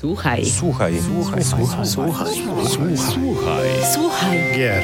Słuchaj. 0.00 0.46
Słuchaj. 0.46 1.00
Słuchaj. 1.00 1.44
Słuchaj. 1.44 1.86
Słuchaj. 1.86 2.26
Słuchaj. 2.66 2.96
Słuchaj. 2.96 3.68
Słuchaj. 3.94 4.38
Gier. 4.56 4.82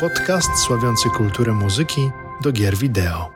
Podcast 0.00 0.50
sławiący 0.66 1.08
kulturę 1.16 1.52
muzyki 1.52 2.10
do 2.42 2.52
gier 2.52 2.76
wideo. 2.76 3.28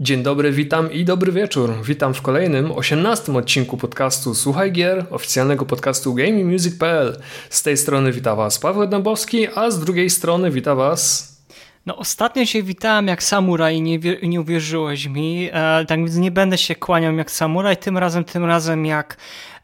Dzień 0.00 0.22
dobry, 0.22 0.52
witam 0.52 0.92
i 0.92 1.04
dobry 1.04 1.32
wieczór. 1.32 1.74
Witam 1.84 2.14
w 2.14 2.22
kolejnym, 2.22 2.72
18 2.72 3.32
odcinku 3.32 3.76
podcastu 3.76 4.34
Słuchaj 4.34 4.72
Gier, 4.72 5.06
oficjalnego 5.10 5.66
podcastu 5.66 6.14
GamingMusic.pl. 6.14 7.20
Z 7.50 7.62
tej 7.62 7.76
strony 7.76 8.12
wita 8.12 8.36
Was 8.36 8.58
Paweł 8.58 8.86
Dębowski, 8.86 9.46
a 9.54 9.70
z 9.70 9.80
drugiej 9.80 10.10
strony 10.10 10.50
wita 10.50 10.74
Was 10.74 11.32
no 11.86 11.96
ostatnio 11.96 12.46
się 12.46 12.62
witałem 12.62 13.08
jak 13.08 13.22
samuraj 13.22 13.76
i 13.76 13.82
nie, 13.82 13.98
nie 14.22 14.40
uwierzyłeś 14.40 15.06
mi, 15.06 15.48
e, 15.52 15.84
tak 15.86 15.98
więc 15.98 16.16
nie 16.16 16.30
będę 16.30 16.58
się 16.58 16.74
kłaniał 16.74 17.14
jak 17.14 17.30
samuraj, 17.30 17.76
tym 17.76 17.98
razem, 17.98 18.24
tym 18.24 18.44
razem 18.44 18.86
jak 18.86 19.16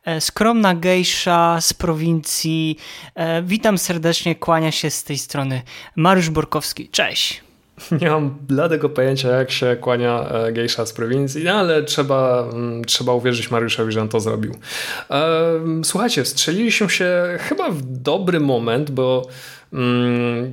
e, 0.04 0.20
skromna 0.20 0.74
gejsza 0.74 1.60
z 1.60 1.72
prowincji. 1.72 2.78
E, 3.14 3.42
witam 3.42 3.78
serdecznie, 3.78 4.34
kłania 4.34 4.72
się 4.72 4.90
z 4.90 5.04
tej 5.04 5.18
strony 5.18 5.62
Mariusz 5.96 6.30
Borkowski. 6.30 6.88
Cześć! 6.88 7.48
Nie 8.00 8.10
mam 8.10 8.30
bladego 8.30 8.88
pojęcia, 8.88 9.28
jak 9.28 9.50
się 9.50 9.76
kłania 9.80 10.28
e, 10.28 10.52
gejsza 10.52 10.86
z 10.86 10.92
prowincji, 10.92 11.44
no 11.44 11.52
ale 11.52 11.82
trzeba, 11.82 12.48
mm, 12.52 12.84
trzeba 12.84 13.12
uwierzyć 13.12 13.50
Mariuszowi, 13.50 13.92
że 13.92 14.00
on 14.00 14.08
to 14.08 14.20
zrobił. 14.20 14.54
E, 15.10 15.24
słuchajcie, 15.84 16.24
strzeliliśmy 16.24 16.90
się 16.90 17.38
chyba 17.38 17.70
w 17.70 17.82
dobry 17.82 18.40
moment, 18.40 18.90
bo 18.90 19.26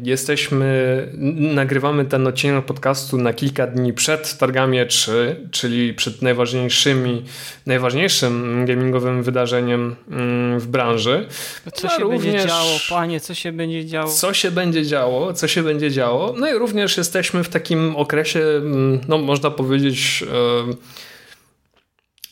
jesteśmy, 0.03 1.07
nagrywamy 1.37 2.05
ten 2.05 2.27
odcinek 2.27 2.65
podcastu 2.65 3.17
na 3.17 3.33
kilka 3.33 3.67
dni 3.67 3.93
przed 3.93 4.37
targami 4.37 4.87
3, 4.87 5.47
czyli 5.51 5.93
przed 5.93 6.21
najważniejszymi, 6.21 7.23
najważniejszym 7.65 8.65
gamingowym 8.65 9.23
wydarzeniem 9.23 9.95
mm, 10.11 10.59
w 10.59 10.67
branży. 10.67 11.27
Co 11.73 11.89
się 11.89 11.97
również, 11.99 12.33
będzie 12.33 12.47
działo, 12.47 12.79
panie, 12.89 13.19
co 13.19 13.33
się 13.33 13.51
będzie 13.51 13.85
działo? 13.85 14.11
Co 14.11 14.33
się 14.33 14.51
będzie 14.51 14.85
działo, 14.85 15.33
co 15.33 15.47
się 15.47 15.63
będzie 15.63 15.91
działo. 15.91 16.33
No 16.37 16.49
i 16.49 16.53
również 16.53 16.97
jesteśmy 16.97 17.43
w 17.43 17.49
takim 17.49 17.95
okresie, 17.95 18.39
mm, 18.39 18.99
no 19.07 19.17
można 19.17 19.51
powiedzieć, 19.51 20.23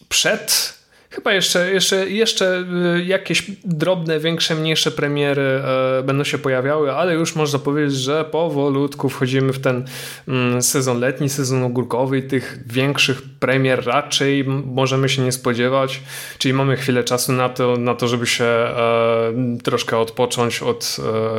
przed 0.10 0.74
Chyba 1.14 1.34
jeszcze, 1.34 1.72
jeszcze, 1.72 2.10
jeszcze 2.10 2.66
y, 2.98 3.04
jakieś 3.04 3.44
drobne, 3.66 4.20
większe, 4.20 4.56
mniejsze 4.56 4.92
premiery 4.92 5.42
e, 5.42 6.04
będą 6.04 6.24
się 6.24 6.38
pojawiały, 6.38 6.92
ale 6.92 7.14
już 7.14 7.36
można 7.36 7.60
powiedzieć, 7.60 7.98
że 7.98 8.26
powolutku 8.26 9.10
wchodzimy 9.10 9.54
w 9.54 9.60
ten 9.60 9.86
mm, 10.28 10.62
sezon 10.62 11.00
letni, 11.00 11.30
sezon 11.30 11.64
ogórkowy 11.64 12.18
i 12.18 12.24
tych 12.24 12.60
większych 12.66 13.22
premier 13.40 13.86
raczej 13.86 14.44
możemy 14.66 15.10
się 15.10 15.22
nie 15.22 15.32
spodziewać. 15.32 16.02
Czyli 16.38 16.54
mamy 16.54 16.78
chwilę 16.78 17.04
czasu 17.04 17.32
na 17.32 17.50
to, 17.50 17.78
na 17.78 17.96
to 17.96 18.08
żeby 18.08 18.28
się 18.28 18.46
e, 18.46 19.34
troszkę 19.64 19.98
odpocząć 19.98 20.62
od, 20.62 20.98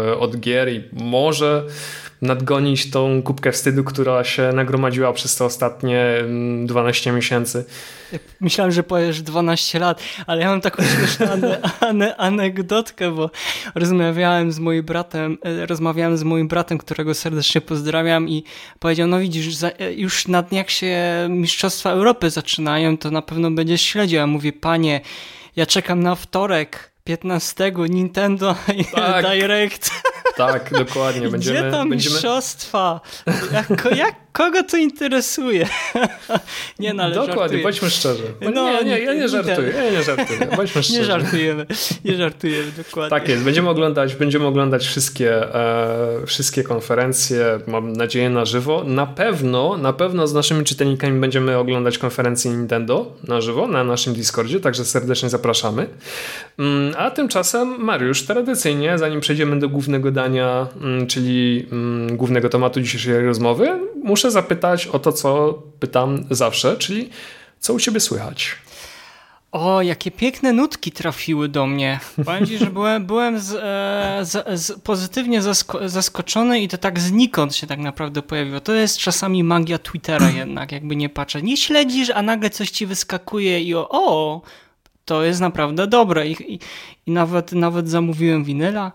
e, 0.09 0.19
od 0.19 0.37
gier 0.41 0.73
i 0.73 0.85
może 0.93 1.67
nadgonić 2.25 2.91
tą 2.91 3.23
kubkę 3.23 3.53
wstydu, 3.53 3.85
która 3.85 4.25
się 4.25 4.53
nagromadziła 4.53 5.13
przez 5.13 5.37
te 5.37 5.45
ostatnie 5.45 6.05
12 6.65 7.11
mm, 7.11 7.17
miesięcy. 7.17 7.65
Myślałem, 8.41 8.73
że 8.73 8.83
powiesz 8.83 9.23
12 9.23 9.79
lat, 9.79 10.03
ale 10.27 10.43
ja 10.43 10.49
mam 10.49 10.61
taką 10.61 10.83
śmieszną 10.97 11.31
ane, 11.31 11.61
ane, 11.81 12.17
anegdotkę, 12.17 13.11
bo 13.11 13.31
rozmawiałem 13.75 14.53
z 14.53 14.59
moim 14.59 14.83
bratem, 14.83 15.39
e, 15.45 15.67
rozmawiałem 15.67 16.17
z 16.17 16.23
moim 16.23 16.49
bratem, 16.49 16.79
którego 16.79 17.15
serdecznie 17.15 17.61
pozdrawiam 17.61 18.29
i 18.29 18.45
powiedział, 18.79 19.09
no 19.09 19.19
widzisz, 19.19 19.57
już 19.97 20.29
na 20.29 20.43
dniach 20.43 20.71
się 20.71 20.97
Mistrzostwa 21.29 21.91
Europy 21.91 22.31
zaczynają, 22.31 22.99
to 22.99 23.11
na 23.11 23.23
pewno 23.23 23.51
będziesz 23.51 23.83
śledził. 23.83 24.19
Ja 24.19 24.27
mówię, 24.27 24.53
panie, 24.53 25.01
ja 25.57 25.67
czekam 25.67 26.03
na 26.03 26.15
wtorek, 26.15 26.94
15 27.05 27.73
Nintendo 27.89 28.57
tak, 28.95 29.25
Direct. 29.31 29.91
Tak, 30.37 30.71
dokładnie. 30.73 31.29
Będziemy, 31.35 31.61
Gdzie 31.61 31.71
tam 31.71 31.89
będziemy... 31.89 32.15
mistrzostwa? 32.15 33.01
Jak, 33.53 33.97
jak, 33.97 34.15
kogo 34.33 34.63
to 34.63 34.77
interesuje? 34.77 35.69
nie, 36.79 36.95
no 36.95 37.11
Dokładnie, 37.11 37.35
żartuję. 37.37 37.63
bądźmy 37.63 37.91
szczerzy. 37.91 38.23
No, 38.55 38.71
nie, 38.71 38.85
nie, 38.85 38.99
ja 38.99 39.15
nie 39.15 39.29
żartuję, 39.29 39.73
ja 39.77 39.91
nie 39.91 40.03
żartuję. 40.03 40.49
Bądźmy 40.57 40.83
szczerzy. 40.83 40.99
Nie 40.99 41.05
żartujemy, 41.05 41.67
nie 42.05 42.17
żartujemy, 42.17 42.73
dokładnie. 42.77 43.11
Tak 43.11 43.29
jest, 43.29 43.43
będziemy 43.43 43.69
oglądać, 43.69 44.15
będziemy 44.15 44.47
oglądać 44.47 44.87
wszystkie, 44.87 45.55
e, 45.55 46.27
wszystkie 46.27 46.63
konferencje, 46.63 47.61
mam 47.67 47.93
nadzieję 47.93 48.31
na 48.31 48.45
żywo. 48.45 48.85
Na 48.85 49.07
pewno, 49.07 49.77
na 49.77 49.93
pewno 49.93 50.27
z 50.27 50.35
naszymi 50.35 50.65
czytelnikami 50.65 51.21
będziemy 51.21 51.59
oglądać 51.59 51.99
konferencję 51.99 52.51
Nintendo 52.51 53.13
na 53.29 53.41
żywo, 53.41 53.67
na 53.69 53.85
naszym 53.85 54.15
Discordzie, 54.15 54.61
także 54.61 54.85
serdecznie 54.85 55.31
zapraszamy. 55.31 55.87
A 56.99 57.11
tymczasem 57.11 57.85
Mariusz, 57.85 58.23
tradycyjnie, 58.23 58.99
zanim 58.99 59.21
przejdziemy 59.21 59.59
do 59.59 59.69
głównego 59.69 60.11
dania, 60.11 60.67
mm, 60.81 61.07
czyli 61.07 61.67
mm, 61.73 62.17
głównego 62.17 62.49
tematu 62.49 62.81
dzisiejszej 62.81 63.27
rozmowy, 63.27 63.81
muszę 64.05 64.31
zapytać 64.31 64.87
o 64.87 64.99
to, 64.99 65.13
co 65.13 65.63
pytam 65.81 66.25
zawsze, 66.31 66.77
czyli 66.77 67.11
co 67.59 67.75
u 67.75 67.81
ciebie 67.81 68.01
słychać? 68.01 68.57
O, 69.55 69.83
jakie 69.83 70.11
piękne 70.11 70.53
nutki 70.53 70.93
trafiły 70.93 71.49
do 71.49 71.67
mnie. 71.67 72.01
Powiem 72.25 72.47
ci, 72.47 72.59
że 72.59 72.67
byłem, 72.67 73.07
byłem 73.13 73.41
z, 73.41 73.53
e, 73.53 74.25
z, 74.25 74.61
z 74.61 74.81
pozytywnie 74.81 75.43
zasko 75.43 75.89
zaskoczony 75.89 76.61
i 76.61 76.69
to 76.69 76.79
tak 76.79 77.01
znikąd 77.01 77.57
się 77.57 77.67
tak 77.67 77.79
naprawdę 77.79 78.23
pojawiło. 78.23 78.61
To 78.61 78.73
jest 78.73 78.99
czasami 78.99 79.45
magia 79.45 79.79
Twittera 79.79 80.31
jednak, 80.41 80.73
jakby 80.73 80.97
nie 80.97 81.09
patrzę. 81.09 81.43
Nie 81.43 81.57
śledzisz, 81.57 82.11
a 82.11 82.23
nagle 82.23 82.51
coś 82.51 82.71
ci 82.71 82.87
wyskakuje 82.87 83.63
i 83.63 83.75
o, 83.75 83.89
o 83.91 84.41
to 85.05 85.25
jest 85.25 85.41
naprawdę 85.41 85.87
dobre. 85.87 86.29
I, 86.29 86.55
i, 86.55 86.59
i 87.07 87.11
nawet, 87.11 87.53
nawet 87.53 87.89
zamówiłem 87.89 88.45
winyla. 88.45 88.93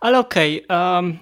Ale 0.00 0.18
okej, 0.18 0.66
okay, 0.66 0.94
um, 0.94 1.18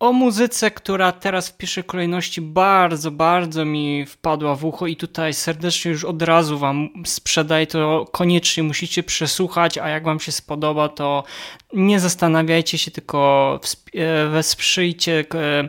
o 0.00 0.12
muzyce, 0.12 0.70
która 0.70 1.12
teraz 1.12 1.48
w 1.48 1.56
pierwszej 1.56 1.84
kolejności 1.84 2.40
bardzo, 2.40 3.10
bardzo 3.10 3.64
mi 3.64 4.06
wpadła 4.06 4.54
w 4.54 4.64
ucho 4.64 4.86
i 4.86 4.96
tutaj 4.96 5.34
serdecznie 5.34 5.90
już 5.90 6.04
od 6.04 6.22
razu 6.22 6.58
wam 6.58 6.88
sprzedaję, 7.06 7.66
to 7.66 8.04
koniecznie 8.12 8.62
musicie 8.62 9.02
przesłuchać, 9.02 9.78
a 9.78 9.88
jak 9.88 10.04
wam 10.04 10.20
się 10.20 10.32
spodoba, 10.32 10.88
to 10.88 11.24
nie 11.72 12.00
zastanawiajcie 12.00 12.78
się, 12.78 12.90
tylko 12.90 13.60
e, 13.94 14.28
wesprzyjcie 14.28 15.24
e, 15.34 15.68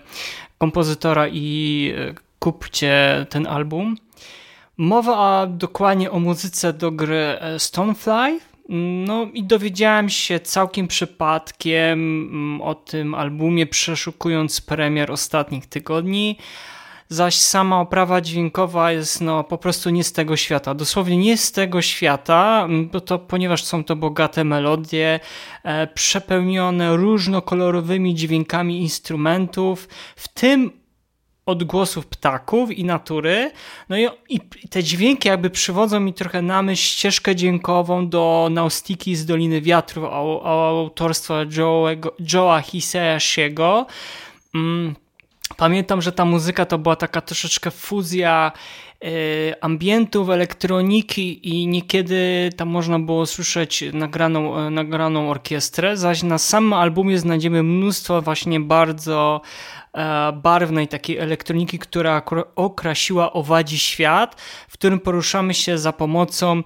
kompozytora 0.57 1.27
i 1.27 1.91
e, 1.97 2.13
kupcie 2.39 3.25
ten 3.29 3.47
album. 3.47 3.95
Mowa 4.77 5.47
dokładnie 5.47 6.11
o 6.11 6.19
muzyce 6.19 6.73
do 6.73 6.91
gry 6.91 7.37
Stonefly, 7.57 8.39
no 9.05 9.27
i 9.33 9.43
dowiedziałem 9.43 10.09
się 10.09 10.39
całkiem 10.39 10.87
przypadkiem 10.87 11.99
mm, 12.31 12.61
o 12.61 12.75
tym 12.75 13.13
albumie, 13.13 13.65
przeszukując 13.65 14.61
premier 14.61 15.11
ostatnich 15.11 15.65
tygodni. 15.65 16.37
Zaś 17.09 17.35
sama 17.35 17.79
oprawa 17.79 18.21
dźwiękowa 18.21 18.91
jest 18.91 19.21
no 19.21 19.43
po 19.43 19.57
prostu 19.57 19.89
nie 19.89 20.03
z 20.03 20.13
tego 20.13 20.37
świata. 20.37 20.73
Dosłownie 20.73 21.17
nie 21.17 21.37
z 21.37 21.51
tego 21.51 21.81
świata, 21.81 22.63
mm, 22.65 22.89
bo 22.89 23.01
to, 23.01 23.19
ponieważ 23.19 23.63
są 23.63 23.83
to 23.83 23.95
bogate 23.95 24.43
melodie, 24.43 25.19
e, 25.63 25.87
przepełnione 25.87 26.97
różnokolorowymi 26.97 28.15
dźwiękami 28.15 28.81
instrumentów, 28.81 29.87
w 30.15 30.27
tym 30.27 30.71
odgłosów 31.45 32.07
ptaków 32.07 32.71
i 32.71 32.83
natury. 32.83 33.51
No 33.89 33.97
i, 33.97 34.07
i, 34.29 34.39
te 34.69 34.83
dźwięki 34.83 35.27
jakby 35.27 35.49
przywodzą 35.49 35.99
mi 35.99 36.13
trochę 36.13 36.41
na 36.41 36.61
myśl 36.61 36.83
ścieżkę 36.83 37.35
dźwiękową 37.35 38.09
do 38.09 38.47
Naustiki 38.51 39.15
z 39.15 39.25
Doliny 39.25 39.61
Wiatrów 39.61 40.03
o, 40.03 40.41
o 40.43 40.69
autorstwa 40.69 41.45
Joe'a 42.19 42.63
Hisayashiego. 42.63 43.85
Mm. 44.55 44.95
Pamiętam, 45.57 46.01
że 46.01 46.11
ta 46.11 46.25
muzyka 46.25 46.65
to 46.65 46.77
była 46.77 46.95
taka 46.95 47.21
troszeczkę 47.21 47.71
fuzja 47.71 48.51
y, 49.03 49.53
ambientów, 49.61 50.29
elektroniki 50.29 51.49
i 51.49 51.67
niekiedy 51.67 52.49
tam 52.57 52.69
można 52.69 52.99
było 52.99 53.25
słyszeć 53.25 53.83
nagraną, 53.93 54.57
e, 54.57 54.69
nagraną 54.69 55.29
orkiestrę, 55.29 55.97
zaś 55.97 56.23
na 56.23 56.37
samym 56.37 56.73
albumie 56.73 57.19
znajdziemy 57.19 57.63
mnóstwo 57.63 58.21
właśnie 58.21 58.59
bardzo 58.59 59.41
barwnej 60.33 60.87
takiej 60.87 61.17
elektroniki, 61.17 61.79
która 61.79 62.21
okrasiła 62.55 63.33
owadzi 63.33 63.79
świat, 63.79 64.41
w 64.67 64.73
którym 64.73 64.99
poruszamy 64.99 65.53
się 65.53 65.77
za 65.77 65.93
pomocą 65.93 66.63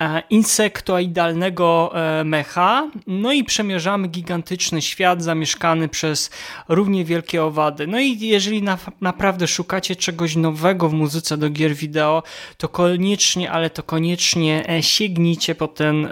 e, 0.00 0.22
insektoidalnego 0.30 1.92
e, 1.94 2.24
mecha, 2.24 2.90
no 3.06 3.32
i 3.32 3.44
przemierzamy 3.44 4.08
gigantyczny 4.08 4.82
świat 4.82 5.22
zamieszkany 5.22 5.88
przez 5.88 6.30
równie 6.68 7.04
wielkie 7.04 7.44
owady. 7.44 7.86
No 7.86 8.00
i 8.00 8.18
jeżeli 8.18 8.62
na, 8.62 8.78
naprawdę 9.00 9.46
szukacie 9.46 9.96
czegoś 9.96 10.36
nowego 10.36 10.88
w 10.88 10.92
muzyce 10.92 11.36
do 11.36 11.50
gier 11.50 11.74
wideo, 11.74 12.22
to 12.56 12.68
koniecznie, 12.68 13.50
ale 13.50 13.70
to 13.70 13.82
koniecznie 13.82 14.64
sięgnijcie 14.80 15.54
po 15.54 15.68
ten 15.68 16.08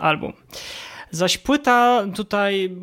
album. 0.00 0.32
Zaś 1.10 1.38
płyta 1.38 2.04
tutaj 2.14 2.76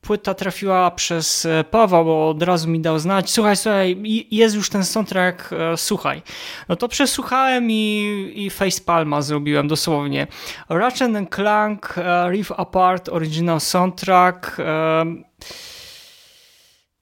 płyta 0.00 0.34
trafiła 0.34 0.90
przez 0.90 1.46
e, 1.46 1.64
Pawła, 1.64 2.04
bo 2.04 2.28
od 2.28 2.42
razu 2.42 2.68
mi 2.68 2.80
dał 2.80 2.98
znać, 2.98 3.30
słuchaj, 3.30 3.56
słuchaj, 3.56 4.02
jest 4.30 4.54
już 4.54 4.70
ten 4.70 4.84
soundtrack, 4.84 5.52
e, 5.52 5.76
słuchaj. 5.76 6.22
No 6.68 6.76
to 6.76 6.88
przesłuchałem 6.88 7.70
i, 7.70 8.32
i 8.34 8.50
facepalma 8.50 9.22
zrobiłem 9.22 9.68
dosłownie. 9.68 10.26
Ratchet 10.68 11.30
Clank, 11.34 11.94
Riff 12.30 12.52
Apart, 12.52 13.08
Original 13.08 13.60
Soundtrack. 13.60 14.56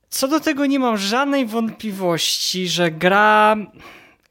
Co 0.09 0.29
do 0.29 0.41
tego 0.41 0.67
nie 0.67 0.79
mam 0.79 0.97
żadnej 0.97 1.47
wątpliwości, 1.47 2.69
że 2.69 2.91
gra, 2.91 3.57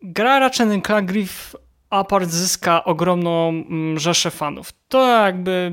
gra 0.01 0.39
Ratchet 0.39 0.85
Clank 0.85 1.11
Riff 1.11 1.55
Apart 1.89 2.29
zyska 2.29 2.83
ogromną 2.83 3.49
mm, 3.49 3.99
rzeszę 3.99 4.31
fanów. 4.31 4.69
To 4.87 5.07
jakby 5.07 5.71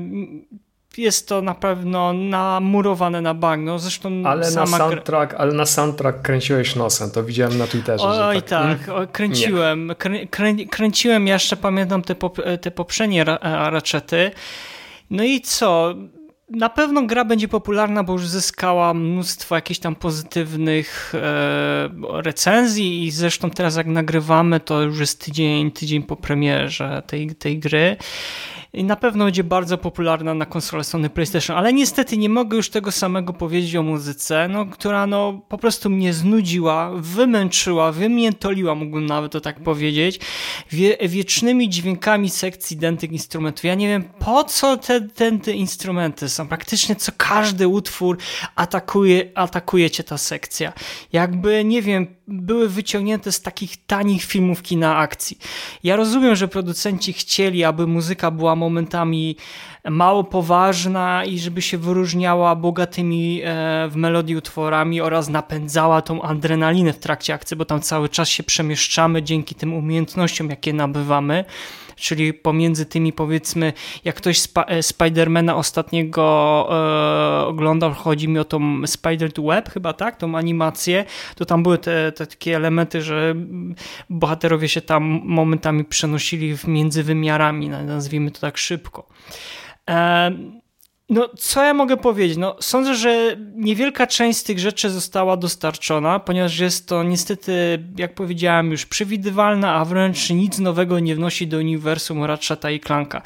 jest 0.97 1.27
to 1.27 1.41
na 1.41 1.53
pewno 1.55 2.13
namurowane 2.13 3.21
na 3.21 3.33
bagno. 3.33 3.79
Zresztą 3.79 4.23
ale 4.25 4.51
na 4.51 4.67
soundtrack, 4.67 5.33
ale 5.33 5.53
na 5.53 5.65
soundtrack 5.65 6.21
kręciłeś 6.21 6.75
nosem, 6.75 7.11
to 7.11 7.23
widziałem 7.23 7.57
na 7.57 7.67
Twitterze. 7.67 8.05
Oj 8.05 8.41
tak, 8.41 8.85
tak 8.85 9.11
kręciłem. 9.11 9.93
Krę, 9.97 10.27
krę, 10.27 10.53
kręciłem, 10.71 11.27
jeszcze 11.27 11.57
pamiętam 11.57 12.01
te, 12.01 12.15
pop, 12.15 12.37
te 12.61 12.71
poprzednie 12.71 13.23
raczety. 13.41 14.31
No 15.09 15.23
i 15.23 15.41
co? 15.41 15.95
Na 16.49 16.69
pewno 16.69 17.01
gra 17.01 17.25
będzie 17.25 17.47
popularna, 17.47 18.03
bo 18.03 18.13
już 18.13 18.27
zyskała 18.27 18.93
mnóstwo 18.93 19.55
jakichś 19.55 19.79
tam 19.79 19.95
pozytywnych 19.95 21.13
e, 21.15 21.89
recenzji 22.21 23.03
i 23.03 23.11
zresztą 23.11 23.49
teraz 23.49 23.75
jak 23.75 23.87
nagrywamy, 23.87 24.59
to 24.59 24.81
już 24.81 24.99
jest 24.99 25.25
tydzień, 25.25 25.71
tydzień 25.71 26.03
po 26.03 26.15
premierze 26.15 27.03
tej, 27.07 27.35
tej 27.35 27.59
gry 27.59 27.97
na 28.73 28.95
pewno 28.95 29.25
będzie 29.25 29.43
bardzo 29.43 29.77
popularna 29.77 30.33
na 30.33 30.45
konsolę 30.45 30.83
Sony 30.83 31.09
PlayStation, 31.09 31.57
ale 31.57 31.73
niestety 31.73 32.17
nie 32.17 32.29
mogę 32.29 32.57
już 32.57 32.69
tego 32.69 32.91
samego 32.91 33.33
powiedzieć 33.33 33.75
o 33.75 33.83
muzyce, 33.83 34.47
no, 34.47 34.65
która 34.65 35.07
no, 35.07 35.41
po 35.49 35.57
prostu 35.57 35.89
mnie 35.89 36.13
znudziła, 36.13 36.91
wymęczyła, 36.95 37.91
wymiętoliła, 37.91 38.75
mógłbym 38.75 39.05
nawet 39.05 39.31
to 39.31 39.41
tak 39.41 39.63
powiedzieć, 39.63 40.19
wie, 40.71 40.97
wiecznymi 41.01 41.69
dźwiękami 41.69 42.29
sekcji 42.29 42.77
dętych 42.77 43.11
instrumentów. 43.11 43.63
Ja 43.63 43.75
nie 43.75 43.87
wiem, 43.87 44.03
po 44.19 44.43
co 44.43 44.77
te, 44.77 45.01
te, 45.39 45.51
instrumenty 45.51 46.29
są. 46.29 46.47
Praktycznie 46.47 46.95
co 46.95 47.11
każdy 47.17 47.67
utwór 47.67 48.17
atakuje, 48.55 49.31
atakuje 49.35 49.91
cię 49.91 50.03
ta 50.03 50.17
sekcja. 50.17 50.73
Jakby, 51.11 51.63
nie 51.63 51.81
wiem, 51.81 52.07
były 52.27 52.69
wyciągnięte 52.69 53.31
z 53.31 53.41
takich 53.41 53.85
tanich 53.85 54.23
filmów 54.23 54.61
kina 54.61 54.97
akcji. 54.97 55.37
Ja 55.83 55.95
rozumiem, 55.95 56.35
że 56.35 56.47
producenci 56.47 57.13
chcieli, 57.13 57.63
aby 57.63 57.87
muzyka 57.87 58.31
była 58.31 58.55
momentami 58.55 59.35
mało 59.89 60.23
poważna 60.23 61.25
i 61.25 61.39
żeby 61.39 61.61
się 61.61 61.77
wyróżniała 61.77 62.55
bogatymi 62.55 63.41
e, 63.43 63.87
w 63.89 63.95
melodii 63.95 64.35
utworami 64.35 65.01
oraz 65.01 65.29
napędzała 65.29 66.01
tą 66.01 66.21
adrenalinę 66.21 66.93
w 66.93 66.99
trakcie 66.99 67.33
akcji, 67.33 67.57
bo 67.57 67.65
tam 67.65 67.81
cały 67.81 68.09
czas 68.09 68.29
się 68.29 68.43
przemieszczamy 68.43 69.23
dzięki 69.23 69.55
tym 69.55 69.73
umiejętnościom, 69.73 70.49
jakie 70.49 70.73
nabywamy 70.73 71.45
czyli 71.95 72.33
pomiędzy 72.33 72.85
tymi 72.85 73.13
powiedzmy, 73.13 73.73
jak 74.03 74.15
ktoś 74.15 74.39
spa 74.39 74.63
e, 74.63 74.83
Spidermana 74.83 75.55
ostatniego 75.55 76.23
e, 77.43 77.45
oglądał, 77.45 77.93
chodzi 77.93 78.27
mi 78.27 78.39
o 78.39 78.45
tą 78.45 78.87
Spider 78.87 79.31
Web 79.37 79.69
chyba, 79.69 79.93
tak, 79.93 80.15
tą 80.15 80.37
animację, 80.37 81.05
to 81.35 81.45
tam 81.45 81.63
były 81.63 81.77
te, 81.77 82.11
te 82.11 82.27
takie 82.27 82.55
elementy, 82.55 83.01
że 83.01 83.35
bohaterowie 84.09 84.69
się 84.69 84.81
tam 84.81 85.03
momentami 85.23 85.85
przenosili 85.85 86.55
między 86.67 87.03
wymiarami, 87.03 87.69
nazwijmy 87.69 88.31
to 88.31 88.39
tak 88.39 88.57
szybko. 88.57 89.07
E 89.89 90.62
no, 91.13 91.29
co 91.37 91.63
ja 91.63 91.73
mogę 91.73 91.97
powiedzieć? 91.97 92.37
No, 92.37 92.55
sądzę, 92.59 92.95
że 92.95 93.37
niewielka 93.55 94.07
część 94.07 94.39
z 94.39 94.43
tych 94.43 94.59
rzeczy 94.59 94.89
została 94.89 95.37
dostarczona, 95.37 96.19
ponieważ 96.19 96.59
jest 96.59 96.87
to 96.87 97.03
niestety, 97.03 97.83
jak 97.97 98.15
powiedziałem, 98.15 98.71
już 98.71 98.85
przewidywalna, 98.85 99.75
a 99.75 99.85
wręcz 99.85 100.29
nic 100.29 100.59
nowego 100.59 100.99
nie 100.99 101.15
wnosi 101.15 101.47
do 101.47 101.57
uniwersum 101.57 102.23
Ratcheta 102.23 102.71
i 102.71 102.79
Clanka. 102.79 103.21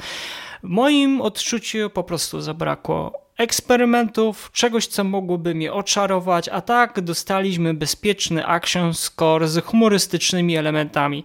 W 0.62 0.68
moim 0.68 1.20
odczuciu 1.20 1.90
po 1.90 2.04
prostu 2.04 2.40
zabrakło 2.40 3.28
eksperymentów, 3.38 4.50
czegoś, 4.52 4.86
co 4.86 5.04
mogłoby 5.04 5.54
mnie 5.54 5.72
oczarować, 5.72 6.48
a 6.48 6.60
tak 6.60 7.00
dostaliśmy 7.00 7.74
bezpieczny 7.74 8.46
action 8.46 8.94
score 8.94 9.48
z 9.48 9.64
humorystycznymi 9.64 10.56
elementami 10.56 11.24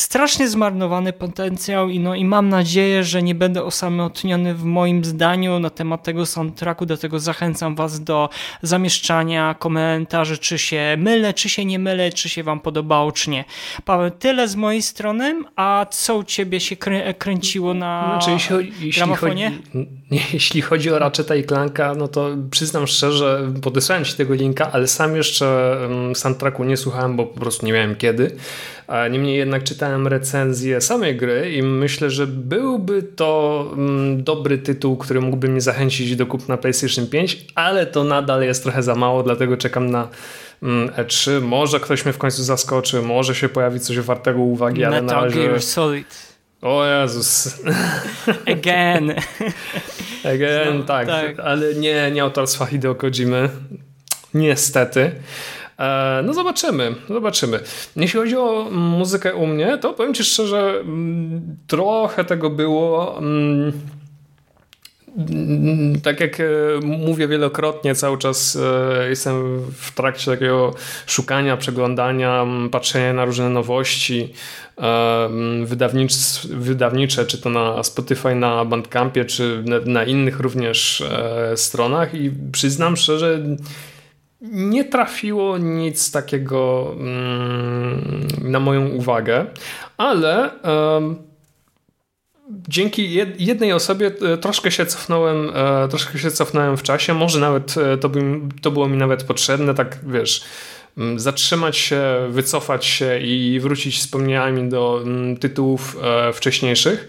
strasznie 0.00 0.48
zmarnowany 0.48 1.12
potencjał 1.12 1.88
i, 1.88 1.98
no, 1.98 2.14
i 2.14 2.24
mam 2.24 2.48
nadzieję, 2.48 3.04
że 3.04 3.22
nie 3.22 3.34
będę 3.34 3.64
osamotniony 3.64 4.54
w 4.54 4.64
moim 4.64 5.04
zdaniu 5.04 5.58
na 5.58 5.70
temat 5.70 6.02
tego 6.02 6.26
soundtracku, 6.26 6.86
dlatego 6.86 7.20
zachęcam 7.20 7.74
Was 7.74 8.04
do 8.04 8.28
zamieszczania 8.62 9.54
komentarzy, 9.58 10.38
czy 10.38 10.58
się 10.58 10.96
mylę, 10.98 11.34
czy 11.34 11.48
się 11.48 11.64
nie 11.64 11.78
mylę, 11.78 12.12
czy 12.12 12.28
się 12.28 12.42
Wam 12.42 12.60
podobało, 12.60 13.12
czy 13.12 13.30
nie. 13.30 13.44
Paweł, 13.84 14.10
tyle 14.10 14.48
z 14.48 14.56
mojej 14.56 14.82
strony, 14.82 15.42
a 15.56 15.86
co 15.90 16.16
u 16.16 16.24
Ciebie 16.24 16.60
się 16.60 16.76
krę 16.76 17.14
kręciło 17.14 17.74
na 17.74 18.18
znaczy, 18.20 18.30
jeśli, 18.30 18.86
jeśli 18.86 18.92
gramofonie? 18.92 19.52
Chodzi, 19.72 19.88
jeśli 20.32 20.62
chodzi 20.62 20.90
o 20.90 20.98
Ratcheta 20.98 21.34
i 21.34 21.44
Clanka, 21.44 21.94
no 21.94 22.08
to 22.08 22.28
przyznam 22.50 22.86
szczerze, 22.86 23.52
podesłałem 23.62 24.04
Ci 24.04 24.14
tego 24.14 24.34
linka, 24.34 24.72
ale 24.72 24.88
sam 24.88 25.16
jeszcze 25.16 25.76
mm, 25.84 26.14
soundtracku 26.14 26.64
nie 26.64 26.76
słuchałem, 26.76 27.16
bo 27.16 27.26
po 27.26 27.40
prostu 27.40 27.66
nie 27.66 27.72
miałem 27.72 27.96
kiedy. 27.96 28.36
Niemniej 29.10 29.36
jednak 29.36 29.64
czytałem 29.64 30.06
recenzję 30.06 30.80
samej 30.80 31.16
gry 31.16 31.52
i 31.52 31.62
myślę, 31.62 32.10
że 32.10 32.26
byłby 32.26 33.02
to 33.02 33.70
mm, 33.72 34.24
dobry 34.24 34.58
tytuł, 34.58 34.96
który 34.96 35.20
mógłby 35.20 35.48
mnie 35.48 35.60
zachęcić 35.60 36.16
do 36.16 36.26
kupna 36.26 36.56
PlayStation 36.56 37.06
5, 37.06 37.46
ale 37.54 37.86
to 37.86 38.04
nadal 38.04 38.42
jest 38.42 38.62
trochę 38.62 38.82
za 38.82 38.94
mało, 38.94 39.22
dlatego 39.22 39.56
czekam 39.56 39.90
na 39.90 40.08
mm, 40.62 40.88
E3. 40.88 41.42
Może 41.42 41.80
ktoś 41.80 42.04
mnie 42.04 42.12
w 42.12 42.18
końcu 42.18 42.42
zaskoczy, 42.42 43.02
może 43.02 43.34
się 43.34 43.48
pojawi 43.48 43.80
coś 43.80 43.98
wartego 43.98 44.40
uwagi, 44.40 44.84
ale 44.84 45.02
Metal 45.02 45.16
na 45.16 45.24
razie... 45.24 45.40
Gear 45.40 45.62
Solid. 45.62 46.30
O 46.62 46.84
Jezus. 46.86 47.60
Again. 48.58 49.14
Again, 50.34 50.78
no, 50.78 50.84
tak, 50.84 51.06
tak, 51.06 51.40
Ale 51.40 51.74
nie, 51.74 52.10
nie 52.10 52.22
autorstwa 52.22 52.66
Hideo 52.66 52.94
Kojimy. 52.94 53.48
Niestety. 54.34 55.12
E, 55.80 56.22
no 56.24 56.34
zobaczymy, 56.34 56.94
zobaczymy. 57.08 57.60
Jeśli 57.96 58.20
chodzi 58.20 58.36
o 58.36 58.68
muzykę 58.70 59.34
u 59.34 59.46
mnie, 59.46 59.78
to 59.78 59.92
powiem 59.92 60.14
Ci 60.14 60.24
szczerze, 60.24 60.80
mm, 60.80 61.56
trochę 61.66 62.24
tego 62.24 62.50
było. 62.50 63.18
Mm, 63.18 63.72
tak 66.02 66.20
jak 66.20 66.40
e, 66.40 66.44
mówię 66.82 67.28
wielokrotnie, 67.28 67.94
cały 67.94 68.18
czas 68.18 68.56
e, 68.56 69.08
jestem 69.08 69.60
w 69.72 69.92
trakcie 69.94 70.30
takiego 70.30 70.74
szukania, 71.06 71.56
przeglądania, 71.56 72.46
patrzenia 72.70 73.12
na 73.12 73.24
różne 73.24 73.48
nowości 73.48 74.32
wydawnicze, 76.50 77.26
czy 77.26 77.38
to 77.38 77.50
na 77.50 77.82
Spotify, 77.82 78.34
na 78.34 78.64
Bandcampie, 78.64 79.24
czy 79.24 79.64
na 79.84 80.04
innych 80.04 80.40
również 80.40 81.04
stronach 81.56 82.14
i 82.14 82.30
przyznam 82.52 82.96
szczerze, 82.96 83.40
nie 84.40 84.84
trafiło 84.84 85.58
nic 85.58 86.10
takiego 86.10 86.90
mm, 86.98 88.28
na 88.42 88.60
moją 88.60 88.88
uwagę, 88.88 89.46
ale 89.96 90.50
dzięki 92.68 93.12
jednej 93.38 93.72
osobie 93.72 94.12
e, 94.32 94.36
troszkę 94.36 94.70
się 94.70 94.86
cofnąłem, 94.86 95.50
e, 95.54 95.88
troszkę 95.88 96.18
się 96.18 96.30
cofnąłem 96.30 96.76
w 96.76 96.82
czasie, 96.82 97.14
może 97.14 97.40
nawet 97.40 97.74
e, 97.76 97.96
to, 97.96 98.08
by, 98.08 98.40
to 98.62 98.70
było 98.70 98.88
mi 98.88 98.96
nawet 98.96 99.22
potrzebne, 99.22 99.74
tak 99.74 99.98
wiesz, 100.06 100.44
mm, 100.98 101.20
zatrzymać 101.20 101.76
się, 101.76 102.02
wycofać 102.30 102.84
się 102.84 103.18
i 103.18 103.60
wrócić 103.60 103.98
wspomnieniami 103.98 104.68
do 104.68 105.00
mm, 105.02 105.36
tytułów 105.36 105.96
wcześniejszych. 106.34 107.08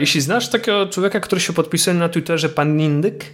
Jeśli 0.00 0.20
znasz 0.20 0.48
takiego 0.48 0.86
człowieka, 0.86 1.20
który 1.20 1.40
się 1.40 1.52
podpisuje 1.52 1.96
na 1.96 2.08
Twitterze, 2.08 2.48
pan 2.48 2.76
Nindyk, 2.76 3.24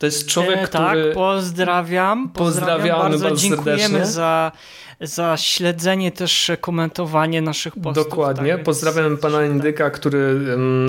to 0.00 0.06
jest 0.06 0.26
człowiek, 0.26 0.58
e, 0.58 0.68
tak, 0.68 0.88
który... 0.88 1.04
Tak, 1.04 1.14
pozdrawiam. 1.14 2.28
Pozdrawiam, 2.28 2.98
bardzo, 2.98 3.18
bardzo 3.18 3.40
dziękujemy 3.40 3.80
serdecznie. 3.80 4.06
za 4.06 4.52
za 5.00 5.36
śledzenie, 5.36 6.12
też 6.12 6.50
komentowanie 6.60 7.42
naszych 7.42 7.74
postów. 7.74 8.04
Dokładnie. 8.04 8.52
Tak, 8.52 8.62
Pozdrawiam 8.62 9.16
pana 9.16 9.46
Indyka, 9.46 9.90
który 9.90 10.40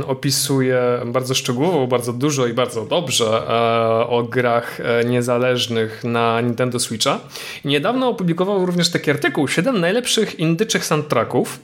opisuje 0.08 0.82
bardzo 1.06 1.36
szczegółowo, 1.36 1.88
bardzo 1.88 2.14
dużo 2.14 2.48
i 2.48 2.54
bardzo 2.54 2.86
dobrze 2.86 3.26
e, 3.26 4.08
o 4.08 4.24
grach 4.24 4.80
e, 4.80 5.06
niezależnych 5.06 6.04
na 6.04 6.42
Nintendo 6.42 6.80
Switcha. 6.80 7.20
Niedawno 7.66 8.10
opublikował 8.10 8.66
również 8.66 8.90
taki 8.90 9.12
artykuł 9.12 9.48
7 9.48 9.80
najlepszych 9.80 10.40
indyczych 10.40 10.86
soundtracków. 10.86 11.60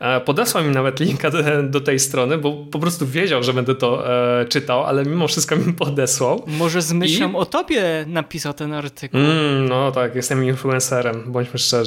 E, 0.00 0.20
podesłał 0.20 0.64
mi 0.64 0.70
nawet 0.70 1.00
linka 1.00 1.30
do, 1.62 1.80
tej 1.80 1.98
strony, 1.98 2.38
bo 2.38 2.52
po 2.52 2.78
prostu 2.78 3.06
wiedział, 3.06 3.42
że 3.42 3.52
będę 3.52 3.74
to 3.74 4.10
e, 4.40 4.44
czytał, 4.44 4.84
ale 4.84 5.04
mimo 5.04 5.28
wszystko 5.28 5.56
mi 5.56 5.72
podesłał. 5.72 6.42
Może 6.46 6.82
z 6.82 6.92
myślą 6.92 7.32
I... 7.32 7.34
o 7.36 7.46
tobie 7.46 8.04
napisał 8.06 8.54
ten 8.54 8.72
artykuł. 8.72 9.20
Mm, 9.20 9.68
no 9.68 9.92
tak, 9.92 10.14
jestem 10.14 10.44
influencerem, 10.44 11.32
bądźmy 11.32 11.58
szczerzy. 11.58 11.85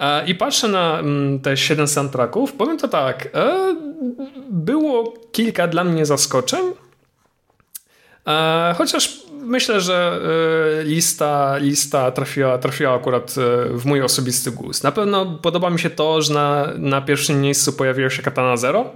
E, 0.00 0.26
I 0.26 0.34
patrzę 0.34 0.68
na 0.68 0.98
mm, 0.98 1.40
te 1.40 1.56
7 1.56 1.88
soundtracków. 1.88 2.52
Powiem 2.52 2.78
to 2.78 2.88
tak. 2.88 3.28
E, 3.34 3.76
było 4.50 5.14
kilka 5.32 5.68
dla 5.68 5.84
mnie 5.84 6.06
zaskoczeń. 6.06 6.64
E, 8.26 8.74
chociaż 8.78 9.22
myślę, 9.32 9.80
że 9.80 10.20
lista, 10.84 11.56
lista 11.56 12.10
trafiła, 12.10 12.58
trafiła 12.58 12.94
akurat 12.94 13.34
w 13.70 13.84
mój 13.84 14.02
osobisty 14.02 14.50
gust. 14.50 14.84
Na 14.84 14.92
pewno 14.92 15.26
podoba 15.42 15.70
mi 15.70 15.80
się 15.80 15.90
to, 15.90 16.22
że 16.22 16.34
na, 16.34 16.66
na 16.78 17.00
pierwszym 17.00 17.40
miejscu 17.40 17.72
pojawiła 17.72 18.10
się 18.10 18.22
Katana 18.22 18.56
Zero. 18.56 18.90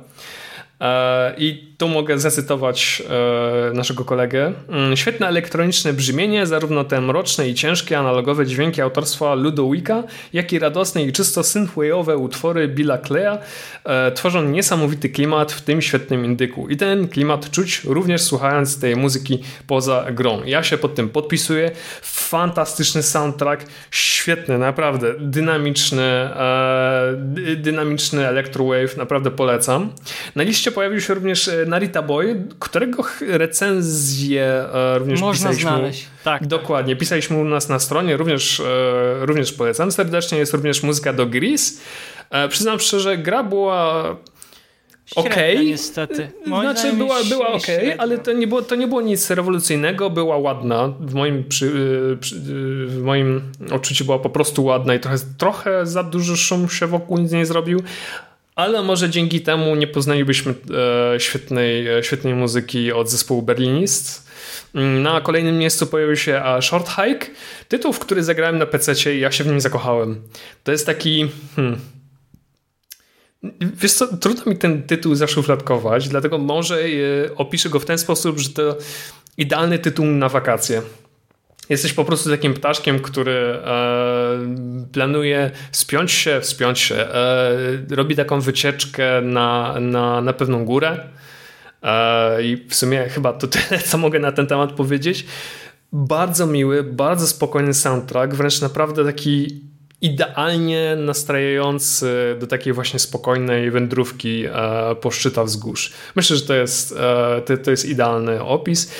E, 0.82 1.34
I 1.38 1.72
tu 1.78 1.88
mogę 1.88 2.18
zacytować 2.18 3.02
e, 3.70 3.74
naszego 3.74 4.04
kolegę. 4.04 4.52
Mm, 4.68 4.96
świetne 4.96 5.28
elektroniczne 5.28 5.92
brzmienie, 5.92 6.46
zarówno 6.46 6.84
te 6.84 7.00
mroczne 7.00 7.48
i 7.48 7.54
ciężkie 7.54 7.98
analogowe 7.98 8.46
dźwięki 8.46 8.82
autorstwa 8.82 9.34
Ludowika, 9.34 10.02
jak 10.32 10.52
i 10.52 10.58
radosne 10.58 11.02
i 11.02 11.12
czysto 11.12 11.40
synthwave'owe 11.40 12.16
utwory 12.16 12.68
Billa 12.68 12.98
Cleya 12.98 13.38
e, 13.84 14.12
tworzą 14.12 14.42
niesamowity 14.42 15.08
klimat 15.08 15.52
w 15.52 15.62
tym 15.62 15.82
świetnym 15.82 16.24
indyku. 16.24 16.68
I 16.68 16.76
ten 16.76 17.08
klimat 17.08 17.50
czuć 17.50 17.84
również 17.84 18.22
słuchając 18.22 18.80
tej 18.80 18.96
muzyki 18.96 19.42
poza 19.66 20.06
grą. 20.12 20.44
Ja 20.44 20.62
się 20.62 20.78
pod 20.78 20.94
tym 20.94 21.08
podpisuję. 21.08 21.70
Fantastyczny 22.02 23.02
soundtrack, 23.02 23.66
świetny, 23.90 24.58
naprawdę 24.58 25.14
dynamiczny, 25.18 26.28
dynamiczny 27.56 28.28
electrowave, 28.28 28.96
naprawdę 28.96 29.30
polecam. 29.30 29.92
Na 30.36 30.42
liście 30.42 30.71
pojawił 30.72 31.00
się 31.00 31.14
również 31.14 31.48
e, 31.48 31.66
Narita 31.66 32.02
Boy, 32.02 32.42
którego 32.58 33.04
recenzję 33.20 34.44
e, 34.44 34.98
również 34.98 35.20
Można 35.20 35.50
pisaliśmy. 35.50 35.70
znaleźć. 35.70 36.06
Tak, 36.24 36.40
tak. 36.40 36.48
Dokładnie. 36.48 36.96
Pisaliśmy 36.96 37.36
u 37.36 37.44
nas 37.44 37.68
na 37.68 37.78
stronie, 37.78 38.16
również, 38.16 38.60
e, 38.60 39.26
również 39.26 39.52
polecam 39.52 39.92
serdecznie. 39.92 40.38
Jest 40.38 40.52
również 40.52 40.82
muzyka 40.82 41.12
do 41.12 41.26
Gris. 41.26 41.80
Przyznam 42.48 42.80
szczerze, 42.80 43.18
gra 43.18 43.42
była. 43.42 44.04
Okay. 45.16 45.64
niestety. 45.64 46.30
Moim 46.46 46.62
znaczy 46.62 46.92
była, 46.92 47.24
była 47.24 47.48
okej, 47.48 47.78
okay, 47.78 48.00
ale 48.00 48.18
to 48.18 48.32
nie, 48.32 48.46
było, 48.46 48.62
to 48.62 48.74
nie 48.74 48.88
było 48.88 49.00
nic 49.00 49.30
rewolucyjnego, 49.30 50.10
była 50.10 50.38
ładna. 50.38 50.88
W 51.00 51.14
moim, 51.14 51.44
przy, 51.44 51.72
przy, 52.20 52.40
w 52.86 53.02
moim 53.02 53.42
odczuciu 53.72 54.04
była 54.04 54.18
po 54.18 54.30
prostu 54.30 54.64
ładna 54.64 54.94
i 54.94 55.00
trochę, 55.00 55.16
trochę 55.38 55.86
za 55.86 56.02
duży 56.02 56.36
szum 56.36 56.68
się 56.68 56.86
wokół 56.86 57.18
nic 57.18 57.32
nie 57.32 57.46
zrobił, 57.46 57.82
ale 58.54 58.82
może 58.82 59.10
dzięki 59.10 59.40
temu 59.40 59.74
nie 59.74 59.86
poznalibyśmy 59.86 60.54
e, 61.14 61.20
świetnej, 61.20 61.88
e, 61.88 62.04
świetnej 62.04 62.34
muzyki 62.34 62.92
od 62.92 63.10
zespołu 63.10 63.42
Berlinist. 63.42 64.30
Mm, 64.74 65.02
na 65.02 65.20
kolejnym 65.20 65.58
miejscu 65.58 65.86
pojawił 65.86 66.16
się 66.16 66.42
Short 66.60 66.88
Hike, 66.88 67.26
tytuł, 67.68 67.92
w 67.92 67.98
który 67.98 68.22
zagrałem 68.22 68.58
na 68.58 68.66
PC 68.66 69.14
i 69.14 69.20
ja 69.20 69.32
się 69.32 69.44
w 69.44 69.46
nim 69.46 69.60
zakochałem. 69.60 70.22
To 70.64 70.72
jest 70.72 70.86
taki... 70.86 71.28
Hmm, 71.56 71.80
Wiesz 73.60 73.92
co, 73.92 74.16
trudno 74.16 74.52
mi 74.52 74.58
ten 74.58 74.82
tytuł 74.82 75.14
zaszufladkować, 75.14 76.08
dlatego 76.08 76.38
może 76.38 76.80
e, 76.80 76.88
opiszę 77.36 77.68
go 77.68 77.80
w 77.80 77.84
ten 77.84 77.98
sposób, 77.98 78.38
że 78.38 78.50
to 78.50 78.76
idealny 79.36 79.78
tytuł 79.78 80.06
na 80.06 80.28
wakacje. 80.28 80.82
Jesteś 81.72 81.92
po 81.92 82.04
prostu 82.04 82.30
takim 82.30 82.54
ptaszkiem, 82.54 83.00
który 83.00 83.32
e, 83.32 83.58
planuje 84.92 85.50
spiąć 85.72 86.12
się, 86.12 86.40
wspiąć 86.40 86.78
się, 86.78 86.94
e, 86.94 87.56
robi 87.90 88.16
taką 88.16 88.40
wycieczkę 88.40 89.22
na, 89.22 89.80
na, 89.80 90.20
na 90.20 90.32
pewną 90.32 90.64
górę. 90.64 90.98
E, 91.82 92.42
I 92.42 92.56
w 92.68 92.74
sumie 92.74 93.08
chyba 93.08 93.32
to 93.32 93.46
tyle, 93.46 93.80
co 93.88 93.98
mogę 93.98 94.18
na 94.18 94.32
ten 94.32 94.46
temat 94.46 94.72
powiedzieć. 94.72 95.26
Bardzo 95.92 96.46
miły, 96.46 96.82
bardzo 96.82 97.26
spokojny 97.26 97.74
soundtrack, 97.74 98.34
wręcz 98.34 98.60
naprawdę 98.60 99.04
taki 99.04 99.62
idealnie 100.00 100.96
nastrajający 100.96 102.36
do 102.40 102.46
takiej 102.46 102.72
właśnie 102.72 102.98
spokojnej 102.98 103.70
wędrówki 103.70 104.44
e, 104.46 104.50
po 105.00 105.10
szczytach 105.10 105.46
wzgórz. 105.46 105.92
Myślę, 106.16 106.36
że 106.36 106.42
to 106.42 106.54
jest, 106.54 106.92
e, 106.92 107.42
to, 107.46 107.56
to 107.56 107.70
jest 107.70 107.84
idealny 107.84 108.42
opis. 108.42 108.92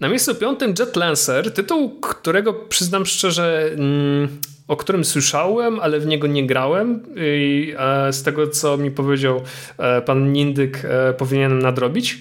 Na 0.00 0.08
miejscu 0.08 0.34
piątym 0.34 0.74
Jet 0.78 0.96
Lancer, 0.96 1.54
tytuł, 1.54 2.00
którego 2.00 2.52
przyznam 2.54 3.06
szczerze, 3.06 3.70
mm, 3.72 4.28
o 4.68 4.76
którym 4.76 5.04
słyszałem, 5.04 5.80
ale 5.80 6.00
w 6.00 6.06
niego 6.06 6.26
nie 6.26 6.46
grałem 6.46 7.02
i 7.16 7.74
e, 7.78 8.12
z 8.12 8.22
tego, 8.22 8.48
co 8.48 8.76
mi 8.76 8.90
powiedział 8.90 9.42
e, 9.78 10.02
pan 10.02 10.32
Nindyk, 10.32 10.84
e, 10.84 11.12
powinienem 11.12 11.58
nadrobić. 11.58 12.18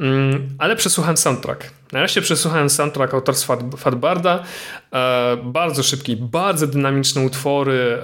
Mm, 0.00 0.48
ale 0.58 0.76
przesłuchałem 0.76 1.16
soundtrack. 1.16 1.70
Nareszcie 1.92 2.20
przesłuchałem 2.20 2.70
soundtrack 2.70 3.14
autorstwa 3.14 3.58
Fatbarda. 3.76 4.42
Bardzo 5.44 5.82
szybki, 5.82 6.16
bardzo 6.16 6.66
dynamiczne 6.66 7.22
utwory, 7.22 7.98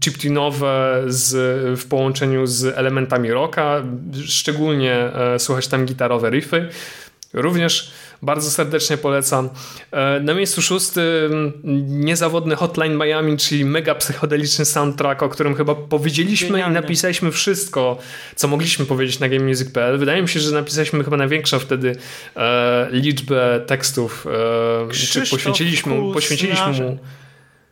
chiptunowe 0.00 1.02
z, 1.06 1.34
w 1.80 1.88
połączeniu 1.88 2.46
z 2.46 2.64
elementami 2.78 3.30
rocka. 3.30 3.82
Szczególnie 4.26 5.10
słuchać 5.38 5.68
tam 5.68 5.86
gitarowe 5.86 6.30
riffy. 6.30 6.68
Również 7.32 7.92
bardzo 8.22 8.50
serdecznie 8.50 8.96
polecam. 8.96 9.50
E, 9.90 10.20
na 10.20 10.34
miejscu 10.34 10.62
szóstym 10.62 11.52
niezawodny 11.88 12.56
Hotline 12.56 12.96
Miami, 12.96 13.36
czyli 13.36 13.64
mega 13.64 13.94
psychodeliczny 13.94 14.64
soundtrack, 14.64 15.22
o 15.22 15.28
którym 15.28 15.54
chyba 15.54 15.74
powiedzieliśmy 15.74 16.50
Genialne. 16.50 16.78
i 16.78 16.82
napisaliśmy 16.82 17.32
wszystko, 17.32 17.98
co 18.36 18.48
mogliśmy 18.48 18.86
powiedzieć 18.86 19.18
na 19.18 19.28
GameMusic.pl. 19.28 19.98
Wydaje 19.98 20.22
mi 20.22 20.28
się, 20.28 20.40
że 20.40 20.52
napisaliśmy 20.52 21.04
chyba 21.04 21.16
największą 21.16 21.58
wtedy 21.58 21.96
e, 22.36 22.88
liczbę 22.90 23.60
tekstów, 23.66 24.26
e, 24.90 24.92
czy 24.92 25.30
poświęciliśmy, 25.30 26.12
poświęciliśmy 26.12 26.72
mu. 26.72 26.98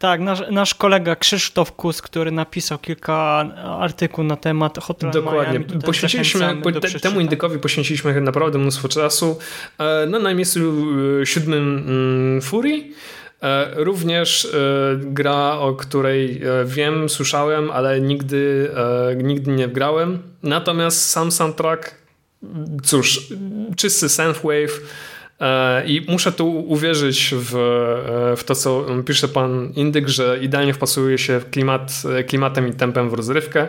Tak, 0.05 0.21
nasz, 0.21 0.43
nasz 0.51 0.75
kolega 0.75 1.17
Krzysztof 1.17 1.73
Kus, 1.73 2.03
który 2.03 2.31
napisał 2.31 2.79
kilka 2.79 3.15
artykułów 3.81 4.29
na 4.29 4.37
temat 4.37 4.79
Hotline 4.79 5.13
Dokładnie. 5.13 5.59
Miami, 5.59 5.83
poświęciliśmy, 5.83 6.57
po, 6.63 6.73
te, 6.73 7.01
temu 7.01 7.21
indykowi 7.21 7.59
poświęciliśmy 7.59 8.21
naprawdę 8.21 8.59
mnóstwo 8.59 8.89
czasu. 8.89 9.39
E, 9.79 10.07
no, 10.07 10.19
na 10.19 10.35
miejscu 10.35 10.61
e, 11.23 11.27
siódmym 11.27 11.79
mm, 11.79 12.43
Fury. 12.43 12.83
E, 13.43 13.85
również 13.85 14.49
gra, 14.97 15.59
o 15.59 15.75
której 15.75 16.43
wiem, 16.65 17.09
słyszałem, 17.09 17.71
ale 17.71 18.01
nigdy, 18.01 18.71
nigdy 19.23 19.51
nie 19.51 19.69
grałem. 19.69 20.19
Natomiast 20.43 21.11
sam 21.11 21.33
soundtrack, 21.33 21.95
cóż, 22.83 23.29
czysty 23.77 24.09
synthwave, 24.09 24.81
I 25.87 26.07
muszę 26.09 26.33
tu 26.33 26.59
uwierzyć 26.59 27.35
w, 27.37 27.57
e, 27.57 28.37
w 28.37 28.45
to, 28.45 28.55
co 28.55 28.87
pisze 29.07 29.29
pan 29.29 29.73
Indyk, 29.77 30.09
że 30.09 30.39
idealnie 30.43 30.75
wpasuje 30.75 31.19
się 31.19 31.41
klimat, 31.51 32.03
klimatem 32.27 32.69
i 32.69 32.73
tempem 32.73 33.11
w 33.11 33.15
rozrywkę. 33.15 33.69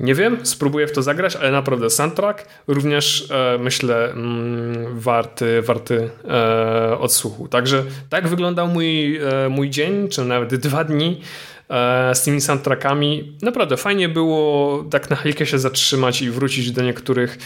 Nie 0.00 0.14
wiem, 0.14 0.46
spróbuję 0.46 0.86
w 0.86 0.92
to 0.92 1.02
zagrać, 1.02 1.36
ale 1.36 1.50
naprawdę 1.52 1.90
soundtrack 1.90 2.46
również 2.66 3.30
e, 3.30 3.58
myślę 3.58 4.10
mm, 4.10 5.00
warty, 5.00 5.62
warty 5.62 6.10
e, 6.28 6.98
odsłuchu. 6.98 7.48
Także 7.48 7.84
tak 8.08 8.28
wyglądał 8.28 8.68
mój, 8.68 9.16
e, 9.16 9.48
mój 9.48 9.70
dzień, 9.70 10.08
czy 10.08 10.24
nawet 10.24 10.54
dwa 10.54 10.84
dni 10.84 11.20
e, 11.68 12.14
z 12.14 12.22
tymi 12.22 12.40
soundtrackami. 12.40 13.36
Naprawdę 13.42 13.76
fajnie 13.76 14.08
było 14.08 14.84
tak 14.90 15.10
na 15.10 15.16
chwilkę 15.16 15.46
się 15.46 15.58
zatrzymać 15.58 16.22
i 16.22 16.30
wrócić 16.30 16.70
do 16.70 16.82
niektórych 16.82 17.38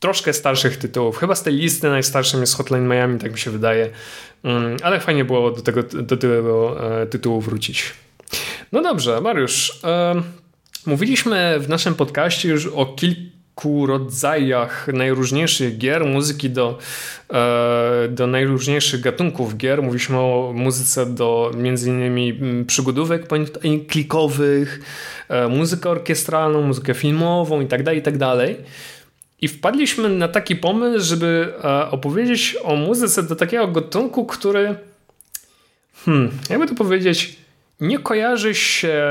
troszkę 0.00 0.32
starszych 0.32 0.76
tytułów. 0.76 1.18
Chyba 1.18 1.34
z 1.34 1.42
tej 1.42 1.54
listy 1.54 1.88
najstarszym 1.88 2.40
jest 2.40 2.56
Hotline 2.56 2.88
Miami, 2.88 3.18
tak 3.18 3.32
mi 3.32 3.38
się 3.38 3.50
wydaje. 3.50 3.90
Mm, 4.44 4.76
ale 4.82 5.00
fajnie 5.00 5.24
było 5.24 5.50
do 5.50 5.62
tego, 5.62 5.82
do 5.82 6.16
tego 6.16 6.76
e, 7.02 7.06
tytułu 7.06 7.40
wrócić. 7.40 7.92
No 8.72 8.82
dobrze, 8.82 9.20
Mariusz. 9.20 9.80
E, 9.84 10.22
mówiliśmy 10.86 11.56
w 11.60 11.68
naszym 11.68 11.94
podcaście 11.94 12.48
już 12.48 12.66
o 12.66 12.86
kilku 12.86 13.86
rodzajach 13.86 14.88
najróżniejszych 14.92 15.78
gier, 15.78 16.04
muzyki 16.04 16.50
do, 16.50 16.78
e, 17.32 18.08
do 18.08 18.26
najróżniejszych 18.26 19.00
gatunków 19.00 19.56
gier. 19.56 19.82
Mówiliśmy 19.82 20.18
o 20.18 20.52
muzyce 20.54 21.06
do 21.06 21.50
innymi 21.86 22.30
mm, 22.30 22.66
przygodówek 22.66 23.26
klikowych, 23.88 24.80
muzykę 25.48 25.90
orkiestralną, 25.90 26.62
muzykę 26.62 26.94
filmową 26.94 27.60
itd., 27.60 27.84
tak 27.84 27.94
itd. 27.94 28.54
I 29.40 29.48
wpadliśmy 29.48 30.08
na 30.08 30.28
taki 30.28 30.56
pomysł, 30.56 31.06
żeby 31.06 31.52
e, 31.64 31.90
opowiedzieć 31.90 32.56
o 32.62 32.76
muzyce 32.76 33.22
do 33.22 33.36
takiego 33.36 33.68
gatunku, 33.68 34.26
który, 34.26 34.74
hmm, 36.04 36.30
jakby 36.50 36.66
to 36.66 36.74
powiedzieć, 36.74 37.36
nie 37.80 37.98
kojarzy 37.98 38.54
się 38.54 39.02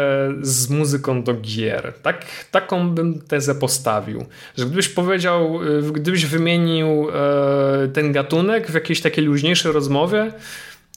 z 0.41 0.69
muzyką 0.69 1.23
do 1.23 1.33
gier. 1.33 1.93
Tak, 2.01 2.25
taką 2.51 2.89
bym 2.89 3.21
tezę 3.21 3.55
postawił. 3.55 4.25
Że 4.57 4.65
gdybyś 4.65 4.89
powiedział, 4.89 5.59
e, 5.63 5.91
gdybyś 5.91 6.25
wymienił 6.25 7.07
e, 7.09 7.87
ten 7.87 8.11
gatunek 8.11 8.67
w 8.67 8.73
jakiejś 8.73 9.01
takiej 9.01 9.25
luźniejszej 9.25 9.71
rozmowie, 9.71 10.31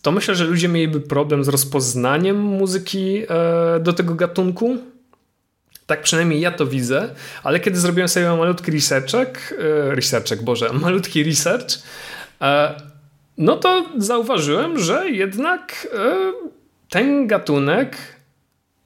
to 0.02 0.12
myślę, 0.12 0.34
że 0.34 0.44
ludzie 0.44 0.68
mieliby 0.68 1.00
problem 1.00 1.44
z 1.44 1.49
rozpoznaniem 1.49 2.40
muzyki 2.40 3.22
do 3.80 3.92
tego 3.92 4.14
gatunku. 4.14 4.78
Tak 5.90 6.02
przynajmniej 6.02 6.40
ja 6.40 6.50
to 6.50 6.66
widzę, 6.66 7.14
ale 7.42 7.61
kiedy 7.61 7.80
zrobiłem 7.80 8.09
sobie 8.09 8.37
malutki 8.37 8.70
researchek, 8.70 9.54
e, 9.59 9.94
researchek, 9.94 10.42
Boże, 10.42 10.73
malutki 10.82 11.25
research, 11.25 11.78
e, 12.40 12.75
no 13.38 13.56
to 13.56 13.87
zauważyłem, 13.99 14.78
że 14.78 15.11
jednak 15.11 15.88
e, 15.92 16.32
ten 16.88 17.26
gatunek 17.26 17.97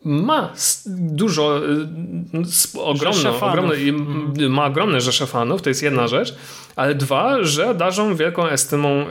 ma 0.04 0.52
dużo, 0.87 1.61
ogromne, 2.78 3.30
ogromne, 3.40 3.75
mhm. 3.75 4.50
ma 4.52 4.66
ogromne 4.66 5.00
rzesze 5.00 5.26
fanów, 5.26 5.62
to 5.62 5.70
jest 5.70 5.82
jedna 5.82 6.08
rzecz, 6.08 6.34
ale 6.76 6.94
dwa, 6.94 7.42
że 7.42 7.75
darzą 7.75 8.16
wielką 8.16 8.49
estymą 8.49 9.06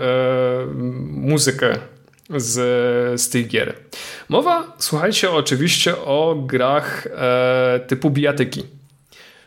muzykę 1.09 1.77
z, 2.30 3.22
z 3.22 3.30
tych 3.30 3.48
gier. 3.48 3.75
Mowa, 4.30 4.75
słuchajcie, 4.77 5.32
oczywiście 5.32 5.98
o 5.98 6.36
grach 6.36 7.08
e, 7.08 7.80
typu 7.88 8.10
bijatyki. 8.10 8.63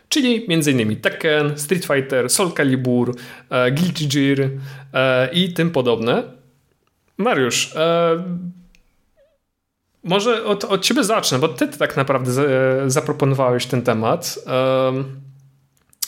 Czyli 0.09 0.47
m.in. 0.49 1.01
Tekken, 1.01 1.59
Street 1.59 1.87
Fighter, 1.87 2.31
Soul 2.31 2.53
Calibur, 2.53 3.15
e, 3.51 3.71
Guilty 3.71 4.07
Gear 4.07 4.51
e, 4.93 5.29
i 5.33 5.53
tym 5.53 5.71
podobne. 5.71 6.23
Mariusz, 7.17 7.77
e, 7.77 8.25
może 10.05 10.45
od, 10.45 10.65
od 10.65 10.83
ciebie 10.83 11.05
zacznę, 11.05 11.39
bo 11.39 11.49
ty 11.49 11.69
tak 11.69 11.97
naprawdę 11.97 12.33
zaproponowałeś 12.87 13.67
ten 13.67 13.83
temat. 13.83 14.39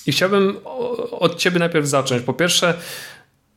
I 0.07 0.13
chciałbym 0.13 0.57
od 1.11 1.37
ciebie 1.37 1.59
najpierw 1.59 1.87
zacząć. 1.87 2.23
Po 2.23 2.33
pierwsze, 2.33 2.75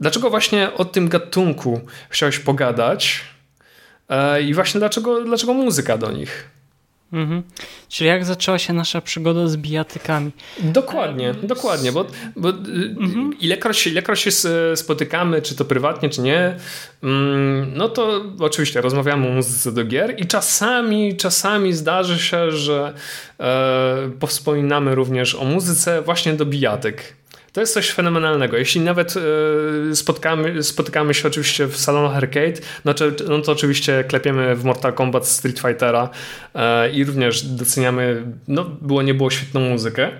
dlaczego 0.01 0.29
właśnie 0.29 0.73
o 0.73 0.85
tym 0.85 1.09
gatunku 1.09 1.81
chciałeś 2.09 2.39
pogadać? 2.39 3.21
E, 4.09 4.41
I 4.41 4.53
właśnie 4.53 4.79
dlaczego, 4.79 5.23
dlaczego 5.23 5.53
muzyka 5.53 5.97
do 5.97 6.11
nich? 6.11 6.51
Mhm. 7.13 7.43
Czyli 7.89 8.07
jak 8.07 8.25
zaczęła 8.25 8.59
się 8.59 8.73
nasza 8.73 9.01
przygoda 9.01 9.47
z 9.47 9.57
bijatykami? 9.57 10.31
Dokładnie, 10.59 11.29
e, 11.29 11.33
dokładnie, 11.33 11.91
bo, 11.91 12.05
bo 12.35 12.49
y, 12.49 12.53
mhm. 12.99 13.39
ilekroć, 13.39 13.87
ilekroć 13.87 14.19
się 14.19 14.31
spotykamy, 14.75 15.41
czy 15.41 15.55
to 15.55 15.65
prywatnie, 15.65 16.09
czy 16.09 16.21
nie, 16.21 16.55
mm, 17.03 17.71
no 17.75 17.89
to 17.89 18.23
oczywiście 18.39 18.81
rozmawiamy 18.81 19.27
o 19.27 19.31
muzyce 19.31 19.71
do 19.71 19.83
gier 19.83 20.15
i 20.19 20.25
czasami, 20.25 21.17
czasami 21.17 21.73
zdarzy 21.73 22.19
się, 22.19 22.51
że 22.51 22.93
e, 23.39 24.11
powspominamy 24.19 24.95
również 24.95 25.35
o 25.35 25.45
muzyce 25.45 26.01
właśnie 26.01 26.33
do 26.33 26.45
bijatyk. 26.45 27.20
To 27.53 27.61
jest 27.61 27.73
coś 27.73 27.91
fenomenalnego. 27.91 28.57
Jeśli 28.57 28.81
nawet 28.81 29.13
e, 29.91 29.95
spotkamy, 29.95 30.63
spotykamy 30.63 31.13
się 31.13 31.27
oczywiście 31.27 31.67
w 31.67 31.77
salonach 31.77 32.15
arcade, 32.15 32.53
no 32.85 32.93
to, 32.93 33.05
no 33.29 33.41
to 33.41 33.51
oczywiście 33.51 34.03
klepiemy 34.03 34.55
w 34.55 34.63
Mortal 34.63 34.93
Kombat 34.93 35.27
Street 35.27 35.59
Fightera 35.59 36.09
e, 36.55 36.91
i 36.91 37.03
również 37.03 37.43
doceniamy, 37.43 38.23
no 38.47 38.63
było 38.63 39.01
nie 39.01 39.13
było 39.13 39.29
świetną 39.29 39.59
muzykę. 39.59 40.11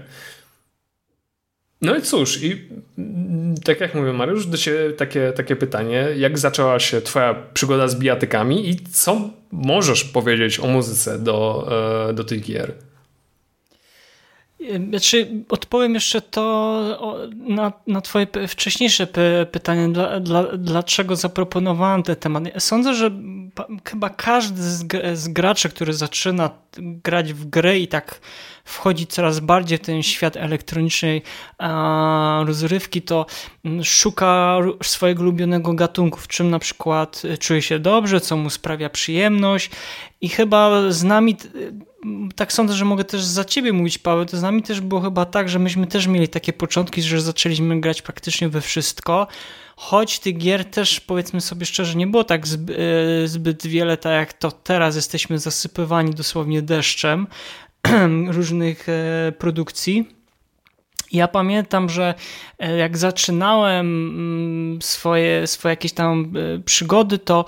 No 1.81 1.95
i 1.95 2.01
cóż, 2.01 2.43
i 2.43 2.69
mm, 2.97 3.55
tak 3.57 3.79
jak 3.81 3.95
mówię 3.95 4.13
Mariusz, 4.13 4.45
do 4.45 4.57
Ciebie 4.57 4.91
takie, 4.91 5.31
takie 5.31 5.55
pytanie, 5.55 6.07
jak 6.17 6.39
zaczęła 6.39 6.79
się 6.79 7.01
Twoja 7.01 7.35
przygoda 7.53 7.87
z 7.87 7.95
bijatykami 7.95 8.69
i 8.69 8.79
co 8.79 9.29
możesz 9.51 10.03
powiedzieć 10.03 10.59
o 10.59 10.67
muzyce 10.67 11.19
do, 11.19 11.67
e, 12.09 12.13
do 12.13 12.23
tych 12.23 12.41
gier? 12.41 12.73
Znaczy, 14.89 15.43
odpowiem 15.49 15.93
jeszcze 15.93 16.21
to 16.21 17.27
na, 17.35 17.73
na 17.87 18.01
Twoje 18.01 18.27
wcześniejsze 18.47 19.07
pytanie, 19.51 19.89
dla, 19.89 20.19
dla, 20.19 20.43
dlaczego 20.57 21.15
zaproponowałem 21.15 22.03
ten 22.03 22.15
temat. 22.15 22.43
Sądzę, 22.59 22.93
że 22.93 23.11
chyba 23.89 24.09
każdy 24.09 24.61
z, 25.15 25.27
graczy, 25.27 25.69
który 25.69 25.93
zaczyna 25.93 26.49
grać 26.77 27.33
w 27.33 27.45
gry 27.45 27.79
i 27.79 27.87
tak 27.87 28.21
wchodzi 28.65 29.07
coraz 29.07 29.39
bardziej 29.39 29.77
w 29.77 29.81
ten 29.81 30.03
świat 30.03 30.37
elektronicznej 30.37 31.21
rozrywki, 32.45 33.01
to 33.01 33.25
szuka 33.83 34.57
swojego 34.83 35.21
ulubionego 35.21 35.73
gatunku, 35.73 36.19
w 36.19 36.27
czym 36.27 36.49
na 36.49 36.59
przykład 36.59 37.21
czuje 37.39 37.61
się 37.61 37.79
dobrze, 37.79 38.21
co 38.21 38.37
mu 38.37 38.49
sprawia 38.49 38.89
przyjemność. 38.89 39.71
I 40.21 40.29
chyba 40.29 40.91
z 40.91 41.03
nami 41.03 41.37
tak 42.35 42.53
sądzę, 42.53 42.73
że 42.73 42.85
mogę 42.85 43.03
też 43.03 43.23
za 43.23 43.45
ciebie 43.45 43.73
mówić, 43.73 43.97
Paweł, 43.97 44.25
to 44.25 44.37
z 44.37 44.41
nami 44.41 44.63
też 44.63 44.81
było 44.81 45.01
chyba 45.01 45.25
tak, 45.25 45.49
że 45.49 45.59
myśmy 45.59 45.87
też 45.87 46.07
mieli 46.07 46.27
takie 46.27 46.53
początki, 46.53 47.01
że 47.01 47.21
zaczęliśmy 47.21 47.81
grać 47.81 48.01
praktycznie 48.01 48.49
we 48.49 48.61
wszystko, 48.61 49.27
choć 49.81 50.19
tych 50.19 50.37
gier 50.37 50.65
też, 50.65 50.99
powiedzmy 50.99 51.41
sobie 51.41 51.65
szczerze, 51.65 51.95
nie 51.95 52.07
było 52.07 52.23
tak 52.23 52.43
e, 52.45 52.47
zbyt 53.27 53.67
wiele, 53.67 53.97
tak 53.97 54.11
jak 54.11 54.33
to 54.33 54.51
teraz 54.51 54.95
jesteśmy 54.95 55.39
zasypywani 55.39 56.13
dosłownie 56.13 56.61
deszczem 56.61 57.27
różnych 58.37 58.89
e, 58.89 59.31
produkcji. 59.31 60.09
Ja 61.11 61.27
pamiętam, 61.27 61.89
że 61.89 62.13
e, 62.59 62.77
jak 62.77 62.97
zaczynałem 62.97 63.87
mm, 63.87 64.81
swoje, 64.81 65.47
swoje 65.47 65.71
jakieś 65.71 65.93
tam 65.93 66.33
przygody, 66.65 67.17
to 67.17 67.45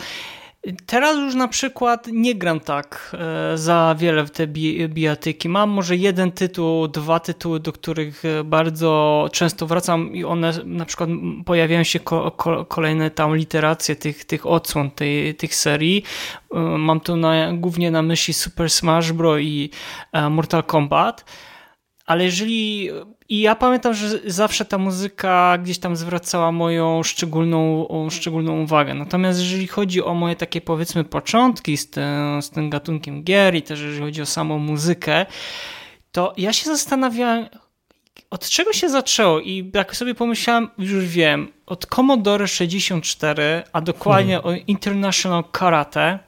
Teraz 0.86 1.18
już 1.18 1.36
na 1.36 1.48
przykład 1.48 2.08
nie 2.08 2.36
gram 2.36 2.60
tak 2.60 3.16
e, 3.54 3.58
za 3.58 3.96
wiele 4.00 4.24
w 4.24 4.32
te 4.32 4.48
bijatyki. 4.88 5.50
Mam 5.50 5.70
może 5.70 5.96
jeden 5.96 6.32
tytuł, 6.32 6.88
dwa 6.88 7.20
tytuły, 7.20 7.60
do 7.60 7.74
których 7.74 8.26
e, 8.26 8.44
bardzo 8.44 9.30
często 9.32 9.68
wracam 9.68 10.14
i 10.14 10.24
one 10.24 10.54
na 10.66 10.86
przykład 10.86 11.10
pojawiają 11.46 11.84
się 11.84 12.00
ko 12.00 12.32
kolejne 12.70 13.12
tam 13.12 13.36
literacje 13.36 13.96
tych, 13.96 14.26
tych 14.26 14.46
odsłon 14.46 14.92
tej, 14.92 15.36
tych 15.36 15.56
serii. 15.56 16.04
E, 16.54 16.60
mam 16.60 17.00
tu 17.00 17.16
na, 17.16 17.54
głównie 17.54 17.92
na 17.92 18.02
myśli 18.02 18.34
Super 18.34 18.70
Smash 18.70 19.12
Bros. 19.12 19.40
i 19.42 19.70
Mortal 20.30 20.64
Kombat. 20.64 21.26
Ale 22.06 22.24
jeżeli 22.24 22.90
i 23.30 23.40
ja 23.42 23.56
pamiętam, 23.56 23.94
że 23.94 24.20
zawsze 24.26 24.66
ta 24.66 24.78
muzyka 24.78 25.58
gdzieś 25.58 25.80
tam 25.80 25.96
zwracała 25.96 26.52
moją 26.52 27.04
szczególną, 27.04 27.88
szczególną 28.10 28.62
uwagę. 28.62 28.94
Natomiast 28.94 29.40
jeżeli 29.40 29.68
chodzi 29.68 30.04
o 30.04 30.14
moje 30.14 30.36
takie 30.36 30.62
powiedzmy 30.62 31.04
początki 31.04 31.78
z 31.78 31.90
tym, 31.90 32.42
z 32.42 32.50
tym 32.50 32.70
gatunkiem 32.70 33.24
gier 33.24 33.56
i 33.56 33.62
też 33.62 33.82
jeżeli 33.82 34.02
chodzi 34.02 34.22
o 34.22 34.26
samą 34.26 34.60
muzykę, 34.60 35.26
to 36.12 36.34
ja 36.38 36.54
się 36.54 36.66
zastanawiałem, 36.66 37.46
od 38.30 38.50
czego 38.50 38.74
się 38.74 38.90
zaczęło 38.90 39.40
i 39.40 39.72
jak 39.74 39.96
sobie 39.96 40.16
pomyślałem, 40.16 40.70
już 40.78 41.06
wiem, 41.06 41.48
od 41.66 41.86
Commodore 41.86 42.48
64, 42.48 43.64
a 43.74 43.82
dokładnie 43.82 44.34
hmm. 44.42 44.54
o 44.54 44.64
International 44.68 45.44
Karate, 45.52 46.20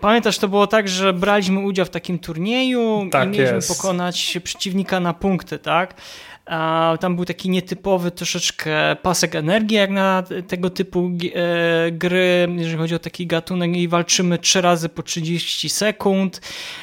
pamiętasz, 0.00 0.38
to 0.38 0.48
było 0.48 0.66
tak, 0.66 0.88
że 0.88 1.12
braliśmy 1.12 1.60
udział 1.60 1.86
w 1.86 1.90
takim 1.90 2.18
turnieju 2.18 3.08
tak 3.10 3.28
i 3.28 3.30
mieliśmy 3.30 3.54
jest. 3.54 3.76
pokonać 3.76 4.38
przeciwnika 4.44 5.00
na 5.00 5.14
punkty, 5.14 5.58
tak? 5.58 5.94
Tam 7.00 7.16
był 7.16 7.24
taki 7.24 7.50
nietypowy 7.50 8.10
troszeczkę 8.10 8.96
pasek 9.02 9.34
energii, 9.34 9.76
jak 9.76 9.90
na 9.90 10.22
tego 10.48 10.70
typu 10.70 11.10
e, 11.34 11.90
gry, 11.90 12.48
jeżeli 12.56 12.78
chodzi 12.78 12.94
o 12.94 12.98
taki 12.98 13.26
gatunek 13.26 13.76
i 13.76 13.88
walczymy 13.88 14.38
trzy 14.38 14.60
razy 14.60 14.88
po 14.88 15.02
30 15.02 15.68
sekund. 15.68 16.40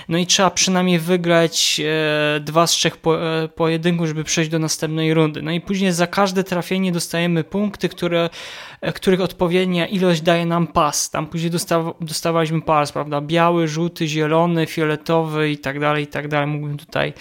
No 0.10 0.18
i 0.18 0.26
trzeba 0.26 0.50
przynajmniej 0.50 1.00
wygrać 1.00 1.82
e, 1.86 2.40
dwa 2.40 2.68
z 2.68 2.72
trzech 2.72 2.94
e, 2.94 3.48
pojedynków, 3.48 4.08
żeby 4.08 4.24
przejść 4.24 4.52
do 4.52 4.60
następnej 4.60 5.14
rundy. 5.14 5.42
No 5.42 5.52
i 5.52 5.62
później 5.62 5.92
za 5.92 6.08
każde 6.08 6.44
trafienie 6.44 6.92
dostajemy 6.92 7.44
punkty, 7.44 7.90
które, 7.90 8.30
których 8.96 9.22
odpowiednia 9.22 9.88
ilość 9.88 10.22
daje 10.22 10.46
nam 10.46 10.68
pas. 10.68 11.10
Tam 11.10 11.28
później 11.28 11.52
dostaw, 11.52 11.86
dostawaliśmy 12.02 12.62
pas, 12.62 12.92
prawda? 12.92 13.22
Biały, 13.22 13.68
żółty, 13.68 14.08
zielony, 14.08 14.66
fioletowy 14.66 15.52
i 15.52 15.58
tak 15.58 15.80
dalej, 15.80 16.04
i 16.04 16.08
tak 16.08 16.28
dalej. 16.28 16.48
Mógłbym 16.48 16.78
tutaj 16.78 17.14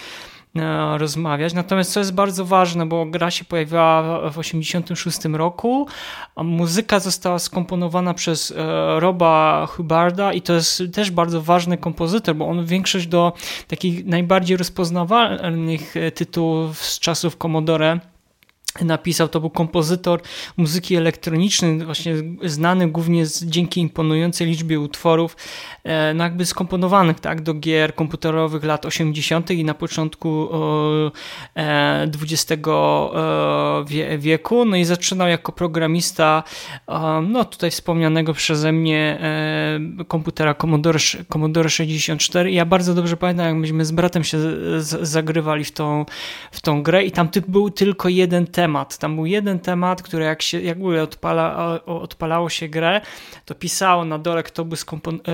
rozmawiać. 0.97 1.53
Natomiast 1.53 1.91
co 1.91 1.99
jest 1.99 2.13
bardzo 2.13 2.45
ważne, 2.45 2.85
bo 2.85 3.05
gra 3.05 3.31
się 3.31 3.45
pojawiła 3.45 4.01
w 4.29 4.37
1986 4.37 5.19
roku, 5.25 5.87
a 6.35 6.43
muzyka 6.43 6.99
została 6.99 7.39
skomponowana 7.39 8.13
przez 8.13 8.51
e, 8.51 8.99
Roba 8.99 9.65
Hubarda 9.65 10.33
i 10.33 10.41
to 10.41 10.53
jest 10.53 10.83
też 10.93 11.11
bardzo 11.11 11.41
ważny 11.41 11.77
kompozytor, 11.77 12.35
bo 12.35 12.47
on 12.47 12.65
większość 12.65 13.07
do 13.07 13.33
takich 13.67 14.05
najbardziej 14.05 14.57
rozpoznawalnych 14.57 15.97
e, 15.97 16.11
tytułów 16.11 16.85
z 16.85 16.99
czasów 16.99 17.37
Commodore 17.37 17.99
napisał, 18.85 19.27
to 19.27 19.39
był 19.39 19.49
kompozytor 19.49 20.21
muzyki 20.57 20.95
elektronicznej, 20.95 21.85
właśnie 21.85 22.15
znany 22.43 22.91
głównie 22.91 23.25
z, 23.25 23.45
dzięki 23.45 23.81
imponującej 23.81 24.47
liczbie 24.47 24.79
utworów, 24.79 25.37
e, 25.83 26.13
no 26.13 26.23
jakby 26.23 26.45
skomponowanych 26.45 27.19
tak, 27.19 27.41
do 27.41 27.53
gier 27.53 27.95
komputerowych 27.95 28.63
lat 28.63 28.85
80. 28.85 29.51
i 29.51 29.63
na 29.63 29.73
początku 29.73 30.49
e, 31.55 32.03
XX 32.03 32.67
e, 32.67 34.17
wieku. 34.17 34.65
No 34.65 34.75
i 34.75 34.85
zaczynał 34.85 35.27
jako 35.27 35.51
programista 35.51 36.43
e, 36.87 37.21
no 37.29 37.45
tutaj 37.45 37.71
wspomnianego 37.71 38.33
przeze 38.33 38.71
mnie 38.71 39.17
e, 39.21 39.79
komputera 40.07 40.53
Commodore, 40.53 40.99
Commodore 41.33 41.69
64. 41.69 42.51
I 42.51 42.55
ja 42.55 42.65
bardzo 42.65 42.93
dobrze 42.93 43.17
pamiętam, 43.17 43.45
jak 43.45 43.55
myśmy 43.55 43.85
z 43.85 43.91
bratem 43.91 44.23
się 44.23 44.37
zagrywali 45.01 45.63
w 45.63 45.71
tą, 45.71 46.05
w 46.51 46.61
tą 46.61 46.83
grę 46.83 47.03
i 47.03 47.11
tam 47.11 47.29
był 47.47 47.69
tylko 47.69 48.09
jeden 48.09 48.47
temat. 48.47 48.68
Tam 48.99 49.15
był 49.15 49.25
jeden 49.25 49.59
temat, 49.59 50.01
który 50.01 50.25
jak 50.25 50.41
się 50.41 50.61
jakby 50.61 51.01
odpala, 51.01 51.79
odpalało 51.85 52.49
się 52.49 52.67
grę, 52.69 53.01
to 53.45 53.55
pisało 53.55 54.05
na 54.05 54.19
dole, 54.19 54.43
kto 54.43 54.65
był, 54.65 54.77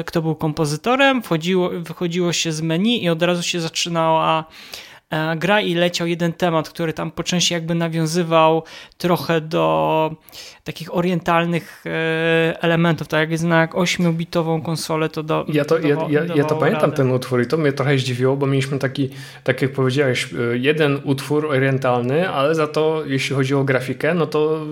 kto 0.06 0.22
był 0.22 0.36
kompozytorem, 0.36 1.24
wchodziło, 1.24 1.70
wychodziło 1.70 2.34
się 2.34 2.52
z 2.52 2.62
menu 2.62 3.04
i 3.04 3.10
od 3.10 3.22
razu 3.22 3.44
się 3.44 3.60
zaczynała 3.60 4.40
e, 4.40 4.95
gra 5.38 5.62
i 5.62 5.74
leciał 5.74 6.08
jeden 6.08 6.34
temat, 6.34 6.70
który 6.70 6.94
tam 6.94 7.12
po 7.12 7.24
części 7.24 7.54
jakby 7.54 7.76
nawiązywał 7.76 8.64
trochę 8.98 9.42
do 9.42 10.16
takich 10.64 10.96
orientalnych 10.96 11.84
e, 11.86 12.64
elementów, 12.64 13.08
tak 13.08 13.20
jak 13.20 13.32
jest 13.32 13.44
na 13.44 13.68
8-bitową 13.68 14.62
konsolę, 14.62 15.10
to 15.10 15.24
do, 15.24 15.46
Ja 15.48 15.66
to, 15.66 15.80
ja, 15.80 15.98
ja, 16.10 16.36
ja 16.36 16.44
to 16.44 16.56
pamiętam 16.56 16.92
ten 16.92 17.12
utwór 17.12 17.42
i 17.42 17.48
to 17.48 17.58
mnie 17.58 17.72
trochę 17.72 17.98
zdziwiło, 17.98 18.38
bo 18.38 18.48
mieliśmy 18.48 18.80
taki, 18.80 19.10
tak 19.44 19.62
jak 19.62 19.72
powiedziałeś, 19.72 20.34
e, 20.34 20.58
jeden 20.58 21.00
utwór 21.04 21.46
orientalny, 21.46 22.30
ale 22.30 22.56
za 22.56 22.68
to 22.68 23.04
jeśli 23.06 23.36
chodzi 23.36 23.56
o 23.56 23.64
grafikę, 23.64 24.14
no 24.14 24.26
to 24.26 24.66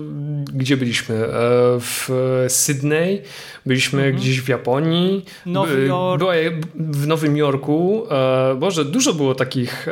gdzie 0.54 0.76
byliśmy? 0.76 1.14
W 1.80 2.08
Sydney, 2.48 3.22
byliśmy 3.66 3.98
mhm. 4.02 4.16
gdzieś 4.16 4.40
w 4.40 4.48
Japonii, 4.48 5.24
Nowy 5.46 5.86
Jork. 5.86 6.18
była 6.18 6.34
w 6.74 7.06
Nowym 7.06 7.36
Jorku, 7.36 8.06
Boże, 8.56 8.84
dużo 8.84 9.12
było 9.12 9.34
takich, 9.34 9.86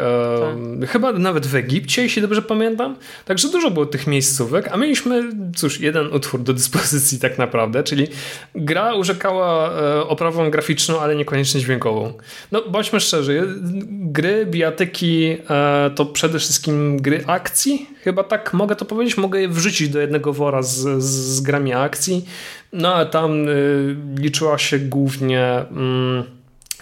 chyba 0.88 1.12
nawet 1.12 1.46
w 1.46 1.54
Egipcie, 1.54 2.02
jeśli 2.02 2.22
dobrze 2.22 2.42
pamiętam, 2.42 2.96
także 3.24 3.48
dużo 3.48 3.70
było 3.70 3.86
tych 3.86 4.06
miejscówek, 4.06 4.68
a 4.72 4.76
mieliśmy, 4.76 5.22
cóż, 5.56 5.80
jeden 5.80 6.12
utwór 6.12 6.42
do 6.42 6.52
dyspozycji 6.52 7.18
tak 7.18 7.38
naprawdę, 7.38 7.82
czyli 7.82 8.06
gra 8.54 8.94
urzekała 8.94 9.70
e, 9.70 10.02
oprawą 10.02 10.50
graficzną, 10.50 11.00
ale 11.00 11.16
niekoniecznie 11.16 11.60
dźwiękową. 11.60 12.12
No 12.52 12.62
bądźmy 12.68 13.00
szczerzy, 13.00 13.46
gry, 13.90 14.46
bijatyki 14.46 15.36
e, 15.50 15.90
to 15.94 16.06
przede 16.06 16.38
wszystkim 16.38 16.96
gry 16.96 17.24
akcji, 17.26 17.86
chyba 18.00 18.24
tak 18.24 18.54
mogę 18.54 18.76
to 18.76 18.84
powiedzieć, 18.84 19.16
mogę 19.16 19.40
je 19.40 19.48
wrzucić 19.48 19.88
do 19.88 20.00
jednego 20.00 20.32
wora 20.32 20.62
z, 20.62 21.02
z 21.02 21.40
grami 21.40 21.72
akcji, 21.72 22.24
no 22.72 22.94
a 22.94 23.04
tam 23.04 23.48
y, 23.48 23.96
liczyła 24.18 24.58
się 24.58 24.78
głównie 24.78 25.64
mm, 25.70 26.24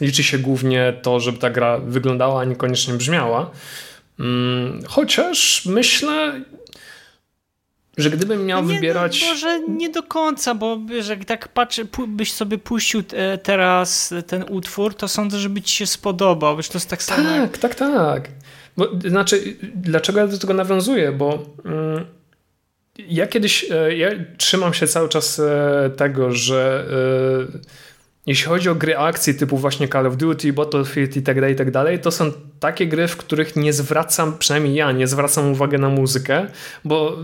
liczy 0.00 0.22
się 0.22 0.38
głównie 0.38 0.92
to, 1.02 1.20
żeby 1.20 1.38
ta 1.38 1.50
gra 1.50 1.78
wyglądała, 1.78 2.40
a 2.40 2.44
niekoniecznie 2.44 2.94
brzmiała. 2.94 3.50
Mm, 4.20 4.82
chociaż 4.86 5.66
myślę, 5.66 6.40
że 7.96 8.10
gdybym 8.10 8.46
miał 8.46 8.64
nie, 8.64 8.74
wybierać. 8.74 9.22
No, 9.22 9.28
może 9.28 9.60
nie 9.68 9.90
do 9.90 10.02
końca, 10.02 10.54
bo 10.54 10.78
że 11.00 11.16
tak 11.16 11.48
patrzę, 11.48 11.82
byś 12.08 12.32
sobie 12.32 12.58
puścił 12.58 13.02
e, 13.12 13.38
teraz 13.38 14.14
ten 14.26 14.44
utwór, 14.48 14.94
to 14.94 15.08
sądzę, 15.08 15.38
że 15.38 15.48
by 15.48 15.62
ci 15.62 15.76
się 15.76 15.86
spodobał. 15.86 16.56
Wiesz, 16.56 16.68
to 16.68 16.78
jest 16.78 16.90
tak 16.90 17.02
samo. 17.02 17.28
Tak, 17.28 17.58
tak, 17.58 17.74
tak. 17.74 18.28
Bo, 18.76 18.88
znaczy, 19.08 19.56
dlaczego 19.74 20.20
ja 20.20 20.26
do 20.26 20.38
tego 20.38 20.54
nawiązuję? 20.54 21.12
Bo. 21.12 21.46
Mm, 21.64 22.04
ja 23.08 23.26
kiedyś, 23.26 23.66
e, 23.70 23.96
ja 23.96 24.10
trzymam 24.36 24.74
się 24.74 24.86
cały 24.86 25.08
czas 25.08 25.38
e, 25.38 25.90
tego, 25.96 26.32
że 26.32 26.86
jeśli 28.26 28.46
chodzi 28.46 28.68
o 28.68 28.74
gry 28.74 28.96
akcji 28.96 29.34
typu 29.34 29.56
właśnie 29.56 29.88
Call 29.88 30.06
of 30.06 30.16
Duty, 30.16 30.52
Battlefield 30.52 31.16
i 31.16 31.22
tak 31.22 31.36
i 31.50 31.54
tak 31.54 31.70
dalej, 31.70 31.98
to 31.98 32.10
są 32.10 32.32
takie 32.60 32.86
gry, 32.86 33.08
w 33.08 33.16
których 33.16 33.56
nie 33.56 33.72
zwracam, 33.72 34.38
przynajmniej 34.38 34.74
ja 34.74 34.92
nie 34.92 35.06
zwracam 35.06 35.52
uwagi 35.52 35.78
na 35.78 35.88
muzykę, 35.88 36.46
bo 36.84 37.16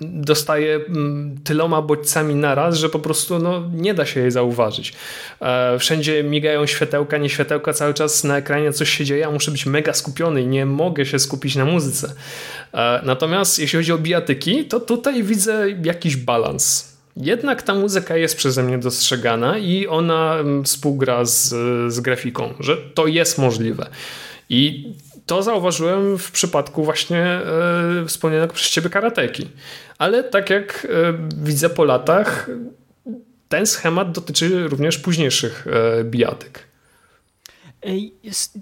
dostaję 0.00 0.80
mm, 0.88 1.38
tyloma 1.44 1.82
bodźcami 1.82 2.34
naraz, 2.34 2.76
że 2.76 2.88
po 2.88 2.98
prostu 2.98 3.38
no, 3.38 3.70
nie 3.74 3.94
da 3.94 4.06
się 4.06 4.20
jej 4.20 4.30
zauważyć. 4.30 4.92
E, 5.40 5.78
wszędzie 5.78 6.24
migają 6.24 6.66
światełka, 6.66 7.18
nie 7.18 7.28
światełka, 7.28 7.72
cały 7.72 7.94
czas 7.94 8.24
na 8.24 8.36
ekranie 8.36 8.72
coś 8.72 8.90
się 8.90 9.04
dzieje, 9.04 9.20
ja 9.20 9.30
muszę 9.30 9.50
być 9.50 9.66
mega 9.66 9.92
skupiony 9.92 10.42
i 10.42 10.46
nie 10.46 10.66
mogę 10.66 11.06
się 11.06 11.18
skupić 11.18 11.56
na 11.56 11.64
muzyce. 11.64 12.12
E, 12.74 13.00
natomiast 13.04 13.58
jeśli 13.58 13.76
chodzi 13.76 13.92
o 13.92 13.98
bijatyki, 13.98 14.64
to 14.64 14.80
tutaj 14.80 15.22
widzę 15.22 15.66
jakiś 15.84 16.16
balans 16.16 16.97
jednak 17.20 17.62
ta 17.62 17.74
muzyka 17.74 18.16
jest 18.16 18.36
przeze 18.36 18.62
mnie 18.62 18.78
dostrzegana 18.78 19.58
i 19.58 19.86
ona 19.86 20.36
mm, 20.38 20.64
współgra 20.64 21.24
z, 21.24 21.48
z 21.92 22.00
grafiką, 22.00 22.54
że 22.60 22.76
to 22.76 23.06
jest 23.06 23.38
możliwe. 23.38 23.86
I 24.50 24.92
to 25.26 25.42
zauważyłem 25.42 26.18
w 26.18 26.30
przypadku 26.30 26.84
właśnie 26.84 27.22
e, 27.22 28.04
wspomnianego 28.06 28.54
przez 28.54 28.70
ciebie 28.70 28.90
karateki. 28.90 29.48
Ale 29.98 30.24
tak 30.24 30.50
jak 30.50 30.86
e, 30.90 31.14
widzę 31.36 31.70
po 31.70 31.84
latach, 31.84 32.50
ten 33.48 33.66
schemat 33.66 34.12
dotyczy 34.12 34.68
również 34.68 34.98
późniejszych 34.98 35.66
e, 36.00 36.04
bijatyk. 36.04 36.67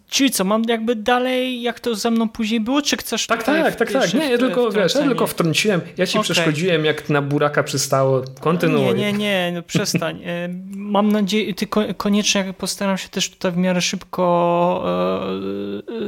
Czyli 0.08 0.30
co, 0.30 0.44
mam 0.44 0.62
jakby 0.68 0.96
dalej, 0.96 1.62
jak 1.62 1.80
to 1.80 1.94
ze 1.94 2.10
mną 2.10 2.28
później 2.28 2.60
było, 2.60 2.82
czy 2.82 2.96
chcesz 2.96 3.26
Tak, 3.26 3.42
tak, 3.42 3.76
tak, 3.76 3.92
tak. 3.92 4.14
Nie, 4.14 4.30
ja 4.30 4.38
tylko, 4.38 4.70
wiesz, 4.70 4.94
ja 4.94 5.02
tylko 5.02 5.26
wtrąciłem, 5.26 5.80
ja 5.96 6.06
ci 6.06 6.18
okay. 6.18 6.24
przeszkodziłem, 6.24 6.84
jak 6.84 7.08
na 7.08 7.22
buraka 7.22 7.62
przystało. 7.62 8.22
Kontynuuj. 8.40 8.94
Nie, 8.94 8.94
nie, 8.94 9.12
nie, 9.12 9.52
no 9.54 9.62
przestań. 9.62 10.16
E, 10.26 10.48
mam 10.70 11.12
nadzieję, 11.12 11.54
ty 11.54 11.66
koniecznie 11.96 12.54
postaram 12.58 12.98
się 12.98 13.08
też 13.08 13.30
tutaj 13.30 13.52
w 13.52 13.56
miarę 13.56 13.80
szybko 13.80 14.84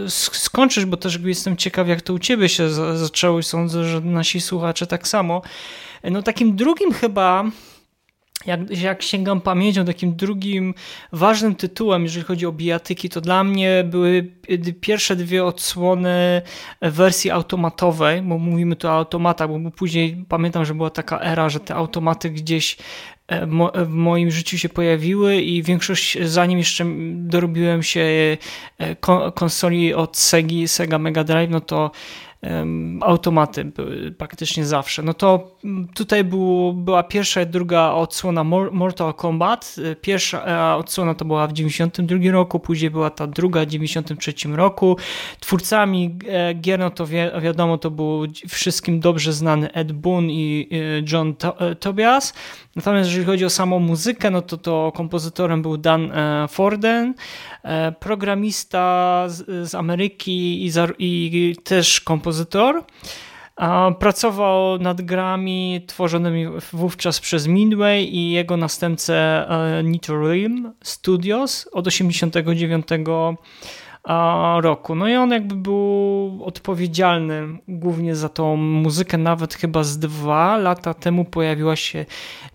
e, 0.06 0.10
skończyć, 0.34 0.84
bo 0.84 0.96
też 0.96 1.18
jestem 1.24 1.56
ciekaw, 1.56 1.88
jak 1.88 2.02
to 2.02 2.14
u 2.14 2.18
ciebie 2.18 2.48
się 2.48 2.70
zaczęło 2.96 3.38
i 3.38 3.42
sądzę, 3.42 3.84
że 3.84 4.00
nasi 4.00 4.40
słuchacze 4.40 4.86
tak 4.86 5.08
samo. 5.08 5.42
E, 6.02 6.10
no 6.10 6.22
takim 6.22 6.56
drugim 6.56 6.92
chyba 6.92 7.44
jak, 8.46 8.80
jak 8.80 9.02
sięgam 9.02 9.40
pamięcią, 9.40 9.84
takim 9.84 10.16
drugim 10.16 10.74
ważnym 11.12 11.54
tytułem, 11.54 12.02
jeżeli 12.02 12.26
chodzi 12.26 12.46
o 12.46 12.52
bijatyki, 12.52 13.08
to 13.08 13.20
dla 13.20 13.44
mnie 13.44 13.84
były 13.86 14.32
pierwsze 14.80 15.16
dwie 15.16 15.44
odsłony 15.44 16.42
wersji 16.82 17.30
automatowej, 17.30 18.22
bo 18.22 18.38
mówimy 18.38 18.76
tu 18.76 18.88
o 18.88 18.90
automatach, 18.90 19.48
bo 19.48 19.70
później 19.70 20.24
pamiętam, 20.28 20.64
że 20.64 20.74
była 20.74 20.90
taka 20.90 21.20
era, 21.20 21.48
że 21.48 21.60
te 21.60 21.74
automaty 21.74 22.30
gdzieś 22.30 22.76
e, 23.26 23.46
w 23.84 23.88
moim 23.88 24.30
życiu 24.30 24.58
się 24.58 24.68
pojawiły 24.68 25.36
i 25.36 25.62
większość, 25.62 26.18
zanim 26.22 26.58
jeszcze 26.58 26.84
dorobiłem 27.14 27.82
się 27.82 28.00
e, 28.78 28.96
konsoli 29.34 29.94
od 29.94 30.16
Segi, 30.16 30.68
Sega 30.68 30.98
Mega 30.98 31.24
Drive, 31.24 31.50
no 31.50 31.60
to 31.60 31.90
automaty 33.00 33.64
były 33.64 34.10
praktycznie 34.10 34.66
zawsze. 34.66 35.02
No 35.02 35.14
to 35.14 35.56
mm, 35.64 35.88
tutaj 35.88 36.24
był, 36.24 36.72
była 36.72 37.02
pierwsza 37.02 37.42
i 37.42 37.46
druga 37.46 37.90
odsłona 37.90 38.44
Mortal 38.44 39.14
Kombat. 39.14 39.76
E, 39.92 39.96
pierwsza 39.96 40.44
e, 40.44 40.74
odsłona 40.74 41.14
to 41.14 41.24
była 41.24 41.46
w 41.46 41.52
92 41.52 42.30
roku, 42.30 42.60
później 42.60 42.90
była 42.90 43.10
ta 43.10 43.26
druga 43.26 43.62
w 43.62 43.66
93 43.66 44.32
roku. 44.48 44.96
Twórcami 45.40 46.18
e, 46.28 46.54
gier, 46.54 46.78
no 46.78 46.90
to 46.90 47.06
wi 47.06 47.16
wiadomo, 47.42 47.78
to 47.78 47.90
był 47.90 48.26
wszystkim 48.48 49.00
dobrze 49.00 49.32
znany 49.32 49.72
Ed 49.72 49.92
Boon 49.92 50.30
i 50.30 50.68
John 51.12 51.34
to 51.34 51.56
Tobias. 51.80 52.34
Natomiast 52.76 53.08
jeżeli 53.08 53.26
chodzi 53.26 53.44
o 53.44 53.50
samą 53.50 53.78
muzykę, 53.78 54.30
no 54.30 54.42
to 54.42 54.56
to 54.56 54.92
kompozytorem 54.96 55.62
był 55.62 55.76
Dan 55.76 56.12
Forden, 56.48 57.14
programista 58.00 59.24
z, 59.28 59.68
z 59.70 59.74
Ameryki 59.74 60.66
i, 60.66 60.70
i 60.98 61.56
też 61.64 62.00
kompozytor 62.00 62.27
kompozytor. 62.28 62.84
Pracował 63.98 64.78
nad 64.78 65.02
grami 65.02 65.84
tworzonymi 65.86 66.46
wówczas 66.72 67.20
przez 67.20 67.46
Midway 67.46 68.16
i 68.16 68.30
jego 68.30 68.56
następcę 68.56 69.14
e, 69.48 69.82
Nitorium 69.84 70.72
Studios 70.82 71.68
od 71.72 71.84
1989 71.84 72.86
roku. 74.60 74.94
No 74.94 75.08
i 75.08 75.14
on 75.14 75.30
jakby 75.30 75.54
był 75.54 76.40
odpowiedzialny 76.44 77.58
głównie 77.68 78.16
za 78.16 78.28
tą 78.28 78.56
muzykę, 78.56 79.18
nawet 79.18 79.54
chyba 79.54 79.82
z 79.82 79.98
dwa 79.98 80.56
lata 80.56 80.94
temu 80.94 81.24
pojawiła 81.24 81.76
się 81.76 82.06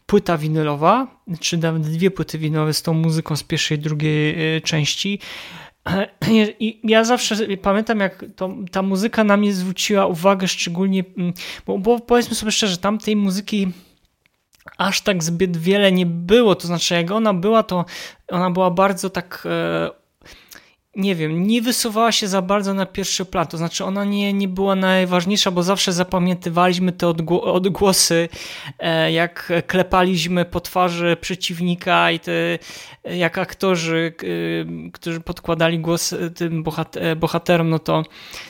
płyta 0.05 0.37
winylowa, 0.37 1.07
czy 1.39 1.57
nawet 1.57 1.81
dwie 1.81 2.11
płyty 2.11 2.37
winylowe 2.37 2.73
z 2.73 2.81
tą 2.81 2.93
muzyką 2.93 3.35
z 3.35 3.43
pierwszej 3.43 3.77
i 3.77 3.81
drugiej 3.81 4.55
e, 4.55 4.61
części. 4.61 5.19
I 6.59 6.79
ja 6.83 7.03
zawsze 7.03 7.35
pamiętam, 7.57 7.99
jak 7.99 8.25
to, 8.35 8.55
ta 8.71 8.81
muzyka 8.81 9.23
na 9.23 9.37
mnie 9.37 9.53
zwróciła 9.53 10.05
uwagę, 10.05 10.47
szczególnie, 10.47 11.03
mm, 11.17 11.33
bo, 11.67 11.77
bo 11.77 11.99
powiedzmy 11.99 12.35
sobie 12.35 12.51
szczerze, 12.51 12.77
tam 12.77 12.97
tej 12.97 13.15
muzyki 13.15 13.71
aż 14.77 15.01
tak 15.01 15.23
zbyt 15.23 15.57
wiele 15.57 15.91
nie 15.91 16.05
było. 16.05 16.55
To 16.55 16.67
znaczy, 16.67 16.93
jak 16.93 17.11
ona 17.11 17.33
była, 17.33 17.63
to 17.63 17.85
ona 18.27 18.51
była 18.51 18.71
bardzo 18.71 19.09
tak 19.09 19.43
e, 19.45 19.89
nie 20.95 21.15
wiem, 21.15 21.47
nie 21.47 21.61
wysuwała 21.61 22.11
się 22.11 22.27
za 22.27 22.41
bardzo 22.41 22.73
na 22.73 22.85
pierwszy 22.85 23.25
plan. 23.25 23.47
To 23.47 23.57
znaczy, 23.57 23.85
ona 23.85 24.05
nie, 24.05 24.33
nie 24.33 24.47
była 24.47 24.75
najważniejsza, 24.75 25.51
bo 25.51 25.63
zawsze 25.63 25.93
zapamiętywaliśmy 25.93 26.91
te 26.91 27.07
odgłosy, 27.41 28.29
e, 28.79 29.11
jak 29.11 29.51
klepaliśmy 29.67 30.45
po 30.45 30.59
twarzy 30.59 31.17
przeciwnika 31.21 32.11
i 32.11 32.19
te, 32.19 32.59
jak 33.03 33.37
aktorzy, 33.37 34.13
którzy 34.93 35.19
podkładali 35.19 35.79
głos 35.79 36.15
tym 36.35 36.63
bohaterom, 37.15 37.69
no 37.69 37.79
to 37.79 38.03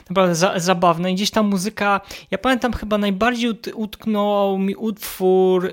naprawdę 0.09 0.35
za, 0.35 0.59
zabawne. 0.59 1.11
I 1.11 1.15
gdzieś 1.15 1.31
ta 1.31 1.43
muzyka, 1.43 2.01
ja 2.31 2.37
pamiętam 2.37 2.73
chyba 2.73 2.97
najbardziej 2.97 3.51
utknął 3.73 4.57
mi 4.57 4.75
utwór, 4.75 5.65
e, 5.65 5.71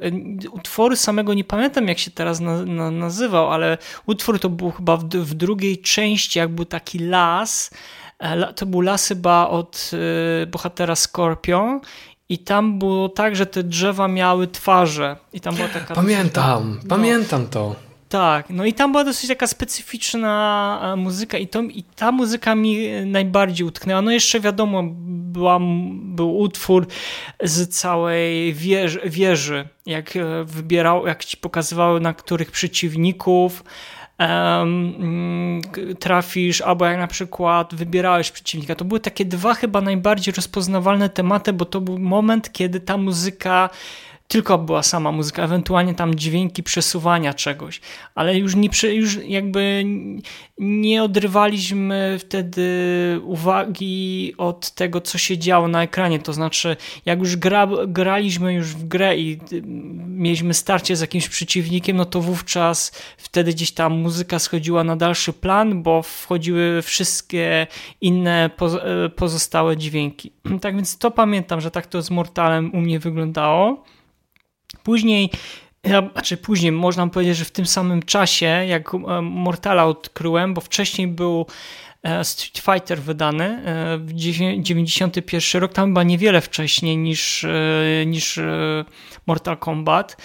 utwory 0.50 0.96
samego 0.96 1.34
nie 1.34 1.44
pamiętam 1.44 1.88
jak 1.88 1.98
się 1.98 2.10
teraz 2.10 2.40
na, 2.40 2.64
na, 2.64 2.90
nazywał, 2.90 3.52
ale 3.52 3.78
utwór 4.06 4.38
to 4.38 4.48
był 4.48 4.70
chyba 4.70 4.96
w, 4.96 5.04
w 5.04 5.34
drugiej 5.34 5.78
części, 5.78 6.38
jak 6.38 6.59
był 6.60 6.64
taki 6.64 6.98
las, 6.98 7.70
e, 8.18 8.52
to 8.52 8.66
był 8.66 8.80
las 8.80 9.08
chyba 9.08 9.48
od 9.48 9.90
e, 10.42 10.46
bohatera 10.46 10.96
Scorpion 10.96 11.80
i 12.28 12.38
tam 12.38 12.78
było 12.78 13.08
tak, 13.08 13.36
że 13.36 13.46
te 13.46 13.62
drzewa 13.62 14.08
miały 14.08 14.46
twarze 14.46 15.16
i 15.32 15.40
tam 15.40 15.54
była 15.54 15.68
taka... 15.68 15.94
Pamiętam, 15.94 16.80
no. 16.82 16.88
pamiętam 16.88 17.46
to. 17.46 17.74
Tak, 18.08 18.50
no 18.50 18.64
i 18.64 18.72
tam 18.72 18.92
była 18.92 19.04
dosyć 19.04 19.28
taka 19.28 19.46
specyficzna 19.46 20.94
muzyka 20.96 21.38
i, 21.38 21.48
to, 21.48 21.62
i 21.62 21.82
ta 21.82 22.12
muzyka 22.12 22.54
mi 22.54 22.90
najbardziej 23.06 23.66
utknęła. 23.66 24.02
No 24.02 24.10
jeszcze 24.10 24.40
wiadomo, 24.40 24.82
była, 25.32 25.58
był 25.90 26.38
utwór 26.38 26.86
z 27.42 27.68
całej 27.68 28.54
wieży, 28.54 29.00
wieży 29.04 29.68
jak 29.86 30.14
wybierał, 30.44 31.06
jak 31.06 31.24
ci 31.24 31.36
pokazywały 31.36 32.00
na 32.00 32.14
których 32.14 32.50
przeciwników, 32.50 33.64
um, 34.20 35.60
trafisz, 35.98 36.60
albo 36.60 36.84
jak 36.84 36.98
na 36.98 37.06
przykład 37.06 37.74
wybierałeś 37.74 38.30
przeciwnika. 38.30 38.74
To 38.74 38.84
były 38.84 39.00
takie 39.00 39.24
dwa 39.24 39.54
chyba 39.54 39.80
najbardziej 39.80 40.34
rozpoznawalne 40.34 41.08
tematy, 41.08 41.52
bo 41.52 41.64
to 41.64 41.80
był 41.80 41.98
moment, 41.98 42.52
kiedy 42.52 42.80
ta 42.80 42.96
muzyka 42.96 43.70
tylko 44.30 44.58
była 44.58 44.82
sama 44.82 45.12
muzyka, 45.12 45.44
ewentualnie 45.44 45.94
tam 45.94 46.14
dźwięki 46.14 46.62
przesuwania 46.62 47.34
czegoś, 47.34 47.80
ale 48.14 48.38
już, 48.38 48.54
nie, 48.56 48.68
już 48.92 49.18
jakby 49.24 49.84
nie 50.58 51.02
odrywaliśmy 51.02 52.16
wtedy 52.20 52.66
uwagi 53.24 54.34
od 54.38 54.70
tego, 54.70 55.00
co 55.00 55.18
się 55.18 55.38
działo 55.38 55.68
na 55.68 55.82
ekranie. 55.82 56.18
To 56.18 56.32
znaczy, 56.32 56.76
jak 57.06 57.18
już 57.18 57.36
gra, 57.36 57.68
graliśmy 57.86 58.54
już 58.54 58.66
w 58.66 58.88
grę 58.88 59.16
i 59.16 59.40
y, 59.52 59.62
mieliśmy 60.06 60.54
starcie 60.54 60.96
z 60.96 61.00
jakimś 61.00 61.28
przeciwnikiem, 61.28 61.96
no 61.96 62.04
to 62.04 62.20
wówczas 62.20 62.92
wtedy 63.16 63.52
gdzieś 63.52 63.72
ta 63.72 63.88
muzyka 63.88 64.38
schodziła 64.38 64.84
na 64.84 64.96
dalszy 64.96 65.32
plan, 65.32 65.82
bo 65.82 66.02
wchodziły 66.02 66.82
wszystkie 66.82 67.66
inne 68.00 68.50
y, 69.06 69.10
pozostałe 69.10 69.76
dźwięki. 69.76 70.32
Tak 70.60 70.74
więc 70.74 70.98
to 70.98 71.10
pamiętam, 71.10 71.60
że 71.60 71.70
tak 71.70 71.86
to 71.86 72.02
z 72.02 72.10
Mortalem 72.10 72.74
u 72.74 72.80
mnie 72.80 72.98
wyglądało. 72.98 73.84
Później 74.82 75.30
znaczy 75.84 76.36
później, 76.36 76.72
można 76.72 77.06
powiedzieć, 77.06 77.36
że 77.36 77.44
w 77.44 77.50
tym 77.50 77.66
samym 77.66 78.02
czasie, 78.02 78.46
jak 78.46 78.94
e, 78.94 79.22
Mortala 79.22 79.84
odkryłem, 79.86 80.54
bo 80.54 80.60
wcześniej 80.60 81.08
był 81.08 81.46
e, 82.02 82.24
Street 82.24 82.58
Fighter 82.58 83.02
wydany 83.02 83.44
e, 83.44 83.98
w 83.98 84.12
91 84.12 85.60
rok, 85.60 85.72
tam 85.72 85.88
chyba 85.88 86.02
niewiele 86.02 86.40
wcześniej 86.40 86.96
niż, 86.96 87.46
niż 88.06 88.40
Mortal 89.26 89.56
Kombat. 89.56 90.16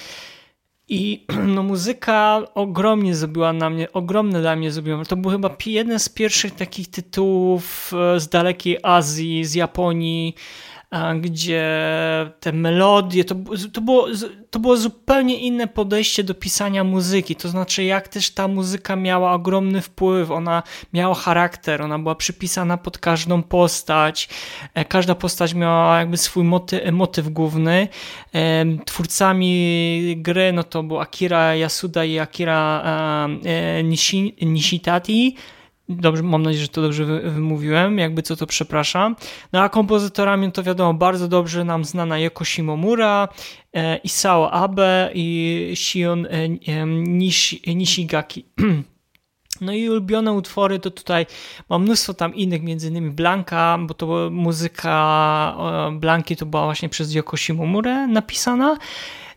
I 0.87 1.25
no, 1.55 1.63
muzyka 1.63 2.41
ogromnie 2.53 3.15
zrobiła 3.15 3.53
na 3.53 3.69
mnie, 3.69 3.91
ogromne 3.91 4.41
dla 4.41 4.55
mnie 4.55 4.71
zrobiła. 4.71 5.05
To 5.05 5.15
był 5.15 5.31
chyba 5.31 5.55
jeden 5.65 5.99
z 5.99 6.09
pierwszych 6.09 6.55
takich 6.55 6.89
tytułów 6.89 7.93
z 8.17 8.29
dalekiej 8.29 8.77
Azji, 8.83 9.45
z 9.45 9.53
Japonii, 9.53 10.35
gdzie 11.21 11.65
te 12.39 12.51
melodie, 12.51 13.23
to, 13.25 13.35
to, 13.73 13.81
było, 13.81 14.07
to 14.49 14.59
było 14.59 14.77
zupełnie 14.77 15.39
inne 15.39 15.67
podejście 15.67 16.23
do 16.23 16.33
pisania 16.33 16.83
muzyki. 16.83 17.35
To 17.35 17.49
znaczy, 17.49 17.83
jak 17.83 18.07
też 18.07 18.29
ta 18.29 18.47
muzyka 18.47 18.95
miała 18.95 19.33
ogromny 19.33 19.81
wpływ, 19.81 20.31
ona 20.31 20.63
miała 20.93 21.15
charakter, 21.15 21.81
ona 21.81 21.99
była 21.99 22.15
przypisana 22.15 22.77
pod 22.77 22.97
każdą 22.97 23.43
postać. 23.43 24.29
E, 24.73 24.85
każda 24.85 25.15
postać 25.15 25.53
miała 25.53 25.99
jakby 25.99 26.17
swój 26.17 26.43
motyw, 26.43 26.91
motyw 26.91 27.29
główny. 27.29 27.87
E, 28.35 28.65
twórcami 28.85 30.15
gry 30.17 30.53
no 30.53 30.63
to 30.63 30.83
był 30.83 30.99
Akira 30.99 31.55
Yasuda 31.55 32.05
i 32.05 32.19
Akira 32.19 32.83
e, 33.45 33.83
Nishitati 34.41 35.35
Dobrze, 35.89 36.23
mam 36.23 36.43
nadzieję, 36.43 36.61
że 36.61 36.67
to 36.67 36.81
dobrze 36.81 37.05
wymówiłem, 37.05 37.97
jakby 37.97 38.21
co 38.21 38.35
to 38.35 38.47
przepraszam. 38.47 39.15
No 39.53 39.61
a 39.61 39.69
kompozytorami 39.69 40.51
to 40.51 40.63
wiadomo, 40.63 40.93
bardzo 40.93 41.27
dobrze 41.27 41.63
nam 41.63 41.85
znana 41.85 42.19
Yoko 42.19 42.45
Shimomura, 42.45 43.27
e, 43.73 43.97
Isao 43.97 44.51
Abe 44.51 45.11
i 45.13 45.71
Shion 45.75 46.27
e, 47.65 47.75
Nishigaki. 47.75 48.45
No 49.61 49.73
i 49.73 49.89
ulubione 49.89 50.33
utwory 50.33 50.79
to 50.79 50.91
tutaj 50.91 51.25
mam 51.69 51.83
mnóstwo 51.83 52.13
tam 52.13 52.35
innych, 52.35 52.63
między 52.63 52.87
innymi 52.87 53.11
Blanka, 53.11 53.77
bo 53.81 53.93
to 53.93 54.29
muzyka 54.31 55.57
Blanki 55.91 56.35
to 56.35 56.45
była 56.45 56.63
właśnie 56.63 56.89
przez 56.89 57.13
Yoko 57.13 57.37
Shimomurę 57.37 58.07
napisana. 58.07 58.77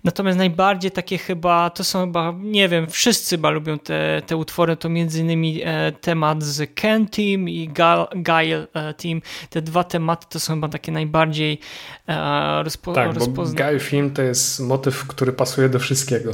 Natomiast 0.04 0.38
najbardziej 0.38 0.90
takie 0.90 1.18
chyba, 1.18 1.70
to 1.70 1.84
są 1.84 2.06
chyba, 2.06 2.34
nie 2.40 2.68
wiem, 2.68 2.86
wszyscy 2.90 3.36
chyba 3.36 3.50
lubią 3.50 3.78
te, 3.78 4.22
te 4.26 4.36
utwory, 4.36 4.76
to 4.76 4.88
między 4.88 5.20
innymi 5.20 5.60
e, 5.64 5.92
temat 5.92 6.42
z 6.42 6.74
Ken 6.74 7.06
Team 7.06 7.48
i 7.48 7.70
Guile 8.14 8.66
Team. 8.96 9.22
Te 9.50 9.62
dwa 9.62 9.84
tematy 9.84 10.26
to 10.30 10.40
są 10.40 10.54
chyba 10.54 10.68
takie 10.68 10.92
najbardziej 10.92 11.60
e, 12.08 12.62
rozpo, 12.62 12.92
tak, 12.92 13.14
rozpoznane. 13.14 13.64
Guile 13.64 13.80
Film 13.80 14.10
to 14.10 14.22
jest 14.22 14.60
motyw, 14.60 15.06
który 15.06 15.32
pasuje 15.32 15.68
do 15.68 15.78
wszystkiego. 15.78 16.32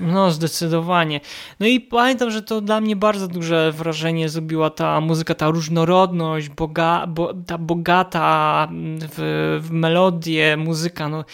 No, 0.00 0.30
zdecydowanie. 0.30 1.20
No 1.60 1.66
i 1.66 1.80
pamiętam, 1.80 2.30
że 2.30 2.42
to 2.42 2.60
dla 2.60 2.80
mnie 2.80 2.96
bardzo 2.96 3.28
duże 3.28 3.72
wrażenie 3.72 4.28
zrobiła 4.28 4.70
ta 4.70 5.00
muzyka, 5.00 5.34
ta 5.34 5.50
różnorodność, 5.50 6.48
boga, 6.48 7.06
bo, 7.08 7.34
ta 7.46 7.58
bogata 7.58 8.68
w, 9.16 9.58
w 9.62 9.70
melodię 9.70 10.56
muzyka. 10.56 11.08
No, 11.08 11.24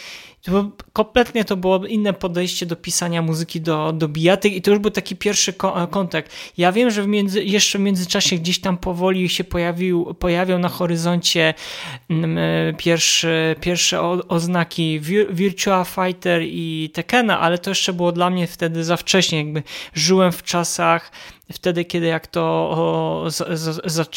kompletnie 0.92 1.44
to 1.44 1.56
było 1.56 1.86
inne 1.86 2.12
podejście 2.12 2.66
do 2.66 2.76
pisania 2.76 3.22
muzyki 3.22 3.60
do, 3.60 3.92
do 3.92 4.08
bijatyk 4.08 4.52
i 4.52 4.62
to 4.62 4.70
już 4.70 4.80
był 4.80 4.90
taki 4.90 5.16
pierwszy 5.16 5.52
kontakt. 5.90 6.32
Ja 6.58 6.72
wiem, 6.72 6.90
że 6.90 7.02
w 7.02 7.06
między, 7.06 7.44
jeszcze 7.44 7.78
w 7.78 7.80
międzyczasie 7.80 8.36
gdzieś 8.36 8.60
tam 8.60 8.78
powoli 8.78 9.28
się 9.28 9.44
pojawił, 9.44 10.14
pojawiał 10.14 10.58
na 10.58 10.68
horyzoncie 10.68 11.54
mm, 12.10 12.38
e, 12.38 12.74
pierwsze, 12.74 13.54
pierwsze 13.60 14.00
oznaki 14.28 15.00
Virtua 15.30 15.84
Fighter 15.84 16.42
i 16.44 16.90
Tekena, 16.92 17.40
ale 17.40 17.58
to 17.58 17.70
jeszcze 17.70 17.92
było 17.92 18.12
dla 18.12 18.30
mnie 18.30 18.46
wtedy 18.46 18.84
za 18.84 18.96
wcześnie, 18.96 19.38
jakby 19.38 19.62
żyłem 19.94 20.32
w 20.32 20.42
czasach 20.42 21.12
wtedy, 21.52 21.84
kiedy 21.84 22.06
jak 22.06 22.26
to 22.26 23.24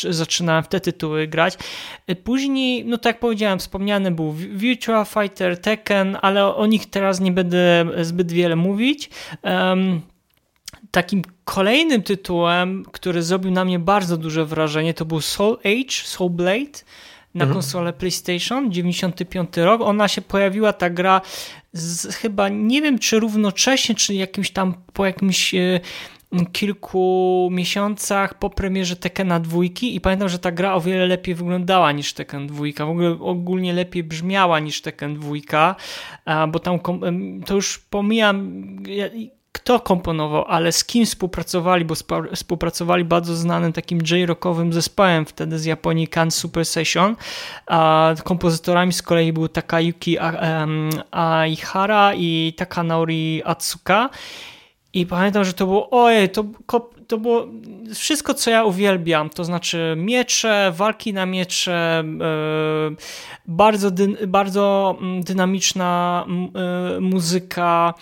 zaczynałem 0.10 0.64
w 0.64 0.68
te 0.68 0.80
tytuły 0.80 1.28
grać. 1.28 1.58
Później, 2.24 2.86
no 2.86 2.98
tak 2.98 3.06
jak 3.06 3.20
powiedziałem, 3.20 3.60
wspomniany 3.60 4.12
był 4.12 4.34
Virtua 4.34 5.06
Fighter, 5.06 5.62
Tekken, 5.62 6.18
ale 6.22 6.56
o 6.56 6.66
nich 6.66 6.90
teraz 6.90 7.20
nie 7.20 7.32
będę 7.32 7.86
zbyt 8.02 8.32
wiele 8.32 8.56
mówić. 8.56 9.10
Takim 10.92 11.22
kolejnym 11.46 12.04
tytułem, 12.04 12.86
który 12.92 13.24
zrobił 13.24 13.52
na 13.52 13.66
mnie 13.66 13.80
bardzo 13.80 14.18
duże 14.18 14.46
wrażenie, 14.46 14.94
to 14.94 15.06
był 15.06 15.22
Soul 15.22 15.58
Age, 15.64 15.92
Soul 15.92 16.30
Blade 16.30 16.80
na 17.36 17.44
mhm. 17.44 17.54
konsolę 17.54 17.94
PlayStation, 17.94 18.72
95 18.72 19.58
rok. 19.58 19.82
Ona 19.82 20.08
się 20.08 20.22
pojawiła, 20.22 20.74
ta 20.74 20.90
gra 20.90 21.22
z, 21.74 22.16
chyba, 22.16 22.50
nie 22.50 22.82
wiem 22.82 23.00
czy 23.00 23.20
równocześnie, 23.20 23.96
czy 23.96 24.14
jakimś 24.14 24.52
tam 24.52 24.74
po 24.94 25.06
jakimś 25.06 25.56
e, 25.56 25.80
kilku 26.52 27.50
miesiącach 27.52 28.34
po 28.34 28.50
premierze 28.50 28.96
Tekkena 28.96 29.40
dwójki 29.40 29.96
i 29.96 30.02
pamiętam, 30.02 30.30
że 30.30 30.40
ta 30.40 30.52
gra 30.52 30.74
o 30.74 30.82
wiele 30.82 31.08
lepiej 31.08 31.36
wyglądała 31.36 31.92
niż 31.92 32.14
Tekken 32.14 32.48
dwójka, 32.48 32.86
w 32.86 32.90
ogóle 32.90 33.10
ogólnie 33.10 33.74
lepiej 33.74 34.04
brzmiała 34.04 34.60
niż 34.60 34.82
Tekken 34.82 35.16
dwójka, 35.16 35.76
bo 36.48 36.60
tam 36.60 36.80
to 37.46 37.56
już 37.56 37.80
pomijam 37.80 38.64
kto 39.52 39.80
komponował, 39.80 40.46
ale 40.48 40.72
z 40.72 40.86
kim 40.86 41.06
współpracowali, 41.06 41.86
bo 41.86 41.96
współpracowali 42.36 43.04
bardzo 43.04 43.36
znanym 43.36 43.74
takim 43.74 44.00
J-rockowym 44.12 44.74
zespołem 44.74 45.26
wtedy 45.26 45.60
z 45.60 45.66
Japonii 45.66 46.08
Kan 46.08 46.32
Super 46.32 46.66
Session, 46.66 47.16
a 47.68 48.14
kompozytorami 48.24 48.94
z 48.94 49.02
kolei 49.02 49.34
był 49.34 49.48
Takayuki 49.48 50.18
Aihara 51.12 52.14
i 52.14 52.54
Takanori 52.58 53.42
Atsuka 53.46 54.10
i 54.94 55.06
pamiętam, 55.06 55.44
że 55.44 55.54
to 55.54 55.66
było, 55.66 55.90
ojej, 55.90 56.30
to, 56.30 56.46
to 57.08 57.18
było 57.18 57.48
wszystko, 57.96 58.34
co 58.34 58.52
ja 58.52 58.64
uwielbiam, 58.64 59.30
to 59.30 59.44
znaczy 59.44 59.94
miecze, 59.98 60.74
walki 60.76 61.14
na 61.14 61.26
miecze, 61.26 62.04
e, 62.22 62.96
bardzo, 63.48 63.92
dy, 63.92 64.28
bardzo 64.28 64.98
mm, 65.02 65.24
dynamiczna 65.24 66.26
e, 66.96 67.00
muzyka, 67.00 67.94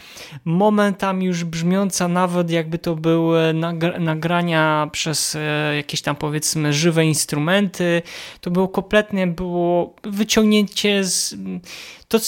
momentami 0.46 1.26
już 1.26 1.44
brzmiąca 1.44 2.08
nawet 2.08 2.52
jakby 2.52 2.80
to 2.80 2.96
były 2.96 3.54
nagrania 4.00 4.90
przez 4.92 5.36
e, 5.36 5.76
jakieś 5.76 6.02
tam 6.02 6.16
powiedzmy 6.16 6.74
żywe 6.74 7.06
instrumenty. 7.06 8.02
To 8.42 8.52
było 8.52 8.68
kompletnie 8.68 9.28
było 9.28 9.96
wyciągnięcie 10.04 11.04
z 11.04 11.36
to 12.08 12.20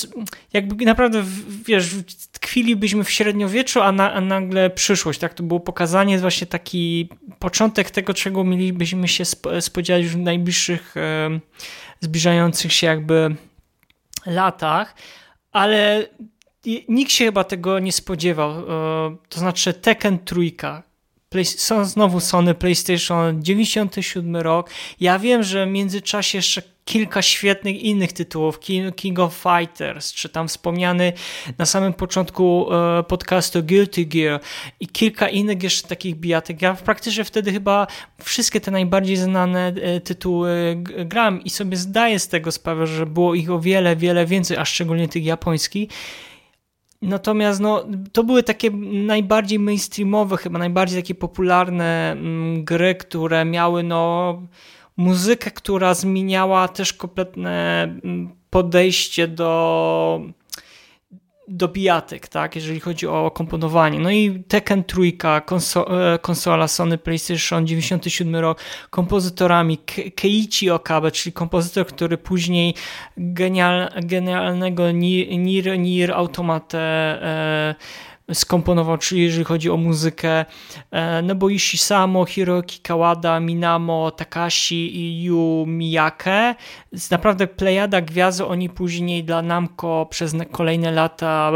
jakby 0.53 0.85
naprawdę, 0.85 1.23
wiesz, 1.65 1.95
tkwilibyśmy 2.31 3.03
w 3.03 3.11
średniowieczu, 3.11 3.81
a, 3.81 3.91
na, 3.91 4.13
a 4.13 4.21
nagle 4.21 4.69
przyszłość, 4.69 5.19
tak? 5.19 5.33
To 5.33 5.43
było 5.43 5.59
pokazanie 5.59 6.19
właśnie 6.19 6.47
taki 6.47 7.09
początek 7.39 7.91
tego, 7.91 8.13
czego 8.13 8.43
mielibyśmy 8.43 9.07
się 9.07 9.23
spodziewać 9.59 10.05
w 10.05 10.17
najbliższych 10.17 10.95
zbliżających 11.99 12.73
się 12.73 12.87
jakby 12.87 13.35
latach, 14.25 14.95
ale 15.51 16.07
nikt 16.87 17.11
się 17.11 17.25
chyba 17.25 17.43
tego 17.43 17.79
nie 17.79 17.91
spodziewał. 17.91 18.51
E, 18.51 19.15
to 19.29 19.39
znaczy 19.39 19.73
Tekken 19.73 20.19
trójka, 20.19 20.83
Play, 21.29 21.45
są 21.45 21.85
znowu 21.85 22.19
Sony 22.19 22.53
PlayStation 22.53 23.43
97 23.43 24.35
rok. 24.35 24.69
Ja 24.99 25.19
wiem, 25.19 25.43
że 25.43 25.65
w 25.65 25.69
międzyczasie 25.69 26.37
jeszcze 26.37 26.61
kilka 26.89 27.21
świetnych 27.21 27.81
innych 27.81 28.13
tytułów, 28.13 28.59
King 28.95 29.19
of 29.19 29.33
Fighters, 29.33 30.13
czy 30.13 30.29
tam 30.29 30.47
wspomniany 30.47 31.13
na 31.57 31.65
samym 31.65 31.93
początku 31.93 32.73
e, 32.73 33.03
podcastu 33.03 33.63
Guilty 33.63 34.05
Gear 34.05 34.39
i 34.79 34.87
kilka 34.87 35.29
innych 35.29 35.63
jeszcze 35.63 35.87
takich 35.87 36.15
bijatek. 36.15 36.61
Ja 36.61 36.73
praktycznie 36.73 37.23
wtedy 37.23 37.51
chyba 37.51 37.87
wszystkie 38.23 38.61
te 38.61 38.71
najbardziej 38.71 39.15
znane 39.15 39.67
e, 39.67 40.01
tytuły 40.01 40.83
gram 41.05 41.43
i 41.43 41.49
sobie 41.49 41.77
zdaję 41.77 42.19
z 42.19 42.27
tego 42.27 42.51
sprawę, 42.51 42.87
że 42.87 43.05
było 43.05 43.35
ich 43.35 43.51
o 43.51 43.59
wiele, 43.59 43.95
wiele 43.95 44.25
więcej, 44.25 44.57
a 44.57 44.65
szczególnie 44.65 45.07
tych 45.07 45.25
japońskich. 45.25 45.89
Natomiast 47.01 47.59
no, 47.59 47.85
to 48.11 48.23
były 48.23 48.43
takie 48.43 48.71
najbardziej 48.91 49.59
mainstreamowe, 49.59 50.37
chyba 50.37 50.59
najbardziej 50.59 51.01
takie 51.01 51.15
popularne 51.15 52.11
mm, 52.11 52.63
gry, 52.63 52.95
które 52.95 53.45
miały 53.45 53.83
no, 53.83 54.33
muzykę, 54.99 55.51
która 55.51 55.93
zmieniała 55.93 56.67
też 56.67 56.93
kompletne 56.93 57.83
mm, 57.83 58.29
podejście 58.49 59.27
do 59.27 60.21
do 61.51 61.67
bijatek, 61.67 62.27
tak, 62.27 62.55
jeżeli 62.55 62.79
chodzi 62.79 63.07
o 63.07 63.31
komponowanie. 63.31 63.99
No 63.99 64.11
i 64.11 64.43
Tekken 64.47 64.83
trójka, 64.83 65.41
konso 65.41 66.13
e, 66.13 66.19
konsola 66.19 66.67
Sony 66.67 66.97
PlayStation 66.97 67.67
97 67.67 68.35
rok, 68.35 68.59
kompozytorami 68.89 69.77
Keiichi 70.15 70.69
Okabe, 70.69 71.11
czyli 71.11 71.33
kompozytor, 71.33 71.87
który 71.87 72.17
później 72.17 72.75
genial, 73.17 73.89
genialnego 74.03 74.91
Nier, 74.91 75.79
Nier 75.79 76.11
Automate 76.11 76.79
e, 76.79 77.75
skomponował, 78.33 78.97
czyli 78.97 79.21
jeżeli 79.23 79.43
chodzi 79.43 79.69
o 79.69 79.77
muzykę 79.77 80.45
e, 80.91 81.21
Nobuishi 81.21 81.77
Samo, 81.77 82.25
Hiroki 82.25 82.79
Kawada, 82.79 83.39
Minamo, 83.39 84.11
Takashi 84.11 84.97
i 84.97 85.23
Yu 85.23 85.65
Miyake. 85.67 86.55
Naprawdę 87.11 87.47
plejada 87.47 88.01
gwiazdy, 88.01 88.45
oni 88.45 88.69
później 88.69 89.23
dla 89.23 89.41
Namco 89.41 90.05
przez 90.09 90.35
kolejne 90.51 90.91
lata 90.91 91.51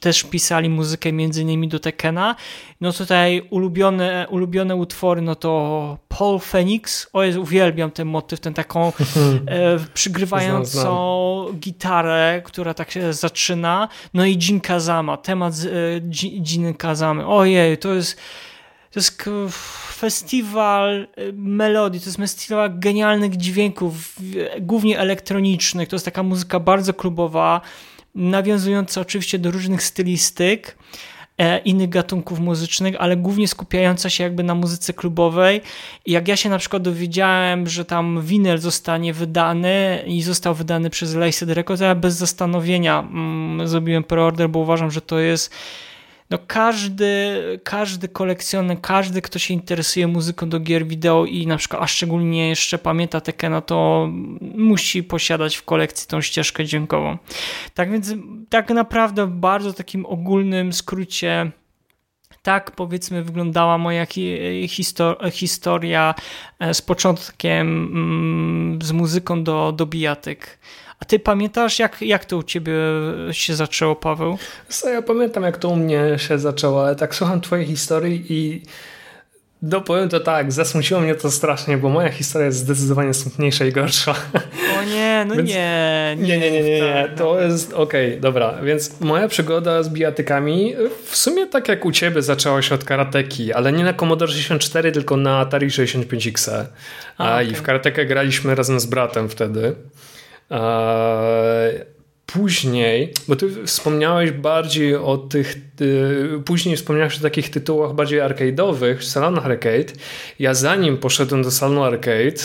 też 0.00 0.24
pisali 0.24 0.68
muzykę 0.68 1.12
między 1.12 1.42
innymi 1.42 1.68
do 1.68 1.78
Tekena. 1.78 2.36
No 2.80 2.92
tutaj 2.92 3.42
ulubione, 3.50 4.26
ulubione 4.30 4.76
utwory, 4.76 5.22
no 5.22 5.34
to 5.34 5.98
Paul 6.08 6.38
Phoenix, 6.38 7.08
o 7.12 7.20
uwielbiam 7.40 7.90
ten 7.90 8.08
motyw, 8.08 8.40
ten 8.40 8.54
taką 8.54 8.86
e, 9.46 9.78
przygrywającą 9.94 10.70
znam, 10.70 11.46
znam. 11.46 11.60
gitarę, 11.60 12.42
która 12.44 12.74
tak 12.74 12.90
się 12.90 13.12
zaczyna, 13.12 13.88
no 14.14 14.24
i 14.24 14.38
Jin 14.38 14.60
Kazama, 14.60 15.16
temat 15.16 15.54
e, 15.54 16.00
Jin 16.42 16.74
Kazamy, 16.74 17.26
ojej, 17.26 17.78
to 17.78 17.94
jest 17.94 18.20
to 18.90 19.00
jest 19.00 19.22
festiwal 19.92 21.02
e, 21.16 21.32
melodii, 21.32 22.00
to 22.00 22.06
jest 22.06 22.18
festiwal 22.18 22.78
genialnych 22.78 23.36
dźwięków, 23.36 24.16
głównie 24.60 24.98
elektronicznych, 24.98 25.88
to 25.88 25.96
jest 25.96 26.04
taka 26.04 26.22
muzyka 26.22 26.60
bardzo 26.60 26.94
klubowa, 26.94 27.60
nawiązująca 28.14 29.00
oczywiście 29.00 29.38
do 29.38 29.50
różnych 29.50 29.82
stylistyk, 29.82 30.76
innych 31.64 31.88
gatunków 31.88 32.40
muzycznych, 32.40 32.94
ale 32.98 33.16
głównie 33.16 33.48
skupiająca 33.48 34.10
się 34.10 34.24
jakby 34.24 34.42
na 34.42 34.54
muzyce 34.54 34.92
klubowej. 34.92 35.60
I 36.06 36.12
jak 36.12 36.28
ja 36.28 36.36
się 36.36 36.48
na 36.48 36.58
przykład 36.58 36.82
dowiedziałem, 36.82 37.66
że 37.68 37.84
tam 37.84 38.22
winyl 38.22 38.58
zostanie 38.58 39.12
wydany 39.12 40.02
i 40.06 40.22
został 40.22 40.54
wydany 40.54 40.90
przez 40.90 41.14
Laced 41.14 41.50
Records, 41.50 41.82
ja 41.82 41.94
bez 41.94 42.14
zastanowienia 42.14 43.00
mm, 43.00 43.68
zrobiłem 43.68 44.04
preorder, 44.04 44.48
bo 44.48 44.58
uważam, 44.58 44.90
że 44.90 45.00
to 45.00 45.18
jest 45.18 45.54
no 46.30 46.38
każdy, 46.46 47.60
każdy 47.64 48.08
kolekcjoner, 48.08 48.80
każdy, 48.80 49.22
kto 49.22 49.38
się 49.38 49.54
interesuje 49.54 50.06
muzyką 50.06 50.48
do 50.48 50.60
gier 50.60 50.86
wideo 50.86 51.24
i 51.24 51.46
na 51.46 51.56
przykład, 51.56 51.82
a 51.82 51.86
szczególnie 51.86 52.48
jeszcze 52.48 52.78
pamięta 52.78 53.20
Tekena, 53.20 53.60
to 53.60 54.08
musi 54.40 55.02
posiadać 55.02 55.56
w 55.56 55.64
kolekcji 55.64 56.08
tą 56.08 56.20
ścieżkę 56.20 56.64
dźwiękową. 56.64 57.18
Tak 57.74 57.90
więc 57.90 58.14
tak 58.48 58.70
naprawdę 58.70 59.26
w 59.26 59.30
bardzo 59.30 59.72
takim 59.72 60.06
ogólnym 60.06 60.72
skrócie 60.72 61.50
tak 62.42 62.70
powiedzmy 62.70 63.22
wyglądała 63.22 63.78
moja 63.78 64.06
historia 65.32 66.14
e, 66.58 66.74
z 66.74 66.82
początkiem 66.82 67.68
mm, 67.68 68.82
z 68.82 68.92
muzyką 68.92 69.44
do, 69.44 69.72
do 69.72 69.86
bijatyk. 69.86 70.58
A 71.00 71.04
ty 71.04 71.18
pamiętasz, 71.18 71.78
jak, 71.78 72.02
jak 72.02 72.24
to 72.24 72.36
u 72.36 72.42
ciebie 72.42 72.72
się 73.30 73.54
zaczęło, 73.54 73.96
Paweł? 73.96 74.38
Co, 74.68 74.88
ja 74.88 75.02
pamiętam, 75.02 75.42
jak 75.42 75.56
to 75.56 75.68
u 75.68 75.76
mnie 75.76 76.02
się 76.16 76.38
zaczęło, 76.38 76.86
ale 76.86 76.96
tak 76.96 77.14
słucham 77.14 77.40
twojej 77.40 77.66
historii 77.66 78.26
i 78.28 78.62
no 79.62 79.80
powiem 79.80 80.08
to 80.08 80.20
tak, 80.20 80.52
zasmuciło 80.52 81.00
mnie 81.00 81.14
to 81.14 81.30
strasznie, 81.30 81.78
bo 81.78 81.88
moja 81.88 82.08
historia 82.08 82.46
jest 82.46 82.58
zdecydowanie 82.58 83.14
smutniejsza 83.14 83.64
i 83.64 83.72
gorsza. 83.72 84.14
O 84.80 84.84
nie, 84.84 85.24
no 85.28 85.34
Więc... 85.34 85.48
nie, 85.48 86.16
nie. 86.18 86.38
Nie, 86.38 86.50
nie, 86.50 86.62
nie, 86.62 86.80
nie, 86.80 87.08
to 87.16 87.40
jest 87.40 87.72
okej, 87.72 88.08
okay, 88.08 88.20
dobra. 88.20 88.54
Więc 88.62 89.00
moja 89.00 89.28
przygoda 89.28 89.82
z 89.82 89.88
bijatykami 89.88 90.74
w 91.04 91.16
sumie 91.16 91.46
tak 91.46 91.68
jak 91.68 91.84
u 91.84 91.92
ciebie 91.92 92.22
zaczęła 92.22 92.62
się 92.62 92.74
od 92.74 92.84
karateki, 92.84 93.52
ale 93.52 93.72
nie 93.72 93.84
na 93.84 93.94
Commodore 93.94 94.32
64, 94.32 94.92
tylko 94.92 95.16
na 95.16 95.38
Atari 95.38 95.68
65XE. 95.68 96.64
A, 97.18 97.24
okay. 97.24 97.44
I 97.44 97.54
w 97.54 97.62
karatekę 97.62 98.06
graliśmy 98.06 98.54
razem 98.54 98.80
z 98.80 98.86
bratem 98.86 99.28
wtedy. 99.28 99.74
Później, 102.26 103.14
bo 103.28 103.36
ty 103.36 103.66
wspomniałeś 103.66 104.30
bardziej 104.30 104.96
o 104.96 105.16
tych, 105.16 105.54
później 106.44 106.76
wspomniałeś 106.76 107.18
o 107.18 107.22
takich 107.22 107.50
tytułach 107.50 107.94
bardziej 107.94 108.20
arcade'owych, 108.20 109.02
salonach 109.02 109.46
arcade. 109.46 109.92
Ja 110.38 110.54
zanim 110.54 110.96
poszedłem 110.96 111.42
do 111.42 111.50
salonu 111.50 111.82
arcade, 111.84 112.40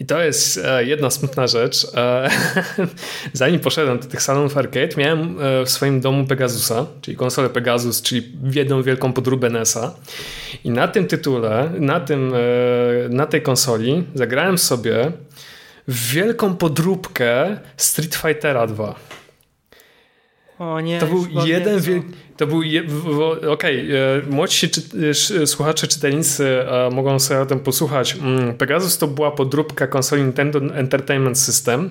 i 0.00 0.06
to 0.06 0.22
jest 0.22 0.60
e, 0.64 0.84
jedna 0.84 1.10
smutna 1.10 1.46
rzecz. 1.46 1.86
E, 1.94 2.30
zanim 3.32 3.60
poszedłem 3.60 3.98
do 3.98 4.06
tych 4.06 4.22
salonów 4.22 4.56
arcade, 4.56 4.88
miałem 4.96 5.36
e, 5.40 5.64
w 5.64 5.70
swoim 5.70 6.00
domu 6.00 6.26
Pegasusa, 6.26 6.86
czyli 7.00 7.16
konsolę 7.16 7.50
Pegasus, 7.50 8.02
czyli 8.02 8.32
jedną 8.52 8.82
wielką 8.82 9.12
podróbę 9.12 9.50
NES-a. 9.50 9.94
I 10.64 10.70
na 10.70 10.88
tym 10.88 11.06
tytule, 11.06 11.70
na, 11.78 12.00
tym, 12.00 12.32
na 13.10 13.26
tej 13.26 13.42
konsoli 13.42 14.04
zagrałem 14.14 14.58
sobie 14.58 15.12
wielką 15.88 16.56
podróbkę 16.56 17.58
Street 17.76 18.14
Fightera 18.14 18.66
2. 18.66 18.94
O 20.58 20.80
nie, 20.80 21.00
to 21.00 21.06
był 21.06 21.26
jeden 21.46 21.80
wielki. 21.80 22.08
To 22.36 22.46
był. 22.46 22.62
Je, 22.62 22.82
Okej, 22.82 23.48
okay, 23.48 23.98
e, 23.98 24.30
młodsi 24.30 24.70
czy, 24.70 24.82
słuchacze, 25.46 25.86
czytelnicy 25.86 26.46
e, 26.46 26.90
mogą 26.90 27.18
sobie 27.18 27.40
o 27.40 27.46
tym 27.46 27.60
posłuchać. 27.60 28.16
Mm, 28.16 28.54
Pegasus 28.54 28.98
to 28.98 29.06
była 29.06 29.30
podróbka 29.30 29.86
konsoli 29.86 30.22
Nintendo 30.22 30.58
Entertainment 30.58 31.38
System 31.38 31.90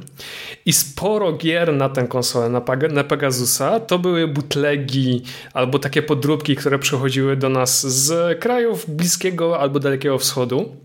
i 0.66 0.74
sporo 0.74 1.34
gier 1.34 1.74
na 1.74 1.90
tę 1.90 2.08
konsolę, 2.08 2.50
na, 2.50 2.62
na 2.92 3.04
Pegasusa, 3.04 3.80
to 3.80 4.00
były 4.00 4.28
butlegi 4.28 5.22
albo 5.54 5.80
takie 5.80 6.02
podróbki, 6.02 6.56
które 6.56 6.80
przychodziły 6.80 7.36
do 7.36 7.50
nas 7.50 7.88
z 7.88 8.40
krajów 8.40 8.90
Bliskiego 8.90 9.60
albo 9.60 9.80
Dalekiego 9.80 10.18
Wschodu. 10.18 10.85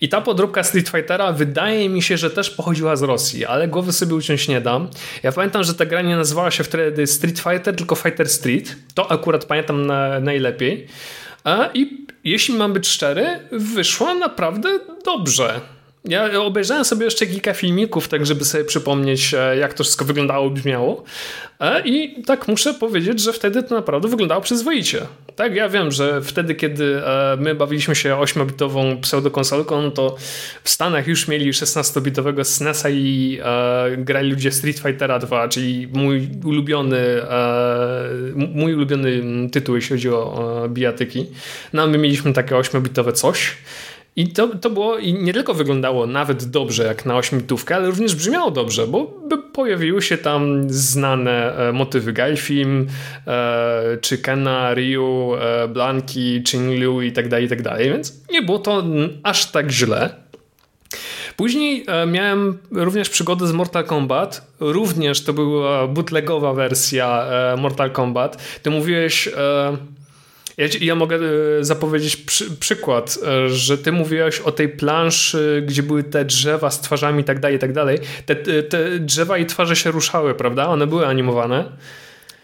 I 0.00 0.08
ta 0.08 0.20
podróbka 0.20 0.62
Street 0.62 0.88
Fightera 0.88 1.32
wydaje 1.32 1.88
mi 1.88 2.02
się, 2.02 2.16
że 2.16 2.30
też 2.30 2.50
pochodziła 2.50 2.96
z 2.96 3.02
Rosji, 3.02 3.46
ale 3.46 3.68
głowy 3.68 3.92
sobie 3.92 4.14
uciąć 4.14 4.48
nie 4.48 4.60
dam. 4.60 4.88
Ja 5.22 5.32
pamiętam, 5.32 5.64
że 5.64 5.74
ta 5.74 5.86
gra 5.86 6.02
nie 6.02 6.16
nazywała 6.16 6.50
się 6.50 6.64
wtedy 6.64 7.06
Street 7.06 7.38
Fighter, 7.38 7.76
tylko 7.76 7.94
Fighter 7.94 8.28
Street. 8.28 8.76
To 8.94 9.10
akurat 9.10 9.44
pamiętam 9.44 9.86
na, 9.86 10.20
najlepiej. 10.20 10.86
I 11.74 12.06
jeśli 12.24 12.54
mam 12.54 12.72
być 12.72 12.88
szczery, 12.88 13.26
wyszła 13.52 14.14
naprawdę 14.14 14.78
dobrze. 15.04 15.60
Ja 16.04 16.40
obejrzałem 16.40 16.84
sobie 16.84 17.04
jeszcze 17.04 17.26
kilka 17.26 17.54
filmików, 17.54 18.08
tak 18.08 18.26
żeby 18.26 18.44
sobie 18.44 18.64
przypomnieć, 18.64 19.34
e, 19.34 19.56
jak 19.56 19.74
to 19.74 19.84
wszystko 19.84 20.04
wyglądało, 20.04 20.50
brzmiało. 20.50 21.04
E, 21.60 21.82
I 21.84 22.22
tak 22.22 22.48
muszę 22.48 22.74
powiedzieć, 22.74 23.20
że 23.20 23.32
wtedy 23.32 23.62
to 23.62 23.74
naprawdę 23.74 24.08
wyglądało 24.08 24.40
przyzwoicie. 24.40 25.00
Tak, 25.36 25.54
ja 25.54 25.68
wiem, 25.68 25.92
że 25.92 26.22
wtedy, 26.22 26.54
kiedy 26.54 27.02
e, 27.04 27.36
my 27.40 27.54
bawiliśmy 27.54 27.94
się 27.94 28.14
8-bitową 28.14 29.00
pseudokonsolką, 29.00 29.82
no 29.82 29.90
to 29.90 30.16
w 30.64 30.70
Stanach 30.70 31.06
już 31.06 31.28
mieli 31.28 31.52
16-bitowego 31.52 32.44
SNESa 32.44 32.90
i 32.90 33.38
e, 33.44 33.96
grali 33.96 34.30
ludzie 34.30 34.52
Street 34.52 34.78
Fightera 34.78 35.18
2, 35.18 35.48
czyli 35.48 35.88
mój 35.92 36.28
ulubiony 36.44 37.22
e, 37.22 38.08
mój 38.34 38.74
ulubiony 38.74 39.22
tytuł, 39.50 39.76
jeśli 39.76 39.96
chodzi 39.96 40.10
o 40.10 40.64
e, 40.64 40.68
bijatyki. 40.68 41.26
No, 41.72 41.86
my 41.86 41.98
mieliśmy 41.98 42.32
takie 42.32 42.54
8-bitowe 42.54 43.12
coś. 43.12 43.56
I 44.18 44.28
to, 44.28 44.48
to 44.48 44.70
było 44.70 44.98
i 44.98 45.12
nie 45.14 45.32
tylko 45.32 45.54
wyglądało 45.54 46.06
nawet 46.06 46.44
dobrze 46.44 46.84
jak 46.84 47.06
na 47.06 47.16
ośmitówkę, 47.16 47.76
ale 47.76 47.86
również 47.86 48.14
brzmiało 48.14 48.50
dobrze, 48.50 48.86
bo 48.86 49.04
pojawiły 49.52 50.02
się 50.02 50.18
tam 50.18 50.70
znane 50.70 51.56
e, 51.56 51.72
motywy 51.72 52.12
Gaifim, 52.12 52.86
e, 53.26 53.98
czy 54.00 54.18
Kena, 54.18 54.74
Ryu, 54.74 55.34
e, 55.34 55.68
Blanki, 55.68 56.42
Chinliu 56.48 57.02
i 57.02 57.12
tak 57.12 57.28
dalej, 57.28 57.46
i 57.46 57.48
tak 57.48 57.62
dalej, 57.62 57.90
więc 57.90 58.14
nie 58.30 58.42
było 58.42 58.58
to 58.58 58.84
aż 59.22 59.50
tak 59.50 59.70
źle. 59.70 60.14
Później 61.36 61.86
miałem 62.06 62.58
również 62.70 63.10
przygodę 63.10 63.46
z 63.46 63.52
Mortal 63.52 63.84
Kombat. 63.84 64.52
Również 64.60 65.24
to 65.24 65.32
była 65.32 65.86
bootlegowa 65.86 66.54
wersja 66.54 67.26
Mortal 67.58 67.90
Kombat. 67.90 68.60
Ty 68.62 68.70
mówiłeś 68.70 69.28
Ja, 70.58 70.66
ja 70.80 70.94
mogę 70.94 71.16
e, 71.16 71.64
zapowiedzieć 71.64 72.16
przy, 72.16 72.50
przykład, 72.50 73.18
e, 73.26 73.48
że 73.48 73.78
ty 73.78 73.92
mówiłeś 73.92 74.40
o 74.40 74.52
tej 74.52 74.68
planszy, 74.68 75.64
gdzie 75.66 75.82
były 75.82 76.04
te 76.04 76.24
drzewa 76.24 76.70
z 76.70 76.80
twarzami 76.80 77.20
i 77.20 77.24
tak 77.24 77.40
dalej, 77.40 77.56
i 77.56 77.60
tak 77.60 77.72
dalej. 77.72 77.98
Te, 78.26 78.36
te 78.62 78.98
drzewa 78.98 79.38
i 79.38 79.46
twarze 79.46 79.76
się 79.76 79.90
ruszały, 79.90 80.34
prawda? 80.34 80.68
One 80.68 80.86
były 80.86 81.06
animowane. 81.06 81.64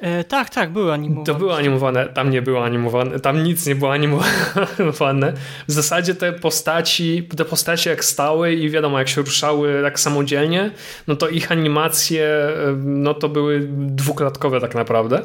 E, 0.01 0.25
tak, 0.25 0.51
tak, 0.51 0.73
były 0.73 0.93
animowane. 0.93 1.27
To 1.27 1.35
było 1.35 1.57
animowane, 1.57 2.09
tam 2.09 2.31
nie 2.31 2.43
było 2.43 2.65
animowane, 2.65 3.21
tam 3.21 3.45
nic 3.45 3.67
nie 3.67 3.75
było 3.75 3.93
animowane. 3.93 5.33
W 5.69 5.73
zasadzie 5.73 6.15
te 6.15 6.33
postaci, 6.33 7.29
te 7.37 7.45
postacie 7.45 7.91
jak 7.91 8.05
stały 8.05 8.53
i 8.53 8.71
wiadomo, 8.71 8.99
jak 8.99 9.09
się 9.09 9.21
ruszały 9.21 9.83
tak 9.83 10.01
samodzielnie, 10.01 10.71
no 11.07 11.17
to 11.17 11.29
ich 11.29 11.53
animacje, 11.53 12.27
e, 12.27 12.77
no 12.85 13.15
to 13.15 13.29
były 13.29 13.69
dwuklatkowe 13.71 14.61
tak 14.61 14.75
naprawdę. 14.75 15.23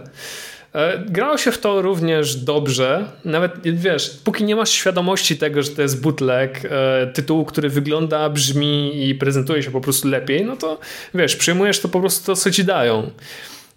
E, 0.73 0.99
grało 1.07 1.37
się 1.37 1.51
w 1.51 1.57
to 1.57 1.81
również 1.81 2.35
dobrze, 2.35 3.05
nawet 3.25 3.53
wiesz, 3.63 4.09
póki 4.23 4.43
nie 4.43 4.55
masz 4.55 4.69
świadomości 4.69 5.37
tego, 5.37 5.63
że 5.63 5.69
to 5.69 5.81
jest 5.81 6.01
bootleg 6.01 6.61
e, 6.65 7.07
tytułu, 7.07 7.45
który 7.45 7.69
wygląda, 7.69 8.29
brzmi 8.29 9.07
i 9.09 9.15
prezentuje 9.15 9.63
się 9.63 9.71
po 9.71 9.81
prostu 9.81 10.07
lepiej, 10.07 10.45
no 10.45 10.55
to 10.55 10.79
wiesz, 11.13 11.35
przyjmujesz 11.35 11.79
to 11.79 11.89
po 11.89 11.99
prostu 11.99 12.25
to, 12.25 12.35
co 12.35 12.51
ci 12.51 12.63
dają. 12.63 13.11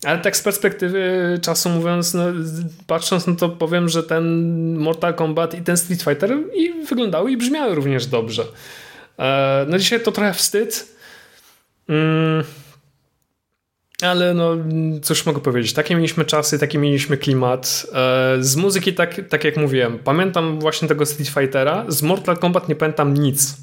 Ale 0.05 0.19
tak 0.19 0.37
z 0.37 0.43
perspektywy 0.43 1.39
czasu 1.43 1.69
mówiąc, 1.69 2.15
no, 2.15 2.25
patrząc, 2.87 3.27
no 3.27 3.35
to 3.35 3.49
powiem, 3.49 3.89
że 3.89 4.03
ten 4.03 4.25
Mortal 4.77 5.15
Kombat 5.15 5.55
i 5.55 5.63
ten 5.63 5.77
Street 5.77 6.03
Fighter 6.03 6.39
i 6.55 6.73
wyglądały 6.89 7.33
i 7.33 7.37
brzmiały 7.37 7.75
również 7.75 8.07
dobrze. 8.07 8.45
E, 9.19 9.67
no 9.69 9.79
dzisiaj 9.79 10.01
to 10.01 10.13
trochę 10.13 10.35
wstyd. 10.35 10.89
Mm. 11.89 12.45
Ale 14.03 14.35
no, 14.35 14.57
cóż 15.03 15.27
mogę 15.27 15.41
powiedzieć, 15.41 15.73
takie 15.73 15.95
mieliśmy 15.95 16.25
czasy, 16.25 16.59
taki 16.59 16.79
mieliśmy 16.79 17.17
klimat. 17.17 17.87
E, 17.95 18.37
z 18.41 18.57
muzyki, 18.57 18.95
tak, 18.95 19.21
tak 19.29 19.45
jak 19.45 19.57
mówiłem, 19.57 19.99
pamiętam 19.99 20.61
właśnie 20.61 20.89
tego 20.89 21.07
Street 21.07 21.29
Fightera, 21.29 21.85
z 21.89 22.03
Mortal 22.03 22.37
Kombat 22.37 22.69
nie 22.69 22.77
pamiętam 22.77 23.15
nic. 23.15 23.57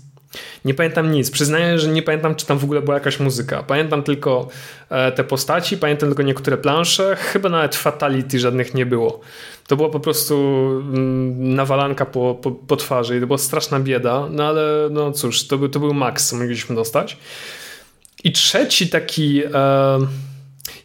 Nie 0.66 0.74
pamiętam 0.74 1.12
nic. 1.12 1.32
Przyznaję, 1.32 1.80
że 1.80 1.88
nie 1.88 2.02
pamiętam, 2.02 2.36
czy 2.36 2.46
tam 2.46 2.58
w 2.58 2.64
ogóle 2.64 2.82
była 2.82 2.96
jakaś 2.96 3.20
muzyka. 3.20 3.64
Pamiętam 3.64 4.04
tylko 4.04 4.48
e, 4.90 5.12
te 5.12 5.24
postaci, 5.24 5.78
pamiętam 5.78 6.10
tylko 6.10 6.24
niektóre 6.24 6.58
plansze. 6.58 7.16
Chyba 7.16 7.50
nawet 7.50 7.76
fatality 7.76 8.40
żadnych 8.40 8.74
nie 8.74 8.86
było. 8.86 9.20
To 9.68 9.76
była 9.76 9.90
po 9.90 10.00
prostu 10.00 10.36
mm, 10.82 11.56
nawalanka 11.56 12.06
po, 12.06 12.36
po, 12.42 12.52
po 12.52 12.76
twarzy 12.76 13.18
i 13.18 13.20
to 13.20 13.28
była 13.28 13.38
straszna 13.38 13.80
bieda. 13.80 14.28
No 14.30 14.48
ale 14.48 14.90
no 14.92 15.12
cóż, 15.12 15.48
to, 15.48 15.58
był, 15.58 15.70
to 15.70 15.80
był 15.80 15.94
maks, 15.94 16.30
co 16.30 16.36
mogliśmy 16.36 16.76
dostać. 16.76 17.18
I 18.24 18.32
trzeci 18.32 18.90
taki... 18.90 19.44
E, 19.54 20.29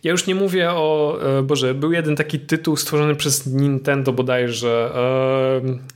ja 0.05 0.11
już 0.11 0.26
nie 0.26 0.34
mówię 0.34 0.70
o. 0.70 1.18
E, 1.38 1.42
Boże, 1.42 1.74
był 1.74 1.92
jeden 1.92 2.16
taki 2.16 2.40
tytuł 2.40 2.76
stworzony 2.76 3.14
przez 3.14 3.46
Nintendo 3.46 4.12
bodajże. 4.12 4.90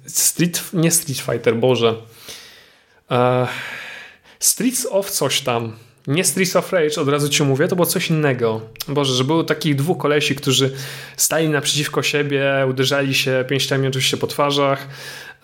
Street. 0.06 0.64
Nie 0.72 0.90
Street 0.90 1.18
Fighter, 1.18 1.56
Boże. 1.56 1.94
E, 3.10 3.46
Streets 4.38 4.86
of 4.90 5.10
coś 5.10 5.40
tam. 5.40 5.72
Nie 6.06 6.24
Streets 6.24 6.56
of 6.56 6.72
Rage, 6.72 7.00
od 7.00 7.08
razu 7.08 7.28
ci 7.28 7.42
mówię, 7.42 7.68
to 7.68 7.76
było 7.76 7.86
coś 7.86 8.10
innego. 8.10 8.60
Boże, 8.88 9.14
że 9.14 9.24
było 9.24 9.44
takich 9.44 9.74
dwóch 9.74 9.98
kolesi, 9.98 10.34
którzy 10.34 10.70
stali 11.16 11.48
naprzeciwko 11.48 12.02
siebie, 12.02 12.66
uderzali 12.70 13.14
się 13.14 13.44
pięściami 13.48 13.88
oczywiście 13.88 14.16
po 14.16 14.26
twarzach 14.26 14.88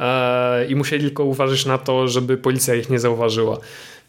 e, 0.00 0.66
i 0.66 0.76
musieli 0.76 1.04
tylko 1.04 1.24
uważać 1.24 1.66
na 1.66 1.78
to, 1.78 2.08
żeby 2.08 2.36
policja 2.36 2.74
ich 2.74 2.90
nie 2.90 2.98
zauważyła. 2.98 3.58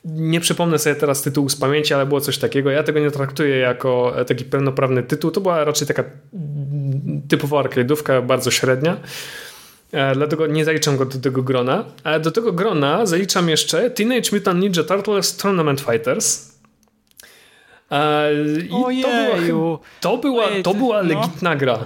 Nie 0.06 0.39
przypomnę 0.39 0.80
sobie 0.80 0.95
teraz 0.95 1.22
tytułu 1.22 1.49
z 1.49 1.56
pamięci, 1.56 1.93
ale 1.93 2.06
było 2.06 2.22
coś 2.22 2.38
takiego. 2.38 2.72
Ja 2.72 2.84
tego 2.84 2.99
nie 2.99 3.12
traktuję 3.12 3.58
jako 3.58 4.16
taki 4.28 4.45
pełnoprawny 4.45 5.03
tytuł. 5.03 5.32
To 5.32 5.41
była 5.41 5.64
raczej 5.64 5.88
taka 5.88 6.03
typowa 7.28 7.64
arcade'ówka, 7.64 8.26
bardzo 8.26 8.51
średnia. 8.51 8.97
E, 9.91 10.16
dlatego 10.16 10.47
nie 10.47 10.66
zaliczam 10.66 10.97
go 10.97 11.06
do 11.06 11.20
tego 11.20 11.43
grona. 11.43 11.86
Ale 12.03 12.20
do 12.20 12.32
tego 12.32 12.53
grona 12.53 13.06
zaliczam 13.06 13.49
jeszcze 13.49 13.89
Teenage 13.89 14.30
Mutant 14.34 14.62
Ninja 14.62 14.84
Turtles 14.84 15.38
Tournament 15.38 15.82
Fighters. 15.82 16.55
E, 17.92 18.32
I 18.70 18.72
Ojeju. 18.72 19.80
to 20.02 20.18
była, 20.18 20.46
to 20.46 20.54
była, 20.54 20.64
to 20.64 20.74
była 20.74 21.04
no. 21.04 21.10
legitna 21.10 21.56
gra. 21.56 21.80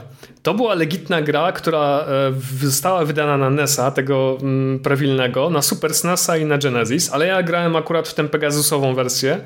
To 0.44 0.54
była 0.54 0.74
legitna 0.74 1.22
gra, 1.22 1.52
która 1.52 2.06
e, 2.08 2.66
została 2.66 3.06
wydana 3.06 3.38
na 3.38 3.50
NESa, 3.50 3.92
tego 3.92 4.38
mm, 4.42 4.80
prawilnego, 4.80 5.50
na 5.50 5.62
Super 5.62 5.94
SNESa 5.94 6.38
i 6.38 6.46
na 6.46 6.58
Genesis, 6.58 7.14
ale 7.14 7.28
ja 7.28 7.44
grałem 7.44 7.76
akurat 7.76 8.08
w 8.08 8.14
tę 8.14 8.28
Pegasusową 8.28 8.96
wersję. 8.96 9.40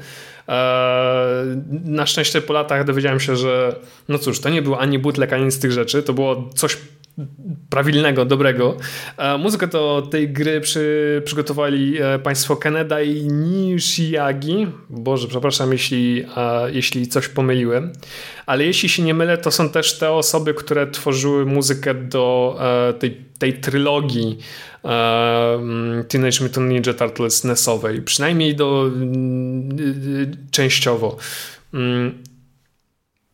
Na 1.86 2.06
szczęście 2.06 2.42
po 2.42 2.54
latach 2.54 2.84
dowiedziałem 2.84 3.20
się, 3.20 3.36
że 3.36 3.76
no 4.10 4.18
cóż, 4.18 4.40
to 4.40 4.50
nie 4.50 4.62
był 4.62 4.76
ani 4.76 5.00
bootleg, 5.00 5.34
ani 5.34 5.52
z 5.52 5.60
tych 5.60 5.72
rzeczy, 5.72 6.04
to 6.04 6.14
było 6.14 6.50
coś 6.56 6.78
prawilnego, 7.70 8.26
dobrego. 8.26 8.78
E, 9.18 9.38
muzykę 9.38 9.68
do 9.68 10.08
tej 10.12 10.30
gry 10.30 10.62
przy, 10.62 11.22
przygotowali 11.26 11.98
e, 12.02 12.20
państwo 12.20 12.56
Kaneda 12.56 13.02
i 13.02 13.24
Nishiagi. 13.24 14.68
Boże, 14.90 15.28
przepraszam, 15.28 15.72
jeśli, 15.72 16.26
jeśli 16.72 17.08
coś 17.08 17.28
pomyliłem. 17.28 17.94
Ale 18.46 18.66
jeśli 18.66 18.90
się 18.90 19.04
nie 19.04 19.14
mylę, 19.14 19.38
to 19.38 19.52
są 19.52 19.70
też 19.70 19.98
te 20.00 20.12
osoby, 20.12 20.54
które 20.54 20.88
tworzyły 20.88 21.46
muzykę 21.46 21.94
do 21.94 22.58
e, 22.90 22.94
tej, 22.94 23.22
tej 23.40 23.54
trylogii 23.54 24.38
Teenage 26.08 26.44
Mutant 26.44 26.70
Ninja 26.70 26.94
Turtles 26.94 27.44
NES-owej. 27.44 28.02
Przynajmniej 28.02 28.56
do 28.56 28.92
częściowo. 30.52 31.18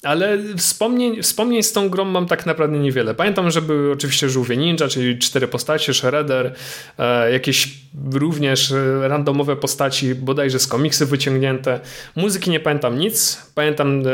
Ale 0.04 0.38
wspomnień, 0.58 1.22
wspomnień 1.22 1.64
z 1.64 1.72
tą 1.72 1.90
grą 1.90 2.06
mam 2.06 2.26
tak 2.26 2.46
naprawdę 2.46 2.80
niewiele. 2.80 3.16
Pamiętam, 3.16 3.52
że 3.52 3.62
były 3.62 3.92
oczywiście 3.92 4.30
żółwie 4.30 4.58
ninja, 4.58 4.88
czyli 4.88 5.20
cztery 5.20 5.48
postacie, 5.48 5.94
Shredder, 5.94 6.54
e, 6.98 7.32
jakieś 7.32 7.70
również 8.14 8.74
randomowe 9.02 9.56
postaci, 9.56 10.16
bodajże 10.16 10.60
z 10.60 10.68
komiksy 10.68 11.06
wyciągnięte. 11.06 11.80
Muzyki 12.16 12.50
nie 12.50 12.60
pamiętam 12.60 13.00
nic. 13.00 13.42
Pamiętam, 13.56 14.02
e, 14.08 14.12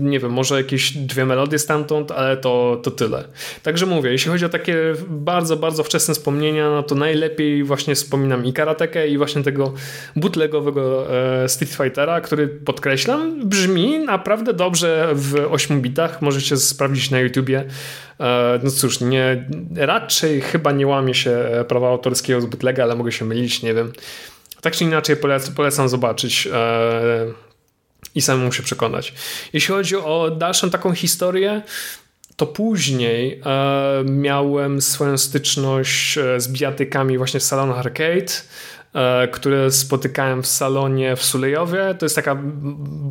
nie 0.00 0.20
wiem, 0.20 0.32
może 0.32 0.56
jakieś 0.56 0.92
dwie 0.92 1.26
melodie 1.26 1.58
stamtąd, 1.58 2.10
ale 2.10 2.36
to, 2.36 2.80
to 2.82 2.90
tyle. 2.90 3.24
Także 3.62 3.86
mówię, 3.86 4.10
jeśli 4.10 4.30
chodzi 4.30 4.44
o 4.44 4.48
takie 4.48 4.76
bardzo, 5.08 5.56
bardzo 5.56 5.84
wczesne 5.84 6.14
wspomnienia, 6.14 6.70
no 6.70 6.82
to 6.82 6.94
najlepiej 6.94 7.64
właśnie 7.64 7.94
wspominam 7.94 8.46
i 8.46 8.52
karatekę 8.52 9.08
i 9.08 9.18
właśnie 9.18 9.42
tego 9.42 9.72
bootlegowego 10.16 11.06
e, 11.44 11.48
Street 11.48 11.74
Fightera, 11.74 12.20
który 12.20 12.48
podkreślam, 12.48 13.48
brzmi 13.48 13.98
naprawdę 13.98 14.54
dobrze 14.54 15.14
w 15.18 15.34
8 15.50 15.82
bitach. 15.82 16.22
Możecie 16.22 16.56
sprawdzić 16.56 17.10
na 17.10 17.18
YouTubie. 17.18 17.64
E, 18.20 18.60
no 18.62 18.70
cóż, 18.70 19.00
nie, 19.00 19.46
raczej 19.76 20.40
chyba 20.40 20.72
nie 20.72 20.86
łamie 20.86 21.14
się 21.14 21.64
prawa 21.68 21.88
autorskiego 21.88 22.40
z 22.40 22.46
bootlega, 22.46 22.82
ale 22.82 22.96
mogę 22.96 23.12
się 23.12 23.24
mylić, 23.24 23.62
nie 23.62 23.74
wiem. 23.74 23.92
Tak 24.60 24.76
czy 24.76 24.84
inaczej 24.84 25.16
polecam, 25.56 25.88
zobaczyć 25.88 26.48
e, 26.52 27.26
i 28.14 28.22
samemu 28.22 28.52
się 28.52 28.62
przekonać. 28.62 29.14
Jeśli 29.52 29.74
chodzi 29.74 29.96
o 29.96 30.30
dalszą 30.38 30.70
taką 30.70 30.94
historię, 30.94 31.62
to 32.36 32.46
później 32.46 33.40
e, 33.46 34.04
miałem 34.04 34.82
swoją 34.82 35.18
styczność 35.18 36.18
z 36.38 36.48
bijatykami 36.48 37.18
właśnie 37.18 37.40
w 37.40 37.44
salonach 37.44 37.78
arcade. 37.78 38.32
E, 38.94 39.28
które 39.28 39.70
spotykałem 39.70 40.42
w 40.42 40.46
salonie 40.46 41.16
w 41.16 41.24
Sulejowie. 41.24 41.94
To 41.98 42.04
jest 42.06 42.16
taka 42.16 42.36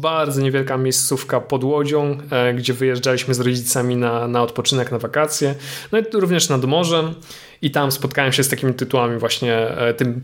bardzo 0.01 0.41
niewielka 0.41 0.78
miejscówka 0.78 1.41
pod 1.41 1.63
Łodzią, 1.63 2.17
e, 2.32 2.53
gdzie 2.53 2.73
wyjeżdżaliśmy 2.73 3.34
z 3.34 3.39
rodzicami 3.39 3.95
na, 3.95 4.28
na 4.28 4.41
odpoczynek, 4.41 4.91
na 4.91 4.99
wakacje. 4.99 5.55
No 5.91 5.99
i 5.99 6.03
również 6.13 6.49
nad 6.49 6.65
morzem 6.65 7.13
i 7.61 7.71
tam 7.71 7.91
spotkałem 7.91 8.32
się 8.32 8.43
z 8.43 8.49
takimi 8.49 8.73
tytułami 8.73 9.17
właśnie 9.19 9.55
e, 9.55 9.93
tym 9.93 10.21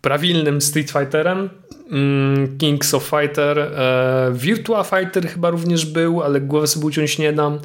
prawilnym 0.00 0.60
Street 0.60 0.90
Fighterem, 0.90 1.50
mm, 1.90 2.58
Kings 2.58 2.94
of 2.94 3.02
Fighter, 3.02 3.70
Virtua 4.32 4.84
Fighter 4.84 5.28
chyba 5.28 5.50
również 5.50 5.86
był, 5.86 6.22
ale 6.22 6.40
głowę 6.40 6.66
sobie 6.66 6.86
uciąć 6.86 7.18
nie 7.18 7.32
dam. 7.32 7.58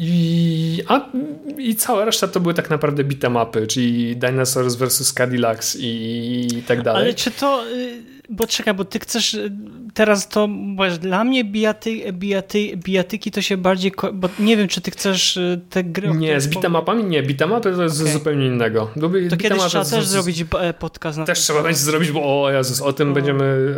I, 0.00 0.82
a, 0.88 1.10
I 1.58 1.74
cała 1.74 2.04
reszta 2.04 2.28
to 2.28 2.40
były 2.40 2.54
tak 2.54 2.70
naprawdę 2.70 3.04
bite 3.04 3.30
mapy, 3.30 3.66
czyli 3.66 4.16
Dinosaurs 4.16 4.74
vs. 4.74 5.12
Cadillacs 5.12 5.76
i, 5.76 6.48
i 6.58 6.62
tak 6.62 6.82
dalej. 6.82 7.02
Ale 7.02 7.14
czy 7.14 7.30
to 7.30 7.64
y, 7.72 8.17
bo 8.28 8.46
czekaj, 8.46 8.74
bo 8.74 8.84
ty 8.84 8.98
chcesz 8.98 9.34
y, 9.34 9.52
teraz 9.94 10.28
to, 10.28 10.48
bo 10.48 10.88
dla 11.00 11.24
mnie 11.24 11.44
bijaty, 11.44 12.12
bijaty, 12.12 12.76
bijatyki 12.76 13.30
to 13.30 13.42
się 13.42 13.56
bardziej, 13.56 13.92
bo 14.12 14.28
nie 14.38 14.56
wiem, 14.56 14.68
czy 14.68 14.80
ty 14.80 14.90
chcesz 14.90 15.36
y, 15.36 15.60
te 15.70 15.84
gry... 15.84 16.08
Nie, 16.08 16.40
z 16.40 16.48
bitamapami 16.48 17.04
nie, 17.04 17.22
bitamapy 17.22 17.72
to 17.72 17.82
jest 17.82 18.00
okay. 18.00 18.12
zupełnie 18.12 18.46
innego. 18.46 18.90
to 19.30 19.36
kiedyś 19.36 19.62
trzeba 19.62 19.84
też 19.84 20.06
z... 20.06 20.10
zrobić 20.10 20.44
e, 20.60 20.74
podcast 20.74 21.18
na 21.18 21.24
Też 21.24 21.38
trzeba 21.38 21.62
będzie 21.62 21.80
zrobić, 21.80 22.10
bo 22.10 22.42
o 22.42 22.50
Jezus, 22.50 22.80
o 22.80 22.92
tym 22.92 23.14
będziemy 23.14 23.76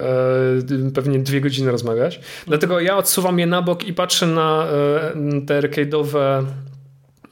e, 0.86 0.90
pewnie 0.90 1.18
dwie 1.18 1.40
godziny 1.40 1.70
rozmawiać. 1.70 2.16
Mhm. 2.16 2.34
Dlatego 2.46 2.80
ja 2.80 2.96
odsuwam 2.96 3.38
je 3.38 3.46
na 3.46 3.62
bok 3.62 3.84
i 3.84 3.94
patrzę 3.94 4.26
na 4.26 4.64
e, 4.64 5.46
te 5.46 5.60
arcade'owe 5.60 6.44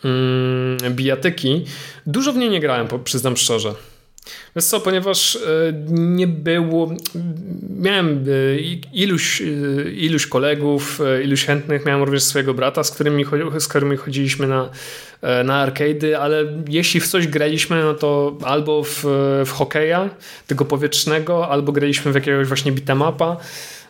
mm, 0.05 0.79
bijatyki. 0.95 1.65
Dużo 2.07 2.33
w 2.33 2.37
nie 2.37 2.49
nie 2.49 2.61
grałem, 2.61 2.89
przyznam 3.05 3.37
szczerze. 3.37 3.75
Wiesz 4.57 4.65
co, 4.65 4.81
ponieważ 4.81 5.37
e, 5.37 5.39
nie 5.91 6.27
było, 6.27 6.93
miałem 7.81 8.25
e, 8.29 8.59
iluś, 8.93 9.43
e, 9.43 9.45
iluś 9.91 10.27
kolegów, 10.27 11.01
iluś 11.25 11.45
chętnych, 11.45 11.85
miałem 11.85 12.03
również 12.03 12.23
swojego 12.23 12.55
brata, 12.55 12.85
z 12.85 12.91
którymi, 12.91 13.25
z 13.59 13.69
którymi 13.69 13.97
chodziliśmy 13.97 14.47
na, 14.47 14.71
na 15.45 15.67
arcade'y, 15.67 16.13
ale 16.13 16.45
jeśli 16.69 17.01
w 17.01 17.09
coś 17.09 17.27
graliśmy, 17.27 17.83
no 17.83 17.95
to 17.95 18.39
albo 18.45 18.85
w, 18.85 19.05
w 19.47 19.51
hokeja, 19.51 20.11
tego 20.47 20.65
powietrznego, 20.65 21.49
albo 21.49 21.73
graliśmy 21.73 22.13
w 22.13 22.15
jakiegoś 22.15 22.49
właśnie 22.49 22.73
beat'em'upa, 22.73 23.37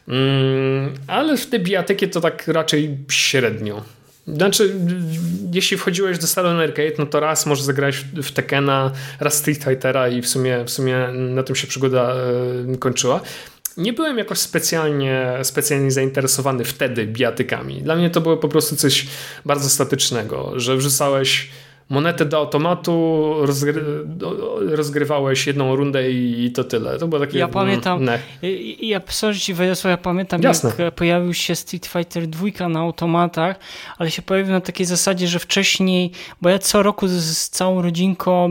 mm, 0.09 0.91
ale 1.07 1.37
w 1.37 1.47
te 1.47 1.59
bijatyki 1.59 2.09
to 2.09 2.21
tak 2.21 2.49
raczej 2.49 2.97
średnio. 3.11 3.98
Znaczy, 4.35 4.75
jeśli 5.53 5.77
wchodziłeś 5.77 6.19
do 6.19 6.27
salonu 6.27 6.61
arcade, 6.61 6.93
no 6.99 7.07
to 7.07 7.21
raz 7.21 7.47
może 7.47 7.63
zagrać 7.63 8.05
w 8.15 8.31
Tekena, 8.33 8.93
raz 9.21 9.35
Street 9.35 9.65
Fightera 9.65 10.09
i 10.09 10.23
w 10.23 10.29
sumie, 10.29 10.65
w 10.65 10.71
sumie 10.71 11.09
na 11.13 11.43
tym 11.43 11.57
się 11.57 11.67
przygoda 11.67 12.15
y, 12.75 12.79
kończyła. 12.79 13.21
Nie 13.77 13.93
byłem 13.93 14.19
jakoś 14.19 14.39
specjalnie, 14.39 15.39
specjalnie 15.43 15.91
zainteresowany 15.91 16.65
wtedy 16.65 17.07
bijatykami. 17.07 17.83
Dla 17.83 17.97
mnie 17.97 18.11
to 18.11 18.21
było 18.21 18.37
po 18.37 18.49
prostu 18.49 18.77
coś 18.77 19.07
bardzo 19.45 19.69
statycznego, 19.69 20.53
że 20.57 20.77
wrzucałeś 20.77 21.49
monetę 21.89 22.25
do 22.25 22.37
automatu, 22.39 23.35
rozgry 23.41 23.85
rozgrywałeś 24.61 25.47
jedną 25.47 25.77
rundę 25.77 26.11
i, 26.11 26.53
to 26.53 26.65
tyle. 26.65 26.99
To 26.99 27.09
było 27.09 27.21
takie... 27.21 27.39
Ja 27.39 27.49
pamiętam, 27.49 28.05
ne. 28.05 28.19
ja, 28.81 29.01
sorry 29.09 29.39
ci 29.39 29.55
ja 29.85 29.97
pamiętam 29.97 30.43
Jasne. 30.43 30.73
jak 30.79 30.95
pojawił 30.95 31.35
się 31.35 31.55
Street 31.55 31.87
Fighter 31.87 32.27
2 32.27 32.69
na 32.69 32.81
automatach, 32.81 33.57
ale 33.99 34.11
się 34.11 34.23
pojawił 34.23 34.53
na 34.53 34.61
takiej 34.61 34.87
zasadzie, 34.87 35.29
że 35.29 35.39
wcześniej, 35.39 36.11
bo 36.43 36.49
ja 36.49 36.59
co 36.59 36.83
roku 36.83 37.09
z, 37.09 37.13
z 37.13 37.51
całą 37.51 37.83
rodzinką 37.83 38.51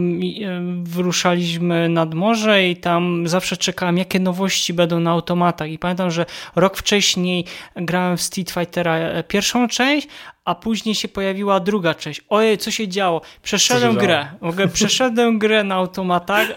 wyruszaliśmy 0.84 1.90
nad 1.90 2.14
morze 2.14 2.68
i 2.68 2.76
tam 2.76 3.28
zawsze 3.28 3.58
czekałem, 3.58 3.98
jakie 3.98 4.20
nowości 4.20 4.74
będą 4.74 5.00
na 5.00 5.12
automatach 5.12 5.70
i 5.70 5.80
pamiętam, 5.80 6.12
że 6.12 6.26
rok 6.56 6.78
wcześniej 6.78 7.46
grałem 7.76 8.18
w 8.18 8.22
Street 8.22 8.52
Fightera 8.52 8.96
e, 8.96 9.24
pierwszą 9.24 9.68
część, 9.68 10.08
a 10.48 10.56
później 10.56 10.96
się 10.96 11.08
pojawiła 11.08 11.60
druga 11.60 11.94
część. 11.94 12.22
Ojej, 12.30 12.58
co 12.58 12.72
się 12.72 12.88
działo? 12.88 13.22
Przeszedłem 13.44 13.94
się 13.94 14.00
grę. 14.00 14.28
Mogę, 14.42 14.68
przeszedłem 14.68 15.40
grę 15.44 15.64
na 15.64 15.76
automatach, 15.76 16.48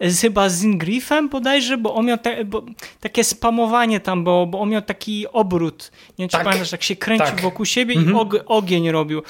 e, 0.00 0.10
z, 0.10 0.20
chyba 0.20 0.48
z 0.48 0.62
Ingriffem 0.62 1.28
bodajże, 1.28 1.78
bo 1.78 1.94
on 1.94 2.06
miał 2.06 2.18
te, 2.18 2.44
bo, 2.44 2.62
takie 3.00 3.24
spamowanie 3.24 4.00
tam 4.00 4.24
było, 4.24 4.46
bo 4.46 4.60
on 4.60 4.68
miał 4.70 4.82
taki 4.82 5.26
obrót. 5.32 5.92
Nie 6.18 6.22
wiem, 6.22 6.28
czy 6.28 6.36
tak, 6.36 6.44
pamiętasz, 6.44 6.72
jak 6.72 6.82
się 6.82 6.96
kręcił 6.96 7.26
tak. 7.26 7.40
wokół 7.40 7.64
siebie 7.64 7.94
mhm. 7.94 8.16
i 8.16 8.20
og, 8.20 8.34
ogień 8.46 8.90
robił. 8.90 9.22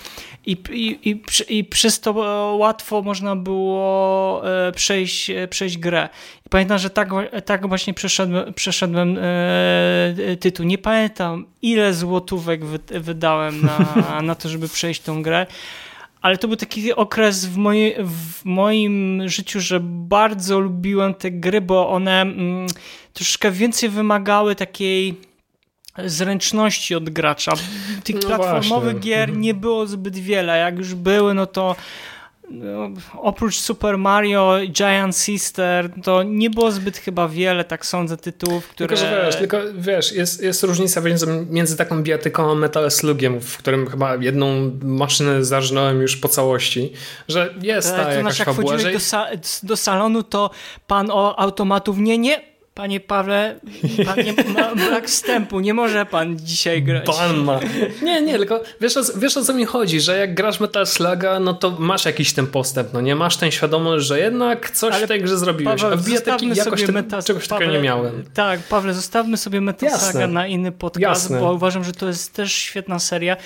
I, 0.47 0.57
i, 0.70 1.11
i, 1.11 1.22
i, 1.49 1.64
przez 1.64 2.01
to 2.01 2.12
łatwo 2.59 3.03
można 3.03 3.37
było 3.37 4.43
e, 4.68 4.72
przejść, 4.72 5.31
e, 5.31 5.49
przejść 5.49 5.79
grę. 5.79 6.09
I 6.47 6.49
pamiętam, 6.49 6.78
że 6.78 6.90
tak, 6.90 7.09
tak 7.44 7.68
właśnie 7.68 7.94
przeszedłem, 7.94 8.55
przeszedłem 8.55 9.18
e, 9.18 10.36
tytuł. 10.40 10.66
Nie 10.66 10.78
pamiętam, 10.78 11.47
ile 11.62 11.94
złotówek 11.94 12.64
wy, 12.64 12.78
wydałem 13.01 13.62
na, 13.62 14.22
na 14.28 14.34
to, 14.34 14.49
żeby 14.49 14.68
przejść 14.68 15.01
tą 15.01 15.22
grę. 15.22 15.47
Ale 16.22 16.38
to 16.38 16.49
był 16.49 16.57
taki 16.57 16.94
okres 16.94 17.47
w, 17.47 17.57
moje, 17.57 18.05
w 18.05 18.44
moim 18.44 19.22
życiu, 19.28 19.61
że 19.61 19.80
bardzo 19.82 20.61
lubiłem 20.61 21.14
te 21.14 21.30
gry, 21.30 21.61
bo 21.61 21.88
one 21.88 22.20
mm, 22.20 22.66
troszkę 23.12 23.51
więcej 23.51 23.88
wymagały 23.88 24.55
takiej 24.55 25.14
zręczności 26.05 26.94
od 26.94 27.11
gracza. 27.11 27.53
Tych 28.05 28.16
no 28.16 28.22
platformowych 28.22 28.92
właśnie. 28.92 29.11
gier 29.11 29.22
mhm. 29.22 29.40
nie 29.40 29.55
było 29.55 29.86
zbyt 29.86 30.18
wiele. 30.18 30.59
Jak 30.59 30.78
już 30.78 30.94
były, 30.94 31.34
no 31.34 31.47
to 31.47 31.76
oprócz 33.14 33.59
Super 33.59 33.99
Mario 33.99 34.59
i 34.59 34.70
Giant 34.72 35.16
Sister, 35.16 35.90
to 36.03 36.22
nie 36.22 36.51
było 36.51 36.72
zbyt 36.72 36.97
chyba 36.97 37.28
wiele, 37.28 37.64
tak 37.64 37.86
sądzę, 37.86 38.16
tytułów, 38.16 38.68
które... 38.68 38.88
Tylko, 38.88 39.05
że 39.05 39.22
wiesz, 39.26 39.36
tylko, 39.36 39.59
wiesz 39.74 40.12
jest, 40.12 40.42
jest 40.42 40.62
różnica 40.62 41.01
między, 41.51 41.76
taką 41.76 42.03
bijatyką 42.03 42.51
a 42.51 42.55
Metal 42.55 42.90
Slugiem, 42.90 43.40
w 43.40 43.59
którym 43.59 43.86
chyba 43.86 44.16
jedną 44.16 44.70
maszynę 44.82 45.44
zarżnąłem 45.44 46.01
już 46.01 46.16
po 46.16 46.28
całości, 46.28 46.92
że 47.28 47.55
jest 47.62 47.90
ta 47.90 48.05
to 48.05 48.11
jakaś 48.11 48.20
znaczy, 48.20 48.38
jak 48.38 48.57
fabuła, 48.57 48.78
że... 48.78 48.92
do, 48.92 48.99
sa 48.99 49.26
do 49.62 49.76
salonu, 49.76 50.22
to 50.22 50.51
pan 50.86 51.11
o 51.11 51.38
automatów 51.38 51.99
nie, 51.99 52.18
nie, 52.18 52.55
Panie 52.77 53.01
Pawle, 53.01 53.61
pan 54.07 54.16
nie 54.24 54.53
ma 54.55 54.74
brak 54.74 55.07
wstępu, 55.07 55.61
nie 55.61 55.74
może 55.74 56.07
pan 56.07 56.39
dzisiaj 56.39 56.83
grać. 56.83 57.07
Pan 57.07 57.37
ma. 57.37 57.61
Nie, 58.03 58.22
nie, 58.22 58.37
tylko 58.37 58.62
wiesz 58.81 58.97
o, 58.97 59.01
wiesz 59.16 59.37
o 59.37 59.45
co 59.45 59.55
mi 59.55 59.64
chodzi, 59.64 60.01
że 60.01 60.18
jak 60.18 60.35
grasz 60.35 60.61
Metal 60.61 60.87
Sluga, 60.87 61.41
no 61.41 61.55
to 61.55 61.77
masz 61.79 62.05
jakiś 62.05 62.33
ten 62.33 62.47
postęp, 62.47 62.89
no 62.93 63.01
nie? 63.01 63.14
Masz 63.14 63.37
ten 63.37 63.51
świadomość, 63.51 64.07
że 64.07 64.18
jednak 64.18 64.70
coś 64.70 64.95
Ale 64.95 65.07
w 65.07 65.09
tej 65.09 65.22
grze 65.22 65.39
zrobiłeś, 65.39 65.83
Paweł, 65.83 65.99
a 65.99 66.53
w 66.53 66.57
jakoś 66.57 66.89
metas, 66.89 67.24
czegoś 67.24 67.49
takiego 67.49 67.72
nie 67.72 67.79
miałem. 67.79 68.24
Tak, 68.35 68.61
Pawle, 68.61 68.95
zostawmy 68.95 69.37
sobie 69.37 69.61
Metal 69.61 69.91
Saga 69.91 70.27
na 70.27 70.47
inny 70.47 70.72
podcast, 70.72 71.22
Jasne. 71.22 71.41
bo 71.41 71.53
uważam, 71.53 71.85
że 71.85 71.93
to 71.93 72.07
jest 72.07 72.33
też 72.33 72.53
świetna 72.53 72.99
seria. 72.99 73.37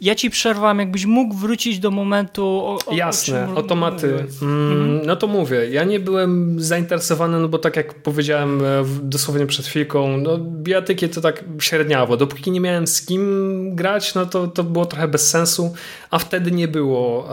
Ja 0.00 0.14
ci 0.14 0.30
przerwam, 0.30 0.78
jakbyś 0.78 1.06
mógł 1.06 1.34
wrócić 1.34 1.78
do 1.78 1.90
momentu... 1.90 2.46
O, 2.46 2.78
o, 2.86 2.94
Jasne, 2.94 3.48
o 3.54 3.56
automaty. 3.56 4.06
Mm, 4.06 4.72
mhm. 4.72 5.06
No 5.06 5.16
to 5.16 5.26
mówię, 5.26 5.68
ja 5.70 5.84
nie 5.84 6.00
byłem 6.00 6.60
zainteresowany, 6.60 7.40
no 7.40 7.48
bo 7.48 7.58
tak 7.58 7.76
jak 7.76 7.94
powiedziałem 7.94 8.64
e, 8.64 8.77
dosłownie 9.02 9.46
przed 9.46 9.66
chwilką, 9.66 10.16
no 10.16 10.38
bijatyki 10.38 11.08
to 11.08 11.20
tak 11.20 11.44
średniawo. 11.60 12.16
Dopóki 12.16 12.50
nie 12.50 12.60
miałem 12.60 12.86
z 12.86 13.06
kim 13.06 13.76
grać, 13.76 14.14
no 14.14 14.26
to, 14.26 14.46
to 14.46 14.64
było 14.64 14.86
trochę 14.86 15.08
bez 15.08 15.30
sensu, 15.30 15.74
a 16.10 16.18
wtedy 16.18 16.50
nie 16.50 16.68
było 16.68 17.28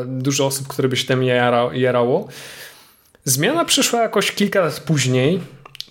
e, 0.00 0.04
dużo 0.06 0.46
osób, 0.46 0.68
które 0.68 0.88
by 0.88 0.96
się 0.96 1.06
tym 1.06 1.22
jara, 1.22 1.70
jarało. 1.74 2.28
Zmiana 3.24 3.64
przyszła 3.64 4.02
jakoś 4.02 4.32
kilka 4.32 4.60
lat 4.60 4.80
później. 4.80 5.40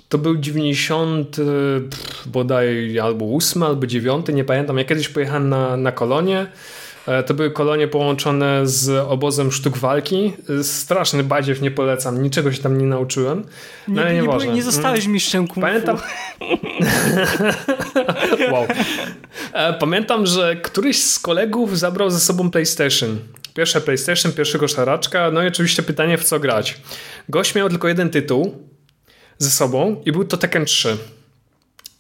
To 0.09 0.17
był 0.17 0.37
90 0.37 1.35
pff, 1.89 2.27
bodaj 2.27 2.99
albo 2.99 3.35
8 3.35 3.63
albo 3.63 3.87
9, 3.87 4.25
nie 4.33 4.43
pamiętam. 4.43 4.77
Ja 4.77 4.83
kiedyś 4.83 5.09
pojechałem 5.09 5.49
na, 5.49 5.77
na 5.77 5.91
kolonie 5.91 6.47
to 7.25 7.33
były 7.33 7.51
kolonie 7.51 7.87
połączone 7.87 8.67
z 8.67 8.89
obozem 8.89 9.51
sztuk 9.51 9.77
walki. 9.77 10.33
Straszny 10.63 11.23
badziew, 11.23 11.61
nie 11.61 11.71
polecam. 11.71 12.23
Niczego 12.23 12.51
się 12.51 12.61
tam 12.61 12.77
nie 12.77 12.85
nauczyłem. 12.85 13.43
No, 13.87 14.03
nie, 14.03 14.21
nie, 14.21 14.27
nie, 14.27 14.53
nie 14.53 14.63
zostałeś 14.63 14.99
mm. 14.99 15.13
mistrzem 15.13 15.47
kung 15.47 15.65
Pamiętam... 15.65 15.97
wow. 18.51 18.67
E, 19.53 19.73
pamiętam, 19.73 20.25
że 20.25 20.55
któryś 20.55 21.03
z 21.03 21.19
kolegów 21.19 21.79
zabrał 21.79 22.09
ze 22.09 22.19
sobą 22.19 22.51
PlayStation. 22.51 23.19
Pierwsze 23.53 23.81
PlayStation, 23.81 24.31
pierwszego 24.31 24.67
szaraczka. 24.67 25.31
No 25.31 25.43
i 25.43 25.47
oczywiście 25.47 25.83
pytanie, 25.83 26.17
w 26.17 26.23
co 26.23 26.39
grać. 26.39 26.81
Gość 27.29 27.55
miał 27.55 27.69
tylko 27.69 27.87
jeden 27.87 28.09
tytuł 28.09 28.55
ze 29.37 29.49
sobą 29.49 30.01
i 30.05 30.11
był 30.11 30.25
to 30.25 30.37
Tekken 30.37 30.65
3. 30.65 30.97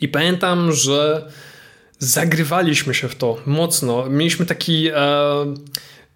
I 0.01 0.07
pamiętam, 0.07 0.71
że 0.71 1.29
zagrywaliśmy 1.99 2.93
się 2.93 3.07
w 3.07 3.15
to 3.15 3.37
mocno. 3.45 4.09
Mieliśmy 4.09 4.45
taki. 4.45 4.87
E, 4.87 5.55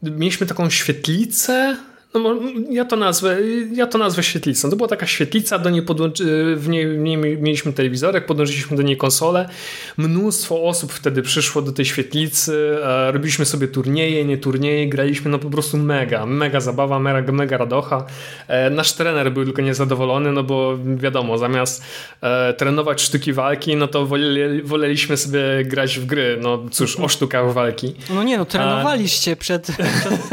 mieliśmy 0.04 0.48
taką 0.48 0.70
świetlicę 0.70 1.78
no, 2.20 2.36
ja 2.70 2.86
to 2.86 2.96
nazwę, 2.96 3.38
ja 3.74 3.88
to 3.88 3.98
nazwę 3.98 4.24
świetlicą. 4.24 4.70
To 4.70 4.76
była 4.76 4.90
taka 4.90 5.08
świetlica, 5.08 5.60
do 5.60 5.70
niej 5.70 5.82
podłączy, 5.82 6.56
w, 6.56 6.70
niej, 6.70 6.88
w 6.88 7.00
niej 7.00 7.18
mieliśmy 7.18 7.74
telewizorek, 7.74 8.26
podłączyliśmy 8.26 8.78
do 8.78 8.84
niej 8.84 8.98
konsolę. 8.98 9.50
Mnóstwo 9.98 10.64
osób 10.64 10.94
wtedy 10.94 11.22
przyszło 11.22 11.62
do 11.62 11.72
tej 11.72 11.86
świetlicy, 11.86 12.78
e, 12.84 13.12
robiliśmy 13.12 13.46
sobie 13.46 13.68
turnieje, 13.68 14.26
nie 14.26 14.38
turnieje, 14.38 14.90
graliśmy 14.90 15.32
no 15.32 15.40
po 15.40 15.50
prostu 15.50 15.78
mega, 15.78 16.26
mega 16.26 16.60
zabawa, 16.60 17.00
mega, 17.00 17.32
mega 17.32 17.58
radocha. 17.58 18.06
E, 18.48 18.70
nasz 18.70 18.94
trener 18.94 19.32
był 19.32 19.46
tylko 19.46 19.62
niezadowolony, 19.62 20.32
no 20.32 20.44
bo 20.44 20.78
wiadomo, 20.96 21.38
zamiast 21.38 21.84
e, 22.22 22.54
trenować 22.54 23.02
sztuki 23.02 23.34
walki, 23.34 23.76
no 23.76 23.88
to 23.88 24.06
woleli, 24.06 24.62
woleliśmy 24.62 25.18
sobie 25.18 25.42
grać 25.66 26.00
w 26.00 26.06
gry. 26.06 26.38
No 26.42 26.64
cóż, 26.72 27.00
o 27.00 27.08
sztukach 27.08 27.54
walki. 27.54 27.96
No 28.10 28.24
nie, 28.24 28.38
no 28.38 28.46
trenowaliście 28.46 29.36
przed, 29.36 29.68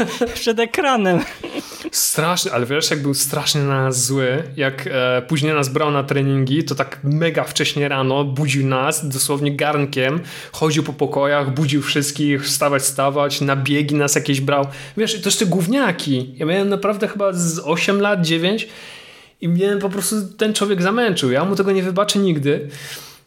przed, 0.09 0.31
przed 0.33 0.59
ekranem. 0.59 1.19
Straszny, 1.91 2.51
ale 2.51 2.65
wiesz, 2.65 2.91
jak 2.91 3.01
był 3.01 3.13
strasznie 3.13 3.61
na 3.61 3.83
nas 3.83 4.05
zły, 4.05 4.43
jak 4.57 4.87
e, 4.91 5.21
później 5.27 5.53
nas 5.53 5.69
brał 5.69 5.91
na 5.91 6.03
treningi, 6.03 6.63
to 6.63 6.75
tak 6.75 6.99
mega 7.03 7.43
wcześnie 7.43 7.87
rano 7.87 8.23
budził 8.23 8.67
nas, 8.67 9.09
dosłownie 9.09 9.55
garnkiem, 9.55 10.19
chodził 10.51 10.83
po 10.83 10.93
pokojach, 10.93 11.53
budził 11.53 11.81
wszystkich, 11.81 12.45
wstawać, 12.45 12.83
stawać, 12.83 13.41
na 13.41 13.55
biegi 13.55 13.95
nas 13.95 14.15
jakieś 14.15 14.41
brał. 14.41 14.67
Wiesz, 14.97 15.21
to 15.21 15.27
jeszcze 15.29 15.45
gówniaki. 15.45 16.33
Ja 16.37 16.45
miałem 16.45 16.69
naprawdę 16.69 17.07
chyba 17.07 17.33
z 17.33 17.59
8 17.59 18.01
lat, 18.01 18.21
9 18.21 18.67
i 19.41 19.47
mnie 19.47 19.77
po 19.81 19.89
prostu 19.89 20.15
ten 20.37 20.53
człowiek 20.53 20.81
zamęczył. 20.81 21.31
Ja 21.31 21.45
mu 21.45 21.55
tego 21.55 21.71
nie 21.71 21.83
wybaczę 21.83 22.19
nigdy. 22.19 22.69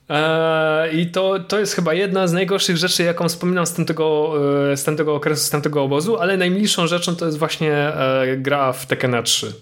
Eee, 0.09 1.01
I 1.01 1.07
to, 1.07 1.39
to 1.49 1.59
jest 1.59 1.75
chyba 1.75 1.95
jedna 1.95 2.27
z 2.27 2.33
najgorszych 2.33 2.77
rzeczy, 2.77 3.03
jaką 3.03 3.29
wspominam 3.29 3.67
z 3.67 3.75
tamtego, 3.75 4.35
e, 4.73 4.77
z 4.77 4.85
tamtego 4.85 5.15
okresu, 5.15 5.45
z 5.45 5.51
tamtego 5.51 5.83
obozu, 5.83 6.17
ale 6.17 6.37
najmilszą 6.37 6.87
rzeczą 6.87 7.17
to 7.17 7.27
jest 7.27 7.39
właśnie 7.39 7.73
e, 7.73 8.37
gra 8.37 8.73
w 8.73 8.87
Tekken 8.87 9.23
3. 9.25 9.53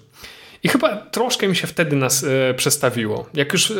I 0.64 0.68
chyba 0.68 0.96
troszkę 0.96 1.48
mi 1.48 1.56
się 1.56 1.66
wtedy 1.66 1.96
nas 1.96 2.24
e, 2.24 2.54
przestawiło. 2.54 3.26
Jak 3.34 3.52
już 3.52 3.70
e, 3.70 3.74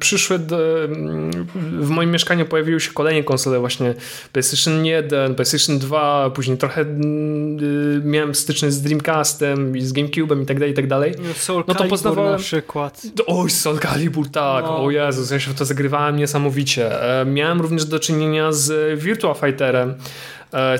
przyszły 0.00 0.38
do, 0.38 0.84
mm, 0.84 1.46
w 1.80 1.88
moim 1.88 2.10
mieszkaniu 2.10 2.46
pojawiły 2.46 2.80
się 2.80 2.92
kolejne 2.92 3.22
konsole 3.22 3.58
właśnie 3.58 3.94
PlayStation 4.32 4.86
1, 4.86 5.34
PlayStation 5.34 5.78
2, 5.78 6.30
później 6.30 6.58
trochę 6.58 6.80
mm, 6.80 7.58
e, 7.58 8.06
miałem 8.06 8.34
styczność 8.34 8.74
z 8.74 8.82
Dreamcastem 8.82 9.76
i 9.76 9.80
z 9.80 9.92
GameCube'em 9.92 10.42
i 10.42 10.46
tak 10.46 10.58
dalej, 10.58 10.72
i 10.72 10.74
tak 10.74 10.86
dalej. 10.86 11.14
No, 11.18 11.34
Soul 11.34 11.64
no 11.68 11.74
to 11.74 11.84
poznawałem... 11.84 12.32
na 12.32 12.38
przykład. 12.38 13.02
Oj, 13.26 13.50
Soul 13.50 13.78
Calibur, 13.78 14.30
tak. 14.30 14.64
No. 14.64 14.84
O 14.84 14.90
Jezus, 14.90 15.30
ja 15.30 15.40
się 15.40 15.50
w 15.50 15.54
to 15.54 15.64
zagrywałem 15.64 16.16
niesamowicie. 16.16 17.02
E, 17.20 17.24
miałem 17.24 17.60
również 17.60 17.84
do 17.84 17.98
czynienia 17.98 18.52
z 18.52 19.00
Virtua 19.00 19.34
Fighterem, 19.34 19.94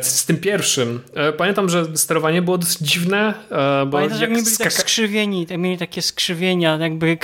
z 0.01 0.27
tym 0.27 0.37
pierwszym. 0.37 1.01
E, 1.14 1.33
pamiętam, 1.33 1.69
że 1.69 1.97
sterowanie 1.97 2.43
było 2.43 2.59
dosyć 2.59 2.79
dziwne. 2.79 3.35
E, 3.51 3.87
bo 3.87 3.93
Pamiętasz, 3.93 4.21
jak, 4.21 4.31
jak 4.31 4.45
byli 4.45 4.57
tak 4.57 4.73
skrzywieni, 4.73 5.47
tak 5.47 5.59
mieli 5.59 5.79
takie 5.79 6.03
skrzywienia, 6.03 6.79
jakby, 6.81 7.19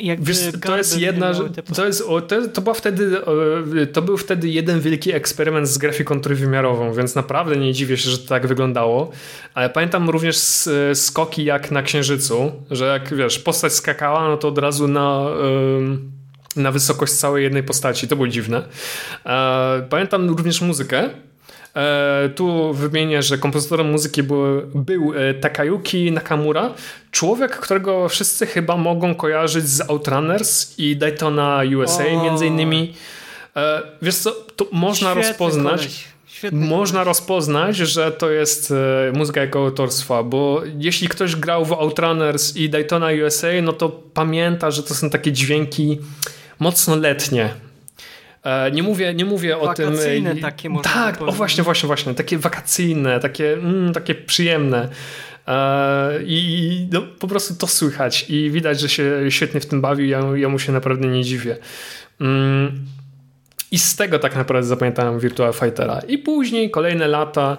jakby 0.00 0.26
Wiesz, 0.26 0.38
to 0.62 0.76
jest 0.76 0.98
jedna, 0.98 1.32
to, 1.74 1.86
jest, 1.86 2.02
to, 2.28 2.48
to 2.54 2.60
była 2.60 2.74
wtedy, 2.74 3.20
to 3.92 4.02
był 4.02 4.16
wtedy 4.16 4.48
jeden 4.48 4.80
wielki 4.80 5.12
eksperyment 5.12 5.68
z 5.68 5.78
grafiką 5.78 6.20
trójwymiarową, 6.20 6.92
więc 6.92 7.14
naprawdę 7.14 7.56
nie 7.56 7.72
dziwię 7.72 7.96
się, 7.96 8.10
że 8.10 8.18
to 8.18 8.28
tak 8.28 8.46
wyglądało. 8.46 9.10
Ale 9.54 9.70
pamiętam 9.70 10.10
również 10.10 10.38
skoki 10.94 11.44
jak 11.44 11.70
na 11.70 11.82
Księżycu, 11.82 12.52
że 12.70 12.86
jak 12.86 13.14
wiesz, 13.14 13.38
postać 13.38 13.72
skakała, 13.72 14.28
no 14.28 14.36
to 14.36 14.48
od 14.48 14.58
razu 14.58 14.88
na 14.88 15.26
na 16.56 16.72
wysokość 16.72 17.12
całej 17.12 17.44
jednej 17.44 17.62
postaci. 17.62 18.08
To 18.08 18.16
było 18.16 18.28
dziwne. 18.28 18.62
Pamiętam 19.88 20.28
również 20.28 20.60
muzykę. 20.60 21.10
E, 21.76 22.28
tu 22.28 22.74
wymienię, 22.74 23.22
że 23.22 23.38
kompozytorem 23.38 23.90
muzyki 23.90 24.22
był, 24.22 24.62
był 24.74 25.12
e, 25.14 25.34
Takayuki 25.34 26.12
Nakamura, 26.12 26.74
człowiek, 27.10 27.56
którego 27.56 28.08
wszyscy 28.08 28.46
chyba 28.46 28.76
mogą 28.76 29.14
kojarzyć 29.14 29.68
z 29.68 29.90
Outrunners 29.90 30.78
i 30.78 30.96
Daytona 30.96 31.62
USA 31.78 32.04
o. 32.04 32.24
między 32.24 32.46
innymi. 32.46 32.94
E, 33.56 33.82
wiesz 34.02 34.16
co, 34.16 34.30
to 34.56 34.66
można 34.72 35.10
Świetny 35.10 35.28
rozpoznać. 35.28 36.04
można 36.52 36.98
koleś. 36.98 37.06
rozpoznać, 37.06 37.76
że 37.76 38.12
to 38.12 38.30
jest 38.30 38.72
muzyka 39.12 39.40
jego 39.40 39.58
autorstwa, 39.58 40.22
bo 40.22 40.62
jeśli 40.78 41.08
ktoś 41.08 41.36
grał 41.36 41.64
w 41.64 41.72
Outrunners 41.72 42.56
i 42.56 42.70
Daytona 42.70 43.08
USA, 43.26 43.48
no 43.62 43.72
to 43.72 43.88
pamięta, 43.88 44.70
że 44.70 44.82
to 44.82 44.94
są 44.94 45.10
takie 45.10 45.32
dźwięki 45.32 45.98
mocno 46.58 46.96
letnie, 46.96 47.50
nie 48.72 48.82
mówię, 48.82 49.14
nie 49.14 49.24
mówię 49.24 49.58
o 49.58 49.74
tym. 49.74 49.90
Wakacyjne 49.90 50.36
takie 50.36 50.70
może 50.70 50.84
Tak, 50.84 51.22
o 51.22 51.32
właśnie, 51.32 51.64
właśnie, 51.64 51.86
właśnie. 51.86 52.14
Takie 52.14 52.38
wakacyjne, 52.38 53.20
takie, 53.20 53.52
mm, 53.52 53.92
takie 53.92 54.14
przyjemne. 54.14 54.88
E, 55.48 56.18
I 56.24 56.88
no, 56.92 57.02
po 57.18 57.28
prostu 57.28 57.54
to 57.54 57.66
słychać 57.66 58.30
i 58.30 58.50
widać, 58.50 58.80
że 58.80 58.88
się 58.88 59.12
świetnie 59.28 59.60
w 59.60 59.66
tym 59.66 59.80
bawi. 59.80 60.08
Ja, 60.08 60.20
ja 60.34 60.48
mu 60.48 60.58
się 60.58 60.72
naprawdę 60.72 61.08
nie 61.08 61.24
dziwię. 61.24 61.56
Mm, 62.20 62.86
I 63.70 63.78
z 63.78 63.96
tego 63.96 64.18
tak 64.18 64.36
naprawdę 64.36 64.68
zapamiętałem 64.68 65.18
Virtua 65.18 65.52
Fightera. 65.52 66.00
I 66.08 66.18
później, 66.18 66.70
kolejne 66.70 67.08
lata, 67.08 67.56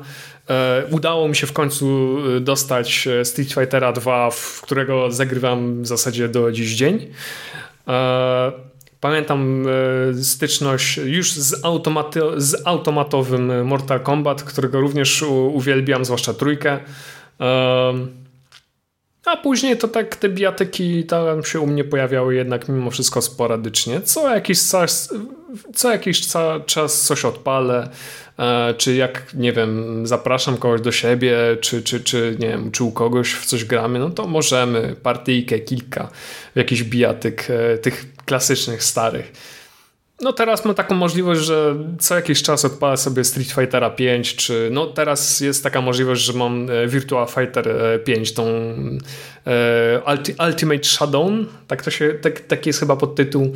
e, 0.50 0.84
udało 0.92 1.28
mi 1.28 1.36
się 1.36 1.48
w 1.48 1.54
końcu 1.54 2.18
dostać 2.42 3.08
Street 3.24 3.54
Fightera 3.54 3.92
2, 3.92 4.30
w 4.32 4.62
którego 4.62 5.12
zagrywam 5.12 5.84
w 5.84 5.88
zasadzie 5.88 6.30
do 6.30 6.52
dziś 6.52 6.76
dzień. 6.76 7.08
Pamiętam 9.08 9.66
e, 9.68 10.24
styczność 10.24 10.97
już 10.97 11.32
z, 11.32 11.66
automaty, 11.66 12.22
z 12.38 12.68
automatowym 12.68 13.68
Mortal 13.68 13.99
Kombat, 13.99 14.43
którego 14.43 14.82
również 14.82 15.22
uwielbiam, 15.53 16.05
zwłaszcza 16.05 16.34
trójkę. 16.34 16.80
A 19.28 19.38
później 19.38 19.78
to 19.78 19.88
tak 19.88 20.15
te 20.15 20.30
bijatyki 20.30 21.03
tam 21.03 21.43
się 21.43 21.59
u 21.59 21.67
mnie 21.67 21.84
pojawiały 21.84 22.36
jednak 22.36 22.69
mimo 22.69 22.91
wszystko 22.91 23.21
sporadycznie. 23.21 24.01
Co 24.01 24.36
jakiś 24.36 24.69
czas, 24.69 25.13
co 25.75 25.91
jakiś 25.91 26.21
czas 26.65 27.01
coś 27.01 27.25
odpalę, 27.25 27.89
e, 28.39 28.73
czy 28.78 28.95
jak, 28.95 29.34
nie 29.34 29.53
wiem, 29.53 30.01
zapraszam 30.07 30.57
kogoś 30.57 30.82
do 30.82 30.91
siebie, 30.91 31.38
czy, 31.61 31.84
czy, 31.84 31.99
czy 31.99 32.36
nie 32.39 32.47
wiem, 32.47 32.71
czy 32.71 32.84
u 32.84 32.91
kogoś 32.91 33.34
w 33.34 33.45
coś 33.45 33.65
gramy, 33.65 33.99
no 33.99 34.09
to 34.09 34.28
możemy 34.28 34.95
partyjkę, 35.03 35.59
kilka, 35.59 36.09
jakiś 36.55 36.84
bijatyk 36.84 37.47
e, 37.49 37.78
tych 37.78 38.05
klasycznych, 38.25 38.84
starych. 38.84 39.57
No 40.22 40.34
teraz 40.34 40.65
mam 40.65 40.76
taką 40.76 40.95
możliwość, 40.95 41.41
że 41.41 41.76
co 41.99 42.15
jakiś 42.15 42.43
czas 42.43 42.65
odpalę 42.65 42.97
sobie 42.97 43.24
Street 43.24 43.51
Fightera 43.51 43.89
5, 43.89 44.36
czy 44.36 44.70
no 44.72 44.86
teraz 44.86 45.39
jest 45.39 45.63
taka 45.63 45.82
możliwość, 45.82 46.22
że 46.22 46.34
mam 46.34 46.70
e, 46.70 46.88
Virtua 46.88 47.26
Fighter 47.26 47.70
5, 48.05 48.30
e, 48.30 48.34
tą 48.34 48.45
e, 49.47 50.45
Ultimate 50.47 50.84
Showdown, 50.84 51.45
tak 51.68 51.84
to 51.84 51.91
się, 51.91 52.13
tak, 52.22 52.39
taki 52.39 52.70
jest 52.70 52.80
chyba 52.80 52.95
podtytuł 52.95 53.53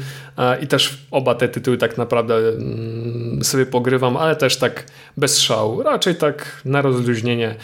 i 0.62 0.68
też 0.68 0.98
oba 1.12 1.36
te 1.36 1.50
tytuły 1.50 1.78
tak 1.78 1.98
naprawdę 1.98 2.36
mm, 2.36 3.44
sobie 3.44 3.66
pogrywam, 3.66 4.18
ale 4.18 4.36
też 4.36 4.58
tak 4.58 4.86
bez 5.18 5.40
szału, 5.40 5.84
raczej 5.84 6.16
tak 6.16 6.62
na 6.66 6.82
rozluźnienie 6.82 7.56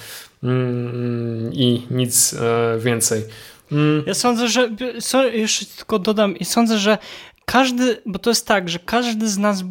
mm, 0.43 1.53
i 1.53 1.87
nic 1.91 2.35
więcej. 2.79 3.23
Mm. 3.71 4.03
Ja 4.07 4.13
sądzę, 4.13 4.47
że 4.47 4.69
jeszcze 5.33 5.65
tylko 5.65 5.99
dodam, 5.99 6.35
sądzę, 6.43 6.77
że 6.77 6.97
każdy, 7.51 8.01
bo 8.05 8.19
to 8.19 8.29
jest 8.29 8.47
tak, 8.47 8.69
że 8.69 8.79
każdy 8.79 9.29
z 9.29 9.37
nas 9.37 9.63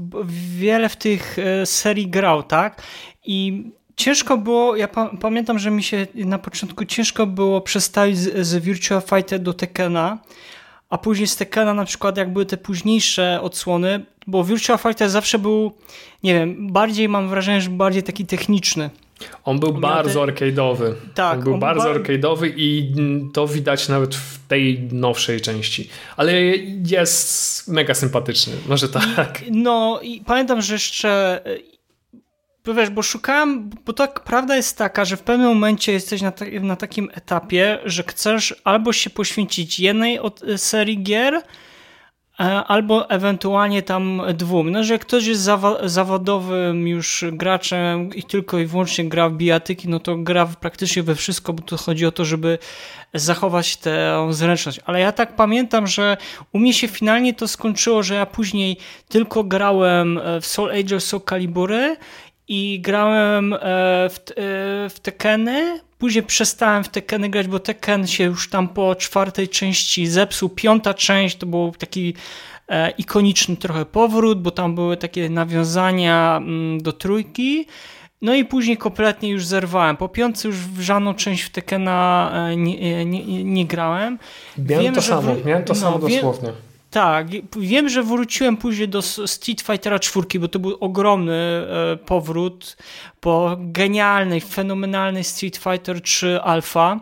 wiele 0.59 0.89
w 0.89 0.97
tych 0.97 1.39
e, 1.39 1.67
serii 1.67 2.09
grał, 2.09 2.43
tak? 2.43 2.83
I 3.25 3.65
ciężko 3.97 4.39
było, 4.39 4.77
ja 4.77 4.89
pa 4.89 5.11
pamiętam, 5.21 5.59
że 5.59 5.71
mi 5.71 5.83
się 5.83 6.07
na 6.15 6.39
początku 6.39 6.85
ciężko 6.85 7.27
było 7.27 7.61
przestawić 7.61 8.19
z, 8.19 8.47
z 8.47 8.65
Virtua 8.65 9.01
Fighter 9.01 9.41
do 9.41 9.55
Tekkena, 9.55 10.19
a 10.91 10.99
później 10.99 11.27
z 11.27 11.37
Tekkena 11.37 11.75
na 11.75 11.85
przykład 11.85 12.17
jak 12.17 12.33
były 12.33 12.47
te 12.47 12.57
późniejsze 12.57 13.41
odsłony, 13.43 14.05
bo 14.27 14.45
Virtua 14.45 14.77
Fighter 14.77 15.11
zawsze 15.11 15.39
był, 15.39 15.73
nie 16.23 16.35
wiem, 16.35 16.73
bardziej 16.73 17.09
mam 17.09 17.29
wrażenie, 17.29 17.61
że 17.61 17.71
bardziej 17.71 18.03
taki 18.03 18.27
techniczny. 18.27 18.91
On 19.45 19.61
był 19.61 19.69
on 19.69 19.81
bardzo 19.81 20.27
te... 20.27 20.33
arcade'owy. 20.33 20.93
Tak. 21.15 21.39
On 21.39 21.45
był 21.45 21.55
on 21.55 21.61
bardzo 21.61 21.85
bar... 21.85 22.03
arcade'owy 22.03 22.53
i 22.57 22.95
to 23.33 23.47
widać 23.47 23.89
nawet 23.89 24.15
w 24.15 24.47
tej 24.49 24.89
nowszej 24.93 25.41
części. 25.41 25.89
Ale 26.17 26.33
jest 26.87 27.69
mega 27.69 27.95
sympatyczny. 27.95 28.53
Może 28.69 28.89
tak. 28.89 29.43
I, 29.47 29.53
no 29.53 30.01
i 30.03 30.21
pamiętam, 30.21 30.63
że 30.63 30.73
jeszcze 30.73 31.41
bo 32.65 32.75
wiesz, 32.75 32.91
bo 32.91 33.03
szukałem, 33.03 33.71
bo 33.85 33.93
tak 33.93 34.21
prawda 34.21 34.57
jest 34.57 34.79
taka, 34.79 35.05
że 35.05 35.17
w 35.17 35.23
pewnym 35.23 35.49
momencie 35.49 35.93
jesteś 35.93 36.23
na, 36.23 36.33
ta, 36.33 36.45
na 36.61 36.77
takim 36.77 37.11
etapie, 37.15 37.79
że 37.85 38.03
chcesz 38.03 38.55
albo 38.65 38.93
się 38.93 39.11
poświęcić 39.11 39.81
jednej 39.81 40.19
od 40.19 40.43
serii 40.57 41.03
gier, 41.03 41.35
E, 41.35 41.43
albo 42.67 43.11
ewentualnie 43.11 43.83
tam 43.83 44.23
dwóm. 44.35 44.71
No, 44.71 44.85
że 44.85 44.99
ktoś 44.99 45.27
jest 45.27 45.41
zawa 45.43 45.89
zawodowym 45.89 46.89
już 46.89 47.25
graczem 47.33 48.15
i 48.15 48.23
tylko 48.23 48.59
i 48.59 48.67
wyłącznie 48.67 49.05
gra 49.05 49.29
w 49.29 49.33
bijatyki, 49.33 49.89
no 49.89 50.01
to 50.01 50.17
gra 50.17 50.47
praktycznie 50.61 51.03
we 51.03 51.15
wszystko, 51.15 51.53
bo 51.53 51.63
tu 51.63 51.77
chodzi 51.77 52.07
o 52.07 52.13
to, 52.13 52.25
żeby 52.25 52.59
zachować 53.15 53.77
tę 53.77 54.27
zręczność. 54.31 54.81
Ale 54.85 55.01
ja 55.01 55.13
tak 55.13 55.37
pamiętam, 55.37 55.87
że 55.87 56.17
u 56.53 56.59
mnie 56.59 56.73
się 56.73 56.89
finalnie 56.89 57.35
to 57.35 57.49
skończyło, 57.49 58.03
że 58.03 58.15
ja 58.15 58.27
później 58.27 58.77
tylko 59.09 59.45
grałem 59.45 60.21
w 60.41 60.47
Soul 60.47 60.71
Age 60.71 60.97
of 60.97 61.03
Soul 61.03 61.23
Calibury 61.29 61.97
i 62.49 62.81
grałem 62.81 63.53
e, 63.53 63.59
w, 64.09 64.19
e, 64.19 64.35
w 64.91 65.01
Tekeny, 65.03 65.81
Później 65.99 66.25
przestałem 66.25 66.85
w 66.85 66.89
Tekkeny 66.89 67.29
grać, 67.29 67.47
bo 67.47 67.59
Tekken 67.59 68.07
się 68.07 68.25
już 68.25 68.51
tam 68.51 68.69
po 68.69 68.95
czwartej 68.95 69.49
części 69.49 70.07
zepsuł. 70.07 70.49
Piąta 70.49 70.95
część 70.95 71.37
to 71.37 71.47
był 71.47 71.73
taki 71.79 72.15
e, 72.69 72.91
ikoniczny 72.91 73.57
trochę 73.57 73.85
powrót, 73.85 74.43
bo 74.43 74.51
tam 74.51 74.75
były 74.75 74.97
takie 74.97 75.31
nawiązania 75.31 76.37
mm, 76.37 76.83
do 76.83 76.93
trójki. 76.93 77.67
No 78.23 78.35
i 78.35 78.45
później 78.45 78.77
kompletnie 78.77 79.31
już 79.31 79.47
zerwałem. 79.47 79.97
Po 79.97 80.09
piątce 80.09 80.49
już 80.49 80.57
w 80.57 80.81
żadną 80.81 81.15
część 81.15 81.43
w 81.43 81.51
Tekkena 81.51 82.31
e, 82.35 82.57
nie, 82.57 83.05
nie, 83.05 83.45
nie, 83.45 83.67
grałem. 83.67 84.19
Miałem 84.59 84.85
wiem, 84.85 84.95
to 84.95 85.03
samo, 85.03 85.35
w... 85.35 85.45
miałem 85.47 85.65
to 85.65 85.75
no, 85.75 85.81
samo 85.81 85.99
dosłownie. 85.99 86.49
Wiem, 86.49 86.57
tak, 86.97 87.27
wiem, 87.57 87.89
że 87.89 88.03
wróciłem 88.03 88.57
później 88.57 88.89
do 88.89 89.03
Street 89.03 89.61
Fightera 89.61 89.99
4, 89.99 90.27
bo 90.41 90.49
to 90.49 90.59
był 90.59 90.77
ogromny 90.81 91.33
e, 91.33 91.97
powrót 91.97 92.77
po 93.21 93.57
genialnej, 93.59 94.41
fenomenalnej 94.41 95.25
Street 95.25 95.57
Fighter 95.57 96.01
3 96.01 96.41
Alpha 96.43 97.01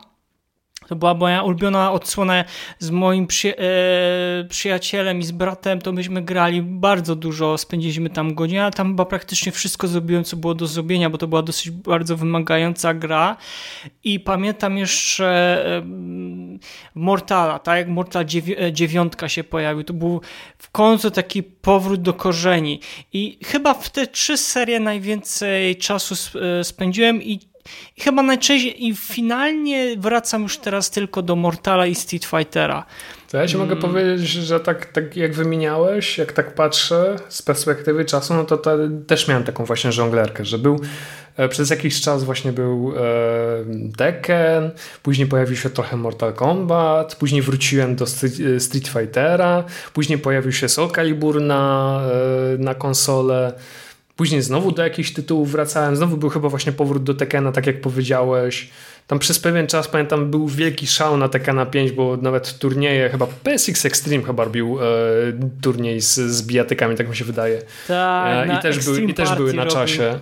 to 0.89 0.97
była 0.97 1.15
moja 1.15 1.43
ulubiona 1.43 1.93
odsłona 1.93 2.45
z 2.79 2.91
moim 2.91 3.27
przy, 3.27 3.57
e, 3.59 4.45
przyjacielem 4.49 5.19
i 5.19 5.23
z 5.23 5.31
bratem, 5.31 5.81
to 5.81 5.93
myśmy 5.93 6.23
grali 6.23 6.63
bardzo 6.63 7.17
dużo, 7.17 7.59
spędziliśmy 7.59 8.11
tam 8.11 8.35
godziny, 8.35 8.63
ale 8.63 8.73
tam 8.73 8.89
chyba 8.89 9.05
praktycznie 9.05 9.53
wszystko 9.53 9.89
zrobiłem, 9.89 10.25
co 10.25 10.37
było 10.37 10.55
do 10.55 10.67
zrobienia, 10.67 11.11
bo 11.11 11.19
to 11.19 11.27
była 11.27 11.43
dosyć 11.43 11.71
bardzo 11.71 12.17
wymagająca 12.17 12.95
gra. 12.95 13.37
I 14.05 14.21
pamiętam 14.21 14.79
jeszcze 14.79 15.27
e, 15.79 15.83
Mortala, 16.95 17.59
tak? 17.59 17.79
Jak 17.79 17.89
Mortal 17.89 18.25
9 18.73 19.13
e, 19.23 19.29
się 19.29 19.45
pojawił, 19.45 19.85
to 19.85 19.93
był 19.93 20.21
w 20.59 20.71
końcu 20.71 21.11
taki 21.11 21.43
powrót 21.43 22.03
do 22.03 22.13
korzeni. 22.13 22.81
I 23.13 23.39
chyba 23.45 23.75
w 23.75 23.91
te 23.91 24.07
trzy 24.07 24.37
serie 24.37 24.81
najwięcej 24.81 25.77
czasu 25.77 26.39
e, 26.39 26.65
spędziłem 26.65 27.23
i 27.23 27.54
chyba 27.99 28.23
najczęściej 28.23 28.87
i 28.87 28.97
finalnie 28.97 29.97
wracam 29.99 30.43
już 30.43 30.59
teraz 30.59 30.91
tylko 30.91 31.23
do 31.23 31.37
Mortala 31.37 31.87
i 31.87 31.95
Street 31.95 32.25
Fightera. 32.25 32.85
To 33.31 33.39
ja 33.39 33.47
ci 33.47 33.57
mogę 33.57 33.73
mm. 33.73 33.83
powiedzieć, 33.83 34.29
że 34.29 34.61
tak, 34.61 34.87
tak 34.87 35.17
jak 35.17 35.35
wymieniałeś, 35.35 36.19
jak 36.19 36.33
tak 36.33 36.55
patrzę 36.55 37.17
z 37.29 37.43
perspektywy 37.43 38.05
czasu, 38.05 38.35
no 38.35 38.45
to, 38.45 38.57
to 38.57 38.71
też 39.07 39.29
miałem 39.29 39.45
taką 39.45 39.65
właśnie 39.65 39.93
żonglerkę, 39.93 40.45
że 40.45 40.59
był 40.59 40.81
e, 41.37 41.49
przez 41.49 41.71
jakiś 41.71 42.01
czas 42.01 42.25
właśnie 42.25 42.53
był 42.53 42.95
e, 42.97 43.03
Tekken, 43.97 44.71
później 45.03 45.29
pojawił 45.29 45.57
się 45.57 45.71
trochę 45.71 45.97
Mortal 45.97 46.33
Kombat, 46.33 47.17
później 47.17 47.43
wróciłem 47.43 47.97
do 47.97 48.05
e, 48.05 48.61
Street 48.61 48.89
Fightera, 48.89 49.65
później 49.93 50.19
pojawił 50.19 50.53
się 50.53 50.69
Soul 50.69 50.91
Calibur 50.91 51.41
na, 51.41 52.01
e, 52.55 52.59
na 52.59 52.75
konsolę. 52.75 53.53
Później 54.17 54.43
znowu 54.43 54.73
do 54.73 54.83
jakichś 54.83 55.13
tytułów 55.13 55.53
wracałem, 55.53 55.97
znowu 55.97 56.17
był 56.17 56.29
chyba 56.29 56.49
właśnie 56.49 56.73
powrót 56.73 57.03
do 57.03 57.15
Tekkena, 57.15 57.53
tak 57.53 57.67
jak 57.67 57.81
powiedziałeś. 57.81 58.71
Tam 59.07 59.19
przez 59.19 59.39
pewien 59.39 59.67
czas, 59.67 59.89
pamiętam, 59.89 60.31
był 60.31 60.49
wielki 60.49 60.87
szał 60.87 61.17
na 61.17 61.29
Tekkena 61.29 61.67
5, 61.67 61.93
bo 61.93 62.17
nawet 62.17 62.59
turnieje, 62.59 63.09
chyba 63.09 63.27
PSX 63.27 63.87
Extreme 63.87 64.25
chyba 64.25 64.45
robił 64.45 64.79
e, 64.81 64.85
turniej 65.61 66.01
z, 66.01 66.15
z 66.15 66.43
bijatykami, 66.43 66.97
tak 66.97 67.09
mi 67.09 67.17
się 67.17 67.25
wydaje. 67.25 67.63
Tak, 67.89 68.51
e, 68.51 68.59
i, 68.59 68.63
też 68.63 68.89
I 69.09 69.15
też 69.15 69.35
były 69.35 69.53
na 69.53 69.67
czasie. 69.67 70.21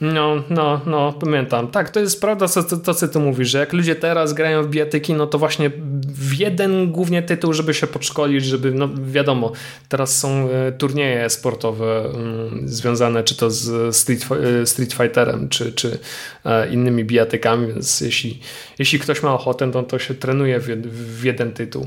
No, 0.00 0.42
no, 0.50 0.80
no, 0.86 1.12
pamiętam. 1.12 1.68
Tak, 1.68 1.90
to 1.90 2.00
jest 2.00 2.20
prawda, 2.20 2.48
co, 2.48 2.62
to, 2.62 2.94
co 2.94 3.08
ty 3.08 3.18
mówisz, 3.18 3.48
że 3.48 3.58
jak 3.58 3.72
ludzie 3.72 3.94
teraz 3.94 4.32
grają 4.32 4.62
w 4.62 4.68
bijatyki, 4.68 5.14
no 5.14 5.26
to 5.26 5.38
właśnie 5.38 5.70
w 6.04 6.38
jeden 6.38 6.92
głównie 6.92 7.22
tytuł, 7.22 7.52
żeby 7.52 7.74
się 7.74 7.86
podszkolić, 7.86 8.44
żeby, 8.44 8.70
no 8.70 8.88
wiadomo, 9.04 9.52
teraz 9.88 10.18
są 10.18 10.48
e, 10.50 10.72
turnieje 10.72 11.30
sportowe 11.30 12.04
mm, 12.04 12.68
związane 12.68 13.24
czy 13.24 13.36
to 13.36 13.50
z 13.50 13.96
Street, 13.96 14.28
e, 14.62 14.66
street 14.66 14.92
Fighterem, 14.92 15.48
czy, 15.48 15.72
czy 15.72 15.98
e, 16.44 16.72
innymi 16.72 17.04
bijatykami, 17.04 17.66
więc 17.66 18.00
jeśli, 18.00 18.40
jeśli 18.78 18.98
ktoś 18.98 19.22
ma 19.22 19.34
ochotę, 19.34 19.66
no 19.66 19.82
to 19.82 19.98
się 19.98 20.14
trenuje 20.14 20.60
w, 20.60 20.66
w 21.20 21.24
jeden 21.24 21.52
tytuł. 21.52 21.86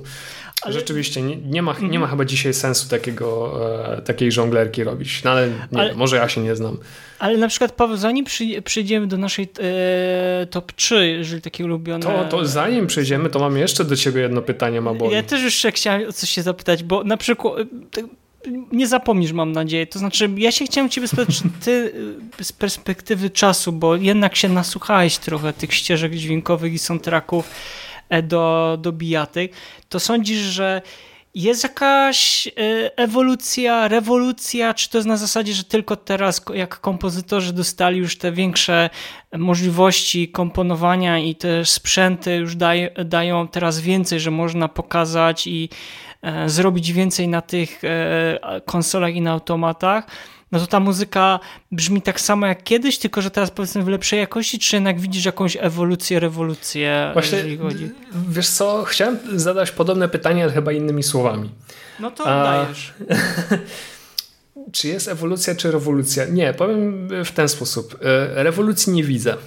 Ale... 0.64 0.74
Rzeczywiście, 0.74 1.22
nie, 1.22 1.36
nie, 1.36 1.62
ma, 1.62 1.76
nie 1.82 2.00
ma 2.00 2.08
chyba 2.08 2.26
dzisiaj 2.26 2.54
sensu 2.54 2.90
takiego, 2.90 3.60
e, 3.98 4.02
takiej 4.02 4.32
żonglerki 4.32 4.84
robić. 4.84 5.24
No 5.24 5.32
ale, 5.32 5.48
nie, 5.48 5.80
ale 5.80 5.94
może 5.94 6.16
ja 6.16 6.30
się 6.30 6.42
nie 6.42 6.56
znam. 6.56 6.78
Ale 7.20 7.38
na 7.38 7.48
przykład, 7.48 7.72
Paweł, 7.72 7.98
zanim 7.98 8.26
przy, 8.26 8.62
przyjdziemy 8.62 9.08
do 9.08 9.18
naszej 9.18 9.48
e, 9.60 10.46
top 10.46 10.72
3, 10.72 11.08
jeżeli 11.08 11.42
takie 11.42 11.66
ulubione... 11.66 12.06
To, 12.06 12.26
to 12.26 12.46
zanim 12.46 12.88
przejdziemy, 12.88 13.30
to 13.30 13.40
mam 13.40 13.58
jeszcze 13.58 13.86
do 13.86 13.96
ciebie 13.96 14.22
jedno 14.22 14.42
pytanie, 14.42 14.82
Maboli. 14.82 15.14
Ja 15.14 15.24
też 15.24 15.44
już 15.44 15.66
chciałem 15.74 16.10
o 16.10 16.14
coś 16.14 16.30
się 16.30 16.42
zapytać, 16.42 16.84
bo 16.84 17.04
na 17.04 17.18
przykład 17.18 17.60
e, 17.60 17.64
nie 18.72 18.88
zapomnisz, 18.88 19.32
mam 19.32 19.52
nadzieję. 19.52 19.88
To 19.88 20.00
znaczy, 20.00 20.30
ja 20.38 20.52
się 20.52 20.66
chciałem 20.66 20.90
ciebie 20.90 21.08
spytać, 21.08 21.38
czy 21.38 21.44
ty 21.66 21.94
e, 22.40 22.44
z 22.44 22.52
perspektywy 22.52 23.30
czasu, 23.30 23.72
bo 23.72 23.96
jednak 23.96 24.36
się 24.36 24.50
nasłuchałeś 24.50 25.18
trochę 25.18 25.54
tych 25.54 25.74
ścieżek 25.74 26.16
dźwiękowych 26.16 26.74
i 26.74 26.80
soundtracków, 26.80 27.50
do, 28.24 28.78
do 28.82 28.92
bijatyk, 28.92 29.54
to 29.90 30.00
sądzisz, 30.00 30.40
że 30.40 30.82
jest 31.36 31.64
jakaś 31.64 32.48
e, 32.48 32.52
ewolucja, 32.98 33.88
rewolucja, 33.88 34.74
czy 34.74 34.90
to 34.90 34.98
jest 34.98 35.08
na 35.08 35.18
zasadzie, 35.18 35.54
że 35.54 35.64
tylko 35.64 35.96
teraz 35.96 36.46
jak 36.54 36.80
kompozytorzy 36.80 37.54
dostali 37.54 37.98
już 37.98 38.18
te 38.18 38.32
większe 38.32 38.90
możliwości 39.38 40.30
komponowania 40.30 41.20
i 41.20 41.36
te 41.36 41.66
sprzęty 41.66 42.36
już 42.36 42.56
daj, 42.56 42.90
dają 43.06 43.48
teraz 43.48 43.80
więcej, 43.80 44.20
że 44.20 44.32
można 44.32 44.68
pokazać 44.68 45.48
i 45.48 45.70
e, 46.22 46.50
zrobić 46.50 46.94
więcej 46.94 47.28
na 47.28 47.42
tych 47.42 47.82
konsolach 48.66 49.16
i 49.16 49.22
na 49.22 49.32
automatach, 49.32 50.08
no 50.54 50.60
to 50.60 50.68
ta 50.68 50.80
muzyka 50.80 51.40
brzmi 51.72 52.02
tak 52.02 52.22
samo 52.22 52.48
jak 52.48 52.64
kiedyś, 52.64 52.98
tylko 52.98 53.22
że 53.22 53.32
teraz 53.32 53.52
powiedzmy 53.52 53.84
w 53.84 53.88
lepszej 53.88 54.20
jakości, 54.20 54.60
czy 54.60 54.76
jednak 54.76 55.00
widzisz 55.00 55.26
jakąś 55.26 55.58
ewolucję, 55.60 56.20
rewolucję, 56.20 57.10
Właśnie, 57.14 57.38
jeżeli 57.38 57.58
chodzi? 57.58 57.92
Wiesz 58.30 58.50
co, 58.50 58.84
chciałem 58.84 59.18
zadać 59.36 59.72
podobne 59.72 60.10
pytanie, 60.10 60.44
ale 60.44 60.52
chyba 60.52 60.72
innymi 60.72 61.04
słowami. 61.04 61.50
No 62.00 62.12
to 62.12 62.26
A... 62.26 62.44
dajesz. 62.44 62.94
czy 64.74 64.88
jest 64.88 65.08
ewolucja, 65.08 65.56
czy 65.56 65.72
rewolucja? 65.72 66.26
Nie, 66.26 66.54
powiem 66.54 67.08
w 67.26 67.32
ten 67.32 67.50
sposób. 67.50 68.00
E, 68.02 68.44
rewolucji 68.44 68.94
nie 68.94 69.04
widzę. 69.04 69.38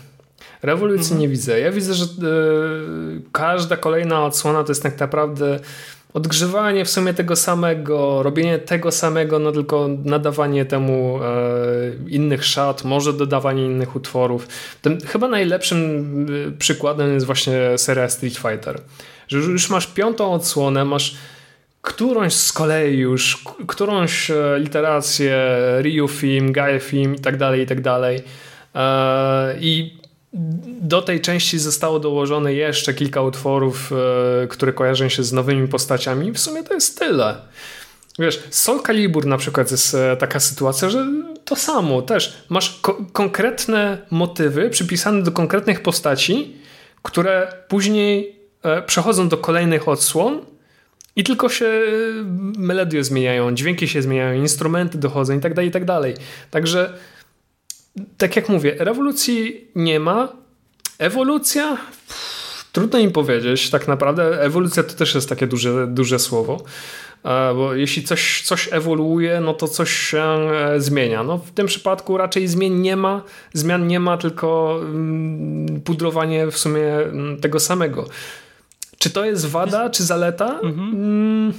Rewolucji 0.62 1.12
mhm. 1.12 1.20
nie 1.20 1.28
widzę. 1.28 1.60
Ja 1.60 1.72
widzę, 1.72 1.94
że 1.94 2.04
y, 2.04 2.08
każda 3.32 3.76
kolejna 3.76 4.24
odsłona 4.24 4.64
to 4.64 4.70
jest 4.70 4.82
tak 4.82 5.00
naprawdę 5.00 5.60
odgrzewanie 6.16 6.84
w 6.84 6.90
sumie 6.90 7.14
tego 7.14 7.36
samego, 7.36 8.22
robienie 8.22 8.58
tego 8.58 8.92
samego, 8.92 9.38
no 9.38 9.52
tylko 9.52 9.88
nadawanie 10.04 10.64
temu 10.64 11.18
e, 11.22 11.28
innych 12.08 12.44
szat, 12.44 12.84
może 12.84 13.12
dodawanie 13.12 13.64
innych 13.64 13.96
utworów. 13.96 14.48
Tym, 14.82 14.98
chyba 15.00 15.28
najlepszym 15.28 15.80
e, 16.48 16.58
przykładem 16.58 17.14
jest 17.14 17.26
właśnie 17.26 17.58
seria 17.76 18.08
Street 18.08 18.36
Fighter. 18.36 18.80
Że 19.28 19.38
już 19.38 19.70
masz 19.70 19.86
piątą 19.86 20.32
odsłonę, 20.32 20.84
masz 20.84 21.16
którąś 21.82 22.34
z 22.34 22.52
kolei 22.52 22.98
już, 22.98 23.44
którąś 23.66 24.30
e, 24.30 24.58
literację, 24.58 25.36
Ryu 25.78 26.08
film, 26.08 26.52
Gaia 26.52 26.80
film 26.80 27.14
i 27.14 27.20
tak 27.20 27.36
dalej, 27.36 27.62
i 27.62 27.66
tak 27.66 27.80
dalej. 27.80 28.22
E, 28.74 29.54
I 29.60 29.98
do 30.80 31.02
tej 31.02 31.20
części 31.20 31.58
zostało 31.58 32.00
dołożone 32.00 32.54
jeszcze 32.54 32.94
kilka 32.94 33.22
utworów, 33.22 33.92
e, 34.42 34.46
które 34.46 34.72
kojarzą 34.72 35.08
się 35.08 35.22
z 35.22 35.32
nowymi 35.32 35.68
postaciami. 35.68 36.32
W 36.32 36.38
sumie 36.38 36.62
to 36.62 36.74
jest 36.74 36.98
tyle. 36.98 37.36
Wiesz, 38.18 38.42
Soul 38.50 38.82
Calibur 38.82 39.26
na 39.26 39.38
przykład 39.38 39.70
jest 39.70 39.94
e, 39.94 40.16
taka 40.16 40.40
sytuacja, 40.40 40.90
że 40.90 41.06
to 41.44 41.56
samo 41.56 42.02
też. 42.02 42.36
Masz 42.48 42.80
ko 42.80 43.04
konkretne 43.12 43.98
motywy 44.10 44.70
przypisane 44.70 45.22
do 45.22 45.32
konkretnych 45.32 45.82
postaci, 45.82 46.56
które 47.02 47.52
później 47.68 48.36
e, 48.62 48.82
przechodzą 48.82 49.28
do 49.28 49.36
kolejnych 49.36 49.88
odsłon 49.88 50.40
i 51.16 51.24
tylko 51.24 51.48
się 51.48 51.82
melodie 52.58 53.04
zmieniają, 53.04 53.54
dźwięki 53.54 53.88
się 53.88 54.02
zmieniają, 54.02 54.40
instrumenty 54.40 54.98
dochodzą 54.98 55.38
i 55.38 55.40
tak 55.40 55.54
dalej, 55.54 55.68
i 55.68 55.72
tak 55.72 55.84
dalej. 55.84 56.14
Także 56.50 56.92
tak 58.18 58.36
jak 58.36 58.48
mówię, 58.48 58.76
rewolucji 58.78 59.66
nie 59.74 60.00
ma. 60.00 60.28
Ewolucja? 60.98 61.76
Trudno 62.72 62.98
im 62.98 63.12
powiedzieć, 63.12 63.70
tak 63.70 63.88
naprawdę. 63.88 64.42
Ewolucja 64.42 64.82
to 64.82 64.94
też 64.94 65.14
jest 65.14 65.28
takie 65.28 65.46
duże, 65.46 65.86
duże 65.86 66.18
słowo, 66.18 66.64
bo 67.54 67.74
jeśli 67.74 68.02
coś, 68.02 68.42
coś 68.42 68.68
ewoluuje, 68.72 69.40
no 69.40 69.54
to 69.54 69.68
coś 69.68 69.90
się 69.90 70.22
e, 70.22 70.80
zmienia. 70.80 71.22
No 71.22 71.38
w 71.38 71.50
tym 71.50 71.66
przypadku 71.66 72.16
raczej 72.16 72.48
zmian 72.48 72.82
nie 72.82 72.96
ma, 72.96 73.22
zmian 73.52 73.86
nie 73.86 74.00
ma, 74.00 74.16
tylko 74.16 74.78
mm, 74.82 75.80
pudrowanie 75.80 76.46
w 76.46 76.58
sumie 76.58 76.94
mm, 76.96 77.40
tego 77.40 77.60
samego. 77.60 78.08
Czy 78.98 79.10
to 79.10 79.24
jest 79.24 79.46
wada, 79.46 79.90
czy 79.90 80.04
zaleta? 80.04 80.60
Mhm. 80.62 81.52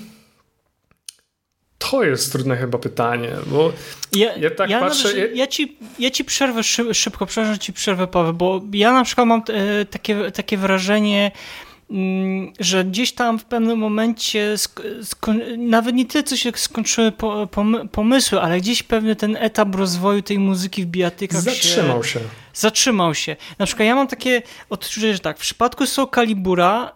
To 1.92 2.04
jest 2.04 2.32
trudne 2.32 2.58
chyba 2.58 2.78
pytanie, 2.78 3.32
bo 3.46 3.72
ja, 4.16 4.36
ja 4.36 4.50
tak 4.50 4.70
ja 4.70 4.80
patrzę... 4.80 5.08
Nawet, 5.08 5.36
ja, 5.36 5.48
ci, 5.48 5.78
ja 6.00 6.12
ci 6.12 6.26
przerwę 6.26 6.64
szybko, 6.94 7.26
przepraszam 7.26 7.60
ci 7.60 7.74
przerwę, 7.74 8.08
Paweł, 8.08 8.34
bo 8.34 8.62
ja 8.74 8.94
na 8.94 9.04
przykład 9.04 9.28
mam 9.28 9.42
e, 9.50 9.86
takie, 9.86 10.32
takie 10.32 10.58
wrażenie, 10.58 11.32
mm, 11.92 12.54
że 12.60 12.86
gdzieś 12.86 13.12
tam 13.12 13.40
w 13.40 13.46
pewnym 13.46 13.80
momencie, 13.80 14.56
nawet 15.58 15.96
nie 15.96 16.06
tyle, 16.06 16.24
co 16.24 16.38
się 16.38 16.52
skończyły 16.56 17.12
pomysły, 17.92 18.42
ale 18.42 18.58
gdzieś 18.58 18.84
pewnie 18.84 19.16
ten 19.16 19.38
etap 19.40 19.76
rozwoju 19.76 20.22
tej 20.22 20.40
muzyki 20.40 20.84
w 20.84 20.86
bijatykach 20.86 21.42
Zatrzymał 21.42 22.04
się. 22.04 22.20
się 22.20 22.26
zatrzymał 22.60 23.16
się. 23.16 23.36
Na 23.60 23.66
przykład 23.66 23.88
ja 23.88 23.96
mam 23.96 24.08
takie 24.08 24.42
odczucie, 24.70 25.14
że 25.14 25.20
tak, 25.20 25.38
w 25.38 25.42
przypadku 25.42 25.86
Soul 25.86 26.08
Calibura 26.16 26.94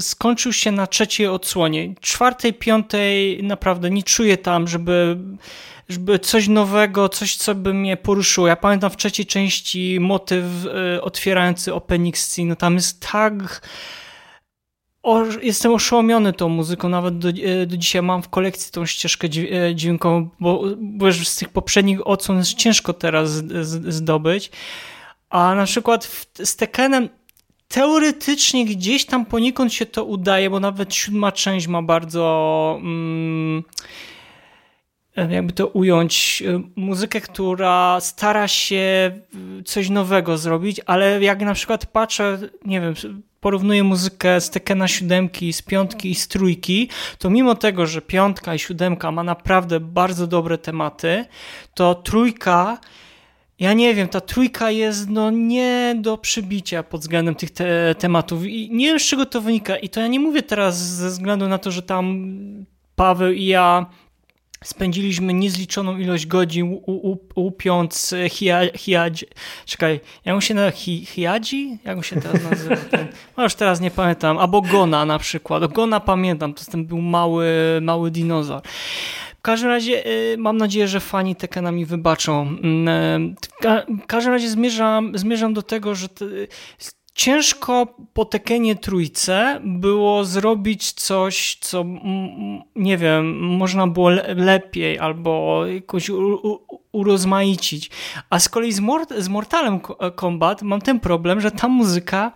skończył 0.00 0.52
się 0.52 0.72
na 0.72 0.86
trzeciej 0.86 1.26
odsłonie. 1.26 1.94
Czwartej, 2.00 2.54
piątej 2.54 3.42
naprawdę 3.42 3.90
nie 3.90 4.02
czuję 4.02 4.36
tam, 4.36 4.68
żeby 4.68 5.18
żeby 5.88 6.18
coś 6.18 6.48
nowego, 6.48 7.08
coś, 7.08 7.36
co 7.36 7.54
by 7.54 7.74
mnie 7.74 7.96
poruszyło. 7.96 8.46
Ja 8.46 8.56
pamiętam 8.56 8.90
w 8.90 8.96
trzeciej 8.96 9.26
części 9.26 10.00
motyw 10.00 10.44
y, 10.96 11.02
otwierający 11.02 11.74
opening 11.74 12.18
scene, 12.18 12.48
no 12.48 12.56
tam 12.56 12.74
jest 12.74 13.06
tak... 13.12 13.68
O, 15.02 15.24
jestem 15.42 15.72
oszołomiony 15.72 16.32
tą 16.32 16.48
muzyką, 16.48 16.88
nawet 16.88 17.18
do, 17.18 17.28
e, 17.28 17.66
do, 17.66 17.76
dzisiaj 17.76 18.02
mam 18.02 18.22
w 18.22 18.28
kolekcji 18.28 18.72
tą 18.72 18.86
ścieżkę 18.86 19.28
dźwiękową, 19.74 20.28
bo, 20.40 20.64
bo 20.78 21.06
już 21.06 21.28
z 21.28 21.36
tych 21.36 21.48
poprzednich 21.48 22.06
odsłon 22.06 22.38
jest 22.38 22.54
ciężko 22.54 22.92
teraz 22.92 23.30
zdobyć. 23.88 24.50
A 25.32 25.54
na 25.54 25.64
przykład 25.64 26.04
w, 26.04 26.26
z 26.44 26.56
Tekkenem 26.56 27.08
teoretycznie 27.68 28.64
gdzieś 28.64 29.06
tam 29.06 29.26
poniekąd 29.26 29.72
się 29.72 29.86
to 29.86 30.04
udaje, 30.04 30.50
bo 30.50 30.60
nawet 30.60 30.94
siódma 30.94 31.32
część 31.32 31.66
ma 31.66 31.82
bardzo... 31.82 32.78
Mm, 32.82 33.62
jakby 35.16 35.52
to 35.52 35.66
ująć, 35.66 36.42
muzykę, 36.76 37.20
która 37.20 38.00
stara 38.00 38.48
się 38.48 39.12
coś 39.64 39.88
nowego 39.88 40.38
zrobić, 40.38 40.80
ale 40.86 41.22
jak 41.22 41.40
na 41.40 41.54
przykład 41.54 41.86
patrzę, 41.86 42.38
nie 42.66 42.80
wiem, 42.80 42.94
porównuję 43.40 43.84
muzykę 43.84 44.40
z 44.40 44.50
Tekkena 44.50 44.88
siódemki, 44.88 45.52
z 45.52 45.62
piątki 45.62 46.10
i 46.10 46.14
z 46.14 46.28
trójki, 46.28 46.88
to 47.18 47.30
mimo 47.30 47.54
tego, 47.54 47.86
że 47.86 48.02
piątka 48.02 48.54
i 48.54 48.58
siódemka 48.58 49.10
ma 49.10 49.22
naprawdę 49.22 49.80
bardzo 49.80 50.26
dobre 50.26 50.58
tematy, 50.58 51.24
to 51.74 51.94
trójka 51.94 52.78
ja 53.62 53.72
nie 53.72 53.94
wiem, 53.94 54.08
ta 54.08 54.20
trójka 54.20 54.70
jest 54.70 55.08
no 55.08 55.30
nie 55.30 55.94
do 55.98 56.18
przybicia 56.18 56.82
pod 56.82 57.00
względem 57.00 57.34
tych 57.34 57.50
te 57.50 57.94
tematów 57.94 58.46
i 58.46 58.70
nie 58.72 58.86
wiem 58.86 59.00
z 59.00 59.02
czego 59.02 59.26
to 59.26 59.40
wynika 59.40 59.76
i 59.76 59.88
to 59.88 60.00
ja 60.00 60.06
nie 60.06 60.20
mówię 60.20 60.42
teraz 60.42 60.76
ze 60.78 61.08
względu 61.08 61.48
na 61.48 61.58
to, 61.58 61.70
że 61.70 61.82
tam 61.82 62.34
Paweł 62.96 63.32
i 63.32 63.46
ja 63.46 63.86
spędziliśmy 64.64 65.32
niezliczoną 65.32 65.98
ilość 65.98 66.26
godzin 66.26 66.80
łupiąc 67.36 68.14
hiadzi. 68.76 69.26
Czekaj, 69.66 70.00
jak 70.24 70.34
mu 70.34 70.40
się 70.40 70.54
nazywa? 70.54 70.76
Hiadzi? 71.06 71.78
Jak 71.84 71.96
mu 71.96 72.02
się 72.02 72.20
teraz 72.20 72.50
nazywa? 72.50 72.76
Ten, 72.90 73.06
no 73.36 73.42
już 73.42 73.54
teraz 73.54 73.80
nie 73.80 73.90
pamiętam. 73.90 74.38
Albo 74.38 74.62
Gona 74.62 75.04
na 75.04 75.18
przykład. 75.18 75.72
Gona 75.72 76.00
pamiętam, 76.00 76.54
to 76.54 76.64
ten 76.70 76.84
był 76.84 77.00
mały, 77.00 77.46
mały 77.82 78.10
dinozaur. 78.10 78.62
W 79.42 79.44
każdym 79.44 79.70
razie 79.70 80.06
y, 80.06 80.36
mam 80.38 80.56
nadzieję, 80.56 80.88
że 80.88 81.00
fani 81.00 81.36
Tekena 81.36 81.72
mi 81.72 81.84
wybaczą. 81.84 82.42
Mm, 82.42 83.34
y, 83.64 83.96
w 84.02 84.06
każdym 84.06 84.32
razie 84.32 84.48
zmierzam, 84.48 85.12
zmierzam 85.18 85.54
do 85.54 85.62
tego, 85.62 85.94
że 85.94 86.08
ciężko 87.14 87.96
po 88.12 88.24
Tekenie 88.24 88.76
trójce 88.76 89.60
było 89.64 90.24
zrobić 90.24 90.92
coś, 90.92 91.58
co 91.60 91.84
nie 92.76 92.98
wiem, 92.98 93.40
można 93.40 93.86
było 93.86 94.10
lepiej 94.36 94.98
albo 94.98 95.66
jakoś 95.66 96.10
urozmaicić. 96.92 97.90
A 98.30 98.38
z 98.38 98.48
kolei 98.48 98.72
z, 98.72 98.80
Mort 98.80 99.14
z 99.18 99.28
Mortalem 99.28 99.80
Kombat 100.14 100.62
mam 100.62 100.80
ten 100.80 101.00
problem, 101.00 101.40
że 101.40 101.50
ta 101.50 101.68
muzyka 101.68 102.32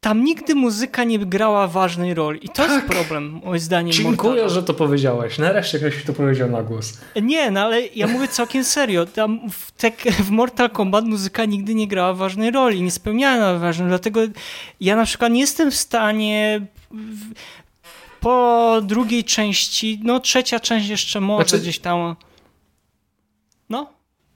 tam 0.00 0.24
nigdy 0.24 0.54
muzyka 0.54 1.04
nie 1.04 1.18
grała 1.18 1.68
ważnej 1.68 2.14
roli. 2.14 2.44
I 2.44 2.48
to 2.48 2.54
tak. 2.54 2.70
jest 2.70 2.86
problem, 2.86 3.40
moim 3.44 3.60
zdaniem. 3.60 3.92
Dziękuję, 3.92 4.30
Mortala. 4.32 4.48
że 4.48 4.62
to 4.62 4.74
powiedziałeś. 4.74 5.38
Nareszcie 5.38 5.78
ktoś 5.78 5.96
mi 5.96 6.02
to 6.02 6.12
powiedział 6.12 6.50
na 6.50 6.62
głos. 6.62 7.00
Nie, 7.22 7.50
no 7.50 7.60
ale 7.60 7.86
ja 7.86 8.06
mówię 8.06 8.28
całkiem 8.28 8.64
serio. 8.64 9.06
Tam 9.06 9.40
w, 9.50 9.72
te, 9.72 9.90
w 10.26 10.30
Mortal 10.30 10.70
Kombat 10.70 11.04
muzyka 11.04 11.44
nigdy 11.44 11.74
nie 11.74 11.88
grała 11.88 12.14
ważnej 12.14 12.50
roli, 12.50 12.82
nie 12.82 12.90
spełniała 12.90 13.58
ważnej 13.58 13.88
Dlatego 13.88 14.20
ja 14.80 14.96
na 14.96 15.04
przykład 15.04 15.32
nie 15.32 15.40
jestem 15.40 15.70
w 15.70 15.76
stanie 15.76 16.60
po 18.20 18.76
drugiej 18.82 19.24
części, 19.24 20.00
no 20.04 20.20
trzecia 20.20 20.60
część 20.60 20.88
jeszcze 20.88 21.20
może 21.20 21.48
znaczy... 21.48 21.62
gdzieś 21.62 21.78
tam. 21.78 22.16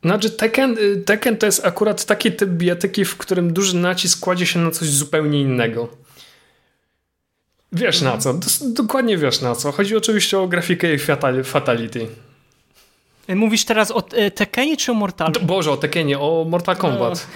Znaczy 0.04 0.30
Tekken, 0.30 0.78
y, 0.78 0.96
Tekken 0.96 1.36
to 1.36 1.46
jest 1.46 1.66
akurat 1.66 2.04
taki 2.04 2.32
typ 2.32 2.50
bijatyki, 2.50 3.04
w 3.04 3.16
którym 3.16 3.52
duży 3.52 3.76
nacisk 3.76 4.20
kładzie 4.20 4.46
się 4.46 4.58
na 4.60 4.70
coś 4.70 4.88
zupełnie 4.88 5.40
innego. 5.40 5.88
Wiesz 7.72 8.00
na 8.00 8.18
co, 8.18 8.34
dokładnie 8.66 9.18
wiesz 9.18 9.40
na 9.40 9.54
co. 9.54 9.72
Chodzi 9.72 9.96
oczywiście 9.96 10.38
o 10.38 10.48
grafikę 10.48 10.94
i 10.94 10.98
fatality. 11.44 12.06
Y, 13.30 13.36
mówisz 13.36 13.64
teraz 13.64 13.90
o 13.90 14.02
y, 14.18 14.30
Tekkenie 14.30 14.76
czy 14.76 14.92
o 14.92 14.94
Mortalu? 14.94 15.32
Boże, 15.42 15.70
o 15.70 15.76
Tekkenie, 15.76 16.18
o 16.18 16.46
Mortal 16.48 16.76
Kombat. 16.76 17.26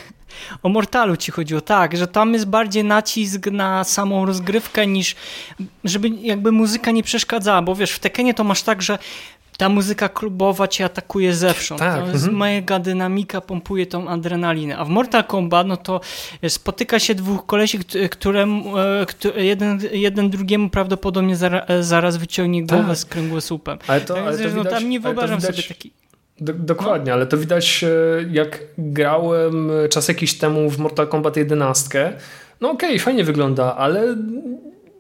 O, 0.63 0.67
o 0.67 0.69
Mortalu 0.69 1.17
ci 1.17 1.33
chodziło, 1.33 1.61
tak, 1.61 1.97
że 1.97 2.07
tam 2.09 2.33
jest 2.33 2.47
bardziej 2.47 2.85
nacisk 2.85 3.47
na 3.47 3.85
samą 3.85 4.27
rozgrywkę 4.27 4.87
niż 4.87 5.17
żeby 5.85 6.09
jakby 6.09 6.53
muzyka 6.53 6.91
nie 6.91 7.03
przeszkadzała, 7.03 7.63
bo 7.63 7.75
wiesz, 7.75 7.93
w 7.93 7.99
Tekkenie 7.99 8.35
to 8.35 8.45
masz 8.45 8.63
tak, 8.63 8.83
że 8.83 8.99
ta 9.57 9.69
muzyka 9.69 10.09
klubowa 10.09 10.69
cię 10.69 10.85
atakuje 10.85 11.35
zewsząd. 11.35 11.81
Tak. 11.81 12.01
To 12.01 12.07
jest 12.07 12.25
mhm. 12.25 12.37
mega 12.37 12.79
dynamika, 12.79 13.41
pompuje 13.41 13.87
tą 13.87 14.09
adrenalinę. 14.09 14.79
A 14.79 14.85
w 14.85 14.89
Mortal 14.89 15.25
Kombat, 15.25 15.67
no 15.67 15.77
to 15.77 16.01
spotyka 16.49 16.99
się 16.99 17.15
dwóch 17.15 17.47
kolesi, 17.47 17.79
którym, 18.11 18.63
e, 19.37 19.43
jeden, 19.43 19.81
jeden 19.93 20.31
drugiemu 20.31 20.71
prawdopodobnie 20.71 21.37
zaraz 21.81 22.17
wyciągnie 22.17 22.67
głowę 22.67 22.89
tak. 22.89 22.97
z 22.97 23.05
kręgosłupem. 23.05 23.79
Ale 23.87 24.01
to, 24.01 24.19
ale 24.19 24.39
to 24.39 24.45
no, 24.45 24.51
widać, 24.51 24.73
tam 24.73 24.89
nie 24.89 25.01
wyobrażam 25.01 25.41
widać... 25.41 25.57
sobie 25.57 25.69
taki... 25.69 25.93
Do, 26.41 26.53
dokładnie, 26.53 27.13
ale 27.13 27.27
to 27.27 27.37
widać 27.37 27.85
e, 27.85 27.89
jak 28.31 28.63
grałem 28.79 29.71
czas 29.91 30.09
jakiś 30.09 30.39
temu 30.39 30.71
w 30.71 30.79
Mortal 30.79 31.09
Kombat 31.09 31.37
11. 31.37 32.17
No 32.61 32.71
okej, 32.71 32.91
okay, 32.91 32.99
fajnie 32.99 33.25
wygląda, 33.25 33.77
ale 33.77 34.17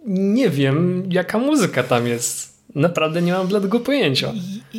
nie 0.06 0.50
wiem 0.50 1.08
jaka 1.10 1.38
muzyka 1.38 1.82
tam 1.82 2.06
jest. 2.06 2.55
Naprawdę 2.76 3.22
nie 3.22 3.32
mam 3.32 3.46
bladego 3.46 3.80
pojęcia. 3.80 4.32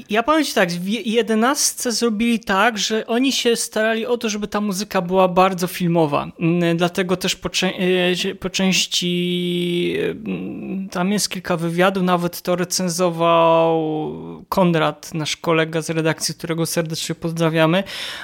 Ja 0.10 0.24
powiem 0.24 0.44
ci 0.44 0.54
tak, 0.54 0.72
w 0.72 0.88
jedenastce 0.88 1.92
zrobili 1.92 2.40
tak, 2.40 2.78
że 2.78 3.08
oni 3.08 3.32
się 3.32 3.56
starali 3.56 4.06
o 4.06 4.18
to, 4.18 4.30
żeby 4.30 4.48
ta 4.48 4.62
muzyka 4.62 5.02
była 5.02 5.28
bardzo 5.28 5.68
filmowa. 5.68 6.32
Mm, 6.40 6.78
dlatego 6.78 7.18
też 7.18 7.36
po, 7.36 7.50
e, 7.50 8.36
po 8.36 8.50
części 8.50 9.96
mm, 10.00 10.90
tam 10.90 11.12
jest 11.12 11.30
kilka 11.30 11.58
wywiadów, 11.58 12.04
nawet 12.04 12.42
to 12.42 12.56
recenzował 12.56 14.14
Konrad, 14.50 15.14
nasz 15.14 15.38
kolega 15.38 15.82
z 15.82 15.90
redakcji, 15.90 16.36
którego 16.36 16.66
serdecznie 16.66 17.16
pozdrawiamy. 17.16 17.84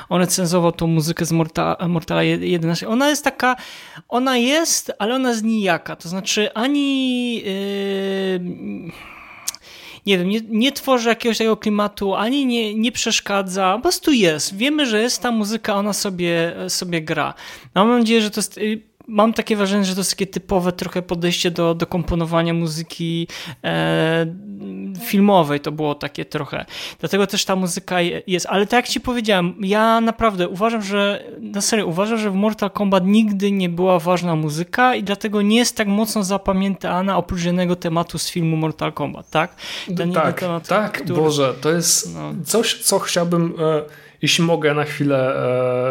On 0.10 0.22
recenzował 0.22 0.72
tą 0.72 0.88
muzykę 0.88 1.26
z 1.26 1.32
Mortala, 1.32 1.88
Mortala 1.88 2.24
11. 2.24 2.88
Ona 2.88 3.10
jest 3.10 3.24
taka, 3.24 3.56
ona 4.10 4.38
jest, 4.38 4.92
ale 5.00 5.16
ona 5.16 5.30
jest 5.30 5.44
nijaka. 5.44 5.96
To 5.96 6.10
znaczy 6.10 6.54
ani... 6.54 7.36
Yy, 7.36 9.13
nie 10.06 10.18
wiem, 10.18 10.30
nie, 10.30 10.42
nie 10.50 10.72
tworzy 10.72 11.10
jakiegoś 11.10 11.38
takiego 11.38 11.58
klimatu, 11.58 12.16
ani 12.16 12.46
nie, 12.46 12.74
nie 12.76 12.92
przeszkadza, 12.92 13.74
po 13.76 13.82
prostu 13.82 14.12
jest. 14.12 14.58
Wiemy, 14.58 14.86
że 14.86 15.02
jest 15.02 15.22
ta 15.22 15.32
muzyka, 15.32 15.76
ona 15.76 15.94
sobie, 15.94 16.56
sobie 16.68 17.02
gra. 17.02 17.34
Mam 17.76 18.00
nadzieję, 18.00 18.22
że 18.22 18.32
to 18.32 18.40
jest 18.40 18.58
y, 18.58 18.82
mam 19.08 19.34
takie 19.34 19.56
wrażenie, 19.56 19.86
że 19.86 19.94
to 19.94 20.00
jest 20.00 20.12
takie 20.12 20.28
typowe 20.28 20.72
trochę 20.72 21.02
podejście 21.02 21.52
do, 21.52 21.76
do 21.76 21.88
komponowania 21.88 22.54
muzyki 22.54 23.28
e, 23.64 24.26
filmowej, 25.06 25.60
to 25.60 25.72
było 25.72 25.96
takie 25.96 26.26
trochę. 26.26 26.66
Dlatego 27.00 27.28
też 27.28 27.46
ta 27.46 27.56
muzyka 27.56 28.02
jest, 28.28 28.46
ale 28.46 28.68
tak 28.68 28.74
jak 28.86 28.88
ci 28.88 29.02
powiedziałem, 29.02 29.56
ja 29.60 30.02
naprawdę 30.02 30.48
uważam, 30.48 30.82
że, 30.82 31.24
na 31.40 31.62
serio, 31.62 31.86
uważam, 31.86 32.18
że 32.18 32.32
w 32.32 32.36
Mortal 32.36 32.72
Kombat 32.72 33.06
nigdy 33.06 33.52
nie 33.52 33.70
była 33.70 34.00
ważna 34.00 34.36
muzyka 34.36 34.96
i 34.96 35.04
dlatego 35.04 35.42
nie 35.42 35.58
jest 35.58 35.78
tak 35.78 35.88
mocno 35.88 36.24
zapamiętana 36.24 37.18
oprócz 37.18 37.44
jednego 37.44 37.76
tematu 37.76 38.18
z 38.18 38.30
filmu 38.30 38.58
Mortal 38.58 38.94
Kombat, 38.94 39.30
tak? 39.30 39.56
Ten 39.98 40.14
tak, 40.14 40.40
temat, 40.40 40.68
tak, 40.68 40.92
który... 40.92 41.22
Boże, 41.22 41.54
to 41.62 41.72
jest 41.72 42.16
no. 42.16 42.34
coś, 42.46 42.84
co 42.84 43.00
chciałbym, 43.00 43.54
e, 43.60 43.82
jeśli 44.22 44.44
mogę 44.44 44.74
na 44.74 44.84
chwilę 44.84 45.36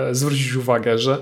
e, 0.08 0.14
zwrócić 0.14 0.54
uwagę, 0.54 0.98
że 0.98 1.18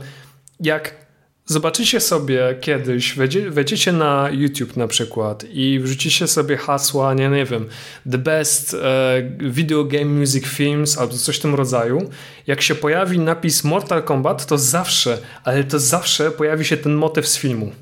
jak 0.61 1.10
Zobaczycie 1.51 2.01
sobie 2.01 2.57
kiedyś, 2.61 3.15
wejdziecie 3.51 3.93
na 3.93 4.29
YouTube 4.33 4.77
na 4.77 4.89
przykład 4.89 5.45
i 5.53 5.81
wrzucicie 5.81 6.27
sobie 6.27 6.57
hasła, 6.57 7.15
nie, 7.15 7.29
nie 7.29 7.45
wiem, 7.45 7.67
the 8.11 8.19
best 8.19 8.75
e, 8.75 9.23
video 9.39 9.85
game 9.85 10.05
music 10.05 10.47
films 10.47 10.99
albo 10.99 11.15
coś 11.15 11.37
w 11.37 11.41
tym 11.41 11.55
rodzaju. 11.55 12.11
Jak 12.47 12.63
się 12.63 12.75
pojawi 12.75 13.19
napis 13.19 13.65
Mortal 13.65 14.03
Kombat, 14.03 14.47
to 14.47 14.59
zawsze, 14.59 15.19
ale 15.45 15.65
to 15.65 15.79
zawsze 15.79 16.31
pojawi 16.31 16.65
się 16.65 16.77
ten 16.77 16.95
motyw 16.95 17.29
z 17.29 17.39
filmu. 17.39 17.73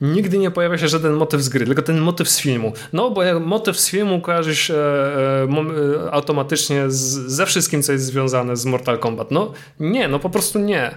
Nigdy 0.00 0.38
nie 0.38 0.50
pojawia 0.50 0.78
się 0.78 0.88
żaden 0.88 1.12
motyw 1.12 1.42
z 1.42 1.48
gry, 1.48 1.66
tylko 1.66 1.82
ten 1.82 1.98
motyw 1.98 2.28
z 2.28 2.40
filmu. 2.40 2.72
No, 2.92 3.10
bo 3.10 3.40
motyw 3.40 3.80
z 3.80 3.90
filmu 3.90 4.20
kojarzy 4.20 4.56
się 4.56 4.74
e, 4.74 5.48
e, 6.04 6.12
automatycznie 6.12 6.90
z, 6.90 6.98
ze 7.26 7.46
wszystkim, 7.46 7.82
co 7.82 7.92
jest 7.92 8.04
związane 8.04 8.56
z 8.56 8.64
Mortal 8.64 8.98
Kombat. 8.98 9.30
No, 9.30 9.52
nie, 9.80 10.08
no 10.08 10.18
po 10.18 10.30
prostu 10.30 10.58
nie. 10.58 10.94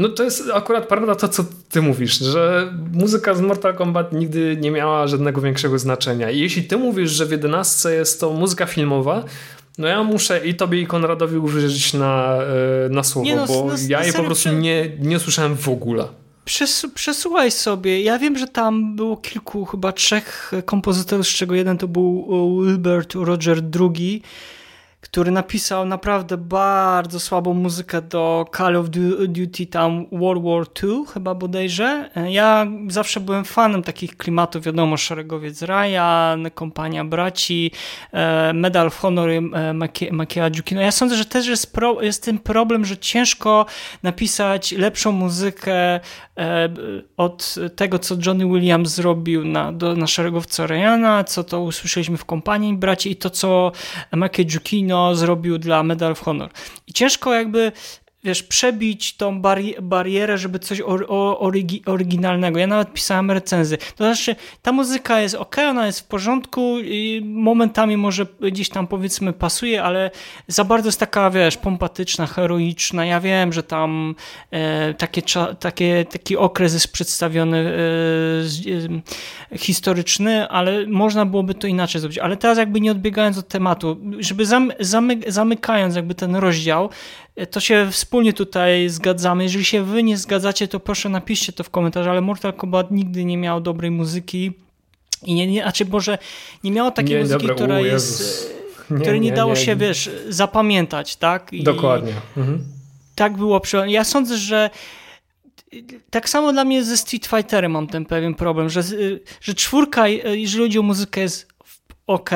No 0.00 0.08
to 0.08 0.22
jest 0.22 0.42
akurat 0.54 0.88
prawda 0.88 1.14
to, 1.14 1.28
co 1.28 1.44
ty 1.68 1.82
mówisz, 1.82 2.18
że 2.18 2.72
muzyka 2.92 3.34
z 3.34 3.40
Mortal 3.40 3.74
Kombat 3.74 4.12
nigdy 4.12 4.56
nie 4.60 4.70
miała 4.70 5.06
żadnego 5.06 5.40
większego 5.40 5.78
znaczenia. 5.78 6.30
I 6.30 6.38
jeśli 6.38 6.62
ty 6.62 6.76
mówisz, 6.76 7.10
że 7.10 7.26
w 7.26 7.30
11 7.30 7.90
jest 7.90 8.20
to 8.20 8.32
muzyka 8.32 8.66
filmowa, 8.66 9.24
no 9.78 9.88
ja 9.88 10.02
muszę 10.02 10.46
i 10.46 10.54
tobie 10.54 10.80
i 10.80 10.86
Konradowi 10.86 11.36
uwierzyć 11.36 11.94
na, 11.94 12.38
e, 12.86 12.88
na 12.88 13.02
słowo, 13.02 13.36
no, 13.36 13.46
bo 13.46 13.66
no, 13.66 13.74
ja 13.88 14.04
je 14.04 14.12
po 14.12 14.22
prostu 14.22 14.52
nie, 14.52 14.90
nie 14.98 15.18
słyszałem 15.18 15.56
w 15.56 15.68
ogóle. 15.68 16.04
Przes 16.44 16.86
przesłuchaj 16.94 17.50
sobie. 17.50 18.02
Ja 18.02 18.18
wiem, 18.18 18.38
że 18.38 18.46
tam 18.46 18.96
było 18.96 19.16
kilku, 19.16 19.64
chyba 19.64 19.92
trzech 19.92 20.52
kompozytorów, 20.64 21.26
z 21.26 21.30
czego 21.30 21.54
jeden 21.54 21.78
to 21.78 21.88
był 21.88 22.26
Wilbert 22.64 23.14
Roger 23.14 23.62
II 23.80 24.22
który 25.00 25.30
napisał 25.30 25.86
naprawdę 25.86 26.36
bardzo 26.36 27.20
słabą 27.20 27.54
muzykę 27.54 28.02
do 28.02 28.44
Call 28.56 28.76
of 28.76 28.86
Duty 29.28 29.66
tam 29.66 30.06
World 30.12 30.42
War 30.44 30.64
II 30.82 31.04
chyba 31.14 31.34
bodajże. 31.34 32.10
Ja 32.28 32.66
zawsze 32.88 33.20
byłem 33.20 33.44
fanem 33.44 33.82
takich 33.82 34.16
klimatów, 34.16 34.64
wiadomo, 34.64 34.96
Szeregowiec 34.96 35.62
Ryan, 35.62 36.50
Kompania 36.54 37.04
Braci, 37.04 37.70
e, 38.12 38.52
Medal 38.52 38.86
of 38.86 38.98
Honor 38.98 39.30
e, 39.30 39.40
Makieja 40.12 40.50
No 40.72 40.80
Ja 40.80 40.90
sądzę, 40.90 41.16
że 41.16 41.24
też 41.24 41.46
jest, 41.46 41.72
pro, 41.72 42.02
jest 42.02 42.24
ten 42.24 42.38
problem, 42.38 42.84
że 42.84 42.96
ciężko 42.96 43.66
napisać 44.02 44.72
lepszą 44.72 45.12
muzykę 45.12 46.00
e, 46.38 46.68
od 47.16 47.54
tego, 47.76 47.98
co 47.98 48.16
Johnny 48.26 48.46
Williams 48.46 48.90
zrobił 48.90 49.44
na, 49.44 49.72
do, 49.72 49.96
na 49.96 50.06
Szeregowca 50.06 50.66
Ryana, 50.66 51.24
co 51.24 51.44
to 51.44 51.60
usłyszeliśmy 51.60 52.16
w 52.16 52.24
Kompanii 52.24 52.74
Braci 52.74 53.10
i 53.10 53.16
to, 53.16 53.30
co 53.30 53.72
Makie 54.12 54.44
Giucchino 54.90 55.14
zrobił 55.14 55.58
dla 55.58 55.82
Medal 55.82 56.12
of 56.12 56.20
Honor. 56.20 56.50
I 56.86 56.92
ciężko 56.92 57.34
jakby 57.34 57.72
wiesz, 58.24 58.42
przebić 58.42 59.16
tą 59.16 59.40
bari 59.40 59.74
barierę, 59.82 60.38
żeby 60.38 60.58
coś 60.58 60.80
or 60.80 61.06
orygi 61.38 61.82
oryginalnego. 61.86 62.58
Ja 62.58 62.66
nawet 62.66 62.92
pisałem 62.92 63.30
recenzję. 63.30 63.78
To 63.78 64.04
znaczy, 64.04 64.36
ta 64.62 64.72
muzyka 64.72 65.20
jest 65.20 65.34
ok, 65.34 65.56
ona 65.58 65.86
jest 65.86 66.00
w 66.00 66.04
porządku, 66.04 66.76
momentami 67.24 67.96
może 67.96 68.26
gdzieś 68.40 68.68
tam 68.68 68.86
powiedzmy 68.86 69.32
pasuje, 69.32 69.82
ale 69.82 70.10
za 70.48 70.64
bardzo 70.64 70.88
jest 70.88 71.00
taka, 71.00 71.30
wiesz, 71.30 71.56
pompatyczna, 71.56 72.26
heroiczna. 72.26 73.06
Ja 73.06 73.20
wiem, 73.20 73.52
że 73.52 73.62
tam 73.62 74.14
e, 74.50 74.94
takie, 74.94 75.22
takie, 75.60 76.04
taki 76.04 76.36
okres 76.36 76.72
jest 76.72 76.92
przedstawiony 76.92 77.58
e, 77.58 79.54
e, 79.54 79.58
historyczny, 79.58 80.48
ale 80.48 80.86
można 80.86 81.26
byłoby 81.26 81.54
to 81.54 81.66
inaczej 81.66 82.00
zrobić. 82.00 82.18
Ale 82.18 82.36
teraz 82.36 82.58
jakby 82.58 82.80
nie 82.80 82.90
odbiegając 82.90 83.38
od 83.38 83.48
tematu, 83.48 83.96
żeby 84.18 84.46
zam 84.46 84.72
zamykając 85.28 85.96
jakby 85.96 86.14
ten 86.14 86.36
rozdział, 86.36 86.90
to 87.50 87.60
się 87.60 87.88
wspólnie 87.90 88.32
tutaj 88.32 88.88
zgadzamy. 88.88 89.42
Jeżeli 89.42 89.64
się 89.64 89.82
wy 89.82 90.02
nie 90.02 90.16
zgadzacie, 90.16 90.68
to 90.68 90.80
proszę 90.80 91.08
napiszcie 91.08 91.52
to 91.52 91.64
w 91.64 91.70
komentarzu, 91.70 92.10
ale 92.10 92.20
Mortal 92.20 92.52
Kombat 92.52 92.90
nigdy 92.90 93.24
nie 93.24 93.36
miał 93.36 93.60
dobrej 93.60 93.90
muzyki 93.90 94.52
i 95.22 95.34
nie, 95.34 95.46
nie 95.46 95.62
znaczy 95.62 95.84
może 95.84 96.18
nie 96.64 96.70
miało 96.70 96.90
takiej 96.90 97.16
nie, 97.16 97.20
muzyki, 97.20 97.40
dobra, 97.40 97.54
która 97.54 97.80
jest 97.80 98.50
nie, 98.90 99.00
której 99.00 99.20
nie, 99.20 99.32
dało 99.32 99.56
się, 99.56 99.76
wiesz, 99.76 100.10
zapamiętać, 100.28 101.16
tak? 101.16 101.52
I 101.52 101.62
Dokładnie. 101.62 102.12
Mhm. 102.36 102.64
Tak 103.14 103.36
było. 103.36 103.62
Ja 103.86 104.04
sądzę, 104.04 104.36
że 104.36 104.70
tak 106.10 106.28
samo 106.28 106.52
dla 106.52 106.64
mnie 106.64 106.84
ze 106.84 106.96
Street 106.96 107.26
Fighterem 107.26 107.72
mam 107.72 107.86
ten 107.86 108.04
pewien 108.04 108.34
problem, 108.34 108.70
że, 108.70 108.82
że 109.40 109.54
czwórka, 109.54 110.08
jeżeli 110.08 110.64
chodzi 110.64 110.78
o 110.78 110.82
muzykę, 110.82 111.20
jest 111.20 111.48
ok, 112.06 112.30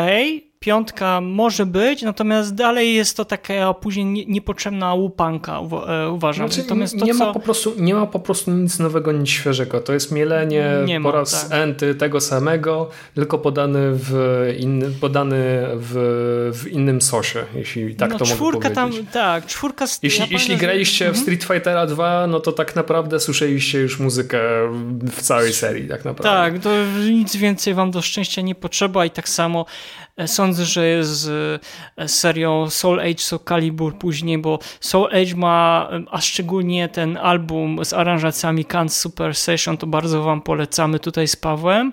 piątka 0.64 1.20
może 1.20 1.66
być, 1.66 2.02
natomiast 2.02 2.54
dalej 2.54 2.94
jest 2.94 3.16
to 3.16 3.24
taka 3.24 3.74
później 3.74 4.26
niepotrzebna 4.28 4.94
łupanka, 4.94 5.60
e, 5.88 6.10
uważam. 6.10 6.48
Znaczy, 6.48 6.62
natomiast 6.62 6.98
to, 6.98 7.06
nie, 7.06 7.14
co... 7.14 7.26
ma 7.26 7.32
po 7.32 7.40
prostu, 7.40 7.72
nie 7.78 7.94
ma 7.94 8.06
po 8.06 8.18
prostu 8.18 8.50
nic 8.50 8.78
nowego, 8.78 9.12
nic 9.12 9.28
świeżego. 9.28 9.80
To 9.80 9.92
jest 9.92 10.12
mielenie 10.12 10.70
nie 10.86 11.00
po 11.00 11.08
ma, 11.08 11.12
raz 11.12 11.48
tak. 11.48 11.58
enty 11.58 11.94
tego 11.94 12.20
samego, 12.20 12.90
tylko 13.14 13.38
podany 13.38 13.78
w, 13.92 14.14
inny, 14.58 14.90
podany 14.90 15.36
w, 15.74 16.52
w 16.54 16.68
innym 16.68 17.00
sosie, 17.02 17.44
jeśli 17.54 17.94
tak 17.94 18.10
no, 18.10 18.18
to 18.18 18.24
mogę 18.24 18.36
powiedzieć. 18.36 18.74
Tam, 18.74 18.92
tak, 19.12 19.46
czwórka... 19.46 19.84
Jeśli, 20.02 20.26
jeśli 20.30 20.56
graliście 20.56 21.04
w 21.04 21.08
mhm. 21.08 21.22
Street 21.22 21.44
Fightera 21.44 21.86
2, 21.86 22.26
no 22.26 22.40
to 22.40 22.52
tak 22.52 22.76
naprawdę 22.76 23.20
słyszeliście 23.20 23.80
już 23.80 24.00
muzykę 24.00 24.38
w 25.12 25.22
całej 25.22 25.52
serii, 25.52 25.88
tak 25.88 26.04
naprawdę. 26.04 26.52
Tak, 26.52 26.62
to 26.62 26.70
nic 27.10 27.36
więcej 27.36 27.74
wam 27.74 27.90
do 27.90 28.02
szczęścia 28.02 28.42
nie 28.42 28.54
potrzeba 28.54 29.04
i 29.04 29.10
tak 29.10 29.28
samo 29.28 29.66
sądzę, 30.26 30.64
że 30.64 30.86
jest 30.86 31.30
e, 31.96 32.08
serią 32.08 32.70
Soul 32.70 33.00
Age, 33.00 33.18
Soul 33.18 33.40
Calibur 33.48 33.98
później, 33.98 34.38
bo 34.38 34.58
Soul 34.80 35.06
Age 35.06 35.36
ma, 35.36 35.88
e, 35.92 36.04
a 36.10 36.20
szczególnie 36.20 36.88
ten 36.88 37.16
album 37.16 37.84
z 37.84 37.92
aranżacjami 37.92 38.64
Kant 38.64 38.92
Super 38.92 39.34
Session, 39.34 39.76
to 39.76 39.86
bardzo 39.86 40.22
wam 40.22 40.42
polecamy 40.42 40.98
tutaj 40.98 41.28
z 41.28 41.36
Pawłem. 41.36 41.92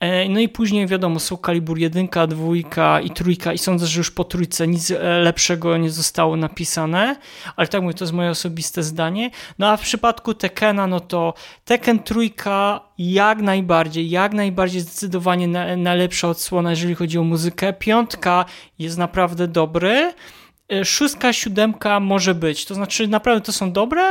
E, 0.00 0.28
no 0.28 0.40
i 0.40 0.48
później 0.48 0.86
wiadomo, 0.86 1.20
są 1.20 1.36
kalibur 1.36 1.78
jedynka, 1.78 2.26
dwójka 2.26 3.00
i 3.00 3.10
trójka 3.10 3.52
i 3.52 3.58
sądzę, 3.58 3.86
że 3.86 4.00
już 4.00 4.10
po 4.10 4.24
trójce 4.24 4.68
nic 4.68 4.90
e, 4.90 5.18
lepszego 5.18 5.76
nie 5.76 5.90
zostało 5.90 6.36
napisane, 6.36 7.16
ale 7.56 7.68
tak 7.68 7.82
mówię, 7.82 7.94
to 7.94 8.04
jest 8.04 8.14
moje 8.14 8.30
osobiste 8.30 8.82
zdanie. 8.82 9.30
No 9.58 9.68
a 9.68 9.76
w 9.76 9.80
przypadku 9.80 10.34
Tekena, 10.34 10.86
no 10.86 11.00
to 11.00 11.34
Tekken 11.64 11.98
trójka 11.98 12.80
jak 12.98 13.42
najbardziej, 13.42 14.10
jak 14.10 14.32
najbardziej 14.32 14.80
zdecydowanie 14.80 15.48
na, 15.48 15.76
najlepsza 15.76 16.28
odsłona, 16.28 16.70
jeżeli 16.70 16.94
chodzi 16.94 17.18
o 17.18 17.24
muzykę. 17.24 17.72
Piątka 17.72 18.44
jest 18.78 18.98
naprawdę 18.98 19.48
dobry, 19.48 20.12
szóstka, 20.84 21.32
siódemka 21.32 22.00
może 22.00 22.34
być. 22.34 22.64
To 22.64 22.74
znaczy, 22.74 23.08
naprawdę 23.08 23.40
to 23.40 23.52
są 23.52 23.72
dobre 23.72 24.02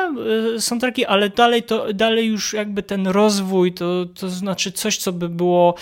e, 0.56 0.62
soundtracki, 0.62 1.06
ale 1.06 1.30
dalej, 1.30 1.64
to, 1.64 1.94
dalej 1.94 2.28
już 2.28 2.54
jakby 2.54 2.84
ten 2.84 3.08
rozwój, 3.08 3.74
to, 3.74 4.06
to 4.06 4.30
znaczy 4.30 4.72
coś, 4.72 4.98
co 4.98 5.14
by 5.14 5.30
było, 5.30 5.76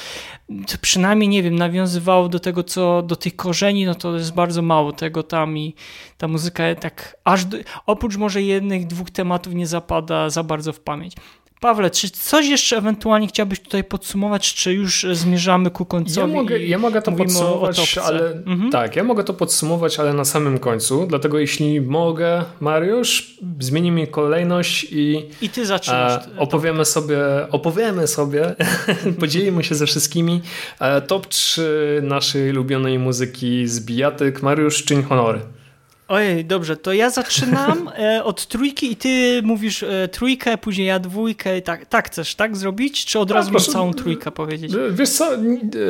przynajmniej, 0.81 1.29
nie 1.29 1.43
wiem, 1.43 1.55
nawiązywało 1.55 2.29
do 2.29 2.39
tego, 2.39 2.63
co 2.63 3.01
do 3.01 3.15
tych 3.15 3.35
korzeni, 3.35 3.85
no 3.85 3.95
to 3.95 4.13
jest 4.13 4.33
bardzo 4.33 4.61
mało 4.61 4.91
tego 4.91 5.23
tam 5.23 5.57
i 5.57 5.75
ta 6.17 6.27
muzyka 6.27 6.63
tak 6.75 7.17
aż, 7.23 7.45
do, 7.45 7.57
oprócz 7.85 8.17
może 8.17 8.41
jednych, 8.41 8.87
dwóch 8.87 9.11
tematów 9.11 9.53
nie 9.53 9.67
zapada 9.67 10.29
za 10.29 10.43
bardzo 10.43 10.73
w 10.73 10.79
pamięć. 10.79 11.13
Pawle, 11.59 11.89
czy 11.89 12.09
coś 12.09 12.47
jeszcze 12.47 12.77
ewentualnie 12.77 13.27
chciałbyś 13.27 13.59
tutaj 13.59 13.83
podsumować, 13.83 14.53
czy 14.53 14.73
już 14.73 15.05
zmierzamy 15.11 15.71
ku 15.71 15.85
końcowi? 15.85 16.19
Ja 16.19 16.37
mogę, 16.37 16.59
ja 16.59 16.77
mogę 16.77 17.01
to 17.01 17.11
podsumować, 17.11 17.97
ale 17.97 18.31
mhm. 18.31 18.71
tak, 18.71 18.95
ja 18.95 19.03
mogę 19.03 19.23
to 19.23 19.33
podsumować, 19.33 19.99
ale 19.99 20.13
na 20.13 20.25
samym 20.25 20.59
końcu. 20.59 21.05
Dlatego 21.07 21.39
jeśli 21.39 21.81
mogę, 21.81 22.43
Mariusz, 22.59 23.37
zmienimy 23.59 24.07
kolejność 24.07 24.87
i, 24.91 25.25
I 25.41 25.49
ty 25.49 25.65
zaczynasz. 25.65 26.27
E, 26.27 26.39
opowiemy 26.39 26.85
sobie, 26.85 27.17
opowiemy 27.51 28.07
sobie, 28.07 28.55
podzielimy 29.19 29.63
się 29.63 29.75
ze 29.75 29.85
wszystkimi 29.85 30.41
e, 30.79 31.01
top 31.01 31.27
3 31.27 32.01
naszej 32.03 32.49
ulubionej 32.49 32.99
muzyki 32.99 33.67
z 33.67 33.79
bijatyk. 33.79 34.41
Mariusz, 34.41 34.83
czyń 34.83 35.03
honory. 35.03 35.56
Ojej, 36.07 36.45
dobrze, 36.45 36.77
to 36.77 36.93
ja 36.93 37.09
zaczynam 37.09 37.89
e, 37.97 38.23
od 38.23 38.47
trójki 38.47 38.91
i 38.91 38.95
ty 38.95 39.41
mówisz 39.43 39.83
e, 39.83 40.07
trójkę, 40.07 40.57
później 40.57 40.87
ja 40.87 40.99
dwójkę. 40.99 41.61
Tak, 41.61 41.85
tak 41.85 42.07
chcesz, 42.07 42.35
tak 42.35 42.57
zrobić? 42.57 43.05
Czy 43.05 43.19
od 43.19 43.27
tak, 43.27 43.35
razu 43.35 43.51
proszę, 43.51 43.71
całą 43.71 43.93
trójkę 43.93 44.31
powiedzieć? 44.31 44.73
Wiesz 44.91 45.09
co, 45.09 45.29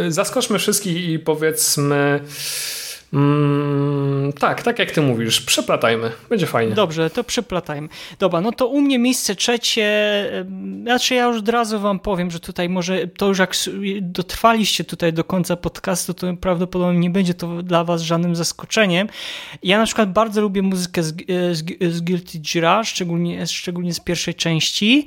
zaskoczmy 0.08 0.60
wszystkich 0.60 1.10
i 1.10 1.20
powiedzmy 1.20 2.20
Mm, 3.14 4.34
tak, 4.34 4.64
tak 4.64 4.80
jak 4.80 4.92
ty 4.92 5.02
mówisz, 5.02 5.42
przeplatajmy, 5.42 6.12
będzie 6.30 6.46
fajnie. 6.46 6.76
Dobrze, 6.76 7.10
to 7.10 7.24
przeplatajmy. 7.24 7.88
Dobra, 8.20 8.42
no 8.42 8.52
to 8.52 8.68
u 8.68 8.82
mnie 8.82 9.00
miejsce 9.00 9.36
trzecie, 9.36 9.88
znaczy 10.82 11.16
ja 11.16 11.26
już 11.26 11.38
od 11.38 11.50
razu 11.50 11.80
wam 11.80 12.00
powiem, 12.00 12.32
że 12.32 12.40
tutaj 12.40 12.70
może, 12.70 13.08
to 13.08 13.28
już 13.28 13.40
jak 13.40 13.54
dotrwaliście 14.02 14.84
tutaj 14.84 15.14
do 15.14 15.24
końca 15.24 15.56
podcastu, 15.56 16.14
to 16.14 16.28
prawdopodobnie 16.34 17.00
nie 17.00 17.10
będzie 17.10 17.34
to 17.34 17.64
dla 17.64 17.84
was 17.84 18.02
żadnym 18.02 18.36
zaskoczeniem. 18.36 19.08
Ja 19.64 19.78
na 19.78 19.86
przykład 19.86 20.14
bardzo 20.14 20.42
lubię 20.42 20.62
muzykę 20.62 21.04
z, 21.04 21.16
z, 21.52 21.64
z 21.94 22.02
Guilty 22.02 22.40
Gira, 22.40 22.84
szczególnie, 22.84 23.48
szczególnie 23.48 23.94
z 23.94 24.00
pierwszej 24.00 24.36
części, 24.36 25.06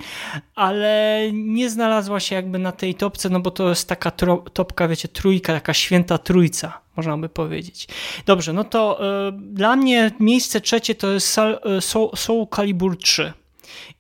ale 0.55 1.23
nie 1.33 1.71
znalazła 1.71 2.21
się 2.21 2.35
jakby 2.35 2.59
na 2.59 2.73
tej 2.73 2.95
topce, 2.95 3.29
no 3.29 3.41
bo 3.41 3.51
to 3.51 3.69
jest 3.69 3.89
taka 3.89 4.11
topka, 4.53 4.89
wiecie, 4.89 5.09
trójka, 5.09 5.53
taka 5.53 5.75
święta 5.75 6.19
trójca 6.19 6.81
można 7.01 7.19
by 7.19 7.29
powiedzieć. 7.29 7.89
Dobrze, 8.27 8.53
no 8.53 8.65
to 8.65 9.01
y, 9.29 9.33
dla 9.33 9.77
mnie 9.77 10.11
miejsce 10.21 10.61
trzecie 10.61 10.95
to 10.95 11.09
jest 11.09 11.39
e, 11.39 11.81
Soul, 11.81 12.11
Soul 12.17 12.47
Calibur 12.57 12.99
3. 12.99 13.33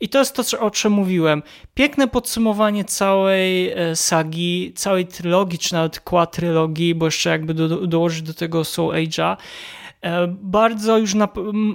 I 0.00 0.08
to 0.08 0.18
jest 0.18 0.36
to, 0.36 0.60
o 0.60 0.70
czym 0.70 0.92
mówiłem. 0.92 1.42
Piękne 1.74 2.08
podsumowanie 2.08 2.84
całej 2.84 3.70
e, 3.70 3.96
sagi, 3.96 4.72
całej 4.76 5.06
trylogii, 5.06 5.58
czy 5.58 5.72
nawet 5.72 6.00
quadrylogii, 6.00 6.94
bo 6.94 7.06
jeszcze 7.06 7.30
jakby 7.30 7.54
do, 7.54 7.68
do, 7.68 7.86
dołożyć 7.86 8.22
do 8.22 8.34
tego 8.34 8.64
Soul 8.64 8.94
Age'a. 8.94 9.36
Bardzo 10.28 10.98
już 10.98 11.14
na 11.14 11.28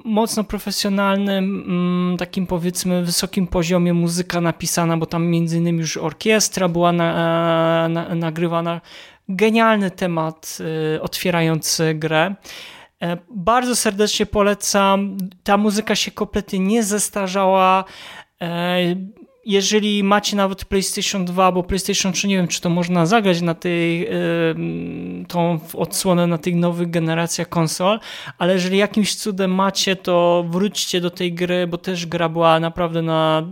mocno 0.05 0.43
profesjonalnym, 0.43 2.15
takim 2.19 2.47
powiedzmy 2.47 3.03
wysokim 3.03 3.47
poziomie 3.47 3.93
muzyka 3.93 4.41
napisana, 4.41 4.97
bo 4.97 5.05
tam 5.05 5.25
między 5.25 5.57
innymi 5.57 5.79
już 5.79 5.97
orkiestra 5.97 6.69
była 6.69 6.91
na, 6.91 7.89
na, 7.89 8.15
nagrywana 8.15 8.81
genialny 9.29 9.91
temat 9.91 10.57
y, 10.95 11.01
otwierający 11.01 11.93
grę. 11.93 12.35
E, 13.03 13.17
bardzo 13.29 13.75
serdecznie 13.75 14.25
polecam. 14.25 15.17
Ta 15.43 15.57
muzyka 15.57 15.95
się 15.95 16.11
kompletnie 16.11 16.59
nie 16.59 16.83
zestarzała. 16.83 17.83
E, 19.45 19.49
jeżeli 19.55 20.03
macie 20.03 20.37
nawet 20.37 20.65
PlayStation 20.65 21.25
2 21.25 21.51
bo 21.51 21.63
PlayStation 21.63 22.13
3, 22.13 22.27
nie 22.27 22.37
wiem, 22.37 22.47
czy 22.47 22.61
to 22.61 22.69
można 22.69 23.05
zagrać 23.05 23.41
na 23.41 23.53
tej, 23.53 24.09
tą 25.27 25.59
odsłonę 25.73 26.27
na 26.27 26.37
tych 26.37 26.55
nowych 26.55 26.89
generacjach 26.89 27.49
konsol, 27.49 27.99
ale 28.37 28.53
jeżeli 28.53 28.77
jakimś 28.77 29.15
cudem 29.15 29.55
macie, 29.55 29.95
to 29.95 30.45
wróćcie 30.49 31.01
do 31.01 31.09
tej 31.09 31.33
gry, 31.33 31.67
bo 31.67 31.77
też 31.77 32.05
gra 32.05 32.29
była 32.29 32.59
naprawdę 32.59 33.01
na 33.01 33.43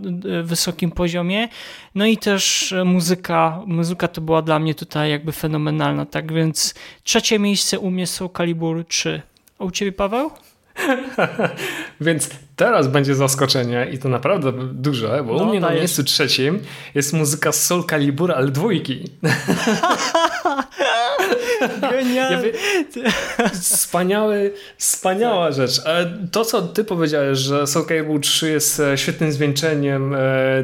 wysokim 0.42 0.90
poziomie. 0.90 1.48
No 1.94 2.06
i 2.06 2.16
też 2.16 2.74
muzyka, 2.84 3.62
muzyka 3.66 4.08
to 4.08 4.20
była 4.20 4.42
dla 4.42 4.58
mnie 4.58 4.74
tutaj 4.74 5.10
jakby 5.10 5.32
fenomenalna, 5.32 6.06
tak 6.06 6.32
więc 6.32 6.74
trzecie 7.02 7.38
miejsce 7.38 7.78
u 7.78 7.90
mnie 7.90 8.06
są 8.06 8.28
Calibur 8.28 8.84
3. 8.88 9.22
A 9.58 9.64
u 9.64 9.70
ciebie, 9.70 9.92
Paweł? 9.92 10.30
Więc 12.00 12.30
teraz 12.56 12.88
będzie 12.88 13.14
zaskoczenie 13.14 13.86
i 13.92 13.98
to 13.98 14.08
naprawdę 14.08 14.52
duże, 14.72 15.24
bo 15.26 15.34
no, 15.34 15.42
u 15.42 15.46
mnie 15.46 15.60
na 15.60 15.70
miejscu 15.70 16.04
trzecim 16.04 16.60
jest 16.94 17.12
muzyka 17.12 17.52
z 17.52 17.66
Soul 17.66 17.84
Calibur, 17.84 18.32
ale 18.32 18.50
dwójki. 18.50 19.04
Genialnie. 21.80 22.52
Wspaniały, 23.52 24.52
wspaniała 24.78 25.46
tak. 25.46 25.54
rzecz. 25.54 25.78
E, 25.86 26.18
to, 26.32 26.44
co 26.44 26.62
ty 26.62 26.84
powiedziałeś, 26.84 27.38
że 27.38 27.66
Soul 27.66 27.86
Calibur 27.86 28.20
3 28.20 28.50
jest 28.50 28.80
e, 28.80 28.98
świetnym 28.98 29.32
zwieńczeniem 29.32 30.14
e, 30.14 30.18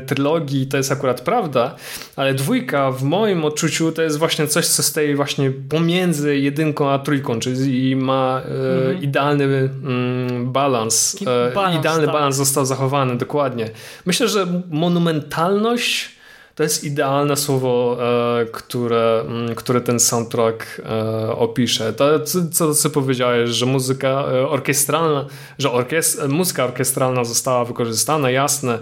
trylogii, 0.06 0.66
to 0.66 0.76
jest 0.76 0.92
akurat 0.92 1.20
prawda, 1.20 1.76
ale 2.16 2.34
dwójka 2.34 2.90
w 2.90 3.02
moim 3.02 3.44
odczuciu 3.44 3.92
to 3.92 4.02
jest 4.02 4.18
właśnie 4.18 4.46
coś, 4.46 4.66
co 4.66 4.82
stoi 4.82 5.14
właśnie 5.14 5.50
pomiędzy 5.50 6.38
jedynką 6.38 6.90
a 6.90 6.98
trójką, 6.98 7.40
czyli 7.40 7.96
ma 7.96 8.42
mhm. 8.42 9.02
idealny 9.02 9.44
mm, 9.44 10.52
balans, 10.52 11.16
balans 11.54 11.78
idealny 11.78 12.04
tak. 12.04 12.12
balans 12.12 12.36
został 12.36 12.66
zachowany, 12.66 13.16
dokładnie. 13.16 13.70
Myślę, 14.06 14.28
że 14.28 14.46
monumentalność 14.70 16.19
to 16.54 16.62
jest 16.62 16.84
idealne 16.84 17.36
słowo, 17.36 17.98
e, 18.40 18.46
które, 18.46 19.24
mm, 19.26 19.54
które 19.54 19.80
ten 19.80 20.00
soundtrack 20.00 20.80
e, 20.84 21.36
opisze. 21.36 21.92
To, 21.92 22.20
co, 22.52 22.74
co 22.74 22.90
powiedziałeś, 22.90 23.50
że 23.50 23.66
muzyka 23.66 24.08
e, 24.08 24.48
orkiestralna, 24.48 25.26
że 25.58 25.72
orkiest, 25.72 26.28
muzyka 26.28 26.64
orkiestralna 26.64 27.24
została 27.24 27.64
wykorzystana, 27.64 28.30
jasne, 28.30 28.78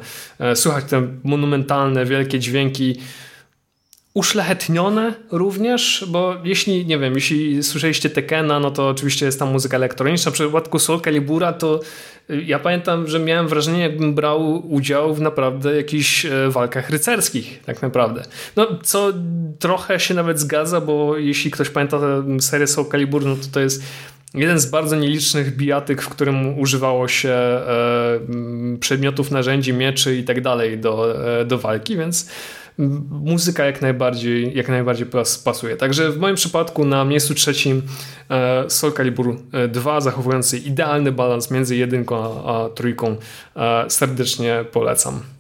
słuchać 0.55 0.85
te 0.85 1.09
monumentalne, 1.25 2.05
wielkie 2.05 2.39
dźwięki, 2.39 3.01
uszlachetnione 4.19 5.15
również, 5.31 6.05
bo 6.09 6.35
jeśli, 6.45 6.87
nie 6.87 6.99
wiem, 6.99 7.15
jeśli 7.15 7.63
słyszeliście 7.63 8.11
Tekena, 8.11 8.61
no 8.61 8.71
to 8.71 8.89
oczywiście 8.89 9.27
jest 9.27 9.39
tam 9.39 9.53
muzyka 9.53 9.77
elektroniczna. 9.77 10.31
W 10.31 10.35
przypadku 10.35 10.79
Soul 10.79 11.01
Calibura 11.01 11.53
to 11.53 11.81
y, 12.31 12.43
ja 12.43 12.59
pamiętam, 12.59 13.07
że 13.07 13.19
miałem 13.19 13.49
wrażenie, 13.49 13.81
jakbym 13.81 14.15
brał 14.15 14.73
udział 14.75 15.15
w 15.15 15.21
naprawdę 15.21 15.77
jakichś 15.77 16.25
e, 16.25 16.31
walkach 16.49 16.91
rycerskich, 16.91 17.63
tak 17.67 17.83
naprawdę. 17.83 18.23
No, 18.57 18.67
co 18.83 19.13
trochę 19.59 20.01
się 20.01 20.15
nawet 20.15 20.41
zgadza, 20.41 20.81
bo 20.81 21.17
jeśli 21.17 21.51
ktoś 21.51 21.71
pamięta 21.71 21.99
serię 22.41 22.67
Soul 22.67 22.87
Calibur, 22.91 23.25
no 23.25 23.37
to 23.37 23.47
to 23.53 23.61
jest 23.61 23.83
jeden 24.35 24.59
z 24.59 24.67
bardzo 24.67 24.97
nielicznych 24.97 25.57
bijatyk, 25.57 26.03
w 26.03 26.09
którym 26.09 26.59
używało 26.59 27.09
się 27.09 27.31
e, 27.31 28.21
przedmiotów, 28.81 29.31
narzędzi, 29.31 29.73
mieczy 29.73 30.17
i 30.17 30.25
tak 30.25 30.41
dalej 30.41 30.79
do, 30.79 31.25
e, 31.41 31.45
do 31.45 31.59
walki, 31.59 31.97
więc 31.97 32.31
muzyka 33.11 33.65
jak 33.65 33.83
najbardziej, 33.83 34.57
jak 34.57 34.69
najbardziej 34.69 35.07
pasuje. 35.45 35.77
Także 35.77 36.11
w 36.11 36.19
moim 36.19 36.37
przypadku 36.37 36.85
na 36.85 37.05
miejscu 37.05 37.35
trzecim 37.35 37.83
e, 38.31 38.71
Soul 38.71 38.93
Calibur 38.93 39.37
2, 39.69 39.97
e, 39.97 40.01
zachowujący 40.01 40.59
idealny 40.59 41.13
balans 41.13 41.51
między 41.51 41.77
jedynką 41.77 42.17
a, 42.17 42.65
a 42.65 42.69
trójką, 42.69 43.17
e, 43.57 43.85
serdecznie 43.91 44.65
polecam. 44.73 45.38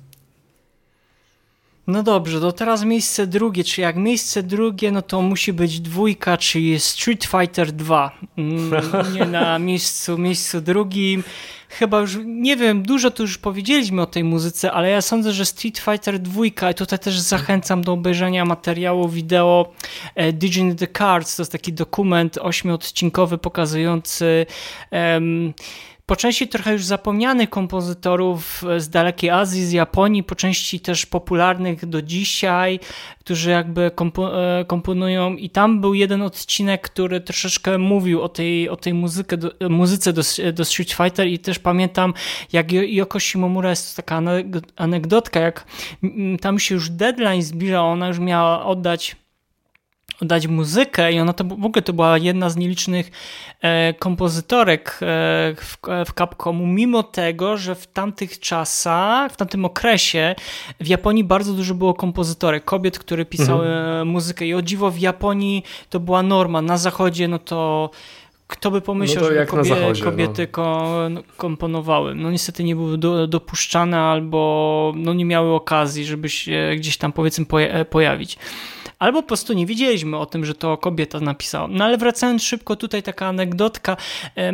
No 1.88 2.02
dobrze, 2.02 2.40
to 2.40 2.52
teraz 2.52 2.84
miejsce 2.84 3.26
drugie, 3.26 3.64
czy 3.64 3.80
jak 3.80 3.96
miejsce 3.96 4.42
drugie, 4.42 4.92
no 4.92 5.02
to 5.02 5.22
musi 5.22 5.52
być 5.52 5.80
dwójka, 5.80 6.36
czyli 6.36 6.80
Street 6.80 7.24
Fighter 7.24 7.72
2. 7.72 8.18
Mm, 8.38 8.70
nie 9.14 9.26
na 9.26 9.58
miejscu, 9.68 10.18
miejscu 10.18 10.60
drugim 10.60 11.24
chyba 11.68 12.00
już, 12.00 12.18
nie 12.24 12.56
wiem, 12.56 12.82
dużo 12.82 13.10
tu 13.10 13.22
już 13.22 13.38
powiedzieliśmy 13.38 14.02
o 14.02 14.06
tej 14.06 14.24
muzyce, 14.24 14.72
ale 14.72 14.90
ja 14.90 15.02
sądzę, 15.02 15.32
że 15.32 15.44
Street 15.44 15.78
Fighter 15.78 16.18
2, 16.18 16.46
i 16.46 16.74
tutaj 16.74 16.98
też 16.98 17.20
zachęcam 17.20 17.82
do 17.82 17.92
obejrzenia 17.92 18.44
materiału 18.44 19.08
wideo 19.08 19.72
e, 20.14 20.32
Digital 20.32 20.74
the 20.74 20.86
Cards, 20.86 21.36
to 21.36 21.42
jest 21.42 21.52
taki 21.52 21.72
dokument 21.72 22.38
ośmiodcinkowy 22.38 23.38
pokazujący 23.38 24.46
um, 24.90 25.54
po 26.08 26.16
części 26.16 26.48
trochę 26.48 26.72
już 26.72 26.84
zapomnianych 26.84 27.50
kompozytorów 27.50 28.64
z 28.78 28.88
dalekiej 28.88 29.30
Azji, 29.30 29.66
z 29.66 29.72
Japonii, 29.72 30.22
po 30.22 30.34
części 30.34 30.80
też 30.80 31.06
popularnych 31.06 31.86
do 31.86 32.02
dzisiaj, 32.02 32.80
którzy 33.20 33.50
jakby 33.50 33.90
kompo 33.94 34.58
e, 34.60 34.64
komponują. 34.64 35.36
I 35.36 35.50
tam 35.50 35.80
był 35.80 35.94
jeden 35.94 36.22
odcinek, 36.22 36.82
który 36.82 37.20
troszeczkę 37.20 37.78
mówił 37.78 38.22
o 38.22 38.28
tej, 38.28 38.68
o 38.68 38.76
tej 38.76 38.94
muzyce, 38.94 39.36
do, 39.36 39.50
muzyce 39.68 40.12
do, 40.12 40.22
do 40.52 40.64
Street 40.64 40.92
Fighter. 40.92 41.26
I 41.26 41.38
też 41.38 41.58
pamiętam 41.58 42.14
jak 42.52 42.72
Yoko 42.72 43.20
Shimomura 43.20 43.70
jest 43.70 43.96
taka 43.96 44.22
anegdotka, 44.76 45.40
jak 45.40 45.64
tam 46.40 46.58
się 46.58 46.74
już 46.74 46.90
deadline 46.90 47.42
zbliżał, 47.42 47.86
ona 47.86 48.08
już 48.08 48.18
miała 48.18 48.64
oddać 48.64 49.16
dać 50.22 50.46
muzykę 50.46 51.12
i 51.12 51.20
ona 51.20 51.32
to 51.32 51.44
w 51.44 51.64
ogóle 51.64 51.82
to 51.82 51.92
była 51.92 52.18
jedna 52.18 52.50
z 52.50 52.56
nielicznych 52.56 53.10
e, 53.60 53.94
kompozytorek 53.94 54.88
e, 54.90 54.96
w, 55.56 55.76
w 56.06 56.14
Capcomu, 56.14 56.66
mimo 56.66 57.02
tego, 57.02 57.56
że 57.56 57.74
w 57.74 57.86
tamtych 57.86 58.40
czasach, 58.40 59.32
w 59.32 59.36
tamtym 59.36 59.64
okresie 59.64 60.34
w 60.80 60.86
Japonii 60.86 61.24
bardzo 61.24 61.52
dużo 61.52 61.74
było 61.74 61.94
kompozytorek, 61.94 62.64
kobiet, 62.64 62.98
które 62.98 63.24
pisały 63.24 63.66
mhm. 63.66 64.08
muzykę 64.08 64.46
i 64.46 64.54
o 64.54 64.62
dziwo 64.62 64.90
w 64.90 64.98
Japonii 64.98 65.62
to 65.90 66.00
była 66.00 66.22
norma, 66.22 66.62
na 66.62 66.78
zachodzie 66.78 67.28
no 67.28 67.38
to 67.38 67.90
kto 68.48 68.70
by 68.70 68.80
pomyślał, 68.80 69.24
no 69.24 69.30
że 69.30 69.46
kobie, 69.46 69.64
zachodzie, 69.64 70.04
kobiety 70.04 70.48
no. 70.56 71.08
no. 71.10 71.22
komponowały. 71.36 72.14
No 72.14 72.30
niestety 72.30 72.64
nie 72.64 72.76
były 72.76 72.98
do, 72.98 73.26
dopuszczane 73.26 74.00
albo 74.00 74.92
no 74.96 75.14
nie 75.14 75.24
miały 75.24 75.54
okazji, 75.54 76.04
żeby 76.04 76.28
się 76.28 76.70
gdzieś 76.76 76.96
tam 76.96 77.12
powiedzmy 77.12 77.46
pojawić 77.90 78.38
albo 78.98 79.22
po 79.22 79.28
prostu 79.28 79.52
nie 79.52 79.66
wiedzieliśmy 79.66 80.16
o 80.16 80.26
tym, 80.26 80.44
że 80.44 80.54
to 80.54 80.76
kobieta 80.76 81.20
napisała. 81.20 81.68
No 81.68 81.84
ale 81.84 81.98
wracając 81.98 82.42
szybko, 82.42 82.76
tutaj 82.76 83.02
taka 83.02 83.26
anegdotka 83.26 83.96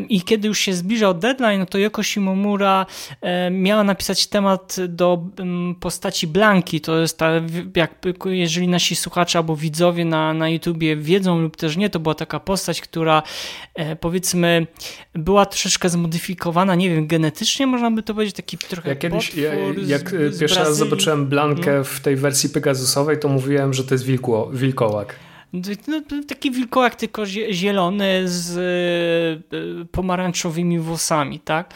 i 0.09 0.23
kiedy 0.23 0.49
już 0.49 0.59
się 0.59 0.75
zbliżał 0.75 1.15
deadline, 1.15 1.59
no 1.59 1.67
to 1.67 1.79
Yoko 1.79 2.03
Shimomura 2.03 2.87
miała 3.51 3.85
napisać 3.85 4.27
temat 4.27 4.77
do 4.89 5.25
postaci 5.81 6.27
Blanki, 6.27 6.81
to 6.81 7.01
jest 7.01 7.19
ta, 7.19 7.31
jak, 7.77 7.95
jeżeli 8.25 8.69
nasi 8.69 8.97
słuchacze 8.97 9.39
albo 9.39 9.57
widzowie 9.57 10.05
na, 10.05 10.35
na 10.35 10.49
YouTubie 10.49 10.97
wiedzą 10.97 11.41
lub 11.41 11.57
też 11.57 11.77
nie, 11.77 11.91
to 11.91 12.01
była 12.01 12.15
taka 12.15 12.41
postać, 12.41 12.81
która 12.81 13.23
e, 13.75 13.97
powiedzmy 13.97 14.67
była 15.15 15.47
troszeczkę 15.47 15.89
zmodyfikowana, 15.89 16.75
nie 16.75 16.91
wiem, 16.91 17.07
genetycznie 17.07 17.67
można 17.67 17.91
by 17.91 18.03
to 18.03 18.15
powiedzieć, 18.15 18.37
taki 18.37 18.59
trochę 18.59 18.89
ja 18.89 18.97
kiedyś, 18.97 19.35
ja, 19.35 19.55
jak 19.87 20.11
z, 20.11 20.35
z 20.35 20.41
pierwszy 20.41 20.59
raz 20.59 20.77
zobaczyłem 20.77 21.27
Blankę 21.27 21.65
hmm. 21.65 21.85
w 21.85 22.01
tej 22.01 22.17
wersji 22.17 22.51
Pegasusowej, 22.51 23.19
to 23.19 23.29
mówiłem, 23.29 23.75
że 23.75 23.85
to 23.85 23.95
jest 23.95 24.05
wilku 24.05 24.34
wilkołak. 24.53 25.17
No, 25.89 26.01
taki 26.29 26.51
wilkołak, 26.51 26.95
tylko 26.95 27.27
zielony 27.51 28.23
z 28.25 28.59
e, 29.53 29.85
pomarańczowymi 29.85 30.79
włosami, 30.79 31.41
tak? 31.41 31.75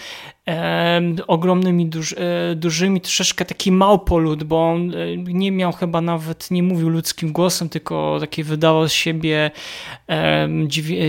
E, 0.49 1.01
ogromnymi, 1.27 1.87
duż, 1.87 2.13
e, 2.13 2.55
dużymi, 2.55 3.01
troszeczkę 3.01 3.45
taki 3.45 3.73
małpolud, 3.73 4.45
bo 4.45 4.71
on 4.71 4.95
e, 4.95 5.17
nie 5.17 5.53
miał 5.53 5.73
chyba 5.73 6.01
nawet, 6.01 6.51
nie 6.51 6.63
mówił 6.63 6.89
ludzkim 6.89 7.33
głosem, 7.33 7.69
tylko 7.69 8.17
takie 8.21 8.45
wydawał 8.45 8.89
z 8.89 8.93
siebie 8.93 9.51
e, 10.09 10.49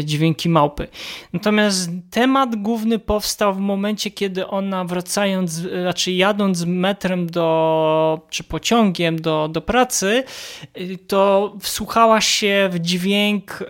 dźwięki 0.03 0.49
małpy. 0.49 0.87
Natomiast 1.33 1.91
temat 2.11 2.55
główny 2.55 2.99
powstał 2.99 3.53
w 3.53 3.59
momencie, 3.59 4.11
kiedy 4.11 4.47
ona 4.47 4.85
wracając, 4.85 5.61
raczej 5.83 6.17
jadąc 6.17 6.65
metrem 6.65 7.27
do, 7.27 8.21
czy 8.29 8.43
pociągiem 8.43 9.21
do, 9.21 9.47
do 9.47 9.61
pracy, 9.61 10.23
to 11.07 11.53
wsłuchała 11.59 12.21
się 12.21 12.69
w 12.71 12.79
dźwięk 12.79 13.63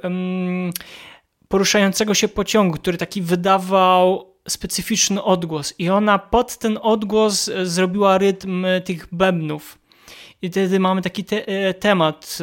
poruszającego 1.47 2.13
się 2.13 2.28
pociągu, 2.28 2.78
który 2.78 2.97
taki 2.97 3.22
wydawał 3.22 4.28
specyficzny 4.47 5.23
odgłos 5.23 5.73
i 5.79 5.89
ona 5.89 6.19
pod 6.19 6.57
ten 6.57 6.79
odgłos 6.81 7.47
e, 7.47 7.65
zrobiła 7.65 8.17
rytm 8.17 8.65
e, 8.65 8.81
tych 8.81 9.07
bębnów. 9.11 9.79
I 10.41 10.49
wtedy 10.49 10.79
mamy 10.79 11.01
taki 11.01 11.23
te, 11.23 11.47
e, 11.47 11.73
temat. 11.73 12.37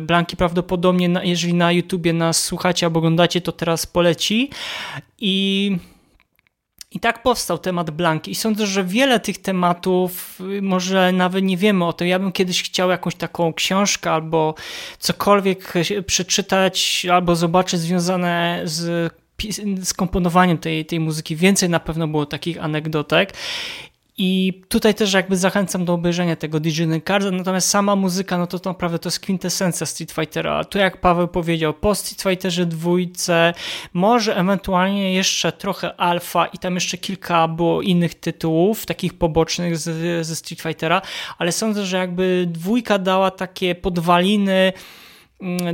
Blanki 0.00 0.36
prawdopodobnie, 0.36 1.10
jeżeli 1.22 1.54
na 1.54 1.72
YouTubie 1.72 2.12
nas 2.12 2.42
słuchacie 2.42 2.86
albo 2.86 2.98
oglądacie, 2.98 3.40
to 3.40 3.52
teraz 3.52 3.86
poleci. 3.86 4.50
I, 5.18 5.76
I 6.92 7.00
tak 7.00 7.22
powstał 7.22 7.58
temat 7.58 7.90
Blanki. 7.90 8.30
I 8.30 8.34
sądzę, 8.34 8.66
że 8.66 8.84
wiele 8.84 9.20
tych 9.20 9.38
tematów, 9.38 10.38
może 10.62 11.12
nawet 11.12 11.44
nie 11.44 11.56
wiemy 11.56 11.84
o 11.86 11.92
tym. 11.92 12.08
Ja 12.08 12.18
bym 12.18 12.32
kiedyś 12.32 12.62
chciał 12.62 12.90
jakąś 12.90 13.14
taką 13.14 13.52
książkę 13.52 14.10
albo 14.10 14.54
cokolwiek 14.98 15.72
przeczytać 16.06 17.06
albo 17.12 17.36
zobaczyć 17.36 17.80
związane 17.80 18.60
z 18.64 19.12
skomponowaniem 19.84 20.58
tej, 20.58 20.86
tej 20.86 21.00
muzyki. 21.00 21.36
Więcej 21.36 21.68
na 21.68 21.80
pewno 21.80 22.08
było 22.08 22.26
takich 22.26 22.64
anegdotek. 22.64 23.32
I 24.22 24.62
tutaj 24.68 24.94
też 24.94 25.12
jakby 25.12 25.36
zachęcam 25.36 25.84
do 25.84 25.94
obejrzenia 25.94 26.36
tego 26.36 26.60
Digital 26.60 27.00
Cards, 27.06 27.26
natomiast 27.32 27.68
sama 27.68 27.96
muzyka, 27.96 28.38
no 28.38 28.46
to, 28.46 28.58
to 28.58 28.70
naprawdę 28.70 28.98
to 28.98 29.06
jest 29.08 29.20
kwintesencja 29.20 29.86
Street 29.86 30.12
Fightera. 30.12 30.64
Tu 30.64 30.78
jak 30.78 31.00
Paweł 31.00 31.28
powiedział, 31.28 31.74
po 31.74 31.94
Street 31.94 32.22
Fighterze 32.22 32.66
dwójce, 32.66 33.54
może 33.92 34.36
ewentualnie 34.36 35.14
jeszcze 35.14 35.52
trochę 35.52 36.00
alfa 36.00 36.46
i 36.46 36.58
tam 36.58 36.74
jeszcze 36.74 36.98
kilka 36.98 37.48
było 37.48 37.82
innych 37.82 38.14
tytułów, 38.14 38.86
takich 38.86 39.14
pobocznych 39.14 39.78
z, 39.78 40.26
ze 40.26 40.36
Street 40.36 40.60
Fightera, 40.60 41.02
ale 41.38 41.52
sądzę, 41.52 41.86
że 41.86 41.96
jakby 41.96 42.46
dwójka 42.48 42.98
dała 42.98 43.30
takie 43.30 43.74
podwaliny 43.74 44.72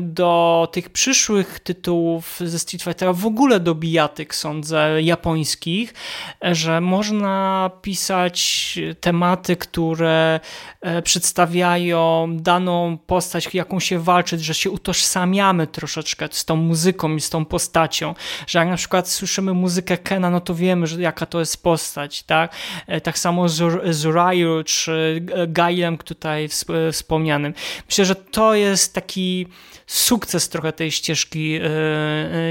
do 0.00 0.68
tych 0.72 0.90
przyszłych 0.90 1.60
tytułów 1.60 2.40
ze 2.44 2.58
Street 2.58 2.82
Fightera, 2.82 3.12
w 3.12 3.26
ogóle 3.26 3.60
do 3.60 3.74
bijatyk, 3.74 4.34
sądzę, 4.34 5.02
japońskich, 5.02 5.94
że 6.42 6.80
można 6.80 7.70
pisać 7.82 8.78
tematy, 9.00 9.56
które 9.56 10.40
e, 10.80 11.02
przedstawiają 11.02 12.28
daną 12.36 12.98
postać, 13.06 13.54
jaką 13.54 13.80
się 13.80 13.98
walczyć, 13.98 14.44
że 14.44 14.54
się 14.54 14.70
utożsamiamy 14.70 15.66
troszeczkę 15.66 16.28
z 16.30 16.44
tą 16.44 16.56
muzyką 16.56 17.16
i 17.16 17.20
z 17.20 17.30
tą 17.30 17.44
postacią, 17.44 18.14
że 18.46 18.58
jak 18.58 18.68
na 18.68 18.76
przykład 18.76 19.08
słyszymy 19.08 19.54
muzykę 19.54 19.98
Kena, 19.98 20.30
no 20.30 20.40
to 20.40 20.54
wiemy, 20.54 20.86
że 20.86 21.02
jaka 21.02 21.26
to 21.26 21.40
jest 21.40 21.62
postać, 21.62 22.22
tak? 22.22 22.52
E, 22.86 23.00
tak 23.00 23.18
samo 23.18 23.48
z 23.48 24.04
Ryu 24.04 24.64
czy 24.64 25.26
Gailem 25.48 25.98
tutaj 25.98 26.48
wspomnianym. 26.92 27.54
Myślę, 27.88 28.04
że 28.04 28.14
to 28.14 28.54
jest 28.54 28.94
taki 28.94 29.46
sukces 29.86 30.48
trochę 30.48 30.72
tej 30.72 30.90
ścieżki 30.90 31.60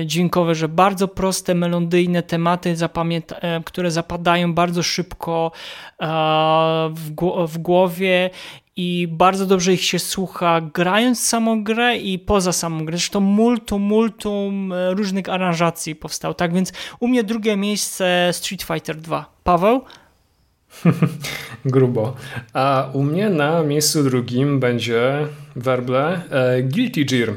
dźwiękowej, 0.06 0.56
że 0.56 0.68
bardzo 0.68 1.08
proste, 1.08 1.56
melodyjne 1.56 2.24
tematy, 2.24 2.76
które 3.66 3.92
zapadają 3.92 4.54
bardzo 4.54 4.84
szybko 4.84 5.52
w 7.48 7.58
głowie 7.58 8.30
i 8.76 9.08
bardzo 9.12 9.46
dobrze 9.46 9.74
ich 9.74 9.84
się 9.84 10.00
słucha 10.00 10.62
grając 10.62 11.28
samą 11.28 11.64
grę 11.64 11.98
i 11.98 12.20
poza 12.20 12.52
samą 12.52 12.86
grę. 12.86 12.98
Zresztą 12.98 13.20
multum, 13.20 13.82
multum 13.82 14.74
e, 14.74 14.94
różnych 14.94 15.30
aranżacji 15.30 15.96
powstało. 15.96 16.34
Tak 16.34 16.54
więc 16.54 16.74
u 17.00 17.08
mnie 17.08 17.24
drugie 17.24 17.58
miejsce 17.58 18.30
Street 18.32 18.64
Fighter 18.64 18.96
2. 18.96 19.26
Paweł? 19.44 19.82
Grubo. 21.66 22.16
A 22.54 22.90
u 22.94 23.04
mnie 23.04 23.30
na 23.30 23.64
miejscu 23.64 24.04
drugim 24.04 24.60
będzie 24.60 25.28
werble 25.56 26.22
e, 26.30 26.64
Guilty 26.64 27.06
Gear. 27.06 27.34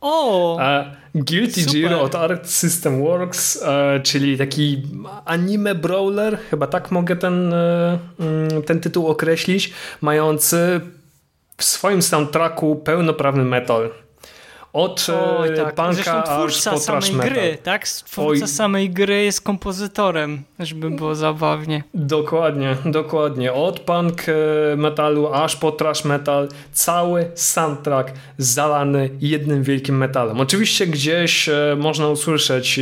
O! 0.00 0.56
A 0.60 0.84
Guilty 1.14 1.62
super. 1.62 1.80
Gear 1.80 1.94
od 1.94 2.14
Art 2.14 2.48
System 2.48 3.00
Works, 3.02 3.62
e, 3.62 4.00
czyli 4.00 4.38
taki 4.38 4.82
anime 5.24 5.74
brawler, 5.74 6.38
chyba 6.50 6.66
tak 6.66 6.90
mogę 6.90 7.16
ten, 7.16 7.54
e, 7.54 7.98
mm, 8.20 8.62
ten 8.62 8.80
tytuł 8.80 9.06
określić, 9.06 9.72
mający 10.00 10.80
w 11.56 11.64
swoim 11.64 12.02
soundtracku 12.02 12.76
pełnoprawny 12.76 13.44
metal. 13.44 13.90
Od 14.72 15.06
Oj, 15.38 15.48
e, 15.48 15.56
tak. 15.56 15.74
punka 15.74 16.24
aż 16.24 16.64
po 16.64 16.78
samej 16.78 17.12
metal. 17.12 17.30
gry, 17.30 17.58
tak? 17.62 17.88
Twórca 17.88 18.44
Oj. 18.44 18.48
samej 18.48 18.90
gry 18.90 19.24
jest 19.24 19.40
kompozytorem, 19.40 20.42
żeby 20.58 20.90
było 20.90 21.14
zabawnie. 21.14 21.82
Dokładnie, 21.94 22.76
dokładnie. 22.84 23.52
Od 23.52 23.80
punk 23.80 24.22
e, 24.28 24.76
metalu 24.76 25.32
aż 25.32 25.56
po 25.56 25.72
trash 25.72 26.04
metal. 26.04 26.48
Cały 26.72 27.30
soundtrack 27.34 28.12
zalany 28.38 29.10
jednym 29.20 29.62
wielkim 29.62 29.96
metalem. 29.96 30.40
Oczywiście 30.40 30.86
gdzieś 30.86 31.48
e, 31.48 31.76
można 31.78 32.08
usłyszeć 32.08 32.80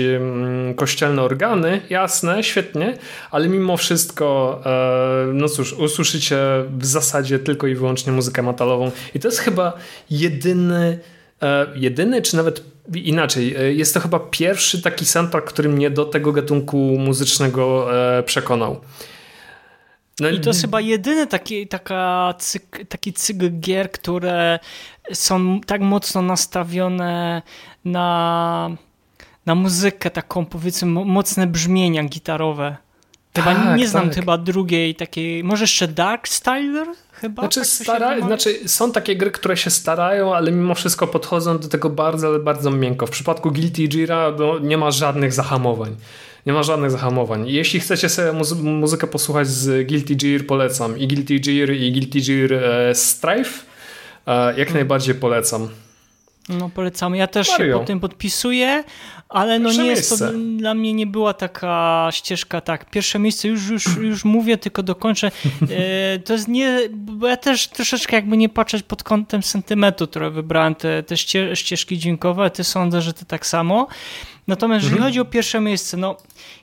kościelne 0.77 1.23
organy, 1.23 1.81
jasne, 1.91 2.45
świetnie, 2.45 2.99
ale 3.31 3.49
mimo 3.49 3.77
wszystko 3.77 4.61
no 5.35 5.49
cóż, 5.49 5.73
usłyszycie 5.73 6.39
w 6.79 6.87
zasadzie 6.87 7.39
tylko 7.39 7.67
i 7.67 7.75
wyłącznie 7.75 8.13
muzykę 8.13 8.43
metalową. 8.43 8.91
I 9.15 9.21
to 9.21 9.29
jest 9.29 9.39
chyba 9.39 9.73
jedyny 10.11 10.99
jedyny, 11.75 12.23
czy 12.23 12.37
nawet 12.37 12.65
inaczej, 12.95 13.57
e, 13.57 13.73
jest 13.73 13.95
to 13.95 14.01
chyba 14.01 14.19
pierwszy 14.19 14.83
taki 14.83 15.05
soundtrack, 15.05 15.47
który 15.47 15.69
mnie 15.69 15.91
do 15.91 16.05
tego 16.05 16.33
gatunku 16.33 16.77
muzycznego 16.77 17.89
e, 18.19 18.23
przekonał. 18.23 18.81
No, 20.21 20.29
I 20.29 20.41
to 20.41 20.51
jest 20.51 20.61
chyba 20.61 20.81
jedyny 20.81 21.27
taki, 21.27 21.67
taka 21.69 22.35
cyk, 22.39 22.89
taki 22.89 23.13
cykl 23.13 23.51
gier, 23.61 23.91
które 23.91 24.59
są 25.13 25.61
tak 25.61 25.81
mocno 25.81 26.23
nastawione 26.23 27.43
na, 27.85 28.71
na 29.47 29.55
muzykę, 29.55 30.11
taką 30.11 30.47
powiedzmy 30.47 30.89
mocne 31.05 31.47
brzmienia 31.47 32.05
gitarowe. 32.05 32.77
Chyba 33.37 33.55
tak, 33.55 33.79
nie 33.79 33.89
znam 33.89 34.05
tak. 34.05 34.15
chyba 34.15 34.39
drugiej 34.39 34.95
takiej, 34.95 35.45
może 35.45 35.65
jeszcze 35.65 35.89
Dark 35.89 36.29
Styler? 36.29 36.87
Chyba 37.21 37.43
znaczy, 37.43 37.61
tak 37.61 37.69
stara, 37.69 38.21
znaczy, 38.21 38.69
są 38.69 38.93
takie 38.93 39.17
gry, 39.17 39.31
które 39.31 39.57
się 39.57 39.71
starają, 39.71 40.35
ale 40.35 40.53
mimo 40.53 40.75
wszystko 40.75 41.07
podchodzą 41.07 41.59
do 41.59 41.69
tego 41.69 41.91
bardzo, 41.91 42.29
ale 42.29 42.39
bardzo 42.39 42.71
miękko. 42.71 43.07
W 43.07 43.11
przypadku 43.11 43.51
Guilty 43.51 43.89
Gear 43.89 44.35
no, 44.39 44.59
nie 44.59 44.79
ma 44.79 44.91
żadnych 44.91 45.33
zahamowań. 45.33 45.97
Nie 46.47 46.53
ma 46.53 46.63
żadnych 46.63 46.91
zahamowań. 46.91 47.49
Jeśli 47.49 47.81
chcecie 47.81 48.09
sobie 48.09 48.33
muzy 48.33 48.55
muzykę 48.55 49.07
posłuchać 49.07 49.49
z 49.49 49.89
Guilty 49.89 50.17
Gear, 50.17 50.47
polecam. 50.47 50.99
I 50.99 51.09
Guilty 51.09 51.41
Gear, 51.41 51.71
i 51.71 51.93
Guilty 51.93 52.21
Gear 52.21 52.53
e, 52.53 52.95
Strife. 52.95 53.65
E, 54.27 54.47
jak 54.47 54.57
hmm. 54.57 54.75
najbardziej 54.75 55.15
polecam. 55.15 55.69
No 56.49 56.71
polecamy. 56.75 57.17
Ja 57.17 57.27
też 57.27 57.49
Mario. 57.49 57.75
się 57.75 57.81
po 57.81 57.87
tym 57.87 58.01
podpisuję, 58.01 58.85
ale 59.29 59.59
no 59.59 59.73
nie 59.73 59.87
jest 59.87 60.19
to 60.19 60.33
dla 60.57 60.75
mnie 60.75 60.93
nie 60.93 61.07
była 61.07 61.35
taka 61.35 62.09
ścieżka, 62.13 62.61
tak, 62.61 62.91
pierwsze 62.91 63.19
miejsce 63.19 63.49
już, 63.49 63.69
już, 63.69 63.97
już 63.97 64.25
mówię, 64.25 64.59
tylko 64.59 64.83
dokończę. 64.83 65.31
E, 65.71 66.19
to 66.19 66.33
jest 66.33 66.49
nie, 66.49 66.81
bo 66.91 67.27
ja 67.27 67.37
też 67.37 67.69
troszeczkę 67.69 68.17
jakby 68.17 68.37
nie 68.37 68.49
patrzeć 68.49 68.83
pod 68.83 69.03
kątem 69.03 69.43
sentymentu, 69.43 70.07
które 70.07 70.31
wybrałem 70.31 70.75
te, 70.75 71.03
te 71.03 71.17
ścieżki 71.55 71.99
dźwiękowe, 71.99 72.51
ty 72.51 72.65
sądzę, 72.65 73.03
że 73.03 73.13
to 73.13 73.25
tak 73.25 73.47
samo. 73.47 73.87
Natomiast 74.47 74.83
jeżeli 74.83 74.97
mhm. 74.97 75.11
chodzi 75.11 75.21
o 75.21 75.25
pierwsze 75.25 75.61
miejsce, 75.61 75.97
no 75.97 76.17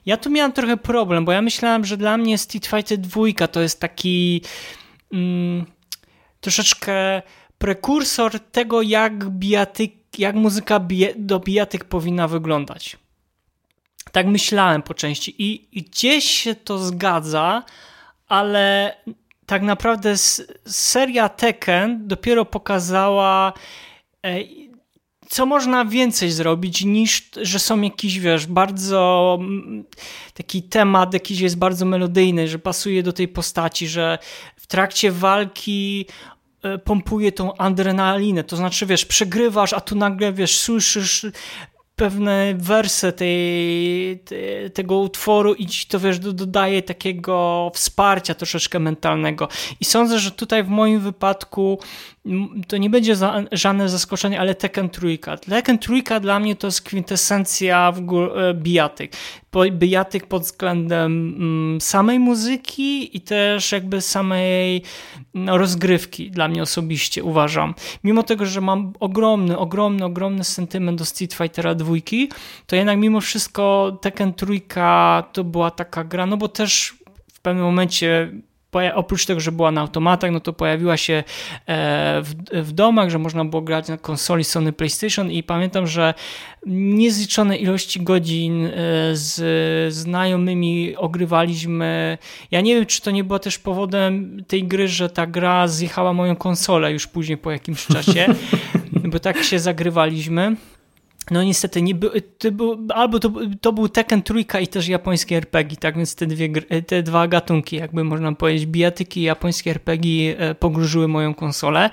ja 0.05 0.17
tu 0.17 0.29
miałem 0.29 0.51
trochę 0.51 0.77
problem, 0.77 1.25
bo 1.25 1.31
ja 1.31 1.41
myślałem, 1.41 1.85
że 1.85 1.97
dla 1.97 2.17
mnie 2.17 2.37
Street 2.37 2.65
Fighter 2.65 2.97
2 2.97 3.47
to 3.51 3.61
jest 3.61 3.79
taki 3.79 4.41
mm, 5.13 5.65
troszeczkę 6.41 7.21
prekursor 7.57 8.39
tego, 8.39 8.81
jak 8.81 9.29
bijatyk, 9.29 9.93
jak 10.17 10.35
muzyka 10.35 10.81
do 11.15 11.39
bijatyk 11.39 11.85
powinna 11.85 12.27
wyglądać. 12.27 12.97
Tak 14.11 14.27
myślałem 14.27 14.81
po 14.81 14.93
części 14.93 15.43
i, 15.43 15.79
i 15.79 15.83
gdzieś 15.83 16.31
się 16.31 16.55
to 16.55 16.77
zgadza, 16.77 17.63
ale 18.27 18.95
tak 19.45 19.61
naprawdę 19.61 20.17
seria 20.65 21.29
Tekken 21.29 22.07
dopiero 22.07 22.45
pokazała 22.45 23.53
e, 24.25 24.39
co 25.29 25.45
można 25.45 25.85
więcej 25.85 26.31
zrobić 26.31 26.85
niż, 26.85 27.29
że 27.41 27.59
są 27.59 27.81
jakiś, 27.81 28.19
wiesz, 28.19 28.45
bardzo 28.45 29.39
taki 30.33 30.63
temat 30.63 31.13
jakiś 31.13 31.39
jest 31.39 31.57
bardzo 31.57 31.85
melodyjny, 31.85 32.47
że 32.47 32.59
pasuje 32.59 33.03
do 33.03 33.13
tej 33.13 33.27
postaci, 33.27 33.87
że 33.87 34.17
w 34.55 34.67
trakcie 34.67 35.11
walki 35.11 36.05
pompuje 36.83 37.31
tą 37.31 37.57
adrenalinę, 37.57 38.43
to 38.43 38.55
znaczy, 38.55 38.85
wiesz, 38.85 39.05
przegrywasz, 39.05 39.73
a 39.73 39.81
tu 39.81 39.95
nagle, 39.95 40.33
wiesz, 40.33 40.57
słyszysz 40.57 41.25
pewne 41.97 42.53
wersy 42.55 43.11
tej, 43.11 44.19
te, 44.25 44.69
tego 44.69 44.97
utworu 44.97 45.53
i 45.53 45.65
ci 45.65 45.87
to, 45.87 45.99
wiesz, 45.99 46.19
dodaje 46.19 46.83
takiego 46.83 47.71
wsparcia 47.73 48.33
troszeczkę 48.33 48.79
mentalnego. 48.79 49.47
I 49.79 49.85
sądzę, 49.85 50.19
że 50.19 50.31
tutaj 50.31 50.63
w 50.63 50.67
moim 50.67 50.99
wypadku 50.99 51.79
to 52.67 52.77
nie 52.77 52.89
będzie 52.89 53.15
za, 53.15 53.43
żadne 53.51 53.89
zaskoczenie, 53.89 54.39
ale 54.39 54.55
Tekken 54.55 54.89
Trójka. 54.89 55.37
Tekken 55.37 55.79
Trójka 55.79 56.19
dla 56.19 56.39
mnie 56.39 56.55
to 56.55 56.67
jest 56.67 56.81
kwintesencja 56.81 57.91
w 57.91 57.99
ogóle 57.99 58.53
bijatyk. 58.53 59.11
Bijatyk 59.71 60.27
pod 60.27 60.43
względem 60.43 61.35
mm, 61.37 61.81
samej 61.81 62.19
muzyki 62.19 63.17
i 63.17 63.21
też 63.21 63.71
jakby 63.71 64.01
samej 64.01 64.81
no, 65.33 65.57
rozgrywki 65.57 66.31
dla 66.31 66.47
mnie 66.47 66.61
osobiście 66.61 67.23
uważam. 67.23 67.73
Mimo 68.03 68.23
tego, 68.23 68.45
że 68.45 68.61
mam 68.61 68.93
ogromny, 68.99 69.57
ogromny, 69.57 70.05
ogromny 70.05 70.43
sentyment 70.43 70.99
do 70.99 71.05
Street 71.05 71.33
Fightera 71.33 71.75
dwójki, 71.75 72.29
to 72.65 72.75
jednak 72.75 72.97
mimo 72.97 73.21
wszystko 73.21 73.97
Tekken 74.01 74.33
Trójka 74.33 75.23
to 75.33 75.43
była 75.43 75.71
taka 75.71 76.03
gra, 76.03 76.25
no 76.25 76.37
bo 76.37 76.47
też 76.47 76.95
w 77.33 77.39
pewnym 77.39 77.65
momencie 77.65 78.31
oprócz 78.95 79.25
tego, 79.25 79.39
że 79.39 79.51
była 79.51 79.71
na 79.71 79.81
automatach, 79.81 80.31
no 80.31 80.39
to 80.39 80.53
pojawiła 80.53 80.97
się 80.97 81.13
e, 81.13 81.23
w, 82.21 82.35
w 82.53 82.71
domach, 82.71 83.09
że 83.09 83.19
można 83.19 83.45
było 83.45 83.61
grać 83.61 83.87
na 83.87 83.97
konsoli 83.97 84.43
Sony 84.43 84.73
PlayStation 84.73 85.31
i 85.31 85.43
pamiętam, 85.43 85.87
że 85.87 86.13
niezliczone 86.65 87.57
ilości 87.57 88.01
godzin 88.01 88.65
e, 88.65 88.71
z 89.13 89.93
znajomymi 89.93 90.95
ogrywaliśmy. 90.95 92.17
Ja 92.51 92.61
nie 92.61 92.75
wiem, 92.75 92.85
czy 92.85 93.01
to 93.01 93.11
nie 93.11 93.23
było 93.23 93.39
też 93.39 93.59
powodem 93.59 94.43
tej 94.47 94.63
gry, 94.63 94.87
że 94.87 95.09
ta 95.09 95.27
gra 95.27 95.67
zjechała 95.67 96.13
moją 96.13 96.35
konsolę 96.35 96.91
już 96.91 97.07
później 97.07 97.37
po 97.37 97.51
jakimś 97.51 97.85
czasie, 97.85 98.25
bo 99.11 99.19
tak 99.19 99.43
się 99.43 99.59
zagrywaliśmy. 99.59 100.55
No 101.31 101.43
niestety, 101.43 101.81
nie 101.81 101.95
był, 101.95 102.09
to 102.37 102.51
był, 102.51 102.87
albo 102.93 103.19
to, 103.19 103.31
to 103.61 103.73
był 103.73 103.89
Tekken 103.89 104.23
trójka 104.23 104.59
i 104.59 104.67
też 104.67 104.87
japońskie 104.87 105.37
RPG, 105.37 105.77
tak 105.77 105.97
więc 105.97 106.15
te, 106.15 106.27
dwie, 106.27 106.61
te 106.87 107.03
dwa 107.03 107.27
gatunki, 107.27 107.75
jakby 107.75 108.03
można 108.03 108.31
powiedzieć, 108.31 108.65
bijatyki 108.65 109.19
i 109.19 109.23
japońskie 109.23 109.71
RPG 109.71 110.37
e, 110.37 110.55
pogróżyły 110.55 111.07
moją 111.07 111.33
konsolę, 111.33 111.89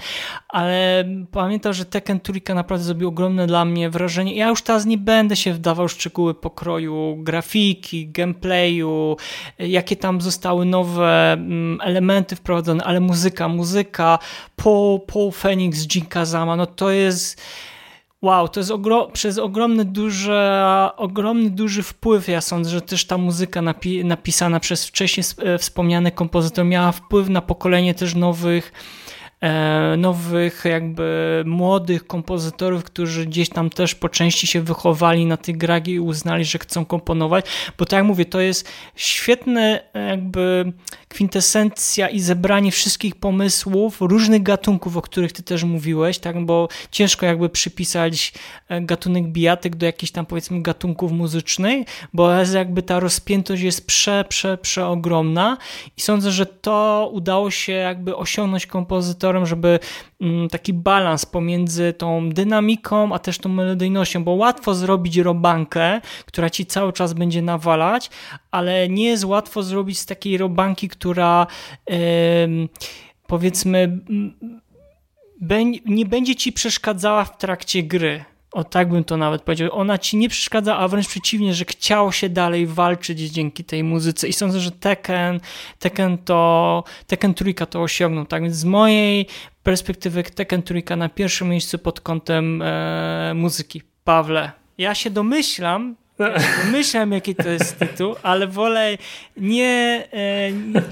ale 0.49 1.05
pamiętam, 1.31 1.73
że 1.73 1.85
Tekken 1.85 2.21
trójka 2.21 2.55
naprawdę 2.55 2.85
zrobił 2.85 3.09
ogromne 3.09 3.47
dla 3.47 3.65
mnie 3.65 3.91
wrażenie. 3.91 4.37
Ja 4.37 4.49
już 4.49 4.63
teraz 4.63 4.87
nie 4.87 4.99
będę 4.99 5.37
się 5.37 5.53
wdawał 5.53 5.89
w 5.89 5.93
szczegóły 5.93 6.35
pokroju 6.35 7.17
grafiki, 7.19 8.09
gameplayu, 8.09 9.17
jakie 9.59 9.97
tam 9.97 10.21
zostały 10.21 10.65
nowe 10.65 11.33
mm, 11.33 11.81
elementy 11.81 12.37
wprowadzone, 12.37 12.85
ale 12.85 13.01
muzyka, 13.01 13.49
muzyka, 13.49 14.19
Paul, 14.57 15.01
Paul 15.07 15.33
Phoenix, 15.33 15.95
Jin 15.95 16.07
Kazama, 16.07 16.57
no 16.57 16.67
to 16.67 16.91
jest 16.91 17.43
Wow, 18.25 18.49
to 18.49 18.61
jest 18.61 18.71
ogro 18.71 19.07
przez 19.13 19.39
ogromny 19.39 19.85
duży, 19.85 20.33
ogromny 20.97 21.51
duży 21.51 21.83
wpływ. 21.83 22.29
Ja 22.29 22.41
sądzę, 22.41 22.71
że 22.71 22.81
też 22.81 23.05
ta 23.05 23.19
muzyka 23.19 23.63
napi 23.63 24.05
napisana 24.05 24.61
przez 24.61 24.87
wcześniej 24.87 25.25
e, 25.39 25.59
wspomniany 25.59 26.11
kompozytor 26.11 26.65
miała 26.65 26.93
wpływ 26.93 27.29
na 27.29 27.43
pokolenie 27.43 27.95
też 27.95 28.15
nowych 28.15 28.73
e, 29.41 29.97
nowych, 29.97 30.63
jakby 30.65 31.43
młodych 31.47 32.07
kompozytorów, 32.07 32.85
którzy 32.85 33.27
gdzieś 33.27 33.49
tam 33.49 33.71
też 33.71 33.95
po 33.95 34.09
części 34.09 34.47
się 34.47 34.61
wychowali 34.61 35.27
na 35.27 35.37
tych 35.37 35.57
grach 35.57 35.89
i 35.89 36.01
uznali, 36.01 36.45
że 36.45 36.59
chcą 36.59 36.85
komponować, 36.85 37.47
bo 37.79 37.85
tak 37.85 37.97
jak 37.97 38.07
mówię, 38.07 38.25
to 38.25 38.41
jest 38.41 38.69
świetne 38.95 39.81
jakby 40.09 40.73
kwintesencja 41.15 42.09
i 42.09 42.21
zebranie 42.21 42.73
wszystkich 42.73 43.15
pomysłów, 43.15 44.01
różnych 44.01 44.43
gatunków, 44.43 44.97
o 44.97 45.03
których 45.03 45.33
ty 45.33 45.43
też 45.43 45.65
mówiłeś, 45.65 46.19
tak, 46.19 46.47
bo 46.47 46.69
ciężko 46.91 47.27
jakby 47.27 47.49
przypisać 47.49 48.33
e, 48.69 48.81
gatunek 48.81 49.25
bijatyk 49.25 49.77
do 49.77 49.87
jakichś 49.87 50.13
tam 50.13 50.27
powiedzmy 50.27 50.63
gatunków 50.63 51.13
muzycznych, 51.13 51.87
bo 52.13 52.33
jakby 52.55 52.83
ta 52.83 53.01
rozpiętość 53.01 53.63
jest 53.63 53.87
prze, 53.87 54.25
prze, 54.29 54.59
przeogromna 54.59 55.57
i 55.97 56.01
sądzę, 56.01 56.31
że 56.31 56.47
to 56.47 57.11
udało 57.13 57.51
się 57.51 57.73
jakby 57.73 58.17
osiągnąć 58.17 58.67
kompozytorem, 58.67 59.47
żeby 59.47 59.79
taki 60.51 60.73
balans 60.73 61.27
pomiędzy 61.27 61.93
tą 61.93 62.31
dynamiką, 62.31 63.13
a 63.13 63.19
też 63.19 63.39
tą 63.39 63.49
melodyjnością, 63.49 64.25
bo 64.25 64.33
łatwo 64.33 64.75
zrobić 64.75 65.17
robankę, 65.17 66.01
która 66.27 66.51
ci 66.51 66.67
cały 66.67 66.93
czas 66.93 67.13
będzie 67.13 67.43
nawalać, 67.43 68.11
ale 68.51 68.89
nie 68.89 69.05
jest 69.05 69.25
łatwo 69.25 69.63
zrobić 69.63 69.99
z 69.99 70.07
takiej 70.07 70.39
robanki, 70.39 70.89
która 70.89 71.47
yy, 71.89 71.97
powiedzmy 73.27 74.01
nie 75.87 76.07
będzie 76.07 76.37
ci 76.37 76.53
przeszkadzała 76.53 77.25
w 77.25 77.39
trakcie 77.39 77.83
gry. 77.83 78.25
O 78.55 78.65
tak 78.65 78.89
bym 78.89 79.05
to 79.05 79.17
nawet 79.17 79.43
powiedział. 79.43 79.69
Ona 79.73 79.99
ci 79.99 80.17
nie 80.17 80.29
przeszkadza, 80.29 80.77
a 80.77 80.89
wręcz 80.89 81.09
przeciwnie, 81.09 81.55
że 81.55 81.65
chciało 81.65 82.13
się 82.13 82.29
dalej 82.29 82.67
walczyć 82.67 83.21
dzięki 83.21 83.65
tej 83.65 83.85
muzyce. 83.85 84.29
I 84.29 84.33
sądzę, 84.33 84.61
że 84.61 84.71
Tekken, 84.71 85.41
Tekken 85.79 86.19
to, 86.19 86.85
Tekken 87.07 87.35
Trójka 87.35 87.67
to 87.67 87.83
osiągnął. 87.83 88.27
Tak 88.27 88.43
więc 88.43 88.57
z 88.57 88.65
mojej 88.65 89.27
perspektywy 89.63 90.23
Tekken 90.23 90.63
Trójka 90.63 90.97
na 90.97 91.09
pierwszym 91.09 91.49
miejscu 91.49 91.79
pod 91.79 92.01
kątem 92.01 92.63
e, 92.63 93.33
muzyki. 93.35 93.83
Pawle, 94.05 94.53
ja 94.79 94.95
się 94.95 95.11
domyślam, 95.11 95.97
Myślałem, 96.73 97.13
jaki 97.13 97.35
to 97.35 97.49
jest 97.49 97.79
tytuł, 97.79 98.15
ale 98.23 98.47
wolę 98.47 98.99
nie, 99.37 100.09
e, 100.13 100.53
nie, 100.53 100.83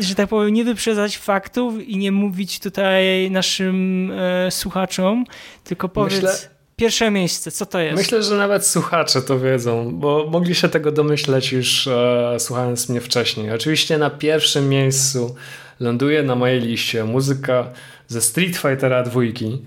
że 0.00 0.14
tak 0.14 0.28
powiem, 0.28 0.54
nie 0.54 0.64
wyprzedzać 0.64 1.18
faktów 1.18 1.88
i 1.88 1.96
nie 1.96 2.12
mówić 2.12 2.60
tutaj 2.60 3.30
naszym 3.30 4.10
e, 4.10 4.50
słuchaczom, 4.50 5.24
tylko 5.64 5.88
powiedz 5.88 6.14
Myślę... 6.14 6.55
pierwsze 6.76 7.10
miejsce, 7.10 7.50
co 7.50 7.66
to 7.66 7.80
jest? 7.80 7.96
Myślę, 7.96 8.22
że 8.22 8.36
nawet 8.36 8.66
słuchacze 8.66 9.22
to 9.22 9.38
wiedzą, 9.38 9.90
bo 9.94 10.26
mogli 10.30 10.54
się 10.54 10.68
tego 10.68 10.92
domyśleć 10.92 11.52
już 11.52 11.86
e, 11.86 12.36
słuchając 12.38 12.88
mnie 12.88 13.00
wcześniej. 13.00 13.50
Oczywiście 13.50 13.98
na 13.98 14.10
pierwszym 14.10 14.68
miejscu 14.68 15.34
ląduje 15.80 16.22
na 16.22 16.34
mojej 16.34 16.60
liście 16.60 17.04
muzyka 17.04 17.64
ze 18.08 18.20
Street 18.20 18.56
Fightera 18.56 19.02
dwójki. 19.02 19.62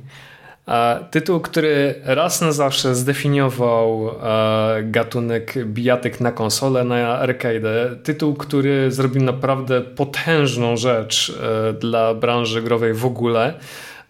Tytuł, 1.11 1.39
który 1.39 1.95
raz 2.03 2.41
na 2.41 2.51
zawsze 2.51 2.95
zdefiniował 2.95 4.09
e, 4.09 4.83
gatunek 4.83 5.53
bijatyk 5.65 6.19
na 6.19 6.31
konsolę, 6.31 6.83
na 6.83 7.19
arcade. 7.19 7.95
Tytuł, 8.03 8.33
który 8.33 8.91
zrobił 8.91 9.23
naprawdę 9.23 9.81
potężną 9.81 10.77
rzecz 10.77 11.33
e, 11.69 11.73
dla 11.73 12.13
branży 12.13 12.61
growej 12.61 12.93
w 12.93 13.05
ogóle. 13.05 13.53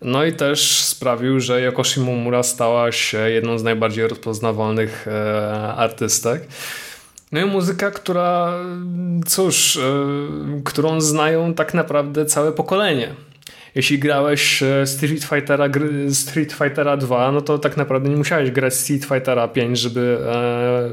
No 0.01 0.25
i 0.25 0.33
też 0.33 0.83
sprawił, 0.83 1.39
że 1.39 1.61
Yoko 1.61 1.83
Shimomura 1.83 2.43
stała 2.43 2.91
się 2.91 3.17
jedną 3.17 3.59
z 3.59 3.63
najbardziej 3.63 4.07
rozpoznawalnych 4.07 5.07
e, 5.07 5.73
artystek. 5.77 6.47
No 7.31 7.39
i 7.39 7.45
muzyka, 7.45 7.91
która, 7.91 8.53
cóż, 9.25 9.79
którą 10.65 11.01
znają 11.01 11.53
tak 11.53 11.73
naprawdę 11.73 12.25
całe 12.25 12.51
pokolenie 12.51 13.15
jeśli 13.75 13.99
grałeś 13.99 14.63
e, 14.63 14.87
Street 14.87 15.23
Fightera, 15.23 15.69
Street 16.13 16.53
Fightera 16.53 16.97
2, 16.97 17.31
no 17.31 17.41
to 17.41 17.59
tak 17.59 17.77
naprawdę 17.77 18.09
nie 18.09 18.15
musiałeś 18.15 18.51
grać 18.51 18.73
Street 18.73 19.05
Fightera 19.05 19.47
5, 19.47 19.79
żeby 19.79 20.17
e, 20.25 20.89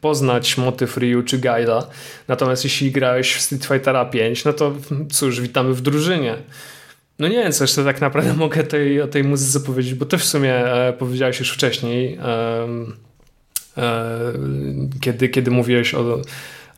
poznać 0.00 0.58
motyw 0.58 0.96
Ryu 0.96 1.22
czy 1.22 1.38
Gaila. 1.38 1.86
Natomiast 2.28 2.64
jeśli 2.64 2.90
grałeś 2.90 3.34
w 3.34 3.40
Street 3.40 3.64
Fightera 3.64 4.04
5, 4.04 4.44
no 4.44 4.52
to 4.52 4.72
cóż, 5.12 5.40
witamy 5.40 5.74
w 5.74 5.80
drużynie. 5.80 6.36
No 7.20 7.28
nie 7.28 7.36
wiem, 7.36 7.52
co 7.52 7.64
jeszcze 7.64 7.84
tak 7.84 8.00
naprawdę 8.00 8.34
mogę 8.44 8.64
tej, 8.64 9.00
o 9.00 9.08
tej 9.08 9.24
muzyce 9.24 9.60
powiedzieć, 9.66 9.94
bo 9.94 10.06
ty 10.06 10.18
w 10.18 10.24
sumie 10.24 10.54
e, 10.54 10.92
powiedziałeś 10.92 11.38
już 11.38 11.52
wcześniej, 11.52 12.18
e, 12.22 12.66
e, 13.76 14.32
kiedy, 15.00 15.28
kiedy 15.28 15.50
mówiłeś 15.50 15.94
o 15.94 16.22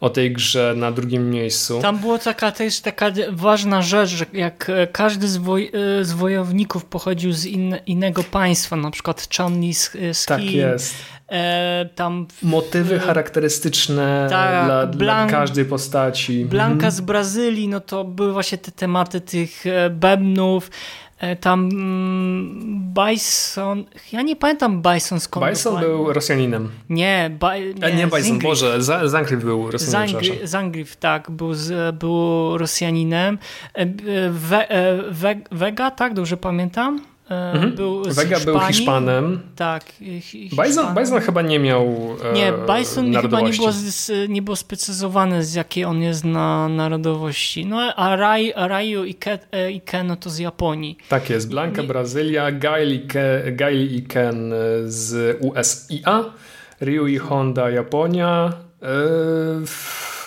o 0.03 0.11
tej 0.11 0.33
grze 0.33 0.75
na 0.77 0.93
drugim 0.93 1.31
miejscu. 1.31 1.79
Tam 1.83 1.99
była 1.99 2.19
taka 2.19 2.53
też 2.53 2.81
taka 2.81 3.11
ważna 3.31 3.83
rzecz, 3.83 4.11
że 4.11 4.27
jak 4.33 4.71
e, 4.71 4.87
każdy 4.87 5.29
z, 5.29 5.37
woj 5.37 5.71
e, 6.01 6.05
z 6.05 6.13
wojowników 6.13 6.85
pochodził 6.85 7.33
z 7.33 7.45
in 7.45 7.77
innego 7.87 8.25
państwa, 8.25 8.77
na 8.77 8.91
przykład 8.91 9.29
Chanli 9.37 9.75
z, 9.75 9.97
e, 9.97 10.15
z 10.15 10.27
Tak 10.27 10.41
Chin, 10.41 10.59
jest. 10.59 10.95
E, 11.29 11.89
tam 11.95 12.27
Motywy 12.43 12.99
charakterystyczne 12.99 14.27
tak, 14.31 14.65
dla, 14.65 14.87
dla, 14.87 15.27
każdej 15.27 15.65
postaci. 15.65 16.45
Blanka 16.45 16.75
mhm. 16.75 16.93
z 16.93 17.01
Brazylii, 17.01 17.69
no 17.69 17.81
to 17.81 18.05
były 18.05 18.33
właśnie 18.33 18.59
te 18.59 18.73
tematy 18.73 19.21
tych 19.21 19.65
bębnów. 19.91 20.71
E, 21.23 21.37
tam 21.37 21.69
mm, 21.73 22.95
Bison, 22.95 23.85
ja 24.13 24.23
nie 24.23 24.37
pamiętam 24.37 24.83
Bison 24.83 25.21
skąd. 25.21 25.47
Bison 25.47 25.81
był 25.81 26.13
Rosjaninem. 26.13 26.71
Nie, 26.91 27.31
ba, 27.41 27.57
nie, 27.57 27.95
nie 27.97 28.07
Bison. 28.07 28.39
Boże, 28.39 28.83
Zangrif 29.05 29.45
był 29.45 29.71
Rosjaninem. 29.71 30.23
Zangrif, 30.45 30.97
tak, 30.97 31.31
był, 31.31 31.55
z, 31.55 31.97
był 31.97 32.59
Rosjaninem. 32.59 33.39
E, 33.75 33.87
We, 34.31 34.67
We, 35.11 35.35
Vega, 35.51 35.91
tak, 35.91 36.15
dobrze 36.15 36.37
pamiętam? 36.37 37.01
E, 37.33 37.53
mhm. 37.53 37.73
Był 37.73 38.03
Vega 38.03 38.37
Hiszpanii. 38.37 38.45
był 38.45 38.61
Hiszpanem. 38.69 39.41
Tak. 39.57 39.85
Bison, 40.65 40.95
Bison 40.95 41.21
chyba 41.21 41.43
nie 41.43 41.59
miał 41.59 42.17
Nie, 42.35 42.53
Bison 42.53 43.15
chyba 43.15 43.41
nie 43.41 43.53
było, 43.53 43.71
nie 44.29 44.43
było 44.43 44.57
sprecyzowane 44.57 45.45
z 45.45 45.55
jakiej 45.55 45.85
on 45.85 46.03
jest 46.03 46.25
na 46.25 46.69
narodowości. 46.69 47.67
No 47.67 47.95
a 47.97 48.17
Rai, 48.17 48.53
Raju 48.57 49.05
i, 49.05 49.15
Ke, 49.15 49.39
e, 49.53 49.71
i 49.71 49.81
Ken 49.81 50.07
no 50.07 50.17
to 50.17 50.31
z 50.31 50.39
Japonii. 50.39 50.97
Tak 51.09 51.31
jest. 51.31 51.49
Blanka, 51.49 51.83
Brazylia, 51.83 52.53
Gail 52.53 52.95
i, 52.95 53.01
Ke, 53.01 53.53
Gail 53.53 53.95
i 53.95 54.03
Ken 54.03 54.55
z 54.85 55.39
USIA, 55.41 56.25
Ryu 56.81 57.07
i 57.07 57.19
Honda, 57.19 57.71
Japonia. 57.71 58.53
Yy, 58.83 59.67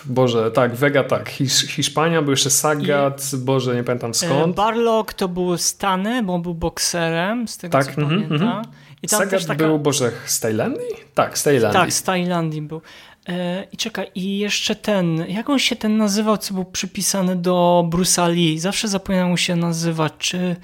Boże, 0.05 0.51
tak, 0.51 0.75
Vega 0.75 1.03
tak, 1.03 1.29
Hisz, 1.29 1.67
Hiszpania, 1.67 2.21
był 2.21 2.31
jeszcze 2.31 2.49
Sagat, 2.49 3.33
I, 3.33 3.37
Boże, 3.37 3.75
nie 3.75 3.83
pamiętam 3.83 4.13
skąd. 4.13 4.53
E, 4.53 4.53
Barlock 4.53 5.13
to 5.13 5.27
był 5.27 5.57
Stany, 5.57 6.23
bo 6.23 6.33
on 6.33 6.41
był 6.41 6.53
bokserem, 6.53 7.47
z 7.47 7.57
tego 7.57 7.71
tak, 7.71 7.85
co 7.85 8.01
mm, 8.01 8.09
pamiętam. 8.09 8.47
Mm, 8.47 8.63
I 9.01 9.07
tam 9.07 9.19
Sagat 9.19 9.45
taka... 9.45 9.67
był, 9.67 9.79
Boże, 9.79 10.11
z 10.25 10.39
Tajlandii? 10.39 10.95
Tak, 11.13 11.37
z 11.37 11.43
Tajlandii. 11.43 11.79
Tak, 11.81 11.93
z 11.93 12.03
Tajlandii 12.03 12.61
był. 12.61 12.81
E, 13.29 13.67
I 13.71 13.77
czekaj, 13.77 14.11
i 14.15 14.37
jeszcze 14.37 14.75
ten, 14.75 15.25
jak 15.27 15.49
on 15.49 15.59
się 15.59 15.75
ten 15.75 15.97
nazywał, 15.97 16.37
co 16.37 16.53
był 16.53 16.65
przypisany 16.65 17.35
do 17.35 17.85
Bruce'a 17.89 18.29
Lee? 18.29 18.59
Zawsze 18.59 18.87
zapominam 18.87 19.29
mu 19.29 19.37
się 19.37 19.55
nazywać, 19.55 20.13
czy... 20.17 20.55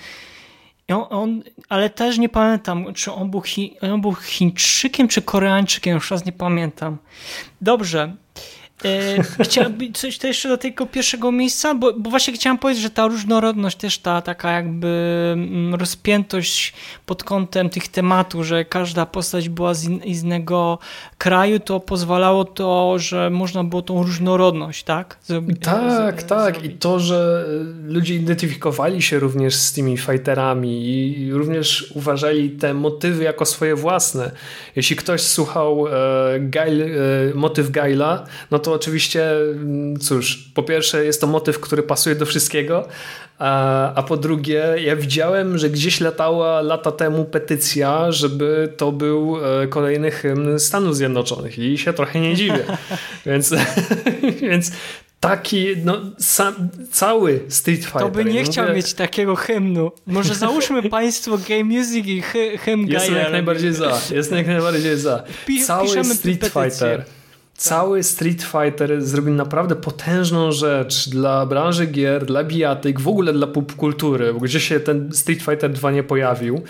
On, 0.87 1.05
on, 1.09 1.43
ale 1.69 1.89
też 1.89 2.17
nie 2.17 2.29
pamiętam, 2.29 2.93
czy 2.93 3.11
on 3.11 3.31
był, 3.31 3.41
Chi, 3.41 3.77
on 3.81 4.01
był 4.01 4.13
Chińczykiem, 4.13 5.07
czy 5.07 5.21
Koreańczykiem, 5.21 5.93
już 5.93 6.11
raz 6.11 6.25
nie 6.25 6.31
pamiętam. 6.31 6.97
Dobrze, 7.61 8.15
E, 8.85 9.23
chciałbym 9.43 9.93
coś 9.93 10.17
to 10.17 10.27
jeszcze 10.27 10.49
do 10.49 10.57
tego 10.57 10.85
pierwszego 10.85 11.31
miejsca, 11.31 11.75
bo, 11.75 11.93
bo, 11.93 12.09
właśnie 12.09 12.33
chciałem 12.33 12.57
powiedzieć, 12.57 12.83
że 12.83 12.89
ta 12.89 13.07
różnorodność 13.07 13.77
też 13.77 13.97
ta 13.97 14.21
taka 14.21 14.51
jakby 14.51 14.87
mm, 15.33 15.75
rozpiętość 15.75 16.73
pod 17.05 17.23
kątem 17.23 17.69
tych 17.69 17.87
tematów, 17.87 18.45
że 18.45 18.65
każda 18.65 19.05
postać 19.05 19.49
była 19.49 19.73
z, 19.73 19.83
in, 19.83 20.01
z 20.15 20.23
innego 20.23 20.79
kraju, 21.17 21.59
to 21.59 21.79
pozwalało 21.79 22.45
to, 22.45 22.99
że 22.99 23.29
można 23.29 23.63
było 23.63 23.81
tą 23.81 24.03
różnorodność, 24.03 24.83
tak? 24.83 25.17
Zrobi 25.23 25.55
tak, 25.55 26.23
tak. 26.23 26.55
Zrobić. 26.55 26.71
I 26.73 26.77
to, 26.77 26.99
że 26.99 27.45
ludzie 27.83 28.15
identyfikowali 28.15 29.01
się 29.01 29.19
również 29.19 29.55
z 29.55 29.73
tymi 29.73 29.97
fighterami 29.97 30.85
i 30.85 31.33
również 31.33 31.91
uważali 31.95 32.49
te 32.49 32.73
motywy 32.73 33.23
jako 33.23 33.45
swoje 33.45 33.75
własne. 33.75 34.31
Jeśli 34.75 34.95
ktoś 34.95 35.21
słuchał 35.21 35.87
e, 35.87 35.91
Gail, 36.39 36.81
e, 36.81 36.87
motyw 37.35 37.71
Gaila, 37.71 38.25
no 38.51 38.59
to 38.59 38.70
oczywiście, 38.73 39.31
mm, 39.31 39.99
cóż, 39.99 40.37
po 40.53 40.63
pierwsze 40.63 41.05
jest 41.05 41.21
to 41.21 41.27
motyw, 41.27 41.59
który 41.59 41.83
pasuje 41.83 42.15
do 42.15 42.25
wszystkiego, 42.25 42.87
a, 43.39 43.93
a 43.93 44.03
po 44.03 44.17
drugie 44.17 44.63
ja 44.83 44.95
widziałem, 44.95 45.57
że 45.57 45.69
gdzieś 45.69 45.99
latała 46.01 46.61
lata 46.61 46.91
temu 46.91 47.25
petycja, 47.25 48.11
żeby 48.11 48.73
to 48.77 48.91
był 48.91 49.37
e, 49.61 49.67
kolejny 49.67 50.11
hymn 50.11 50.59
Stanów 50.59 50.95
Zjednoczonych 50.95 51.59
i 51.59 51.77
się 51.77 51.93
trochę 51.93 52.19
nie 52.19 52.35
dziwię. 52.35 52.65
więc, 53.25 53.53
więc 54.41 54.71
taki, 55.19 55.67
no, 55.85 55.97
sam, 56.19 56.69
cały 56.91 57.39
Street 57.49 57.85
Fighter. 57.85 58.01
To 58.01 58.09
by 58.09 58.25
nie 58.25 58.43
chciał 58.43 58.75
mieć 58.75 58.93
takiego 58.93 59.35
hymnu. 59.35 59.91
Może 60.07 60.35
załóżmy 60.35 60.89
państwo 60.89 61.37
Game 61.49 61.63
Music 61.63 62.05
i 62.05 62.21
hymn 62.57 62.87
Jestem 62.87 63.15
jak 63.15 63.31
najbardziej 63.31 63.73
za. 63.73 64.01
Jestem 64.11 64.37
jak 64.37 64.47
najbardziej 64.47 64.97
za. 64.97 65.23
Cały 65.65 66.03
Street 66.03 66.45
Fighter 66.45 67.05
Cały 67.61 68.03
Street 68.03 68.43
Fighter 68.43 69.01
zrobił 69.01 69.33
naprawdę 69.33 69.75
potężną 69.75 70.51
rzecz 70.51 71.09
dla 71.09 71.45
branży 71.45 71.85
gier, 71.85 72.25
dla 72.25 72.43
bijatyk, 72.43 73.01
w 73.01 73.07
ogóle 73.07 73.33
dla 73.33 73.47
popkultury, 73.47 74.33
gdzie 74.41 74.59
się 74.59 74.79
ten 74.79 75.13
Street 75.13 75.41
Fighter 75.41 75.71
2 75.71 75.91
nie 75.91 76.03
pojawił. 76.03 76.61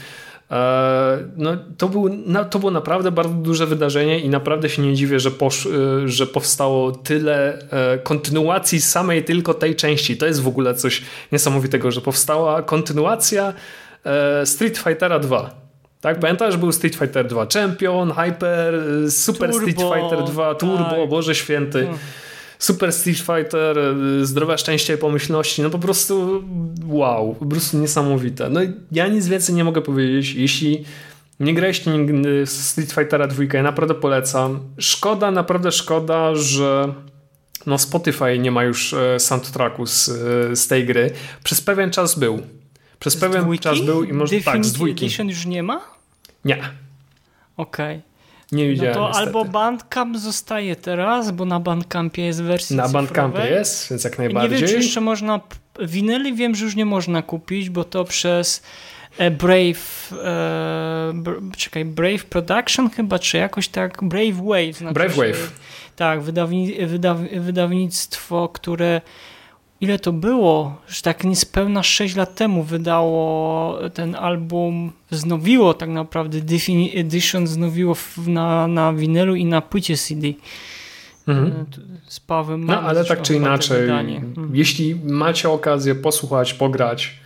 E, 0.51 1.17
no, 1.37 1.57
to, 1.77 1.89
był, 1.89 2.09
to 2.49 2.59
było 2.59 2.71
naprawdę 2.71 3.11
bardzo 3.11 3.33
duże 3.33 3.67
wydarzenie 3.67 4.19
i 4.19 4.29
naprawdę 4.29 4.69
się 4.69 4.81
nie 4.81 4.95
dziwię, 4.95 5.19
że, 5.19 5.31
posz, 5.31 5.65
e, 5.65 5.69
że 6.07 6.27
powstało 6.27 6.91
tyle 6.91 7.59
e, 7.69 7.97
kontynuacji 7.97 8.81
samej 8.81 9.23
tylko 9.23 9.53
tej 9.53 9.75
części. 9.75 10.17
To 10.17 10.25
jest 10.25 10.41
w 10.41 10.47
ogóle 10.47 10.73
coś 10.73 11.01
niesamowitego, 11.31 11.91
że 11.91 12.01
powstała 12.01 12.61
kontynuacja 12.61 13.53
Street 14.45 14.77
Fightera 14.77 15.19
2. 15.19 15.60
Tak, 16.01 16.19
pamiętasz, 16.19 16.57
był 16.57 16.71
Street 16.71 16.95
Fighter 16.95 17.27
2 17.27 17.47
Champion, 17.53 18.11
Hyper, 18.11 18.73
Super 19.11 19.51
Turbo, 19.51 19.71
Street 19.71 19.93
Fighter 19.93 20.23
2 20.23 20.55
Turbo, 20.55 20.77
tak. 20.77 21.09
Boże 21.09 21.35
Święty. 21.35 21.79
Hmm. 21.79 21.99
Super 22.59 22.93
Street 22.93 23.17
Fighter, 23.17 23.77
y, 23.77 24.25
zdrowia, 24.25 24.57
szczęścia 24.57 24.93
i 24.93 24.97
pomyślności, 24.97 25.61
no 25.61 25.69
po 25.69 25.79
prostu 25.79 26.43
wow, 26.87 27.35
po 27.35 27.45
prostu 27.45 27.77
niesamowite. 27.77 28.49
No 28.49 28.59
ja 28.91 29.07
nic 29.07 29.27
więcej 29.27 29.55
nie 29.55 29.63
mogę 29.63 29.81
powiedzieć, 29.81 30.33
jeśli 30.33 30.85
nie 31.39 31.53
graliście 31.53 31.91
nigdy 31.91 32.45
w 32.45 32.49
Street 32.49 32.91
Fightera 32.91 33.27
2, 33.27 33.43
ja 33.53 33.63
naprawdę 33.63 33.93
polecam. 33.93 34.59
Szkoda, 34.77 35.31
naprawdę 35.31 35.71
szkoda, 35.71 36.35
że 36.35 36.93
no 37.65 37.77
Spotify 37.77 38.39
nie 38.39 38.51
ma 38.51 38.63
już 38.63 38.93
e, 38.93 39.19
soundtracku 39.19 39.85
z, 39.85 40.09
e, 40.09 40.55
z 40.55 40.67
tej 40.67 40.85
gry. 40.85 41.11
Przez 41.43 41.61
pewien 41.61 41.91
czas 41.91 42.19
był. 42.19 42.41
Przez 43.01 43.13
z 43.13 43.17
pewien 43.17 43.41
dwójki? 43.41 43.63
czas 43.63 43.81
był 43.81 44.03
i 44.03 44.13
może 44.13 44.41
tak, 44.41 44.65
z 44.65 44.73
dwójki. 44.73 45.05
Edition 45.05 45.29
już 45.29 45.45
nie 45.45 45.63
ma? 45.63 45.81
Nie. 46.45 46.57
Okej. 47.57 47.97
Okay. 47.97 48.01
Nie 48.51 48.69
widziałem. 48.69 48.93
No 48.93 48.99
to 48.99 49.07
niestety. 49.07 49.27
albo 49.27 49.45
Bandcamp 49.45 50.17
zostaje 50.17 50.75
teraz, 50.75 51.31
bo 51.31 51.45
na 51.45 51.59
Bandcampie 51.59 52.25
jest 52.25 52.43
wersja 52.43 52.77
Na 52.77 52.83
cyfrowej. 52.83 53.07
Bandcampie 53.07 53.49
jest, 53.49 53.89
więc 53.89 54.03
jak 54.03 54.17
najbardziej. 54.17 54.51
Nie 54.51 54.57
wiem, 54.57 54.69
czy 54.69 54.75
jeszcze 54.75 55.01
można. 55.01 55.39
Winyli 55.79 56.33
wiem, 56.33 56.55
że 56.55 56.65
już 56.65 56.75
nie 56.75 56.85
można 56.85 57.21
kupić, 57.21 57.69
bo 57.69 57.83
to 57.83 58.05
przez 58.05 58.63
e, 59.17 59.31
Brave. 59.31 60.13
E, 60.23 61.13
czekaj, 61.57 61.85
Brave 61.85 62.25
Production 62.25 62.89
chyba, 62.89 63.19
czy 63.19 63.37
jakoś 63.37 63.67
tak. 63.67 64.03
Brave 64.03 64.35
Wave. 64.35 64.77
Znaczy 64.77 64.93
Brave 64.93 65.15
Wave. 65.15 65.51
Tak, 65.95 66.21
wydaw, 66.21 66.49
wydawnictwo, 67.39 68.49
które 68.49 69.01
ile 69.81 69.99
to 69.99 70.13
było, 70.13 70.81
że 70.87 71.01
tak 71.01 71.23
niespełna 71.23 71.83
6 71.83 72.15
lat 72.15 72.35
temu 72.35 72.63
wydało 72.63 73.79
ten 73.93 74.15
album, 74.15 74.91
wznowiło 75.11 75.73
tak 75.73 75.89
naprawdę 75.89 76.41
Defini 76.41 76.97
Edition, 76.97 77.45
wznowiło 77.45 77.95
na, 78.27 78.67
na 78.67 78.93
winylu 78.93 79.35
i 79.35 79.45
na 79.45 79.61
płycie 79.61 79.97
CD. 79.97 80.27
Mhm. 81.27 81.47
E, 81.47 81.65
z 82.05 82.19
Pawem 82.19 82.65
No 82.65 82.81
ale 82.81 83.05
tak 83.05 83.21
czy 83.21 83.35
inaczej, 83.35 83.89
mhm. 83.89 84.49
jeśli 84.53 84.95
macie 84.95 85.49
okazję 85.49 85.95
posłuchać, 85.95 86.53
pograć, 86.53 87.20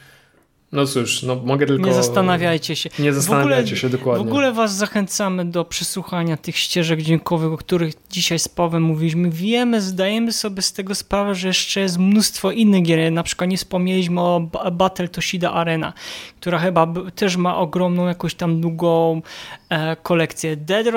no 0.71 0.85
cóż, 0.85 1.23
no 1.23 1.35
mogę 1.35 1.65
tylko... 1.65 1.87
Nie 1.87 1.93
zastanawiajcie 1.93 2.75
się. 2.75 2.89
Nie 2.99 3.13
zastanawiajcie 3.13 3.61
ogóle, 3.61 3.77
się 3.77 3.89
dokładnie. 3.89 4.25
W 4.25 4.27
ogóle 4.27 4.53
was 4.53 4.75
zachęcamy 4.75 5.45
do 5.45 5.65
przesłuchania 5.65 6.37
tych 6.37 6.57
ścieżek 6.57 7.01
dźwiękowych, 7.01 7.51
o 7.51 7.57
których 7.57 7.93
dzisiaj 8.09 8.39
z 8.39 8.47
Pawem 8.47 8.83
mówiliśmy. 8.83 9.29
Wiemy, 9.29 9.81
zdajemy 9.81 10.33
sobie 10.33 10.61
z 10.61 10.73
tego 10.73 10.95
sprawę, 10.95 11.35
że 11.35 11.47
jeszcze 11.47 11.79
jest 11.79 11.97
mnóstwo 11.97 12.51
innych 12.51 12.83
gier. 12.83 13.11
Na 13.11 13.23
przykład 13.23 13.49
nie 13.49 13.57
wspomnieliśmy 13.57 14.21
o 14.21 14.49
Battle 14.71 15.07
Toshida 15.07 15.51
Arena, 15.51 15.93
która 16.39 16.59
chyba 16.59 16.93
też 17.15 17.37
ma 17.37 17.57
ogromną 17.57 18.07
jakąś 18.07 18.35
tam 18.35 18.61
długą 18.61 19.21
e, 19.69 19.95
kolekcję. 19.95 20.55
Dead 20.55 20.87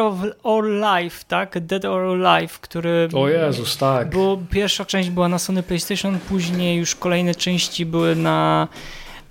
or 0.43 0.65
Alive, 0.83 1.25
tak? 1.25 1.67
Dead 1.67 1.85
or 1.85 2.27
Alive, 2.27 2.59
który... 2.61 3.09
O 3.15 3.29
Jezus, 3.29 3.77
tak. 3.77 4.11
Było, 4.11 4.39
pierwsza 4.51 4.85
część 4.85 5.11
była 5.11 5.29
na 5.29 5.39
Sony 5.39 5.63
PlayStation, 5.63 6.19
później 6.29 6.79
już 6.79 6.95
kolejne 6.95 7.35
części 7.35 7.87
były 7.87 8.17
na 8.17 8.69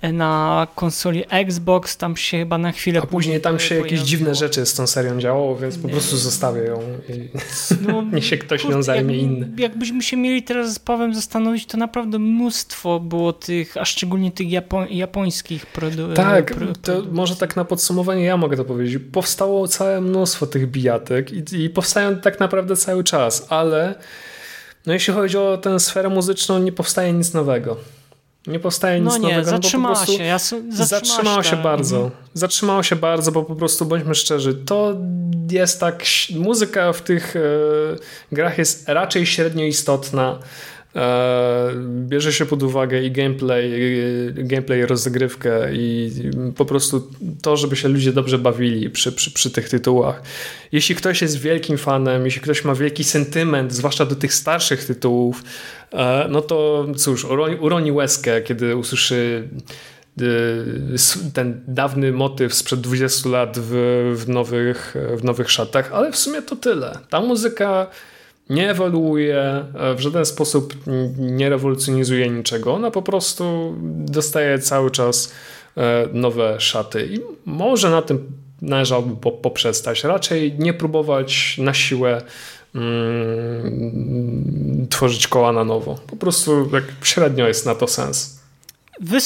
na 0.02 0.66
konsoli 0.74 1.24
Xbox, 1.28 1.96
tam 1.96 2.16
się 2.16 2.38
chyba 2.38 2.58
na 2.58 2.72
chwilę... 2.72 3.00
A 3.02 3.06
później 3.06 3.40
tam 3.40 3.58
się 3.58 3.74
jakieś 3.74 4.00
dziwne 4.00 4.34
rzeczy 4.34 4.66
z 4.66 4.74
tą 4.74 4.86
serią 4.86 5.20
działo, 5.20 5.56
więc 5.56 5.78
po 5.78 5.88
prostu 5.88 6.16
zostawię 6.16 6.60
ją 6.60 6.80
i 7.08 7.28
no, 7.88 8.02
niech 8.12 8.24
się 8.24 8.38
ktoś 8.38 8.64
nią 8.64 8.82
zajmie 8.82 9.14
jak, 9.14 9.24
inny. 9.24 9.48
Jakbyśmy 9.56 10.02
się 10.02 10.16
mieli 10.16 10.42
teraz 10.42 10.74
z 10.74 10.78
Pawem 10.78 11.14
zastanowić, 11.14 11.66
to 11.66 11.78
naprawdę 11.78 12.18
mnóstwo 12.18 13.00
było 13.00 13.32
tych, 13.32 13.76
a 13.76 13.84
szczególnie 13.84 14.32
tych 14.32 14.50
japo 14.50 14.84
japońskich 14.90 15.66
produktów. 15.66 16.16
Tak, 16.16 16.54
pro, 16.54 16.66
to 16.82 17.02
może 17.12 17.36
tak 17.36 17.56
na 17.56 17.64
podsumowanie 17.64 18.24
ja 18.24 18.36
mogę 18.36 18.56
to 18.56 18.64
powiedzieć. 18.64 19.02
Powstało 19.12 19.68
całe 19.68 20.00
mnóstwo 20.00 20.46
tych 20.46 20.70
bijatek 20.70 21.32
i, 21.32 21.62
i 21.64 21.70
powstają 21.70 22.16
tak 22.16 22.40
naprawdę 22.40 22.76
cały 22.76 23.04
czas, 23.04 23.46
ale 23.48 23.94
no 24.86 24.92
jeśli 24.92 25.14
chodzi 25.14 25.36
o 25.36 25.58
tę 25.58 25.80
sferę 25.80 26.08
muzyczną, 26.08 26.58
nie 26.58 26.72
powstaje 26.72 27.12
nic 27.12 27.34
nowego. 27.34 27.76
Nie 28.48 28.60
powstaje 28.60 29.00
nic 29.00 29.12
no 29.12 29.18
nie, 29.18 29.28
nowego. 29.36 29.50
Zatrzymała 29.50 30.04
no 30.08 30.16
się. 30.16 30.24
Ja 30.24 30.38
zatrzymało 30.70 31.42
się 31.42 31.56
bardzo. 31.56 31.96
Mhm. 31.96 32.14
Zatrzymało 32.34 32.82
się 32.82 32.96
bardzo, 32.96 33.32
bo 33.32 33.42
po 33.42 33.54
prostu 33.54 33.86
bądźmy 33.86 34.14
szczerzy, 34.14 34.54
to 34.54 34.96
jest 35.50 35.80
tak, 35.80 36.04
muzyka 36.34 36.92
w 36.92 37.02
tych 37.02 37.36
e, 37.36 37.40
grach 38.32 38.58
jest 38.58 38.88
raczej 38.88 39.26
średnio 39.26 39.64
istotna. 39.64 40.38
E, 40.96 41.72
bierze 42.06 42.32
się 42.32 42.46
pod 42.46 42.62
uwagę 42.62 43.02
i 43.02 43.10
gameplay, 43.10 43.72
gameplay, 44.34 44.86
rozgrywkę 44.86 45.74
i 45.74 46.12
po 46.56 46.64
prostu 46.64 47.10
to, 47.42 47.56
żeby 47.56 47.76
się 47.76 47.88
ludzie 47.88 48.12
dobrze 48.12 48.38
bawili 48.38 48.90
przy, 48.90 49.12
przy, 49.12 49.30
przy 49.30 49.50
tych 49.50 49.68
tytułach. 49.68 50.22
Jeśli 50.72 50.94
ktoś 50.94 51.22
jest 51.22 51.38
wielkim 51.38 51.78
fanem, 51.78 52.24
jeśli 52.24 52.40
ktoś 52.40 52.64
ma 52.64 52.74
wielki 52.74 53.04
sentyment, 53.04 53.72
zwłaszcza 53.72 54.06
do 54.06 54.14
tych 54.14 54.34
starszych 54.34 54.84
tytułów, 54.84 55.42
e, 55.92 56.26
no 56.30 56.42
to 56.42 56.86
cóż, 56.96 57.24
uroni, 57.24 57.56
uroni 57.56 57.92
łezkę, 57.92 58.42
kiedy 58.42 58.76
usłyszy 58.76 59.48
e, 60.20 60.22
ten 61.34 61.64
dawny 61.66 62.12
motyw 62.12 62.54
sprzed 62.54 62.80
20 62.80 63.28
lat 63.28 63.58
w, 63.58 63.72
w, 64.16 64.28
nowych, 64.28 64.94
w 65.16 65.24
nowych 65.24 65.50
szatach, 65.50 65.92
ale 65.92 66.12
w 66.12 66.16
sumie 66.16 66.42
to 66.42 66.56
tyle. 66.56 66.98
Ta 67.10 67.20
muzyka 67.20 67.86
nie 68.50 68.70
ewoluuje, 68.70 69.64
e, 69.74 69.94
w 69.94 70.00
żaden 70.00 70.26
sposób 70.26 70.74
nie 71.18 71.48
rewolucjonizuje 71.48 72.30
niczego. 72.30 72.74
Ona 72.74 72.90
po 72.90 73.02
prostu 73.02 73.74
dostaje 73.94 74.58
cały 74.58 74.90
czas 74.90 75.32
e, 75.76 76.08
nowe 76.12 76.60
szaty 76.60 77.08
i 77.12 77.20
może 77.44 77.90
na 77.90 78.02
tym 78.02 78.32
należałoby 78.62 79.30
poprzestać. 79.42 80.04
Raczej 80.04 80.54
nie 80.58 80.74
próbować 80.74 81.58
na 81.58 81.74
siłę 81.74 82.22
mm, 82.74 84.86
tworzyć 84.90 85.28
koła 85.28 85.52
na 85.52 85.64
nowo. 85.64 85.98
Po 86.06 86.16
prostu 86.16 86.70
jak 86.72 86.84
średnio 87.02 87.48
jest 87.48 87.66
na 87.66 87.74
to 87.74 87.86
sens. 87.86 88.38
Wy 89.00 89.18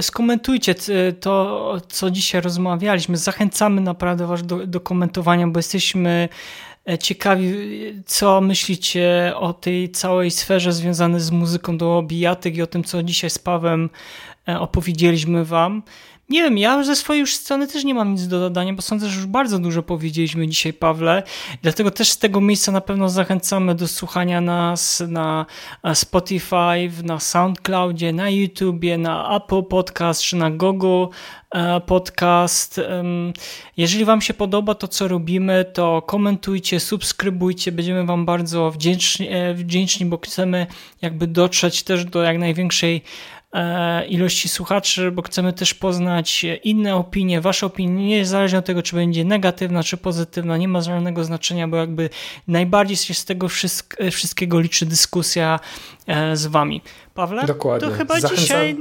skomentujcie 0.00 0.74
to, 1.20 1.76
co 1.88 2.10
dzisiaj 2.10 2.40
rozmawialiśmy. 2.40 3.16
Zachęcamy 3.16 3.80
naprawdę 3.80 4.26
Was 4.26 4.46
do, 4.46 4.66
do 4.66 4.80
komentowania, 4.80 5.48
bo 5.48 5.58
jesteśmy 5.58 6.28
ciekawi, 6.96 7.54
co 8.06 8.40
myślicie 8.40 9.32
o 9.36 9.52
tej 9.52 9.90
całej 9.90 10.30
sferze 10.30 10.72
związanej 10.72 11.20
z 11.20 11.30
muzyką 11.30 11.78
do 11.78 12.02
bijatyk 12.06 12.56
i 12.56 12.62
o 12.62 12.66
tym, 12.66 12.84
co 12.84 13.02
dzisiaj 13.02 13.30
z 13.30 13.38
Pawem 13.38 13.90
e, 14.48 14.60
opowiedzieliśmy 14.60 15.44
wam. 15.44 15.82
Nie 16.28 16.42
wiem, 16.42 16.58
ja 16.58 16.84
ze 16.84 16.96
swojej 16.96 17.20
już 17.20 17.34
strony 17.34 17.66
też 17.66 17.84
nie 17.84 17.94
mam 17.94 18.12
nic 18.12 18.26
do 18.26 18.40
dodania, 18.40 18.72
bo 18.72 18.82
sądzę, 18.82 19.08
że 19.08 19.16
już 19.16 19.26
bardzo 19.26 19.58
dużo 19.58 19.82
powiedzieliśmy 19.82 20.48
dzisiaj, 20.48 20.72
Pawle. 20.72 21.22
Dlatego 21.62 21.90
też 21.90 22.08
z 22.08 22.18
tego 22.18 22.40
miejsca 22.40 22.72
na 22.72 22.80
pewno 22.80 23.08
zachęcamy 23.08 23.74
do 23.74 23.88
słuchania 23.88 24.40
nas 24.40 25.02
na 25.08 25.46
Spotify, 25.94 26.90
na 27.04 27.20
SoundCloudzie, 27.20 28.12
na 28.12 28.30
YouTubie, 28.30 28.98
na 28.98 29.36
Apple 29.36 29.62
Podcast 29.62 30.22
czy 30.22 30.36
na 30.36 30.50
Google 30.50 31.06
e, 31.50 31.80
Podcast. 31.80 32.80
Jeżeli 33.76 34.04
Wam 34.04 34.20
się 34.20 34.34
podoba 34.34 34.74
to, 34.74 34.88
co 34.88 35.08
robimy, 35.08 35.64
to 35.72 36.02
komentujcie, 36.02 36.80
subskrybujcie. 36.80 37.72
Będziemy 37.72 38.04
Wam 38.04 38.26
bardzo 38.26 38.70
wdzięczni, 38.70 39.28
e, 39.30 39.54
wdzięczni 39.54 40.06
bo 40.06 40.18
chcemy 40.18 40.66
jakby 41.02 41.26
dotrzeć 41.26 41.82
też 41.82 42.04
do 42.04 42.22
jak 42.22 42.38
największej 42.38 43.02
E, 43.37 43.37
ilości 44.08 44.48
słuchaczy, 44.48 45.10
bo 45.10 45.22
chcemy 45.22 45.52
też 45.52 45.74
poznać 45.74 46.46
inne 46.64 46.96
opinie, 46.96 47.40
wasze 47.40 47.66
opinie, 47.66 48.08
niezależnie 48.08 48.58
od 48.58 48.64
tego, 48.64 48.82
czy 48.82 48.96
będzie 48.96 49.24
negatywna, 49.24 49.82
czy 49.82 49.96
pozytywna, 49.96 50.56
nie 50.56 50.68
ma 50.68 50.80
żadnego 50.80 51.24
znaczenia, 51.24 51.68
bo 51.68 51.76
jakby 51.76 52.10
najbardziej 52.48 52.96
się 52.96 53.14
z 53.14 53.24
tego 53.24 53.48
wszystkiego 54.12 54.60
liczy 54.60 54.86
dyskusja 54.86 55.60
e, 56.06 56.36
z 56.36 56.46
wami. 56.46 56.82
Pawle? 57.14 57.46
Dokładnie. 57.46 57.88
To 57.88 57.94
chyba 57.94 58.20
Zachęcam... 58.20 58.44
dzisiaj, 58.44 58.76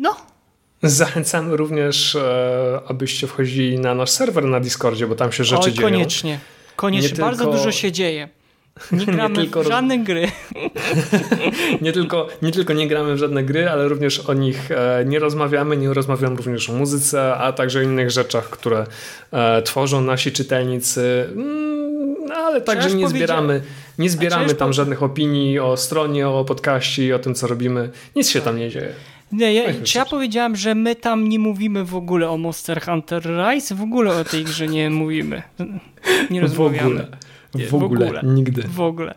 no... 0.00 0.16
Zachęcamy 0.82 1.56
również, 1.56 2.14
e, 2.14 2.80
abyście 2.88 3.26
wchodzili 3.26 3.78
na 3.78 3.94
nasz 3.94 4.10
serwer 4.10 4.44
na 4.44 4.60
Discordzie, 4.60 5.06
bo 5.06 5.14
tam 5.14 5.32
się 5.32 5.44
rzeczy 5.44 5.62
Oj, 5.64 5.72
dzieją. 5.72 5.88
Koniecznie, 5.88 6.38
koniecznie. 6.76 7.18
Bardzo 7.18 7.44
tylko... 7.44 7.58
dużo 7.58 7.72
się 7.72 7.92
dzieje. 7.92 8.28
Nie 8.92 9.06
gramy 9.06 9.28
nie 9.28 9.34
tylko 9.34 9.62
w 9.62 9.66
żadne 9.66 9.98
gry. 9.98 10.28
nie, 11.82 11.92
tylko, 11.92 12.28
nie 12.42 12.52
tylko 12.52 12.72
nie 12.72 12.88
gramy 12.88 13.14
w 13.14 13.18
żadne 13.18 13.44
gry, 13.44 13.68
ale 13.68 13.88
również 13.88 14.20
o 14.20 14.34
nich 14.34 14.70
e, 14.70 15.04
nie 15.06 15.18
rozmawiamy. 15.18 15.76
Nie 15.76 15.94
rozmawiamy 15.94 16.36
również 16.36 16.70
o 16.70 16.72
muzyce, 16.72 17.34
a 17.34 17.52
także 17.52 17.78
o 17.78 17.82
innych 17.82 18.10
rzeczach, 18.10 18.50
które 18.50 18.86
e, 19.32 19.62
tworzą 19.62 20.00
nasi 20.00 20.32
czytelnicy. 20.32 21.28
Mm, 21.36 22.16
ale 22.34 22.60
także 22.60 22.94
nie 22.94 23.08
zbieramy, 23.08 23.62
Nie 23.98 24.10
zbieramy 24.10 24.54
tam 24.54 24.72
żadnych 24.72 25.02
opinii 25.02 25.58
o 25.58 25.76
stronie, 25.76 26.28
o 26.28 26.44
podcaście 26.44 27.06
i 27.06 27.12
o 27.12 27.18
tym, 27.18 27.34
co 27.34 27.46
robimy. 27.46 27.90
Nic 28.16 28.30
się 28.30 28.40
tam 28.40 28.58
nie 28.58 28.70
dzieje. 28.70 28.92
Nie, 29.32 29.54
ja, 29.54 29.64
czy 29.84 29.98
ja 29.98 30.04
powiedziałem, 30.04 30.56
że 30.56 30.74
my 30.74 30.96
tam 30.96 31.28
nie 31.28 31.38
mówimy 31.38 31.84
w 31.84 31.94
ogóle 31.94 32.30
o 32.30 32.36
Monster 32.36 32.82
Hunter 32.82 33.22
Rise? 33.22 33.74
W 33.74 33.82
ogóle 33.82 34.16
o 34.20 34.24
tej 34.24 34.44
grze 34.44 34.66
nie 34.66 34.90
mówimy. 34.90 35.42
Nie 36.30 36.40
rozmawiamy. 36.40 36.78
W 36.78 36.86
ogóle. 36.86 37.08
W 37.58 37.74
ogóle. 37.74 38.06
W 38.06 38.08
ogóle. 38.08 38.22
Nigdy. 38.24 38.62
W 38.62 38.80
ogóle. 38.80 39.14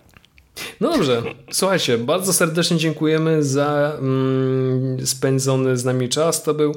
No 0.81 0.91
dobrze, 0.91 1.21
słuchajcie, 1.51 1.97
bardzo 1.97 2.33
serdecznie 2.33 2.77
dziękujemy 2.77 3.43
za 3.43 3.93
mm, 3.99 5.07
spędzony 5.07 5.77
z 5.77 5.85
nami 5.85 6.09
czas. 6.09 6.43
To 6.43 6.53
był 6.53 6.75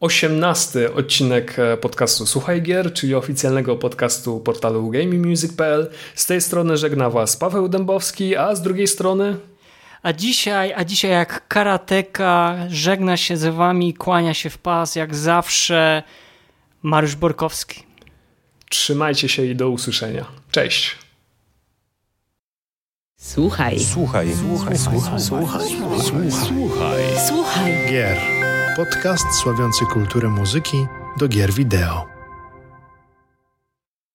osiemnasty 0.00 0.94
odcinek 0.94 1.58
e, 1.58 1.76
podcastu 1.76 2.26
Słuchaj 2.26 2.62
Gier, 2.62 2.92
czyli 2.92 3.14
oficjalnego 3.14 3.76
podcastu 3.76 4.40
portalu 4.40 4.90
gamingmusic.pl. 4.90 5.90
Z 6.14 6.26
tej 6.26 6.40
strony 6.40 6.76
żegna 6.76 7.10
Was 7.10 7.36
Paweł 7.36 7.68
Dębowski, 7.68 8.36
a 8.36 8.54
z 8.54 8.62
drugiej 8.62 8.86
strony... 8.86 9.36
A 10.02 10.12
dzisiaj, 10.12 10.72
a 10.72 10.84
dzisiaj 10.84 11.10
jak 11.10 11.48
karateka 11.48 12.56
żegna 12.68 13.16
się 13.16 13.36
z 13.36 13.54
Wami, 13.54 13.94
kłania 13.94 14.34
się 14.34 14.50
w 14.50 14.58
pas, 14.58 14.96
jak 14.96 15.14
zawsze 15.14 16.02
Mariusz 16.82 17.16
Borkowski. 17.16 17.82
Trzymajcie 18.74 19.28
się 19.28 19.44
i 19.44 19.56
do 19.56 19.70
usłyszenia. 19.70 20.24
Cześć. 20.50 20.96
Słuchaj. 23.16 23.80
Słuchaj. 23.80 24.34
Słuchaj. 24.36 24.78
Słuchaj. 24.78 25.20
Słuchaj. 25.20 25.68
Słuchaj. 26.30 27.02
Słuchaj. 27.28 27.72
Gier. 27.90 28.18
Podcast 28.76 29.26
sławiący 29.42 29.84
kulturę 29.86 30.28
muzyki 30.28 30.86
do 31.18 31.28
gier 31.28 31.52
wideo. 31.52 32.13